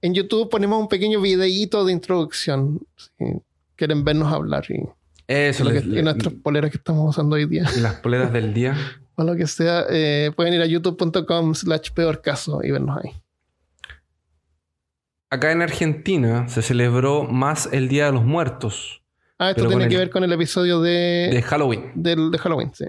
en 0.00 0.14
YouTube 0.14 0.48
ponemos 0.48 0.80
un 0.80 0.86
pequeño 0.86 1.20
videíto 1.20 1.84
de 1.84 1.92
introducción. 1.92 2.86
Si 2.94 3.42
quieren 3.74 4.04
vernos 4.04 4.32
hablar 4.32 4.64
y, 4.70 4.88
Eso 5.26 5.64
lo 5.64 5.70
que- 5.70 5.80
les- 5.80 5.98
y 6.00 6.02
nuestras 6.02 6.34
poleras 6.34 6.70
que 6.70 6.76
estamos 6.78 7.08
usando 7.10 7.36
hoy 7.36 7.46
día. 7.46 7.64
las 7.80 7.94
poleras 7.94 8.32
del 8.32 8.52
día. 8.54 8.76
O 9.16 9.22
lo 9.22 9.36
que 9.36 9.46
sea, 9.46 9.84
eh, 9.90 10.32
pueden 10.34 10.54
ir 10.54 10.60
a 10.60 10.66
youtube.com 10.66 11.54
slash 11.54 11.90
peor 11.92 12.20
caso 12.20 12.60
y 12.64 12.72
vernos 12.72 12.98
ahí. 12.98 13.12
Acá 15.30 15.52
en 15.52 15.62
Argentina 15.62 16.48
se 16.48 16.62
celebró 16.62 17.22
más 17.22 17.68
el 17.72 17.86
Día 17.88 18.06
de 18.06 18.12
los 18.12 18.24
Muertos 18.24 19.02
Ah, 19.38 19.50
esto 19.50 19.68
tiene 19.68 19.86
que 19.88 19.94
el- 19.94 20.00
ver 20.00 20.10
con 20.10 20.24
el 20.24 20.32
episodio 20.32 20.80
de, 20.80 21.30
de 21.32 21.42
Halloween. 21.42 21.92
del, 21.94 22.30
de 22.32 22.38
Halloween, 22.38 22.72
sí. 22.74 22.86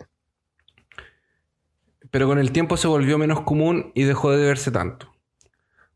pero 2.09 2.27
con 2.27 2.39
el 2.39 2.51
tiempo 2.51 2.75
se 2.77 2.87
volvió 2.87 3.17
menos 3.19 3.41
común 3.41 3.91
y 3.93 4.03
dejó 4.03 4.31
de 4.31 4.45
verse 4.45 4.71
tanto. 4.71 5.11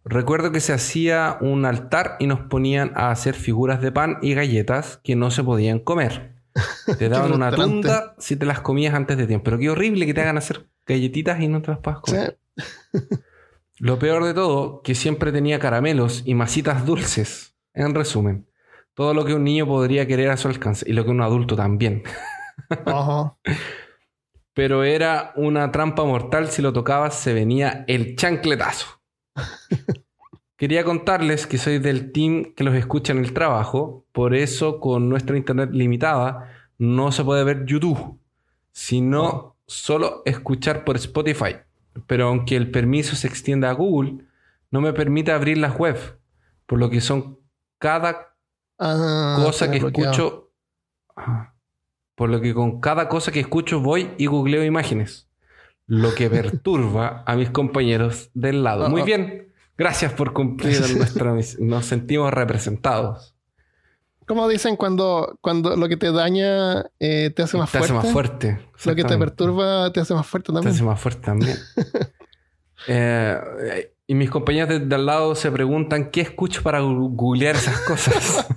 Recuerdo 0.05 0.51
que 0.51 0.59
se 0.59 0.73
hacía 0.73 1.37
un 1.41 1.65
altar 1.65 2.15
y 2.19 2.27
nos 2.27 2.39
ponían 2.41 2.91
a 2.95 3.11
hacer 3.11 3.35
figuras 3.35 3.81
de 3.81 3.91
pan 3.91 4.17
y 4.21 4.33
galletas 4.33 4.99
que 5.03 5.15
no 5.15 5.29
se 5.31 5.43
podían 5.43 5.79
comer. 5.79 6.35
Te 6.97 7.09
daban 7.09 7.33
una 7.33 7.51
tunda 7.51 8.15
si 8.17 8.35
te 8.35 8.45
las 8.45 8.59
comías 8.61 8.93
antes 8.93 9.17
de 9.17 9.27
tiempo. 9.27 9.43
Pero 9.45 9.59
qué 9.59 9.69
horrible 9.69 10.05
que 10.05 10.13
te 10.13 10.21
hagan 10.21 10.37
hacer 10.37 10.67
galletitas 10.85 11.39
y 11.41 11.47
no 11.47 11.61
te 11.61 11.71
las 11.71 11.79
puedas 11.79 11.99
Sí. 12.05 12.11
comer. 12.11 12.39
Lo 13.77 13.97
peor 13.97 14.25
de 14.25 14.33
todo, 14.33 14.81
que 14.81 14.93
siempre 14.93 15.31
tenía 15.31 15.59
caramelos 15.59 16.23
y 16.25 16.33
masitas 16.33 16.85
dulces. 16.85 17.55
En 17.73 17.95
resumen, 17.95 18.49
todo 18.93 19.13
lo 19.13 19.23
que 19.23 19.33
un 19.33 19.45
niño 19.45 19.65
podría 19.65 20.05
querer 20.05 20.31
a 20.31 20.37
su 20.37 20.49
alcance 20.49 20.83
y 20.89 20.91
lo 20.91 21.05
que 21.05 21.11
un 21.11 21.21
adulto 21.21 21.55
también. 21.55 22.03
Ajá. 22.85 23.37
Pero 24.53 24.83
era 24.83 25.31
una 25.37 25.71
trampa 25.71 26.03
mortal. 26.03 26.49
Si 26.49 26.61
lo 26.61 26.73
tocabas, 26.73 27.15
se 27.15 27.33
venía 27.33 27.85
el 27.87 28.17
chancletazo. 28.17 28.98
Quería 30.57 30.83
contarles 30.83 31.47
que 31.47 31.57
soy 31.57 31.79
del 31.79 32.11
team 32.11 32.53
que 32.53 32.65
los 32.65 32.75
escucha 32.75 33.13
en 33.13 33.19
el 33.19 33.33
trabajo. 33.33 34.05
Por 34.11 34.35
eso, 34.35 34.79
con 34.81 35.07
nuestra 35.07 35.37
internet 35.37 35.69
limitada, 35.71 36.49
no 36.77 37.11
se 37.13 37.23
puede 37.23 37.45
ver 37.45 37.65
YouTube, 37.65 38.19
sino 38.73 39.55
solo 39.67 40.21
escuchar 40.25 40.83
por 40.83 40.97
Spotify. 40.97 41.55
Pero 42.07 42.27
aunque 42.27 42.57
el 42.57 42.71
permiso 42.71 43.15
se 43.15 43.27
extienda 43.27 43.69
a 43.69 43.73
Google, 43.73 44.25
no 44.71 44.81
me 44.81 44.91
permite 44.91 45.31
abrir 45.31 45.57
las 45.57 45.77
web. 45.77 45.97
Por 46.65 46.79
lo 46.79 46.89
que 46.89 46.99
son 47.01 47.39
cada 47.77 48.35
Ah, 48.77 49.41
cosa 49.43 49.71
que 49.71 49.79
bloqueado. 49.79 50.11
escucho. 50.11 50.51
Ah. 51.15 51.53
Por 52.15 52.29
lo 52.29 52.41
que 52.41 52.53
con 52.53 52.81
cada 52.81 53.07
cosa 53.07 53.31
que 53.31 53.39
escucho 53.39 53.79
voy 53.79 54.11
y 54.17 54.25
googleo 54.25 54.63
imágenes. 54.65 55.28
Lo 55.89 56.13
que 56.13 56.29
perturba 56.29 57.23
a 57.25 57.35
mis 57.35 57.49
compañeros 57.49 58.29
del 58.35 58.63
lado. 58.63 58.89
Muy 58.89 59.01
ah. 59.01 59.05
bien. 59.05 59.53
Gracias 59.75 60.13
por 60.13 60.33
cumplir 60.33 60.79
nuestra 60.97 61.33
misión. 61.33 61.67
Nos 61.67 61.87
sentimos 61.87 62.31
representados. 62.31 63.35
Como 64.27 64.47
dicen 64.47 64.75
cuando, 64.75 65.39
cuando 65.41 65.75
lo 65.75 65.89
que 65.89 65.97
te 65.97 66.11
daña 66.11 66.85
eh, 66.99 67.31
te 67.35 67.41
hace 67.41 67.57
más 67.57 67.71
te 67.71 67.79
fuerte. 67.79 67.97
hace 67.97 68.05
más 68.05 68.13
fuerte. 68.13 68.59
Lo 68.85 68.95
que 68.95 69.03
te 69.03 69.17
perturba 69.17 69.91
te 69.91 69.99
hace 69.99 70.13
más 70.13 70.27
fuerte 70.27 70.51
Te 70.51 70.53
también. 70.53 70.75
hace 70.75 70.83
más 70.83 71.01
fuerte 71.01 71.21
también. 71.21 71.57
Eh, 72.87 73.91
y 74.09 74.15
mis 74.15 74.31
compañeros 74.31 74.69
de, 74.69 74.79
de 74.79 74.95
al 74.95 75.05
lado 75.05 75.35
se 75.35 75.51
preguntan 75.51 76.09
qué 76.09 76.21
escucho 76.21 76.63
para 76.63 76.79
googlear 76.79 77.55
esas 77.55 77.79
cosas. 77.87 78.47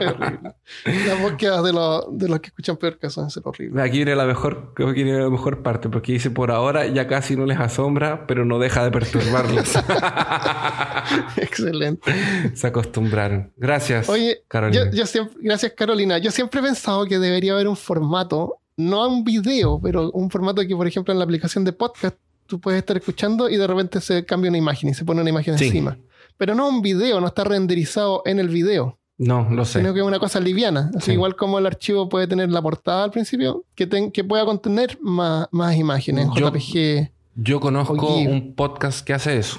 Horrible. 0.00 0.56
Las 0.84 1.22
búsquedas 1.22 1.62
de, 1.62 1.72
los 1.72 2.06
de 2.10 2.28
los 2.28 2.40
que 2.40 2.48
escuchan 2.48 2.76
peor 2.76 2.98
a 3.00 3.08
ser 3.30 3.42
horribles. 3.46 3.84
Aquí 3.84 3.98
viene 3.98 4.16
la 4.16 4.24
mejor, 4.24 4.72
creo 4.74 4.88
que 4.92 5.04
viene 5.04 5.20
la 5.20 5.30
mejor 5.30 5.62
parte, 5.62 5.88
porque 5.88 6.14
dice 6.14 6.32
por 6.32 6.50
ahora 6.50 6.88
ya 6.88 7.06
casi 7.06 7.36
no 7.36 7.46
les 7.46 7.60
asombra, 7.60 8.26
pero 8.26 8.44
no 8.44 8.58
deja 8.58 8.82
de 8.82 8.90
perturbarlos. 8.90 9.76
Excelente. 11.36 12.12
Se 12.54 12.66
acostumbraron. 12.66 13.52
Gracias. 13.56 14.08
Oye, 14.08 14.42
Carolina. 14.48 14.90
yo, 14.90 14.90
yo 14.90 15.06
siempre, 15.06 15.36
gracias 15.40 15.72
Carolina. 15.76 16.18
Yo 16.18 16.32
siempre 16.32 16.58
he 16.58 16.64
pensado 16.64 17.06
que 17.06 17.20
debería 17.20 17.52
haber 17.52 17.68
un 17.68 17.76
formato, 17.76 18.58
no 18.76 19.06
un 19.06 19.22
video, 19.22 19.80
pero 19.80 20.10
un 20.10 20.32
formato 20.32 20.62
que, 20.66 20.74
por 20.74 20.88
ejemplo, 20.88 21.12
en 21.12 21.20
la 21.20 21.24
aplicación 21.24 21.64
de 21.64 21.72
podcast 21.72 22.16
tú 22.46 22.60
puedes 22.60 22.78
estar 22.78 22.96
escuchando 22.96 23.48
y 23.48 23.56
de 23.56 23.66
repente 23.66 24.00
se 24.00 24.24
cambia 24.24 24.48
una 24.50 24.58
imagen 24.58 24.90
y 24.90 24.94
se 24.94 25.04
pone 25.04 25.20
una 25.20 25.30
imagen 25.30 25.58
Sí. 25.58 25.66
encima. 25.66 25.96
Pero 26.38 26.54
no 26.54 26.68
un 26.68 26.82
video, 26.82 27.20
no 27.20 27.26
está 27.28 27.44
renderizado 27.44 28.22
en 28.26 28.38
el 28.38 28.48
video, 28.48 28.98
No, 29.18 29.48
lo 29.50 29.64
sé. 29.64 29.78
sino 29.80 29.92
que 29.94 30.00
es 30.00 30.06
una 30.06 30.18
cosa 30.18 30.38
liviana. 30.40 30.90
Así 30.96 31.06
Sí. 31.06 31.12
igual 31.12 31.34
como 31.36 31.58
el 31.58 31.66
archivo 31.66 32.08
puede 32.08 32.26
tener 32.26 32.50
la 32.50 32.60
portada 32.62 33.04
al 33.04 33.10
principio, 33.10 33.64
que, 33.74 33.88
que 34.12 34.24
pueda 34.24 34.44
contener 34.44 34.98
más, 35.00 35.48
más 35.50 35.76
imágenes, 35.76 36.28
Yo- 36.36 36.48
JPG. 36.50 37.10
Yo 37.36 37.60
conozco 37.60 38.16
un 38.16 38.54
podcast 38.54 39.04
que 39.06 39.12
hace 39.12 39.36
eso. 39.38 39.58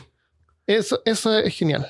Eso, 0.66 1.00
eso 1.06 1.38
es 1.38 1.54
genial. 1.56 1.88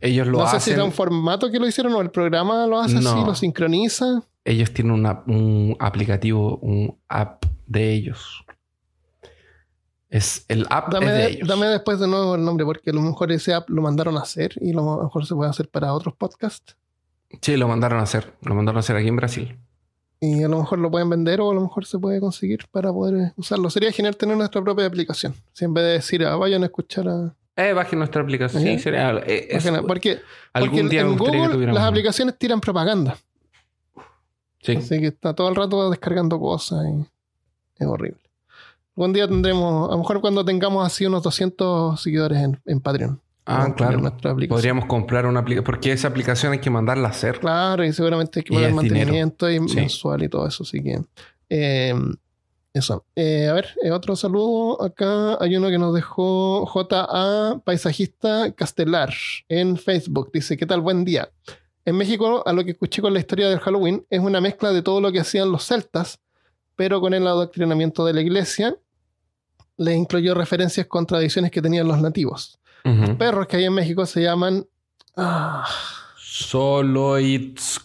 Ellos 0.00 0.26
lo 0.26 0.38
no 0.38 0.44
sé 0.46 0.50
si 0.52 0.56
hacen. 0.56 0.74
era 0.74 0.84
un 0.84 0.92
formato 0.92 1.50
que 1.50 1.58
lo 1.58 1.66
hicieron 1.66 1.94
o 1.94 2.00
el 2.00 2.10
programa 2.10 2.66
lo 2.66 2.78
hace 2.80 2.96
así, 2.96 3.04
No. 3.04 3.24
lo 3.24 3.34
sincroniza. 3.34 4.22
Ellos 4.44 4.72
tienen 4.72 4.92
una- 4.92 5.22
un 5.26 5.74
aplicativo, 5.78 6.58
un 6.58 6.96
app 7.08 7.44
de 7.66 7.92
ellos. 7.94 8.43
Es 10.14 10.44
el 10.46 10.64
app 10.70 10.92
Dame, 10.92 11.06
es 11.06 11.12
de 11.12 11.26
ellos. 11.32 11.48
dame 11.48 11.66
después 11.66 11.98
de 11.98 12.06
nuevo 12.06 12.36
el 12.36 12.44
nombre, 12.44 12.64
porque 12.64 12.90
a 12.90 12.92
lo 12.92 13.00
mejor 13.00 13.32
ese 13.32 13.52
app 13.52 13.68
lo 13.68 13.82
mandaron 13.82 14.16
a 14.16 14.20
hacer 14.20 14.52
y 14.60 14.70
a 14.70 14.74
lo 14.74 15.02
mejor 15.02 15.26
se 15.26 15.34
puede 15.34 15.50
hacer 15.50 15.68
para 15.68 15.92
otros 15.92 16.14
podcasts. 16.14 16.76
Sí, 17.40 17.56
lo 17.56 17.66
mandaron 17.66 17.98
a 17.98 18.02
hacer. 18.02 18.32
Lo 18.42 18.54
mandaron 18.54 18.76
a 18.76 18.80
hacer 18.80 18.94
aquí 18.94 19.08
en 19.08 19.16
Brasil. 19.16 19.58
Y 20.20 20.44
a 20.44 20.48
lo 20.48 20.58
mejor 20.60 20.78
lo 20.78 20.88
pueden 20.88 21.10
vender 21.10 21.40
o 21.40 21.50
a 21.50 21.54
lo 21.54 21.60
mejor 21.62 21.84
se 21.84 21.98
puede 21.98 22.20
conseguir 22.20 22.60
para 22.70 22.92
poder 22.92 23.32
usarlo. 23.36 23.68
Sería 23.70 23.90
genial 23.90 24.16
tener 24.16 24.36
nuestra 24.36 24.62
propia 24.62 24.86
aplicación. 24.86 25.34
Si 25.52 25.64
en 25.64 25.74
vez 25.74 25.84
de 25.84 25.90
decir, 25.94 26.24
ah, 26.24 26.36
vayan 26.36 26.62
a 26.62 26.66
escuchar 26.66 27.08
a. 27.08 27.34
Eh, 27.56 27.72
bajen 27.72 27.98
nuestra 27.98 28.22
aplicación. 28.22 28.62
Sí, 28.62 28.78
sería. 28.78 29.10
eh, 29.26 29.48
es- 29.50 29.64
Porque, 29.64 29.82
porque 29.86 30.20
algún 30.52 30.88
día 30.88 31.04
me 31.04 31.10
en 31.12 31.18
que 31.18 31.24
Google 31.24 31.72
las 31.72 31.82
aplicaciones 31.84 32.38
tiran 32.38 32.60
propaganda. 32.60 33.16
Sí. 34.62 34.76
Así 34.76 35.00
que 35.00 35.08
está 35.08 35.34
todo 35.34 35.48
el 35.48 35.56
rato 35.56 35.90
descargando 35.90 36.38
cosas 36.38 36.84
y 36.86 37.04
es 37.82 37.86
horrible. 37.88 38.20
Algún 38.96 39.12
día 39.12 39.26
tendremos, 39.26 39.88
a 39.88 39.92
lo 39.92 39.98
mejor 39.98 40.20
cuando 40.20 40.44
tengamos 40.44 40.86
así 40.86 41.04
unos 41.06 41.22
200 41.22 42.00
seguidores 42.00 42.38
en, 42.38 42.60
en 42.64 42.80
Patreon. 42.80 43.20
Ah, 43.46 43.74
claro. 43.76 44.00
Podríamos 44.48 44.86
comprar 44.86 45.26
una 45.26 45.40
aplicación. 45.40 45.64
Porque 45.64 45.92
esa 45.92 46.08
aplicación 46.08 46.52
hay 46.52 46.60
que 46.60 46.70
mandarla 46.70 47.08
a 47.08 47.10
hacer. 47.10 47.40
Claro, 47.40 47.84
y 47.84 47.92
seguramente 47.92 48.40
hay 48.40 48.44
que 48.44 48.54
pagar 48.54 48.70
dinero. 48.70 48.82
mantenimiento 48.94 49.50
y 49.50 49.68
Sí. 49.68 49.76
mensual 49.76 50.22
y 50.22 50.28
todo 50.28 50.46
eso. 50.46 50.62
Así 50.62 50.82
que. 50.82 51.00
eh, 51.50 51.94
Eso. 52.72 53.04
Eh, 53.14 53.46
a 53.48 53.52
ver, 53.52 53.68
eh, 53.84 53.90
otro 53.92 54.16
saludo. 54.16 54.82
Acá 54.82 55.36
hay 55.40 55.56
uno 55.56 55.68
que 55.68 55.78
nos 55.78 55.94
dejó 55.94 56.66
JA 56.66 57.60
Paisajista 57.64 58.50
Castelar 58.52 59.12
en 59.48 59.76
Facebook. 59.76 60.30
Dice, 60.32 60.56
¿qué 60.56 60.66
tal? 60.66 60.80
Buen 60.80 61.04
día. 61.04 61.28
En 61.84 61.96
México, 61.96 62.42
a 62.46 62.52
lo 62.52 62.64
que 62.64 62.70
escuché 62.72 63.00
con 63.02 63.12
la 63.12 63.20
historia 63.20 63.48
del 63.48 63.60
Halloween, 63.60 64.04
es 64.10 64.18
una 64.20 64.40
mezcla 64.40 64.72
de 64.72 64.82
todo 64.82 65.00
lo 65.00 65.12
que 65.12 65.20
hacían 65.20 65.52
los 65.52 65.64
celtas, 65.66 66.18
pero 66.76 67.00
con 67.00 67.12
el 67.14 67.26
adoctrinamiento 67.28 68.04
de 68.06 68.14
la 68.14 68.22
iglesia. 68.22 68.74
Le 69.76 69.94
incluyó 69.94 70.34
referencias 70.34 70.86
con 70.86 71.06
tradiciones 71.06 71.50
que 71.50 71.60
tenían 71.62 71.88
los 71.88 72.00
nativos. 72.00 72.58
Los 72.84 73.10
perros 73.16 73.46
que 73.46 73.56
hay 73.56 73.64
en 73.64 73.72
México 73.74 74.04
se 74.06 74.22
llaman... 74.22 74.66
Ah, 75.16 75.66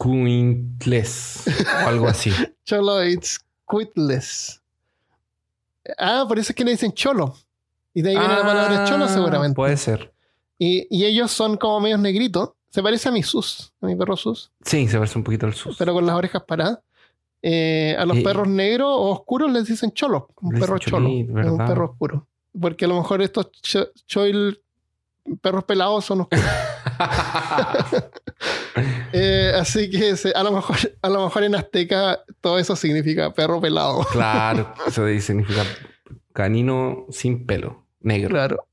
Soloitzcuintles. 0.09 1.43
o 1.85 1.87
algo 1.87 2.07
así. 2.07 2.31
Choloitzcuintles. 2.65 4.61
Ah, 5.97 6.25
por 6.27 6.37
eso 6.39 6.51
es 6.51 6.55
que 6.55 6.63
le 6.65 6.71
dicen 6.71 6.91
cholo. 6.93 7.35
Y 7.93 8.01
de 8.01 8.09
ahí 8.11 8.17
viene 8.17 8.35
la 8.35 8.43
palabra 8.43 8.85
cholo 8.85 9.05
Ah, 9.05 9.09
seguramente. 9.09 9.55
Puede 9.55 9.77
ser. 9.77 10.13
Y, 10.57 10.85
y 10.95 11.05
ellos 11.05 11.31
son 11.31 11.57
como 11.57 11.79
medios 11.79 11.99
negritos. 11.99 12.51
Se 12.69 12.83
parece 12.83 13.09
a 13.09 13.11
mi 13.11 13.23
sus, 13.23 13.73
a 13.81 13.87
mi 13.87 13.95
perro 13.95 14.15
sus, 14.15 14.51
Sí, 14.63 14.87
se 14.87 14.97
parece 14.97 15.17
un 15.17 15.23
poquito 15.23 15.47
al 15.47 15.55
sus. 15.55 15.75
pero 15.77 15.91
con 15.93 16.05
las 16.05 16.15
orejas 16.15 16.43
paradas. 16.43 16.79
Eh, 17.41 17.95
a 17.97 18.05
los 18.05 18.17
Y- 18.17 18.23
perros 18.23 18.47
negros 18.47 18.89
o 18.91 19.09
oscuros 19.11 19.51
les 19.51 19.65
dicen 19.65 19.91
cholo. 19.91 20.27
Un 20.41 20.59
perro 20.59 20.77
cholo. 20.77 21.07
es 21.09 21.29
un 21.51 21.57
perro 21.57 21.85
oscuro. 21.91 22.27
Porque 22.59 22.85
a 22.85 22.87
lo 22.87 22.95
mejor 22.97 23.21
estos 23.21 23.51
cho- 23.61 23.89
choil 24.07 24.59
perros 25.41 25.63
pelados 25.63 26.03
son 26.05 26.21
oscuros. 26.21 26.45
Eh, 29.11 29.51
así 29.55 29.89
que 29.89 30.15
se- 30.15 30.31
a, 30.35 30.43
lo 30.43 30.51
mejor, 30.51 30.77
a 31.01 31.09
lo 31.09 31.23
mejor 31.23 31.43
en 31.43 31.55
azteca 31.55 32.19
todo 32.41 32.59
eso 32.59 32.75
significa 32.75 33.33
perro 33.33 33.59
pelado. 33.59 34.05
claro, 34.11 34.71
eso 34.87 35.05
significa 35.19 35.63
canino 36.31 37.05
sin 37.09 37.45
pelo, 37.45 37.85
negro. 37.99 38.29
Claro. 38.29 38.65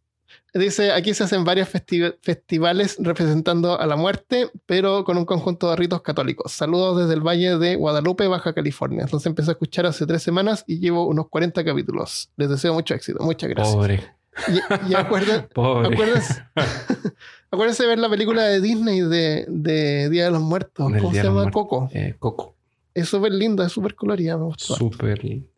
Dice, 0.59 0.93
aquí 0.93 1.13
se 1.15 1.25
hacen 1.25 1.45
varios 1.45 1.69
festi- 1.73 2.15
festivales 2.23 2.97
representando 2.99 3.79
a 3.79 3.87
la 3.87 3.97
muerte, 3.97 4.51
pero 4.67 5.05
con 5.05 5.17
un 5.19 5.25
conjunto 5.25 5.71
de 5.71 5.77
ritos 5.77 6.03
católicos. 6.03 6.53
Saludos 6.53 6.99
desde 6.99 7.15
el 7.15 7.21
Valle 7.21 7.59
de 7.59 7.77
Guadalupe, 7.77 8.27
Baja 8.29 8.53
California. 8.53 9.03
Entonces 9.03 9.27
empecé 9.27 9.51
a 9.51 9.53
escuchar 9.53 9.87
hace 9.87 10.07
tres 10.07 10.23
semanas 10.23 10.65
y 10.67 10.79
llevo 10.79 11.07
unos 11.07 11.29
40 11.29 11.65
capítulos. 11.65 12.31
Les 12.37 12.49
deseo 12.49 12.75
mucho 12.75 12.95
éxito. 12.95 13.23
Muchas 13.23 13.51
gracias. 13.51 13.75
Pobre, 13.77 14.03
Y, 14.49 14.91
y 14.91 14.95
acuerden- 14.95 15.49
pobre. 15.55 15.95
acuérdense, 15.95 16.43
acuérdense 17.51 17.83
de 17.83 17.89
ver 17.89 17.99
la 17.99 18.09
película 18.09 18.43
de 18.45 18.61
Disney 18.61 19.01
de, 19.01 19.45
de 19.49 20.09
Día 20.11 20.25
de 20.27 20.31
los 20.31 20.43
Muertos. 20.43 20.93
¿Cómo 21.01 21.13
se 21.13 21.23
llama? 21.23 21.51
Coco. 21.51 21.89
Eh, 21.93 22.15
Coco. 22.19 22.55
Es 22.95 23.09
súper 23.09 23.33
linda, 23.33 23.67
es 23.67 23.73
súper 23.73 23.95
colorida. 23.95 24.37
Me 24.37 24.45
gustó. 24.45 24.75
Súper 24.77 25.23
lindo. 25.23 25.49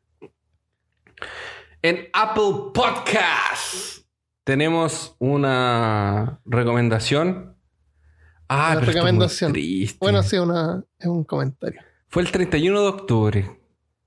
En 1.83 2.09
Apple 2.13 2.73
Podcast 2.75 3.98
tenemos 4.49 5.15
una 5.19 6.41
recomendación. 6.47 7.55
Ah, 8.49 8.69
Una 8.71 8.81
pero 8.81 8.87
muy 8.87 8.95
recomendación. 8.95 9.53
triste. 9.53 9.99
Bueno, 10.01 10.23
sí, 10.23 10.39
una, 10.39 10.83
es 10.99 11.07
un 11.07 11.23
comentario. 11.25 11.83
Fue 12.07 12.23
el 12.23 12.33
31 12.33 12.81
de 12.81 12.89
octubre. 12.89 13.61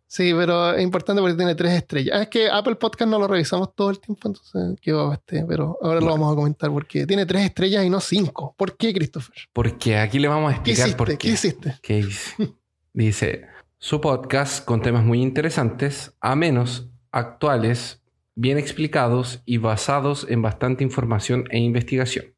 Sí, 0.08 0.34
pero 0.36 0.74
es 0.74 0.82
importante 0.82 1.22
porque 1.22 1.36
tiene 1.38 1.54
tres 1.54 1.74
estrellas. 1.74 2.18
Ah, 2.18 2.24
es 2.24 2.30
que 2.30 2.50
Apple 2.50 2.74
Podcast 2.74 3.12
no 3.12 3.20
lo 3.20 3.28
revisamos 3.28 3.76
todo 3.76 3.92
el 3.92 4.00
tiempo, 4.00 4.30
entonces 4.30 4.80
quedó 4.82 5.14
este, 5.14 5.46
pero 5.48 5.78
ahora 5.80 6.00
lo 6.00 6.08
vamos 6.08 6.34
a 6.34 6.36
comentar 6.36 6.72
porque 6.72 7.06
tiene 7.06 7.28
tres 7.28 7.46
estrellas 7.46 7.86
y 7.86 7.92
no 7.92 8.00
cinco. 8.00 8.56
¿Por 8.58 8.76
qué, 8.78 8.96
Christopher? 8.96 9.36
Porque 9.54 9.96
aquí 10.00 10.18
le 10.18 10.28
vamos 10.28 10.52
a 10.56 10.64
¿Qué 10.64 10.72
explicar 10.72 10.98
por 10.98 11.08
¿Qué 11.08 11.18
qué. 11.20 11.28
hiciste? 11.30 11.76
¿Qué 11.84 12.00
hice? 12.00 12.56
Dice, 12.94 13.46
su 13.78 14.02
podcast 14.02 14.66
con 14.66 14.82
temas 14.82 15.04
muy 15.04 15.22
interesantes, 15.22 16.18
a 16.20 16.36
menos 16.36 16.90
actuales, 17.12 18.01
bien 18.42 18.58
explicados 18.58 19.44
y 19.46 19.58
basados 19.58 20.26
en 20.28 20.42
bastante 20.42 20.84
información 20.84 21.46
e 21.52 21.60
investigación. 21.60 22.34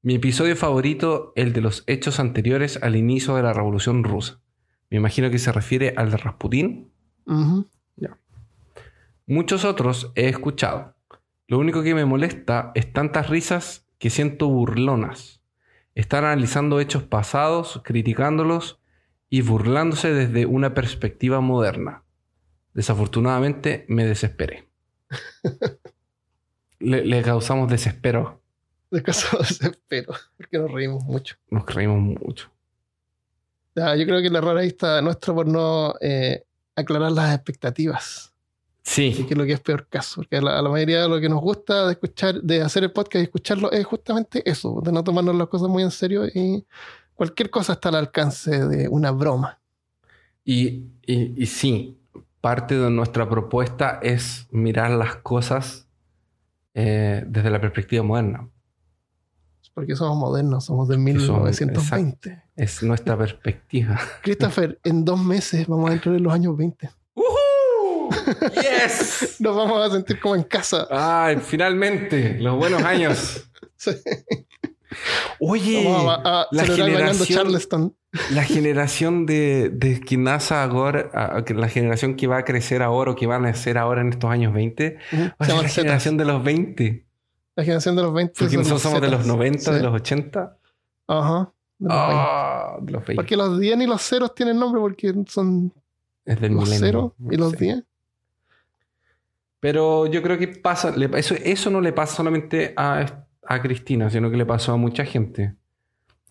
Mi 0.00 0.14
episodio 0.14 0.54
favorito, 0.54 1.32
el 1.34 1.52
de 1.52 1.60
los 1.60 1.82
hechos 1.88 2.20
anteriores 2.20 2.78
al 2.80 2.94
inicio 2.94 3.34
de 3.34 3.42
la 3.42 3.52
Revolución 3.52 4.04
Rusa. 4.04 4.40
Me 4.88 4.98
imagino 4.98 5.28
que 5.28 5.40
se 5.40 5.50
refiere 5.50 5.94
al 5.96 6.12
de 6.12 6.16
Rasputín. 6.18 6.92
Muchos 9.26 9.64
otros 9.64 10.12
he 10.14 10.28
escuchado. 10.28 10.94
Lo 11.48 11.58
único 11.58 11.82
que 11.82 11.96
me 11.96 12.04
molesta 12.04 12.70
es 12.76 12.92
tantas 12.92 13.28
risas 13.28 13.88
que 13.98 14.10
siento 14.10 14.46
burlonas. 14.46 15.42
Estar 15.96 16.24
analizando 16.24 16.78
hechos 16.78 17.02
pasados, 17.02 17.82
criticándolos 17.84 18.80
y 19.28 19.40
burlándose 19.40 20.14
desde 20.14 20.46
una 20.46 20.72
perspectiva 20.72 21.40
moderna. 21.40 22.04
Desafortunadamente 22.74 23.86
me 23.88 24.04
desesperé. 24.04 24.68
Le, 26.78 27.04
le 27.04 27.22
causamos 27.22 27.70
desespero. 27.70 28.40
De 28.90 29.02
caso 29.02 29.38
desespero, 29.38 30.14
porque 30.36 30.58
nos 30.58 30.70
reímos 30.70 31.04
mucho. 31.04 31.36
Nos 31.50 31.64
reímos 31.66 31.98
mucho. 32.00 32.50
Yo 33.74 33.82
creo 34.06 34.20
que 34.22 34.28
el 34.28 34.36
error 34.36 34.56
ahí 34.56 34.68
está 34.68 35.02
nuestro 35.02 35.34
por 35.34 35.46
no 35.46 35.94
eh, 36.00 36.44
aclarar 36.74 37.12
las 37.12 37.34
expectativas, 37.34 38.32
Sí, 38.82 39.12
que 39.26 39.34
es 39.34 39.36
lo 39.38 39.44
que 39.44 39.52
es 39.52 39.60
peor 39.60 39.86
caso, 39.88 40.16
porque 40.16 40.36
a 40.36 40.40
la, 40.40 40.58
a 40.58 40.62
la 40.62 40.70
mayoría 40.70 41.02
de 41.02 41.08
lo 41.08 41.20
que 41.20 41.28
nos 41.28 41.40
gusta 41.42 41.86
de 41.86 41.92
escuchar, 41.94 42.40
de 42.40 42.62
hacer 42.62 42.84
el 42.84 42.92
podcast 42.92 43.16
y 43.20 43.24
escucharlo 43.24 43.70
es 43.72 43.84
justamente 43.84 44.48
eso, 44.48 44.80
de 44.82 44.92
no 44.92 45.02
tomarnos 45.04 45.34
las 45.34 45.48
cosas 45.48 45.68
muy 45.68 45.82
en 45.82 45.90
serio 45.90 46.24
y 46.26 46.64
cualquier 47.14 47.50
cosa 47.50 47.72
está 47.74 47.88
al 47.90 47.96
alcance 47.96 48.66
de 48.66 48.88
una 48.88 49.10
broma. 49.10 49.58
y, 50.44 50.84
y- 51.04 51.34
y 51.36 51.46
sí, 51.46 51.95
parte 52.46 52.76
de 52.78 52.90
nuestra 52.90 53.28
propuesta 53.28 53.98
es 54.02 54.46
mirar 54.52 54.92
las 54.92 55.16
cosas 55.16 55.88
eh, 56.74 57.24
desde 57.26 57.50
la 57.50 57.60
perspectiva 57.60 58.04
moderna. 58.04 58.48
Porque 59.74 59.96
somos 59.96 60.16
modernos, 60.16 60.64
somos 60.64 60.86
somos- 60.86 61.02
1920. 61.04 62.42
Es 62.54 62.82
nuestra 62.84 63.18
perspectiva. 63.24 63.98
Christopher, 64.22 64.78
en 64.84 65.04
dos 65.04 65.18
meses 65.20 65.66
vamos 65.66 65.90
a 65.90 65.94
entrar 65.94 66.14
en 66.14 66.22
los 66.22 66.32
años 66.32 66.56
20. 66.56 66.88
¡Uhú! 67.14 68.10
¡Yes! 68.54 69.36
Nos 69.40 69.56
vamos 69.56 69.84
a 69.84 69.90
sentir 69.92 70.20
como 70.20 70.36
en 70.36 70.44
casa. 70.44 70.86
¡Ay, 70.88 71.38
finalmente! 71.38 72.38
Los 72.38 72.56
buenos 72.56 72.82
años. 72.82 73.42
Sí. 73.78 73.90
Oye, 75.40 75.84
Vamos 75.84 76.18
a, 76.24 76.40
a 76.42 76.46
la 76.50 76.64
generación- 76.64 77.28
Charleston. 77.28 77.96
La 78.32 78.42
generación 78.44 79.26
de, 79.26 79.70
de 79.70 80.00
que 80.00 80.16
nace 80.16 80.54
ahora, 80.54 81.10
a- 81.12 81.44
la 81.54 81.68
generación 81.68 82.14
que 82.16 82.26
va 82.26 82.38
a 82.38 82.44
crecer 82.44 82.82
ahora 82.82 83.12
o 83.12 83.14
que 83.16 83.26
va 83.26 83.36
a 83.36 83.40
nacer 83.40 83.78
ahora 83.78 84.00
en 84.00 84.08
estos 84.10 84.30
años 84.30 84.52
20, 84.54 84.98
Ujú. 85.12 85.22
va 85.22 85.26
a 85.38 85.44
Se 85.44 85.44
ser 85.44 85.48
llaman 85.48 85.62
la 85.62 85.68
Zetas. 85.68 85.74
generación 85.74 86.16
de 86.16 86.24
los 86.24 86.44
20. 86.44 87.06
La 87.56 87.64
generación 87.64 87.96
de 87.96 88.02
los 88.02 88.12
20. 88.14 88.32
Porque 88.38 88.56
nosotros 88.56 88.82
somos 88.82 89.00
de 89.00 89.08
los 89.08 89.20
Zetas. 89.22 89.26
90, 89.36 89.60
Sí. 89.60 89.70
de 89.72 89.82
los 89.82 89.94
80. 89.94 90.56
Ajá. 91.08 91.52
de 91.78 91.88
los 91.88 91.96
20. 92.08 92.14
Ah, 92.18 92.76
de 92.80 92.92
los 92.92 93.00
20. 93.06 93.14
Porque 93.16 93.36
los 93.36 93.60
10 93.60 93.80
y 93.80 93.86
los 93.86 94.02
ceros 94.02 94.34
tienen 94.34 94.58
nombre 94.58 94.80
porque 94.80 95.14
son 95.28 95.72
es 96.24 96.40
del 96.40 96.54
los 96.54 96.68
ceros 96.70 97.12
y 97.30 97.36
los 97.36 97.52
Sí. 97.52 97.56
10. 97.58 97.84
Pero 99.60 100.06
yo 100.06 100.22
creo 100.22 100.38
que 100.38 100.48
pasa, 100.48 100.94
eso, 101.16 101.34
eso 101.42 101.70
no 101.70 101.80
le 101.80 101.92
pasa 101.92 102.16
solamente 102.16 102.72
a, 102.76 103.24
a 103.46 103.62
Cristina, 103.62 104.10
sino 104.10 104.30
que 104.30 104.36
le 104.36 104.46
pasó 104.46 104.72
a 104.72 104.76
mucha 104.76 105.04
gente. 105.04 105.54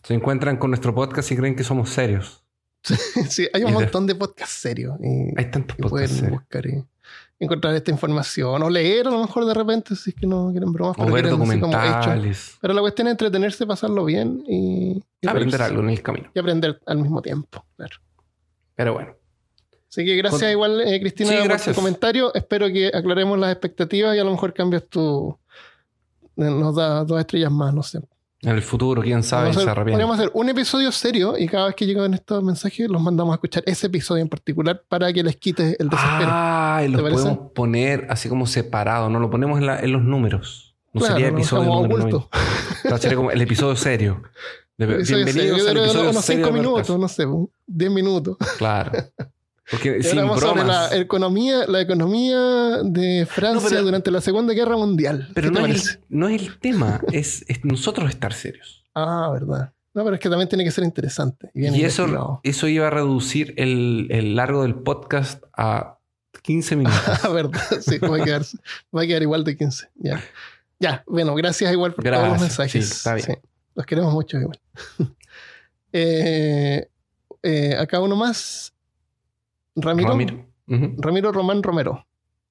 Se 0.05 0.13
encuentran 0.13 0.57
con 0.57 0.69
nuestro 0.69 0.93
podcast 0.93 1.31
y 1.31 1.35
creen 1.35 1.55
que 1.55 1.63
somos 1.63 1.89
serios. 1.89 2.43
sí, 3.29 3.47
hay 3.51 3.63
un 3.63 3.71
Y 3.71 3.73
montón 3.73 4.05
de 4.05 4.13
podcasts 4.13 4.55
serios. 4.55 4.97
Y, 5.01 5.33
Hay 5.35 5.49
tantos 5.49 5.77
y 5.79 5.81
podcasts 5.81 5.89
pueden 5.89 6.09
serios. 6.09 6.31
buscar 6.31 6.67
y 6.67 6.83
encontrar 7.39 7.75
esta 7.75 7.91
información 7.91 8.61
o 8.61 8.69
leer 8.69 9.07
a 9.07 9.11
lo 9.11 9.19
mejor 9.19 9.45
de 9.45 9.53
repente 9.53 9.95
si 9.95 10.11
es 10.11 10.15
que 10.15 10.27
no 10.27 10.51
quieren 10.51 10.71
bromas. 10.71 10.95
O 10.97 11.01
pero 11.01 11.13
ver 11.13 11.29
documentales. 11.29 12.57
Pero 12.61 12.73
la 12.73 12.81
cuestión 12.81 13.07
es 13.07 13.11
entretenerse, 13.11 13.65
pasarlo 13.65 14.05
bien 14.05 14.43
y, 14.47 15.03
y 15.21 15.27
Aprender 15.27 15.61
algo 15.61 15.81
en 15.81 15.89
el 15.89 16.01
camino. 16.01 16.29
Y 16.33 16.39
aprender 16.39 16.79
al 16.85 16.99
mismo 16.99 17.21
tiempo. 17.21 17.65
Claro. 17.75 17.97
Pero 18.75 18.93
bueno. 18.93 19.15
Así 19.89 20.05
que 20.05 20.15
gracias 20.17 20.41
Con- 20.41 20.51
igual, 20.51 20.81
eh, 20.81 20.99
Cristina, 20.99 21.29
Sí, 21.41 21.47
por 21.47 21.61
tu 21.61 21.73
comentario. 21.73 22.33
Espero 22.35 22.67
que 22.67 22.91
aclaremos 22.93 23.39
las 23.39 23.51
expectativas 23.51 24.15
y 24.15 24.19
a 24.19 24.23
lo 24.23 24.31
mejor 24.31 24.53
cambias 24.53 24.85
tu... 24.87 25.37
Nos 26.35 26.75
da 26.75 27.03
dos 27.05 27.19
estrellas 27.19 27.51
más, 27.51 27.73
no 27.73 27.81
sé. 27.81 28.01
En 28.45 28.55
el 28.55 28.61
futuro, 28.61 29.01
quién 29.01 29.23
sabe, 29.23 29.47
Podríamos 29.47 29.55
se 29.55 29.59
hacer, 29.61 29.69
arrepiente. 29.71 29.91
podríamos 29.93 30.19
hacer 30.19 30.31
un 30.33 30.49
episodio 30.49 30.91
serio 30.91 31.33
y 31.37 31.47
cada 31.47 31.65
vez 31.67 31.75
que 31.75 31.85
llegan 31.85 32.13
estos 32.13 32.43
mensajes 32.43 32.87
los 32.89 33.01
mandamos 33.01 33.33
a 33.33 33.35
escuchar 33.35 33.63
ese 33.65 33.87
episodio 33.87 34.21
en 34.21 34.29
particular 34.29 34.83
para 34.87 35.11
que 35.11 35.23
les 35.23 35.35
quite 35.37 35.75
el 35.79 35.89
desespero. 35.89 36.29
Ah, 36.31 36.81
y 36.85 36.89
los 36.89 37.01
podemos 37.01 37.51
poner 37.53 38.07
así 38.09 38.29
como 38.29 38.45
separado, 38.45 39.09
no 39.09 39.19
lo 39.19 39.29
ponemos 39.29 39.59
en, 39.59 39.65
la- 39.65 39.79
en 39.79 39.91
los 39.91 40.03
números. 40.03 40.75
No 40.93 40.99
Claro, 40.99 41.15
sería 41.15 41.31
lo 41.31 41.37
episodio 41.37 41.63
número 41.73 41.95
oculto. 41.95 42.29
90. 42.31 42.81
Claro, 42.83 42.97
sería 42.99 43.17
como 43.17 43.31
el 43.31 43.41
episodio 43.41 43.75
serio. 43.75 44.21
De- 44.77 44.85
bienvenidos 44.87 45.33
serio. 45.63 45.69
al 45.71 45.77
episodio 45.77 46.09
unos 46.11 46.25
serio 46.25 46.45
5 46.45 46.53
de 46.55 46.59
minutos, 46.61 46.87
Vertas. 46.87 46.99
no 46.99 47.07
sé, 47.07 47.49
10 47.67 47.91
minutos. 47.91 48.37
Claro. 48.57 48.91
Porque 49.71 50.03
sin 50.03 50.19
hablamos 50.19 50.39
sobre 50.41 50.63
la 50.63 50.95
economía, 50.95 51.65
la 51.67 51.81
economía 51.81 52.37
de 52.83 53.25
Francia 53.25 53.63
No, 53.63 53.69
pero- 53.69 53.83
durante 53.83 54.11
la 54.11 54.21
Segunda 54.21 54.53
Guerra 54.53 54.77
Mundial. 54.77 55.29
Pero 55.33 55.49
¿Qué 55.49 55.55
te 55.55 55.61
no 55.61 55.67
es, 55.67 55.87
el, 55.89 55.99
no 56.09 56.29
es 56.29 56.41
el 56.41 56.59
tema, 56.59 57.01
es, 57.11 57.43
es 57.47 57.65
nosotros 57.65 58.09
estar 58.09 58.33
serios. 58.33 58.83
Ah, 58.93 59.29
verdad. 59.33 59.73
No, 59.93 60.03
pero 60.03 60.15
es 60.15 60.21
que 60.21 60.29
también 60.29 60.49
tiene 60.49 60.63
que 60.65 60.71
ser 60.71 60.83
interesante. 60.83 61.49
Y, 61.53 61.83
eso, 61.83 62.41
eso 62.43 62.67
iba 62.67 62.87
a 62.87 62.89
reducir 62.89 63.53
el, 63.57 64.07
el 64.11 64.35
largo 64.35 64.63
del 64.63 64.75
podcast 64.75 65.41
a 65.57 65.97
15 66.43 66.75
minutos. 66.75 66.99
Ah, 67.23 67.29
verdad, 67.29 67.61
sí, 67.81 67.97
va 67.99 68.17
a, 68.17 68.23
quedar, 68.23 68.41
va 68.95 69.01
a 69.01 69.07
quedar 69.07 69.21
igual 69.21 69.43
de 69.43 69.57
15. 69.57 69.89
Ya. 69.95 70.21
Ya, 70.79 71.03
bueno, 71.07 71.33
gracias 71.33 71.71
igual 71.71 71.93
por 71.93 72.03
todos 72.03 72.27
los 72.27 72.41
mensajes. 72.41 72.71
sí, 72.71 72.79
está 72.79 73.15
bien. 73.15 73.39
los 73.73 73.85
queremos 73.85 74.13
mucho 74.13 74.37
igual. 74.37 74.59
Eh, 75.97 76.89
eh, 77.41 77.75
acá 77.79 78.01
uno 78.01 78.17
más. 78.17 78.73
Ramiro. 79.75 80.09
Ramiro. 80.97 81.31
Román 81.31 81.61
Romero. 81.61 82.05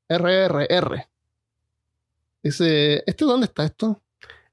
RRR. 0.09 1.09
Dice, 2.43 3.03
¿este 3.07 3.25
dónde 3.25 3.47
está 3.47 3.65
esto? 3.65 4.03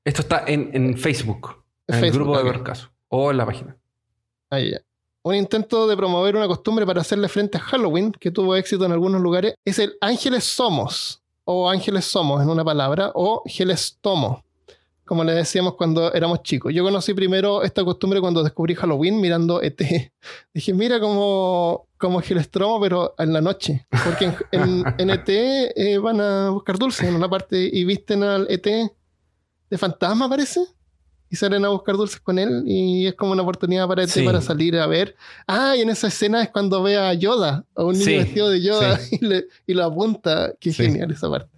Esto 0.03 0.21
está 0.21 0.45
en, 0.47 0.71
en 0.73 0.97
Facebook, 0.97 1.63
en 1.87 2.03
el 2.03 2.11
grupo 2.11 2.37
de. 2.37 2.43
Vercaso 2.43 2.91
o 3.11 3.31
en 3.31 3.37
la 3.37 3.45
página. 3.45 3.77
Ahí 4.49 4.71
ya. 4.71 4.81
Un 5.23 5.35
intento 5.35 5.85
de 5.87 5.95
promover 5.95 6.35
una 6.35 6.47
costumbre 6.47 6.85
para 6.85 7.01
hacerle 7.01 7.27
frente 7.27 7.57
a 7.57 7.61
Halloween 7.61 8.11
que 8.11 8.31
tuvo 8.31 8.55
éxito 8.55 8.85
en 8.85 8.91
algunos 8.91 9.21
lugares 9.21 9.53
es 9.63 9.77
el 9.77 9.95
Ángeles 10.01 10.45
Somos 10.45 11.21
o 11.43 11.69
Ángeles 11.69 12.05
Somos 12.05 12.41
en 12.41 12.49
una 12.49 12.63
palabra 12.63 13.11
o 13.13 13.43
Geles 13.45 13.99
Tomo, 14.01 14.43
como 15.11 15.25
le 15.25 15.33
decíamos 15.33 15.75
cuando 15.75 16.13
éramos 16.13 16.41
chicos. 16.41 16.73
Yo 16.73 16.85
conocí 16.85 17.13
primero 17.13 17.63
esta 17.63 17.83
costumbre 17.83 18.21
cuando 18.21 18.43
descubrí 18.43 18.75
Halloween 18.75 19.19
mirando 19.19 19.61
ET. 19.61 19.77
Dije, 20.53 20.73
mira 20.73 21.01
como, 21.01 21.89
como 21.97 22.21
Gelestromo, 22.21 22.79
pero 22.79 23.13
en 23.17 23.33
la 23.33 23.41
noche. 23.41 23.85
Porque 24.05 24.23
en, 24.23 24.35
en- 24.53 24.83
en 24.99 25.09
ET 25.09 25.27
eh, 25.27 25.97
van 26.01 26.21
a 26.21 26.49
buscar 26.51 26.77
dulces 26.79 27.09
en 27.09 27.15
una 27.15 27.29
parte 27.29 27.57
y 27.73 27.83
visten 27.83 28.23
al 28.23 28.47
ET 28.49 28.65
de 29.69 29.77
fantasma, 29.77 30.29
parece. 30.29 30.61
Y 31.29 31.35
salen 31.35 31.65
a 31.65 31.69
buscar 31.69 31.97
dulces 31.97 32.21
con 32.21 32.39
él 32.39 32.63
y 32.65 33.05
es 33.07 33.13
como 33.15 33.33
una 33.33 33.41
oportunidad 33.41 33.89
para 33.89 34.03
ET 34.03 34.09
Sí. 34.09 34.23
para 34.23 34.39
salir 34.39 34.77
a 34.77 34.87
ver. 34.87 35.17
Ah, 35.45 35.75
y 35.75 35.81
en 35.81 35.89
esa 35.89 36.07
escena 36.07 36.41
es 36.41 36.49
cuando 36.51 36.81
ve 36.83 36.95
a 36.97 37.13
Yoda, 37.13 37.65
a 37.75 37.83
un 37.83 37.91
niño 37.95 38.05
Sí, 38.05 38.15
vestido 38.17 38.49
de 38.49 38.61
Yoda 38.61 38.97
sí. 38.97 39.17
y, 39.21 39.25
le- 39.25 39.47
y 39.67 39.73
lo 39.73 39.83
apunta. 39.83 40.53
Qué 40.57 40.71
genial 40.71 41.11
esa 41.11 41.29
parte. 41.29 41.51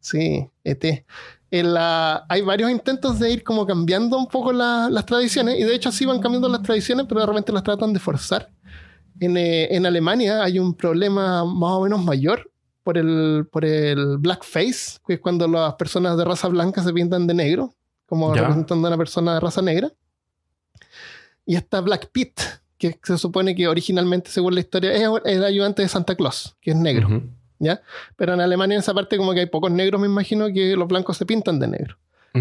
Sí, 0.00 0.48
ET. 0.64 1.04
En 1.50 1.72
la, 1.72 2.26
hay 2.28 2.42
varios 2.42 2.70
intentos 2.70 3.18
de 3.18 3.30
ir 3.30 3.42
como 3.42 3.66
cambiando 3.66 4.18
un 4.18 4.26
poco 4.26 4.52
la- 4.52 4.88
las 4.90 5.06
tradiciones 5.06 5.58
y 5.58 5.62
de 5.62 5.74
hecho 5.74 5.90
sí 5.90 6.04
van 6.04 6.20
cambiando 6.20 6.48
las 6.48 6.62
tradiciones, 6.62 7.06
pero 7.08 7.20
de 7.22 7.26
repente 7.26 7.52
las 7.52 7.62
tratan 7.62 7.92
de 7.92 7.98
forzar. 8.00 8.50
En, 9.20 9.36
eh, 9.36 9.74
en 9.74 9.86
Alemania 9.86 10.42
hay 10.44 10.58
un 10.58 10.74
problema 10.74 11.44
más 11.44 11.72
o 11.72 11.82
menos 11.82 12.04
mayor 12.04 12.50
por 12.82 12.98
el, 12.98 13.46
por 13.50 13.64
el 13.64 14.18
blackface, 14.18 14.98
que 15.06 15.14
es 15.14 15.20
cuando 15.20 15.48
las 15.48 15.74
personas 15.74 16.16
de 16.18 16.24
raza 16.24 16.48
blanca 16.48 16.82
se 16.82 16.92
pintan 16.92 17.26
de 17.26 17.34
negro, 17.34 17.74
como 18.06 18.34
Ya. 18.34 18.42
representando 18.42 18.86
a 18.86 18.90
una 18.90 18.98
persona 18.98 19.34
de 19.34 19.40
raza 19.40 19.62
negra. 19.62 19.90
Y 21.46 21.56
está 21.56 21.80
Black 21.80 22.10
Pete, 22.12 22.42
que 22.76 22.98
se 23.02 23.16
supone 23.18 23.54
que 23.54 23.66
originalmente, 23.68 24.30
según 24.30 24.54
la 24.54 24.60
historia, 24.60 24.92
es 24.92 25.02
el 25.24 25.44
ayudante 25.44 25.82
de 25.82 25.88
Santa 25.88 26.14
Claus, 26.14 26.54
que 26.60 26.70
es 26.72 26.76
negro. 26.76 27.22
¿Ya? 27.58 27.80
Pero 28.16 28.34
en 28.34 28.40
Alemania 28.40 28.74
en 28.76 28.80
esa 28.80 28.94
parte 28.94 29.16
como 29.16 29.32
que 29.34 29.40
hay 29.40 29.46
pocos 29.46 29.70
negros, 29.70 30.00
me 30.00 30.06
imagino 30.06 30.46
que 30.52 30.76
los 30.76 30.88
blancos 30.88 31.16
se 31.16 31.26
pintan 31.26 31.58
de 31.58 31.68
negro. 31.68 31.96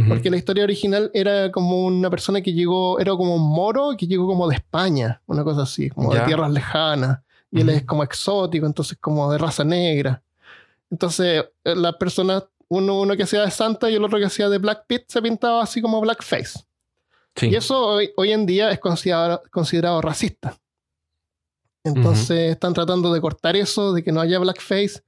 Porque 0.07 0.29
la 0.29 0.37
historia 0.37 0.63
original 0.63 1.09
era 1.11 1.51
como 1.51 1.85
una 1.85 2.09
persona 2.11 2.41
que 2.41 2.53
llegó, 2.53 2.99
era 2.99 3.13
como 3.13 3.33
un 3.35 3.49
moro 3.49 3.95
que 3.97 4.05
llegó 4.05 4.27
como 4.27 4.47
de 4.47 4.53
España, 4.55 5.23
una 5.25 5.43
cosa 5.43 5.63
así, 5.63 5.89
como 5.89 6.13
Ya. 6.13 6.19
de 6.19 6.25
tierras 6.27 6.51
lejanas. 6.51 7.19
Y 7.49 7.61
él 7.61 7.69
es 7.69 7.83
como 7.83 8.03
exótico, 8.03 8.67
entonces 8.67 8.95
como 9.01 9.31
de 9.31 9.39
raza 9.39 9.63
negra. 9.63 10.21
Entonces 10.91 11.45
eh, 11.63 11.75
las 11.75 11.95
personas, 11.95 12.43
uno, 12.67 12.99
uno 13.01 13.15
que 13.17 13.23
hacía 13.23 13.41
de 13.41 13.49
Santa 13.49 13.89
y 13.89 13.95
el 13.95 14.03
otro 14.03 14.19
que 14.19 14.25
hacía 14.25 14.49
de 14.49 14.59
Black 14.59 14.83
Pit, 14.85 15.03
se 15.07 15.19
pintaba 15.21 15.63
así 15.63 15.81
como 15.81 15.99
blackface. 15.99 16.59
Sí. 17.35 17.47
Y 17.47 17.55
eso 17.55 17.83
hoy, 17.83 18.11
hoy 18.17 18.33
en 18.33 18.45
día 18.45 18.69
es 18.69 18.79
considerado, 18.79 19.41
considerado 19.51 20.01
racista. 20.01 20.55
Entonces 21.95 22.51
están 22.51 22.73
tratando 22.73 23.13
de 23.13 23.21
cortar 23.21 23.55
eso, 23.55 23.93
de 23.93 24.03
que 24.03 24.11
no 24.11 24.21
haya 24.21 24.39
blackface. 24.39 25.01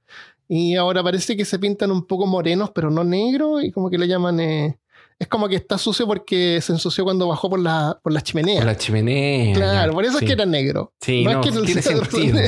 Y 0.48 0.74
ahora 0.76 1.02
parece 1.02 1.36
que 1.36 1.44
se 1.44 1.58
pintan 1.58 1.90
un 1.92 2.06
poco 2.06 2.26
morenos, 2.26 2.70
pero 2.74 2.90
no 2.90 3.04
negros, 3.04 3.62
y 3.62 3.70
como 3.70 3.88
que 3.90 3.98
le 3.98 4.08
llaman... 4.08 4.40
eh, 4.40 4.78
es 5.18 5.28
como 5.28 5.48
que 5.50 5.56
está 5.56 5.76
sucio 5.76 6.06
porque 6.06 6.60
se 6.62 6.72
ensució 6.72 7.04
cuando 7.04 7.28
bajó 7.28 7.50
por 7.50 7.60
la, 7.60 7.98
por 8.02 8.10
la 8.10 8.22
chimenea. 8.22 8.56
Por 8.56 8.64
la 8.64 8.76
chimenea. 8.78 9.54
claro, 9.54 9.90
ya. 9.90 9.94
por 9.94 10.04
eso 10.04 10.18
Sí. 10.18 10.24
es 10.24 10.28
que 10.30 10.32
era 10.32 10.46
negro. 10.46 10.94
Sí, 10.98 11.24
no, 11.24 11.30
es 11.42 11.46
que 11.46 11.60
tiene 11.60 11.82
sentido. 11.82 12.38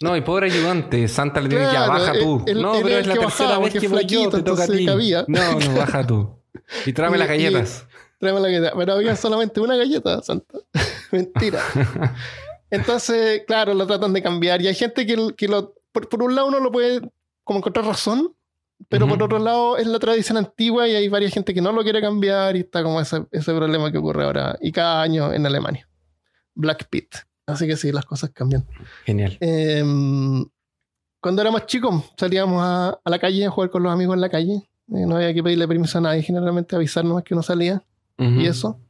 No, 0.00 0.16
y 0.16 0.22
pobre 0.22 0.50
ayudante, 0.50 1.06
Santa 1.06 1.40
le 1.42 1.48
dice, 1.50 1.60
ya, 1.62 1.70
Claro, 1.70 1.92
baja 1.92 2.12
tú. 2.14 2.42
él- 2.46 2.62
no, 2.62 2.72
pero 2.82 2.88
es 2.88 2.94
el 3.06 3.08
la 3.10 3.14
tercera 3.16 3.58
vez 3.58 3.72
que 3.74 3.80
yo, 3.80 3.90
flaquito, 3.90 4.30
te 4.30 4.42
toca 4.42 4.64
a 4.64 4.66
ti. 4.66 4.86
cabía. 4.86 5.24
No, 5.28 5.58
no, 5.60 5.74
baja 5.74 6.06
tú. 6.06 6.30
Y 6.86 6.92
tráeme 6.94 7.16
Y- 7.16 7.20
las 7.20 7.28
y- 7.28 7.30
galletas. 7.30 7.86
Tráeme 8.18 8.40
la 8.40 8.48
galleta. 8.48 8.72
Pero 8.76 8.92
había 8.94 9.14
solamente 9.16 9.60
una 9.60 9.76
galleta, 9.76 10.22
Santa. 10.22 10.58
Mentira. 11.12 11.60
Entonces, 12.76 13.42
claro, 13.46 13.74
lo 13.74 13.86
tratan 13.86 14.12
de 14.12 14.22
cambiar. 14.22 14.62
Y 14.62 14.68
hay 14.68 14.74
gente 14.74 15.06
que, 15.06 15.34
que 15.36 15.48
lo. 15.48 15.74
Por, 15.92 16.08
por 16.08 16.22
un 16.22 16.34
lado, 16.34 16.48
uno 16.48 16.60
lo 16.60 16.70
puede 16.70 17.00
como 17.44 17.60
encontrar 17.60 17.86
razón, 17.86 18.34
pero 18.88 19.08
por 19.08 19.22
otro 19.22 19.38
lado, 19.38 19.78
es 19.78 19.86
la 19.86 19.98
tradición 19.98 20.36
antigua 20.36 20.86
y 20.86 20.94
hay 20.94 21.08
varias 21.08 21.32
gente 21.32 21.54
que 21.54 21.62
no 21.62 21.72
lo 21.72 21.82
quiere 21.82 22.00
cambiar 22.00 22.56
y 22.56 22.60
está 22.60 22.82
como 22.82 23.00
ese, 23.00 23.24
ese 23.30 23.54
problema 23.54 23.90
que 23.90 23.98
ocurre 23.98 24.24
ahora 24.24 24.58
y 24.60 24.72
cada 24.72 25.00
año 25.02 25.32
en 25.32 25.46
Alemania. 25.46 25.88
Black 26.54 26.88
Pit. 26.90 27.14
Así 27.46 27.66
que 27.66 27.76
sí, 27.76 27.92
las 27.92 28.04
cosas 28.04 28.30
cambian. 28.30 28.66
Genial. 29.04 29.38
Em, 29.40 30.44
cuando 31.20 31.42
éramos 31.42 31.66
chicos, 31.66 32.04
salíamos 32.16 32.60
a, 32.62 32.98
a 33.02 33.10
la 33.10 33.18
calle 33.18 33.46
a 33.46 33.50
jugar 33.50 33.70
con 33.70 33.82
los 33.82 33.92
amigos 33.92 34.14
en 34.14 34.20
la 34.20 34.28
calle. 34.28 34.68
Eh, 34.88 35.06
no 35.06 35.16
había 35.16 35.32
que 35.32 35.42
pedirle 35.42 35.66
permiso 35.66 35.98
a 35.98 36.00
nadie, 36.00 36.22
generalmente 36.22 36.76
avisar 36.76 37.04
nomás 37.04 37.24
que 37.24 37.34
uno 37.34 37.42
salía 37.42 37.82
y 38.18 38.46
eso. 38.46 38.80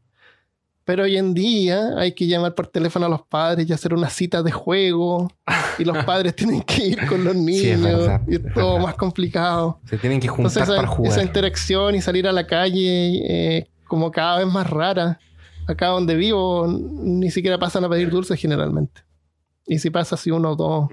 Pero 0.87 1.03
hoy 1.03 1.17
en 1.17 1.35
día 1.35 1.99
hay 1.99 2.13
que 2.13 2.29
llamar 2.29 2.55
por 2.55 2.69
teléfono 2.69 3.07
a 3.07 3.09
los 3.09 3.23
padres 3.23 3.69
y 3.69 3.73
hacer 3.73 3.93
una 3.93 4.09
cita 4.09 4.41
de 4.45 4.53
juego. 4.53 5.29
Y 5.81 5.85
los 5.85 5.99
padres 6.05 6.37
tienen 6.37 6.63
que 6.63 6.87
ir 6.87 7.07
con 7.09 7.25
los 7.25 7.35
niños. 7.35 7.61
Sí, 7.61 7.71
es 7.71 7.83
verdad, 7.83 8.21
y 8.29 8.37
es 8.37 8.55
todo 8.55 8.75
verdad. 8.75 8.87
más 8.87 8.95
complicado. 8.95 9.81
Se 9.85 9.99
tienen 9.99 10.21
que 10.21 10.29
juntar 10.29 10.47
Entonces 10.53 10.63
esa, 10.63 10.77
para 10.77 10.87
jugar. 10.87 11.13
esa 11.13 11.23
interacción 11.25 11.97
y 11.97 12.01
salir 12.01 12.29
a 12.29 12.33
la 12.33 12.47
calle 12.47 13.57
eh, 13.59 13.69
como 13.89 14.13
cada 14.13 14.39
vez 14.39 14.47
más 14.47 14.71
rara. 14.71 15.19
Acá 15.67 15.89
donde 15.89 16.15
vivo 16.15 16.69
ni 16.69 17.33
siquiera 17.33 17.59
pasan 17.59 17.83
a 17.85 17.89
pedir 17.89 18.09
dulces 18.09 18.41
generalmente. 18.41 19.03
Y 19.67 19.81
si 19.81 19.91
pasa 19.91 20.15
así 20.15 20.31
uno 20.31 20.53
o 20.53 20.55
dos. 20.57 20.89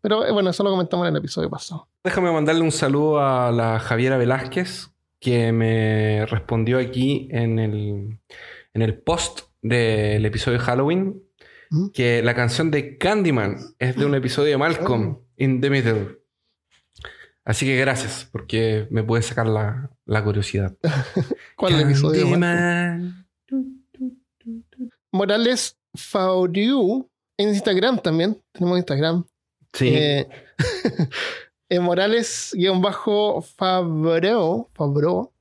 Pero 0.00 0.26
eh, 0.26 0.32
bueno, 0.32 0.50
eso 0.50 0.64
lo 0.64 0.70
comentamos 0.70 1.06
en 1.06 1.14
el 1.14 1.18
episodio 1.20 1.48
pasado. 1.48 1.86
Déjame 2.02 2.32
mandarle 2.32 2.62
un 2.62 2.72
saludo 2.72 3.20
a 3.20 3.52
la 3.52 3.78
Javiera 3.78 4.16
Velázquez, 4.16 4.90
que 5.20 5.52
me 5.52 6.26
respondió 6.26 6.78
aquí 6.78 7.28
en 7.30 7.58
el, 7.58 8.18
en 8.74 8.82
el 8.82 8.98
post 8.98 9.40
del 9.62 10.24
episodio 10.24 10.58
de 10.58 10.64
Halloween, 10.64 11.22
¿Mm? 11.70 11.90
que 11.90 12.22
la 12.22 12.34
canción 12.34 12.70
de 12.70 12.96
Candyman 12.98 13.56
es 13.78 13.96
de 13.96 14.06
un 14.06 14.14
episodio 14.14 14.50
de 14.50 14.58
Malcolm 14.58 15.18
in 15.36 15.60
the 15.60 15.70
Middle. 15.70 16.18
Así 17.44 17.66
que 17.66 17.76
gracias, 17.76 18.28
porque 18.30 18.86
me 18.90 19.02
puede 19.02 19.22
sacar 19.22 19.46
la, 19.46 19.90
la 20.06 20.24
curiosidad. 20.24 20.76
¿Cuál 21.56 21.74
es 21.74 21.80
el 21.80 21.84
episodio? 21.86 22.22
Candyman. 22.22 23.26
Morales 25.12 25.76
Fauriu 25.94 27.08
en 27.36 27.48
Instagram 27.50 28.00
también. 28.00 28.40
Tenemos 28.52 28.78
Instagram. 28.78 29.24
Sí, 29.72 29.88
Eh, 29.92 30.28
eh, 31.70 31.80
Morales-Fabreo, 31.80 34.68
Fabreo, 34.74 35.32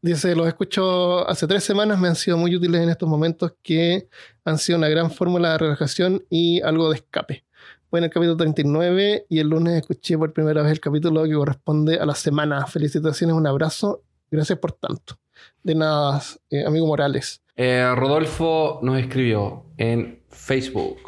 dice, 0.00 0.34
los 0.34 0.48
escucho 0.48 1.28
hace 1.28 1.46
tres 1.46 1.62
semanas, 1.62 1.98
me 1.98 2.08
han 2.08 2.16
sido 2.16 2.38
muy 2.38 2.56
útiles 2.56 2.80
en 2.80 2.88
estos 2.88 3.08
momentos 3.08 3.54
que 3.62 4.08
han 4.44 4.58
sido 4.58 4.78
una 4.78 4.88
gran 4.88 5.10
fórmula 5.10 5.52
de 5.52 5.58
relajación 5.58 6.24
y 6.30 6.62
algo 6.62 6.90
de 6.90 6.96
escape. 6.96 7.44
Fue 7.90 8.00
en 8.00 8.04
el 8.04 8.10
capítulo 8.10 8.36
39 8.36 9.26
y 9.28 9.38
el 9.38 9.48
lunes 9.48 9.74
escuché 9.74 10.18
por 10.18 10.32
primera 10.32 10.62
vez 10.62 10.72
el 10.72 10.80
capítulo 10.80 11.24
que 11.24 11.34
corresponde 11.34 11.98
a 11.98 12.04
la 12.04 12.14
semana. 12.14 12.66
Felicitaciones, 12.66 13.34
un 13.34 13.46
abrazo. 13.46 14.02
Gracias 14.30 14.58
por 14.58 14.72
tanto. 14.72 15.18
De 15.62 15.74
nada, 15.74 16.20
eh, 16.50 16.66
amigo 16.66 16.86
Morales. 16.86 17.42
Eh, 17.56 17.90
Rodolfo 17.96 18.80
nos 18.82 18.98
escribió 18.98 19.64
en 19.78 20.22
Facebook. 20.28 20.98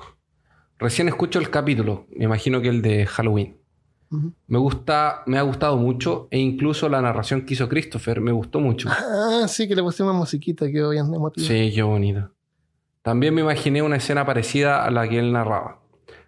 Recién 0.78 1.08
escucho 1.08 1.38
el 1.38 1.50
capítulo, 1.50 2.06
me 2.16 2.24
imagino 2.24 2.62
que 2.62 2.68
el 2.68 2.80
de 2.80 3.04
Halloween. 3.04 3.59
Me 4.10 4.58
gusta, 4.58 5.22
me 5.26 5.38
ha 5.38 5.42
gustado 5.42 5.76
mucho 5.76 6.26
e 6.32 6.38
incluso 6.38 6.88
la 6.88 7.00
narración 7.00 7.46
que 7.46 7.54
hizo 7.54 7.68
Christopher 7.68 8.20
me 8.20 8.32
gustó 8.32 8.58
mucho. 8.58 8.88
Ah, 8.90 9.46
sí, 9.46 9.68
que 9.68 9.76
le 9.76 9.82
pusimos 9.82 10.14
musiquita, 10.14 10.64
bien 10.66 11.14
emotivo. 11.14 11.46
Sí, 11.46 11.70
qué 11.72 11.82
bonito. 11.82 12.30
También 13.02 13.34
me 13.34 13.42
imaginé 13.42 13.82
una 13.82 13.96
escena 13.96 14.26
parecida 14.26 14.84
a 14.84 14.90
la 14.90 15.08
que 15.08 15.20
él 15.20 15.32
narraba. 15.32 15.80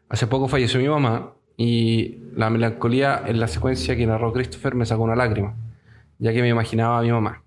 Hace 0.09 0.29
poco 0.29 0.47
falleció 0.47 0.79
mi 0.79 0.89
mamá 0.89 1.35
y 1.57 2.19
la 2.37 2.51
melancolía 2.51 3.21
en 3.27 3.41
la 3.41 3.49
secuencia 3.49 3.97
que 3.97 4.07
narró 4.07 4.33
Christopher 4.33 4.77
me 4.77 4.87
sacó 4.87 5.03
una 5.03 5.17
lágrima, 5.17 5.57
ya 6.19 6.33
que 6.33 6.41
me 6.41 6.49
imaginaba 6.49 6.99
a 6.99 7.03
mi 7.03 7.11
mamá. 7.11 7.43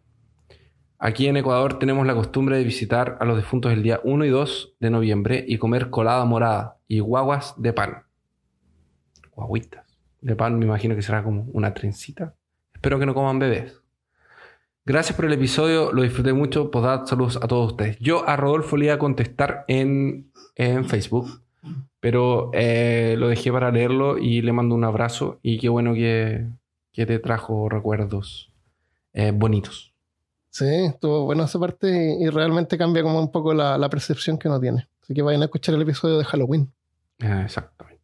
Aquí 1.00 1.28
en 1.28 1.38
Ecuador 1.38 1.80
tenemos 1.80 2.06
la 2.06 2.14
costumbre 2.14 2.58
de 2.58 2.64
visitar 2.66 3.18
a 3.22 3.26
los 3.26 3.38
difuntos 3.38 3.72
el 3.72 3.84
día 3.84 4.02
1 4.04 4.26
y 4.26 4.30
2 4.30 4.76
de 4.80 4.90
noviembre 4.90 5.46
y 5.48 5.58
comer 5.58 5.90
colada 5.90 6.26
morada 6.26 6.78
y 6.88 7.00
guaguas 7.00 7.54
de 7.58 7.72
pan. 7.72 8.04
Guaguitas 9.32 9.85
de 10.26 10.36
pan, 10.36 10.58
me 10.58 10.66
imagino 10.66 10.96
que 10.96 11.04
será 11.04 11.24
como 11.24 11.44
una 11.54 11.74
trencita. 11.76 12.34
Espero 12.74 12.98
que 12.98 13.06
no 13.06 13.14
coman 13.14 13.38
bebés. 13.38 13.80
Gracias 14.84 15.16
por 15.16 15.26
el 15.26 15.34
episodio, 15.34 15.92
lo 15.92 16.02
disfruté 16.02 16.34
mucho. 16.34 16.72
Posdad, 16.72 17.06
saludos 17.06 17.38
a 17.42 17.48
todos 17.48 17.72
ustedes. 17.72 18.00
Yo 18.00 18.28
a 18.28 18.36
Rodolfo 18.36 18.76
le 18.76 18.86
iba 18.86 18.96
a 18.96 19.00
contestar 19.00 19.66
en, 19.68 20.32
en 20.56 20.86
Facebook, 20.86 21.44
Pero 22.00 22.50
eh, 22.54 23.16
lo 23.20 23.28
dejé 23.28 23.52
para 23.52 23.72
leerlo 23.72 24.18
y 24.18 24.42
le 24.42 24.52
mando 24.52 24.74
un 24.74 24.84
abrazo. 24.84 25.40
Y 25.44 25.60
qué 25.60 25.70
bueno 25.70 25.94
que, 25.94 26.48
que 26.92 27.06
te 27.06 27.20
trajo 27.20 27.70
recuerdos 27.70 28.52
eh, 29.14 29.32
bonitos. 29.32 29.94
Sí, 30.50 30.66
estuvo 30.66 31.26
bueno 31.26 31.44
esa 31.44 31.60
parte 31.60 31.88
y, 31.88 32.24
y 32.24 32.30
realmente 32.30 32.80
cambia 32.80 33.04
como 33.04 33.20
un 33.20 33.32
poco 33.32 33.54
la, 33.54 33.78
la 33.78 33.90
percepción 33.90 34.40
que 34.40 34.48
uno 34.48 34.60
tiene. 34.60 34.88
Así 35.04 35.14
que 35.14 35.22
vayan 35.22 35.44
a 35.44 35.46
escuchar 35.46 35.76
el 35.76 35.84
episodio 35.84 36.18
de 36.18 36.26
Halloween. 36.26 36.72
Ah, 37.22 37.44
exactamente. 37.44 37.95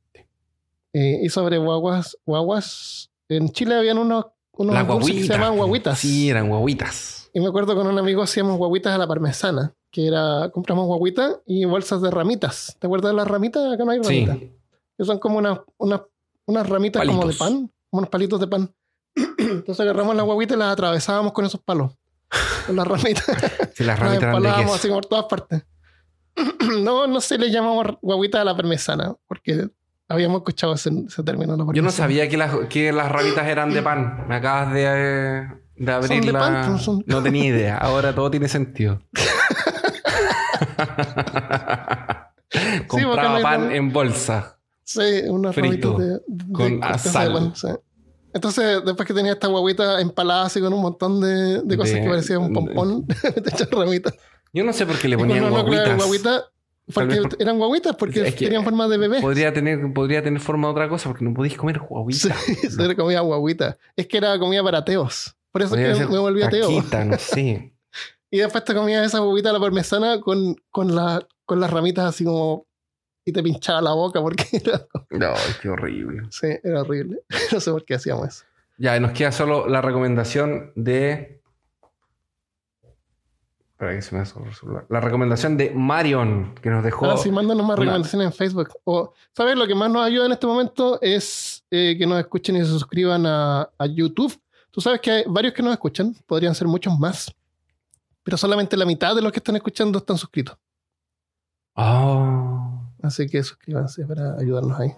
Eh, 0.94 1.20
y 1.24 1.30
sobre 1.30 1.58
guaguas, 1.58 2.18
guaguas, 2.26 3.10
en 3.30 3.50
Chile 3.52 3.76
habían 3.76 3.98
unos, 3.98 4.26
unos 4.54 4.74
Las 4.76 4.88
dulces 4.88 5.16
que 5.16 5.22
se 5.24 5.28
llamaban 5.30 5.58
guaguitas. 5.58 6.00
Sí, 6.00 6.30
eran 6.30 6.50
guaguitas. 6.50 7.30
Y 7.34 7.40
me 7.40 7.48
acuerdo 7.48 7.76
con 7.76 7.88
un 7.88 7.98
amigo 7.98 8.22
hacíamos 8.22 8.58
guaguitas 8.58 8.94
a 8.94 8.98
la 8.98 9.08
parmesana, 9.08 9.74
que 9.90 10.08
era, 10.08 10.50
compramos 10.54 10.86
guaguitas 10.88 11.38
y 11.46 11.64
bolsas 11.66 12.02
de 12.02 12.12
ramitas. 12.12 12.76
¿Te 12.80 12.88
acuerdas 12.88 13.12
de 13.12 13.16
las 13.18 13.28
ramitas? 13.28 13.72
Acá 13.74 13.86
no 13.86 13.92
hay 13.92 14.04
Sí. 14.04 14.26
ramitas. 14.26 14.50
Que 14.98 15.06
son 15.06 15.18
como 15.20 15.38
unas, 15.38 15.60
unas, 15.78 16.02
unas 16.46 16.68
ramitas 16.68 17.06
como 17.06 17.26
de 17.26 17.34
pan, 17.36 17.54
como 17.90 18.00
unos 18.00 18.10
palitos 18.10 18.40
de 18.42 18.48
pan. 18.48 18.74
Entonces 19.38 19.80
agarramos 19.80 20.14
las 20.16 20.26
guaguitas 20.26 20.58
y 20.58 20.60
las 20.60 20.74
atravesábamos 20.74 21.32
con 21.32 21.46
esos 21.46 21.62
palos. 21.62 21.94
Con 22.68 22.76
las 22.76 22.88
ramitas. 22.88 23.26
Sí, 23.74 23.86
las 23.86 23.98
las 23.98 24.00
ramitas 24.00 24.24
empalábamos 24.24 24.64
queso. 24.66 24.76
así 24.76 24.88
por 24.90 25.06
todas 25.06 25.26
partes. 25.26 25.64
no, 26.82 27.08
no 27.08 27.22
se 27.22 27.38
le 27.38 27.50
llamamos 27.50 27.96
guaguitas 28.02 28.42
a 28.42 28.44
la 28.44 28.56
parmesana, 28.56 29.16
porque 29.28 29.70
habíamos 30.12 30.40
escuchado 30.40 30.74
ese, 30.74 30.90
ese 31.08 31.24
término. 31.24 31.56
Yo 31.74 31.82
no 31.82 31.92
sabía 31.92 32.28
que 32.30 32.38
las, 32.38 32.54
que 32.70 32.92
las 32.92 33.12
ramitas 33.12 33.48
eran 33.48 33.74
de 33.74 33.82
pan. 33.82 34.26
Me 34.28 34.36
acabas 34.36 34.74
de, 34.74 34.84
eh, 34.88 35.48
de 35.78 35.92
abrir 35.92 36.24
de 36.26 36.32
la... 36.32 36.40
pan, 36.40 36.72
pues, 36.72 36.82
son- 36.84 37.04
No 37.08 37.22
tenía 37.24 37.46
idea. 37.46 37.78
Ahora 37.82 38.14
todo 38.14 38.30
tiene 38.32 38.48
sentido. 38.48 39.02
Compraba 42.88 43.12
porque 43.16 43.28
no 43.30 43.36
hay 43.38 43.44
pan 43.44 43.72
en 43.72 43.92
bolsa. 43.94 44.58
Sí, 44.84 45.02
unas 45.30 45.56
Frito, 45.56 45.94
ramitas 45.98 46.22
de, 46.28 46.36
de- 46.46 46.54
con 46.54 46.66
de 46.66 46.76
de 46.76 47.30
pan, 47.34 47.56
sí. 47.56 47.68
Entonces, 48.34 48.82
después 48.86 49.06
que 49.08 49.14
tenía 49.14 49.34
esta 49.34 49.48
guaguita 49.48 50.00
empalada 50.02 50.46
así 50.46 50.62
con 50.62 50.74
un 50.74 50.82
montón 50.82 51.20
de, 51.22 51.62
de 51.64 51.78
cosas 51.78 51.96
De- 51.96 52.02
que 52.02 52.10
parecían 52.10 52.42
un 52.42 52.54
pompón, 52.54 53.06
de 53.08 53.50
hecho 53.50 53.66
ramitas. 53.72 54.14
Yo 54.54 54.64
no 54.66 54.74
sé 54.74 54.86
por 54.86 54.98
qué 55.00 55.08
le 55.08 55.18
ponían 55.18 55.50
guaguitas. 55.50 55.96
guaguita, 55.98 56.44
porque 56.94 57.22
por- 57.22 57.42
eran 57.42 57.58
guaguitas, 57.58 57.96
porque 57.96 58.28
Es 58.28 58.36
que- 58.36 58.46
tenían 58.46 58.64
forma 58.64 58.88
de 58.88 58.98
bebé. 58.98 59.22
Podría 59.22 59.54
tener, 59.54 59.94
podría 59.94 60.22
tener 60.24 60.40
forma 60.42 60.68
de 60.68 60.72
otra 60.72 60.90
cosa 60.90 61.10
porque 61.10 61.26
no 61.26 61.34
podéis 61.34 61.58
comer 61.58 61.78
Sí, 61.80 61.86
guaguitas. 61.90 62.38
se 62.76 62.88
le 62.88 62.96
comía 62.96 63.22
guaguita. 63.22 63.78
Es 63.96 64.08
que 64.08 64.18
era 64.18 64.38
comida 64.40 64.64
para 64.64 64.84
teos. 64.86 65.36
Por 65.52 65.62
eso 65.62 65.72
Podría 65.72 65.94
que 65.94 66.06
me 66.06 66.18
volví 66.20 66.42
ateo. 66.44 66.68
caquita, 66.68 67.04
no 67.06 67.18
sé. 67.20 67.74
Y 68.30 68.38
después 68.38 68.64
te 68.64 68.74
comías 68.74 69.06
esa 69.06 69.20
guaguita 69.20 69.50
a 69.50 69.54
la 69.54 69.60
parmesana 69.60 70.22
con, 70.22 70.56
con, 70.70 70.96
la, 70.96 71.28
con 71.46 71.60
las 71.60 71.70
ramitas 71.72 72.06
así 72.06 72.24
como... 72.24 72.66
Y 73.26 73.34
te 73.34 73.44
pinchaba 73.44 73.82
la 73.82 73.92
boca 73.94 74.20
porque 74.22 74.46
era, 74.54 74.88
No, 75.12 75.34
qué 75.62 75.70
horrible. 75.70 76.24
sí, 76.32 76.48
era 76.64 76.82
horrible. 76.82 77.20
No 77.52 77.60
sé 77.60 77.70
por 77.72 77.86
qué 77.86 77.94
hacíamos 77.96 78.28
eso. 78.30 78.46
Ya, 78.78 79.00
nos 79.00 79.12
queda 79.12 79.32
solo 79.32 79.68
la 79.68 79.80
recomendación 79.82 80.72
de. 80.76 81.41
Que 83.90 84.02
se 84.02 84.16
me. 84.16 84.24
La 84.90 85.00
recomendación 85.00 85.58
de 85.58 85.72
Marion, 85.72 86.54
que 86.62 86.70
nos 86.70 86.84
dejó. 86.84 87.10
Ah, 87.10 87.18
sí, 87.18 87.32
mándanos 87.32 87.66
más 87.66 87.80
recomendaciones 87.80 88.28
en 88.28 88.34
Facebook. 88.34 88.70
O, 88.84 89.14
¿sabes? 89.36 89.56
Lo 89.56 89.66
que 89.66 89.74
más 89.74 89.90
nos 89.90 90.04
ayuda 90.04 90.28
en 90.28 90.34
este 90.34 90.46
momento 90.46 91.00
es 91.02 91.64
eh, 91.72 91.96
que 91.98 92.06
nos 92.06 92.20
escuchen 92.20 92.58
y 92.58 92.60
se 92.60 92.68
suscriban 92.68 93.26
a, 93.26 93.70
a 93.78 93.86
YouTube. 93.88 94.40
Tú 94.70 94.82
sabes 94.82 95.02
que 95.02 95.10
hay 95.10 95.24
varios 95.28 95.54
que 95.56 95.64
nos 95.64 95.74
escuchan, 95.74 96.16
podrían 96.28 96.54
ser 96.54 96.68
muchos 96.68 96.98
más, 96.98 97.34
pero 98.24 98.38
solamente 98.38 98.78
la 98.78 98.86
mitad 98.86 99.16
de 99.16 99.22
los 99.24 99.32
que 99.32 99.40
están 99.40 99.56
escuchando 99.56 99.98
están 99.98 100.18
suscritos. 100.18 100.56
Oh. 101.74 102.82
Así 103.02 103.28
que 103.28 103.42
suscríbanse 103.42 104.06
para 104.06 104.36
ayudarnos 104.36 104.80
ahí. 104.80 104.94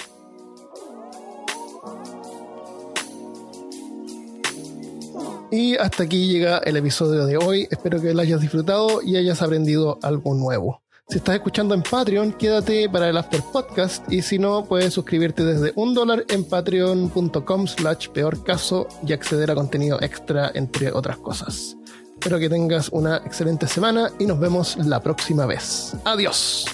Y 5.53 5.75
hasta 5.75 6.01
aquí 6.01 6.29
llega 6.29 6.57
el 6.65 6.77
episodio 6.77 7.27
de 7.27 7.37
hoy. 7.37 7.67
Espero 7.69 8.01
que 8.01 8.11
lo 8.11 8.23
hayas 8.23 8.41
disfrutado 8.41 9.03
y 9.03 9.17
hayas 9.17 9.39
aprendido 9.43 9.99
algo 10.01 10.33
nuevo. 10.33 10.81
Si 11.07 11.19
estás 11.19 11.35
escuchando 11.35 11.75
en 11.75 11.83
Patreon, 11.83 12.33
quédate 12.33 12.89
para 12.89 13.07
el 13.07 13.17
After 13.17 13.39
Podcast 13.51 14.11
y 14.11 14.23
si 14.23 14.39
no, 14.39 14.65
puedes 14.65 14.95
suscribirte 14.95 15.43
desde 15.43 15.71
un 15.75 15.93
dólar 15.93 16.25
en 16.29 16.43
patreon.com 16.43 17.67
slash 17.67 18.07
peor 18.09 18.43
caso 18.43 18.87
y 19.05 19.13
acceder 19.13 19.51
a 19.51 19.53
contenido 19.53 20.01
extra, 20.01 20.49
entre 20.55 20.91
otras 20.91 21.17
cosas. 21.17 21.77
Espero 22.13 22.39
que 22.39 22.49
tengas 22.49 22.89
una 22.89 23.17
excelente 23.17 23.67
semana 23.67 24.09
y 24.17 24.25
nos 24.25 24.39
vemos 24.39 24.75
la 24.77 25.03
próxima 25.03 25.45
vez. 25.45 25.95
Adiós. 26.03 26.65